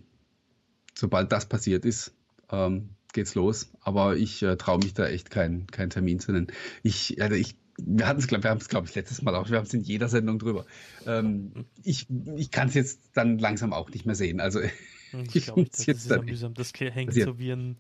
sobald 0.95 1.31
das 1.31 1.47
passiert 1.47 1.85
ist, 1.85 2.13
ähm, 2.49 2.89
geht's 3.13 3.35
los. 3.35 3.71
Aber 3.81 4.15
ich 4.15 4.41
äh, 4.41 4.55
traue 4.55 4.79
mich 4.79 4.93
da 4.93 5.05
echt 5.07 5.29
keinen 5.29 5.67
kein 5.67 5.89
Termin 5.89 6.19
zu 6.19 6.31
nennen. 6.31 6.47
Ich, 6.81 7.21
also 7.21 7.35
ich 7.35 7.55
wir 7.77 8.07
hatten 8.07 8.19
es, 8.19 8.31
wir 8.31 8.49
haben 8.49 8.61
es, 8.61 8.69
glaube 8.69 8.87
ich, 8.87 8.95
letztes 8.95 9.21
Mal 9.21 9.35
auch, 9.35 9.49
wir 9.49 9.57
haben 9.57 9.65
es 9.65 9.73
in 9.73 9.81
jeder 9.81 10.07
Sendung 10.07 10.39
drüber. 10.39 10.65
Ähm, 11.05 11.65
ich 11.83 12.07
ich 12.37 12.49
kann 12.51 12.69
es 12.69 12.73
jetzt 12.73 13.01
dann 13.13 13.37
langsam 13.37 13.73
auch 13.73 13.89
nicht 13.89 14.05
mehr 14.05 14.15
sehen. 14.15 14.39
Also 14.39 14.61
ich, 15.11 15.35
ich 15.35 15.45
glaube, 15.45 15.65
das 15.65 15.85
jetzt 15.85 16.05
ist 16.05 16.11
amüsant. 16.11 16.57
Das 16.57 16.71
hängt 16.77 17.13
so 17.13 17.37
wie 17.37 17.51
ein, 17.51 17.77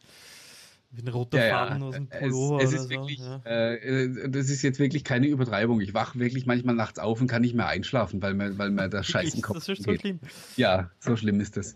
wie 0.91 1.01
ein 1.01 1.07
roter 1.07 1.45
ja, 1.45 1.67
Faden 1.67 1.83
aus 1.83 1.95
dem 1.95 2.07
Pullover. 2.07 2.63
Es, 2.63 2.73
es 2.73 2.81
ist 2.81 2.89
wirklich, 2.89 3.19
so, 3.19 3.41
ja. 3.45 3.73
äh, 3.73 4.29
das 4.29 4.49
ist 4.49 4.61
jetzt 4.61 4.79
wirklich 4.79 5.03
keine 5.03 5.27
Übertreibung. 5.27 5.81
Ich 5.81 5.93
wache 5.93 6.19
wirklich 6.19 6.45
manchmal 6.45 6.75
nachts 6.75 6.99
auf 6.99 7.21
und 7.21 7.27
kann 7.27 7.41
nicht 7.41 7.55
mehr 7.55 7.67
einschlafen, 7.67 8.21
weil 8.21 8.33
mir, 8.33 8.57
weil 8.57 8.71
mir 8.71 8.89
der 8.89 9.03
Scheiß 9.03 9.33
im 9.35 9.41
Kopf 9.41 9.57
Das 9.57 9.69
ist 9.69 9.83
so 9.83 9.91
geht. 9.91 10.01
schlimm. 10.01 10.19
Ja, 10.55 10.91
so 10.99 11.15
schlimm 11.15 11.39
ist 11.39 11.57
das. 11.57 11.75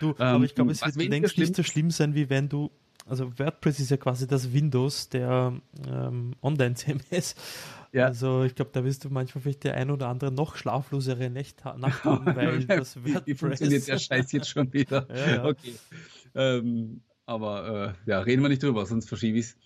Du, 0.00 0.10
ähm, 0.10 0.14
aber 0.18 0.44
ich 0.44 0.54
glaube, 0.54 0.72
es 0.72 0.82
wird 0.82 1.08
längst 1.10 1.38
nicht 1.38 1.56
so 1.56 1.62
schlimm 1.62 1.90
sein, 1.90 2.14
wie 2.14 2.28
wenn 2.28 2.48
du 2.48 2.70
also 3.08 3.38
WordPress 3.38 3.78
ist 3.78 3.90
ja 3.90 3.96
quasi 3.96 4.26
das 4.26 4.52
Windows 4.52 5.08
der 5.08 5.54
ähm, 5.88 6.34
Online-CMS. 6.42 7.36
Ja. 7.92 8.06
Also 8.06 8.42
ich 8.42 8.54
glaube, 8.54 8.72
da 8.74 8.84
wirst 8.84 9.04
du 9.04 9.10
manchmal 9.10 9.42
vielleicht 9.42 9.64
der 9.64 9.74
ein 9.74 9.90
oder 9.90 10.08
andere 10.08 10.32
noch 10.32 10.56
schlaflosere 10.56 11.30
Nacht, 11.30 11.64
Nacht 11.78 12.04
haben, 12.04 12.26
weil 12.36 12.64
das 12.64 12.96
WordPress... 12.96 13.26
Wie 13.26 13.34
funktioniert 13.34 13.88
der 13.88 13.98
Scheiß 13.98 14.32
jetzt 14.32 14.48
schon 14.48 14.72
wieder? 14.72 15.06
ja, 15.14 15.34
ja. 15.36 15.44
Okay. 15.44 15.74
Ähm, 16.34 17.00
aber 17.26 17.96
äh, 18.06 18.10
ja, 18.10 18.20
reden 18.20 18.42
wir 18.42 18.48
nicht 18.48 18.62
drüber, 18.62 18.86
sonst 18.86 19.08
verschiebe 19.08 19.38
ich 19.38 19.46
es. 19.46 19.56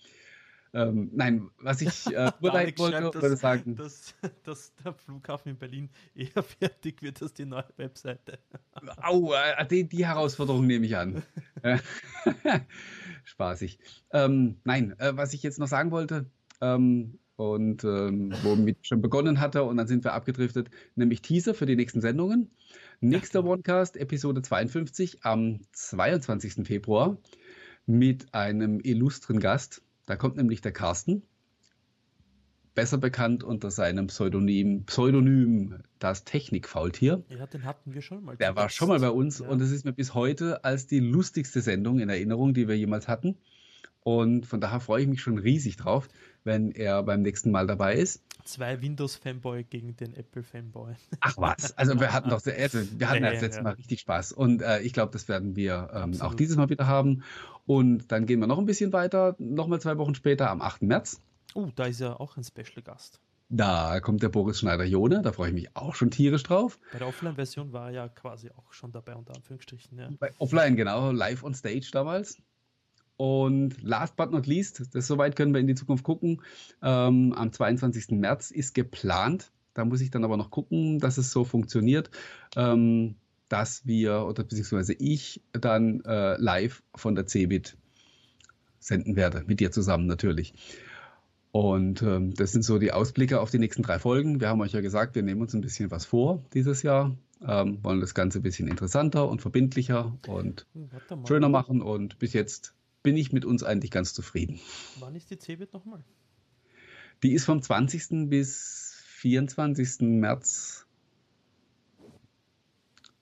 Ähm, 0.73 1.09
nein, 1.13 1.49
was 1.59 1.81
ich 1.81 2.07
äh, 2.15 2.31
wollte, 2.39 2.73
schreibt, 2.77 3.15
dass, 3.15 3.39
sagen. 3.39 3.75
Dass, 3.75 4.15
dass, 4.43 4.73
der 4.75 4.93
Flughafen 4.93 5.51
in 5.51 5.57
Berlin 5.57 5.89
eher 6.15 6.43
fertig 6.59 7.01
wird 7.01 7.21
als 7.21 7.33
die 7.33 7.45
neue 7.45 7.65
Webseite. 7.77 8.39
Au, 9.01 9.33
äh, 9.33 9.65
die, 9.67 9.87
die, 9.87 10.05
Herausforderung 10.05 10.65
nehme 10.65 10.85
ich 10.85 10.95
an. 10.95 11.23
Spaßig. 13.25 13.79
Ähm, 14.11 14.59
nein, 14.63 14.97
äh, 14.99 15.15
was 15.15 15.33
ich 15.33 15.43
jetzt 15.43 15.59
noch 15.59 15.67
sagen 15.67 15.91
wollte, 15.91 16.25
ähm, 16.61 17.19
und 17.35 17.83
ähm, 17.83 18.31
womit 18.43 18.85
schon 18.85 19.01
begonnen 19.01 19.39
hatte 19.39 19.63
und 19.63 19.77
dann 19.77 19.87
sind 19.87 20.03
wir 20.03 20.13
abgedriftet, 20.13 20.69
nämlich 20.95 21.23
Teaser 21.23 21.55
für 21.55 21.65
die 21.65 21.75
nächsten 21.75 21.99
Sendungen. 21.99 22.51
Nächster 22.99 23.39
ja. 23.39 23.45
OneCast, 23.45 23.97
Episode 23.97 24.43
52 24.43 25.25
am 25.25 25.59
22. 25.71 26.67
Februar 26.67 27.17
mit 27.97 28.33
einem 28.33 28.79
illustren 28.81 29.39
Gast. 29.39 29.81
Da 30.05 30.15
kommt 30.15 30.37
nämlich 30.37 30.61
der 30.61 30.71
Carsten, 30.71 31.23
besser 32.73 32.97
bekannt 32.97 33.43
unter 33.43 33.71
seinem 33.71 34.07
Pseudonym, 34.07 34.85
Pseudonym 34.85 35.83
das 35.99 36.23
Technikfaultier. 36.23 37.23
Ja, 37.29 37.45
den 37.45 37.65
hatten 37.65 37.93
wir 37.93 38.01
schon 38.01 38.23
mal. 38.23 38.37
Der 38.37 38.55
war 38.55 38.69
schon 38.69 38.87
mal 38.87 38.99
bei 38.99 39.09
uns 39.09 39.39
ja. 39.39 39.47
und 39.47 39.61
es 39.61 39.71
ist 39.71 39.85
mir 39.85 39.93
bis 39.93 40.13
heute 40.13 40.63
als 40.63 40.87
die 40.87 40.99
lustigste 40.99 41.61
Sendung 41.61 41.99
in 41.99 42.09
Erinnerung, 42.09 42.53
die 42.53 42.67
wir 42.67 42.77
jemals 42.77 43.07
hatten. 43.07 43.37
Und 44.03 44.47
von 44.47 44.59
daher 44.59 44.79
freue 44.79 45.03
ich 45.03 45.07
mich 45.07 45.21
schon 45.21 45.37
riesig 45.37 45.77
drauf, 45.77 46.07
wenn 46.43 46.71
er 46.71 47.03
beim 47.03 47.21
nächsten 47.21 47.51
Mal 47.51 47.67
dabei 47.67 47.95
ist. 47.95 48.21
Zwei 48.43 48.81
Windows-Fanboy 48.81 49.63
gegen 49.65 49.95
den 49.95 50.15
Apple-Fanboy. 50.15 50.93
Ach 51.19 51.37
was, 51.37 51.77
also 51.77 51.99
wir 51.99 52.11
hatten 52.11 52.29
doch, 52.29 52.45
also 52.45 52.79
wir 52.99 53.09
hatten 53.09 53.23
ja, 53.23 53.31
das 53.31 53.41
letzte 53.41 53.59
ja. 53.59 53.63
Mal 53.63 53.73
richtig 53.73 53.99
Spaß 53.99 54.31
und 54.31 54.61
äh, 54.61 54.79
ich 54.81 54.93
glaube, 54.93 55.11
das 55.13 55.27
werden 55.27 55.55
wir 55.55 55.89
ähm, 55.93 56.19
auch 56.21 56.33
dieses 56.33 56.57
Mal 56.57 56.69
wieder 56.69 56.87
haben. 56.87 57.23
Und 57.67 58.11
dann 58.11 58.25
gehen 58.25 58.39
wir 58.39 58.47
noch 58.47 58.57
ein 58.57 58.65
bisschen 58.65 58.91
weiter, 58.91 59.35
nochmal 59.37 59.79
zwei 59.79 59.97
Wochen 59.97 60.15
später, 60.15 60.49
am 60.49 60.61
8. 60.61 60.81
März. 60.81 61.21
Oh, 61.53 61.69
da 61.75 61.85
ist 61.85 61.99
ja 61.99 62.19
auch 62.19 62.35
ein 62.37 62.43
Special-Gast. 62.43 63.19
Da 63.53 63.99
kommt 63.99 64.23
der 64.23 64.29
Boris 64.29 64.59
Schneider-Jone, 64.59 65.21
da 65.21 65.33
freue 65.33 65.49
ich 65.49 65.53
mich 65.53 65.75
auch 65.75 65.93
schon 65.93 66.09
tierisch 66.09 66.43
drauf. 66.43 66.79
Bei 66.93 66.99
der 66.99 67.07
Offline-Version 67.07 67.73
war 67.73 67.87
er 67.87 67.93
ja 67.93 68.07
quasi 68.07 68.49
auch 68.51 68.71
schon 68.71 68.93
dabei, 68.93 69.15
unter 69.15 69.35
Anführungsstrichen. 69.35 69.99
Ja. 69.99 70.09
Bei 70.19 70.31
Offline, 70.39 70.77
genau, 70.77 71.11
live 71.11 71.43
on 71.43 71.53
stage 71.53 71.89
damals. 71.91 72.37
Und 73.21 73.83
last 73.83 74.15
but 74.15 74.31
not 74.31 74.47
least, 74.47 74.81
das 74.95 75.05
soweit 75.05 75.35
können 75.35 75.53
wir 75.53 75.61
in 75.61 75.67
die 75.67 75.75
Zukunft 75.75 76.03
gucken. 76.03 76.41
Ähm, 76.81 77.33
am 77.33 77.51
22. 77.51 78.17
März 78.19 78.49
ist 78.49 78.73
geplant. 78.73 79.51
Da 79.75 79.85
muss 79.85 80.01
ich 80.01 80.09
dann 80.09 80.23
aber 80.23 80.37
noch 80.37 80.49
gucken, 80.49 80.97
dass 80.97 81.19
es 81.19 81.29
so 81.29 81.43
funktioniert, 81.43 82.09
ähm, 82.55 83.13
dass 83.47 83.85
wir 83.85 84.25
oder 84.25 84.43
beziehungsweise 84.43 84.93
ich 84.93 85.43
dann 85.51 86.01
äh, 86.03 86.35
live 86.41 86.81
von 86.95 87.13
der 87.13 87.27
CeBIT 87.27 87.77
senden 88.79 89.15
werde, 89.15 89.43
mit 89.45 89.59
dir 89.59 89.69
zusammen 89.69 90.07
natürlich. 90.07 90.55
Und 91.51 92.01
ähm, 92.01 92.33
das 92.33 92.53
sind 92.53 92.63
so 92.63 92.79
die 92.79 92.91
Ausblicke 92.91 93.39
auf 93.39 93.51
die 93.51 93.59
nächsten 93.59 93.83
drei 93.83 93.99
Folgen. 93.99 94.41
Wir 94.41 94.49
haben 94.49 94.61
euch 94.61 94.71
ja 94.71 94.81
gesagt, 94.81 95.13
wir 95.13 95.21
nehmen 95.21 95.41
uns 95.41 95.53
ein 95.53 95.61
bisschen 95.61 95.91
was 95.91 96.05
vor 96.05 96.43
dieses 96.55 96.81
Jahr, 96.81 97.15
ähm, 97.47 97.83
wollen 97.83 98.01
das 98.01 98.15
Ganze 98.15 98.39
ein 98.39 98.41
bisschen 98.41 98.67
interessanter 98.67 99.29
und 99.29 99.43
verbindlicher 99.43 100.17
und 100.27 100.65
schöner 101.27 101.49
machen. 101.49 101.83
Und 101.83 102.17
bis 102.17 102.33
jetzt 102.33 102.73
bin 103.03 103.17
ich 103.17 103.31
mit 103.31 103.45
uns 103.45 103.63
eigentlich 103.63 103.91
ganz 103.91 104.13
zufrieden. 104.13 104.59
Wann 104.99 105.15
ist 105.15 105.29
die 105.29 105.37
CeBIT 105.37 105.73
nochmal? 105.73 106.03
Die 107.23 107.33
ist 107.33 107.45
vom 107.45 107.61
20. 107.61 108.29
bis 108.29 109.03
24. 109.17 110.01
März. 110.01 110.85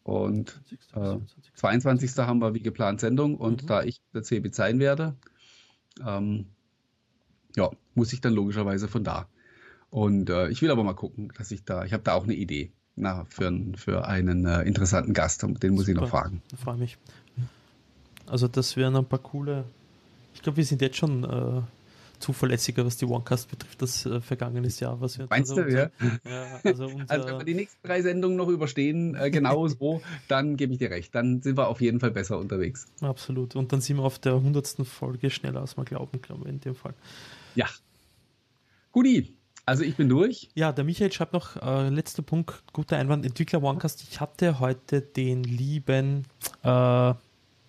Und 0.04 0.62
20. 0.92 0.92
äh, 0.96 1.56
22. 1.56 2.18
haben 2.18 2.40
wir 2.40 2.54
wie 2.54 2.62
geplant 2.62 3.00
Sendung 3.00 3.36
und 3.36 3.64
mhm. 3.64 3.68
da 3.68 3.84
ich 3.84 4.02
der 4.14 4.24
CeBIT 4.24 4.56
sein 4.56 4.80
werde, 4.80 5.16
ähm, 6.06 6.48
ja, 7.56 7.70
muss 7.94 8.14
ich 8.14 8.22
dann 8.22 8.34
logischerweise 8.34 8.88
von 8.88 9.04
da. 9.04 9.28
Und 9.90 10.30
äh, 10.30 10.50
ich 10.50 10.62
will 10.62 10.72
aber 10.72 10.84
mal 10.84 10.94
gucken, 10.94 11.32
dass 11.38 11.52
ich 11.52 11.64
da, 11.64 11.84
ich 11.84 11.94
habe 11.94 12.04
da 12.04 12.14
auch 12.14 12.24
eine 12.24 12.36
Idee 12.36 12.72
na, 12.96 13.26
für, 13.26 13.52
für 13.76 14.08
einen 14.08 14.46
äh, 14.46 14.64
interessanten 14.64 15.14
Gast, 15.14 15.42
den 15.44 15.74
muss 15.74 15.86
Super. 15.86 15.92
ich 15.92 15.96
noch 15.96 16.10
fragen. 16.10 16.42
Ich 16.54 16.60
freue 16.60 16.78
mich. 16.78 16.98
Also 18.30 18.48
das 18.48 18.76
wären 18.78 18.96
ein 18.96 19.06
paar 19.06 19.20
coole. 19.20 19.66
Ich 20.34 20.42
glaube, 20.42 20.58
wir 20.58 20.66
sind 20.66 20.82
jetzt 20.82 20.98
schon 20.98 21.24
äh, 21.24 21.62
zuverlässiger, 22.20 22.86
was 22.86 22.98
die 22.98 23.06
OneCast 23.06 23.50
betrifft, 23.50 23.82
das 23.82 24.06
äh, 24.06 24.22
vergangenes 24.22 24.80
Jahr. 24.80 25.00
Was 25.02 25.18
wir 25.18 25.28
Meinst 25.30 25.52
also 25.52 25.64
du, 25.64 25.68
unser, 25.68 25.80
ja? 25.80 25.90
ja 26.30 26.60
also, 26.64 26.86
unser, 26.88 27.12
also, 27.12 27.28
wenn 27.28 27.38
wir 27.40 27.46
die 27.46 27.54
nächsten 27.56 27.88
drei 27.88 28.02
Sendungen 28.02 28.38
noch 28.38 28.50
überstehen, 28.50 29.16
äh, 29.16 29.32
genau 29.32 29.68
so, 29.68 30.02
dann 30.28 30.58
gebe 30.58 30.74
ich 30.74 30.80
dir 30.80 30.92
recht. 30.92 31.14
Dann 31.16 31.42
sind 31.42 31.58
wir 31.58 31.68
auf 31.68 31.82
jeden 31.82 32.00
Fall 32.00 32.12
besser 32.12 32.38
unterwegs. 32.38 32.88
Absolut. 33.02 33.56
Und 33.56 33.74
dann 33.74 33.82
sind 33.82 33.98
wir 33.98 34.04
auf 34.04 34.20
der 34.20 34.42
hundertsten 34.42 34.86
Folge 34.86 35.30
schneller, 35.30 35.62
als 35.62 35.78
wir 35.78 35.86
glauben, 35.86 36.22
glaube 36.22 36.44
ich, 36.46 36.50
in 36.50 36.60
dem 36.60 36.76
Fall. 36.76 36.94
Ja. 37.56 37.68
Guti, 38.92 39.36
also 39.66 39.84
ich 39.84 39.96
bin 39.96 40.10
durch. 40.10 40.50
Ja, 40.56 40.72
der 40.72 40.84
Michael 40.84 41.12
schreibt 41.12 41.34
noch, 41.34 41.56
äh, 41.58 41.90
letzter 41.90 42.24
Punkt, 42.24 42.64
guter 42.74 42.98
Einwand, 42.98 43.26
Entwickler 43.26 43.62
OneCast. 43.62 44.04
Ich 44.10 44.20
hatte 44.20 44.60
heute 44.60 45.02
den 45.02 45.44
lieben 45.44 46.26
äh, 46.64 47.14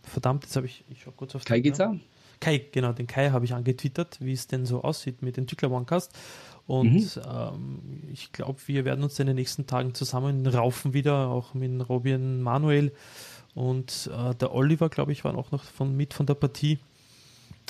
verdammt, 0.03 0.45
jetzt 0.45 0.57
habe 0.57 0.67
ich, 0.67 0.85
ich 0.89 1.03
schau 1.03 1.13
kurz 1.13 1.35
auf 1.35 1.45
Kai 1.45 1.61
geht's 1.61 1.81
an? 1.81 2.01
Kai, 2.41 2.65
genau, 2.73 2.93
den 2.93 3.07
Kai 3.07 3.31
habe 3.31 3.45
ich 3.45 3.53
angetwittert, 3.53 4.19
wie 4.21 4.33
es 4.33 4.47
denn 4.47 4.65
so 4.65 4.83
aussieht 4.83 5.21
mit 5.21 5.37
Entwickler 5.37 5.71
OneCast. 5.71 6.13
Und 6.67 7.17
mhm. 7.17 7.23
ähm, 7.29 8.03
ich 8.13 8.33
glaube, 8.33 8.59
wir 8.67 8.85
werden 8.85 9.05
uns 9.05 9.19
in 9.19 9.27
den 9.27 9.37
nächsten 9.37 9.67
Tagen 9.67 9.95
zusammen 9.95 10.47
raufen 10.47 10.95
wieder, 10.95 11.29
auch 11.29 11.53
mit 11.53 11.89
Robin 11.89 12.41
Manuel 12.41 12.93
und 13.55 14.11
äh, 14.15 14.35
der 14.35 14.55
Oliver, 14.55 14.89
glaube 14.89 15.13
ich, 15.13 15.25
war 15.25 15.37
auch 15.37 15.51
noch 15.51 15.65
von, 15.65 15.97
mit 15.97 16.15
von 16.15 16.27
der 16.27 16.35
Partie. 16.35 16.79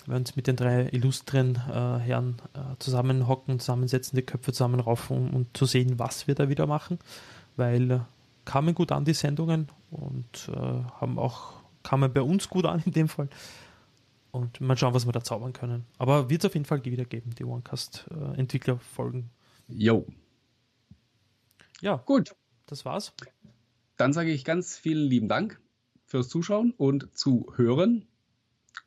Wir 0.05 0.12
werden 0.12 0.22
uns 0.22 0.36
mit 0.36 0.46
den 0.46 0.56
drei 0.56 0.88
illustren 0.92 1.56
äh, 1.56 1.98
Herren 1.98 2.36
äh, 2.55 2.76
zusammenhocken, 2.78 3.60
zusammensetzen, 3.60 4.16
die 4.16 4.22
Köpfe 4.22 4.52
zusammenraufen, 4.52 5.16
um, 5.16 5.34
um 5.34 5.46
zu 5.52 5.66
sehen, 5.66 5.98
was 5.98 6.26
wir 6.26 6.34
da 6.34 6.48
wieder 6.48 6.66
machen, 6.66 6.98
weil 7.56 7.90
äh, 7.90 8.00
kamen 8.44 8.74
gut 8.74 8.92
an 8.92 9.05
die 9.05 9.14
Sendungen 9.14 9.68
und 9.90 10.50
äh, 10.55 10.59
haben 11.00 11.18
auch 11.18 11.59
kamen 11.82 12.12
bei 12.12 12.23
uns 12.23 12.48
gut 12.48 12.65
an 12.66 12.82
in 12.85 12.93
dem 12.93 13.09
Fall. 13.09 13.28
Und 14.32 14.61
mal 14.61 14.77
schauen, 14.77 14.94
was 14.94 15.07
wir 15.07 15.12
da 15.12 15.23
zaubern 15.23 15.52
können. 15.52 15.86
Aber 15.98 16.31
wird 16.31 16.43
es 16.43 16.47
auf 16.48 16.55
jeden 16.55 16.66
Fall 16.66 16.85
wieder 16.85 17.05
geben, 17.05 17.35
die 17.36 17.44
OneCast-Entwicklerfolgen. 17.44 19.31
Jo. 19.69 20.07
Ja, 21.81 21.97
gut. 21.97 22.35
Das 22.66 22.85
war's. 22.85 23.12
Dann 23.97 24.12
sage 24.12 24.31
ich 24.31 24.44
ganz 24.44 24.78
vielen 24.78 25.09
lieben 25.09 25.28
Dank 25.28 25.61
fürs 26.07 26.28
Zuschauen 26.28 26.73
und 26.77 27.16
Zuhören. 27.16 28.07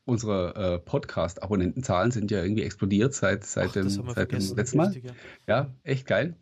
Unsere 0.05 0.55
äh, 0.55 0.79
Podcast-Abonnentenzahlen 0.79 2.11
sind 2.11 2.31
ja 2.31 2.41
irgendwie 2.41 2.63
explodiert 2.63 3.13
seit, 3.13 3.45
seit, 3.45 3.75
dem, 3.75 3.89
seit 3.89 4.31
dem 4.31 4.55
letzten 4.55 4.77
Mal. 4.77 4.87
Richtig, 4.87 5.05
ja. 5.05 5.13
ja. 5.47 5.73
echt 5.83 6.07
geil. 6.07 6.35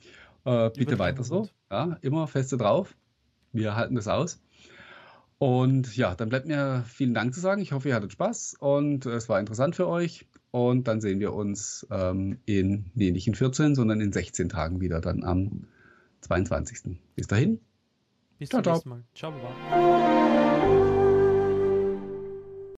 Äh, 0.46 0.70
bitte 0.72 1.00
weiter 1.00 1.24
so. 1.24 1.50
Ja, 1.70 1.98
immer 2.02 2.28
feste 2.28 2.58
drauf. 2.58 2.96
Wir 3.52 3.76
halten 3.76 3.96
das 3.96 4.08
aus. 4.08 4.40
Und 5.42 5.98
ja, 5.98 6.14
dann 6.14 6.30
bleibt 6.30 6.46
mir 6.46 6.84
vielen 6.88 7.16
Dank 7.16 7.34
zu 7.34 7.40
sagen. 7.40 7.64
Ich 7.64 7.72
hoffe, 7.72 7.90
ihr 7.90 7.96
hattet 7.96 8.12
Spaß 8.12 8.58
und 8.60 9.08
es 9.08 9.28
war 9.28 9.40
interessant 9.40 9.76
für 9.76 9.88
euch. 9.88 10.28
Und 10.52 10.88
dann 10.88 11.02
sehen 11.02 11.20
wir 11.20 11.34
uns 11.34 11.88
ähm, 11.90 12.38
in, 12.46 12.92
nee, 12.94 13.10
nicht 13.10 13.26
in 13.26 13.34
14, 13.34 13.74
sondern 13.74 14.02
in 14.02 14.14
16 14.14 14.50
Tagen 14.50 14.82
wieder 14.82 15.02
dann 15.02 15.24
am 15.24 15.66
22. 16.20 17.00
Bis 17.16 17.26
dahin. 17.26 17.60
Bis 18.38 18.50
zum 18.50 18.62
nächsten 18.62 18.90
Mal. 18.90 19.04
Ciao. 19.16 19.34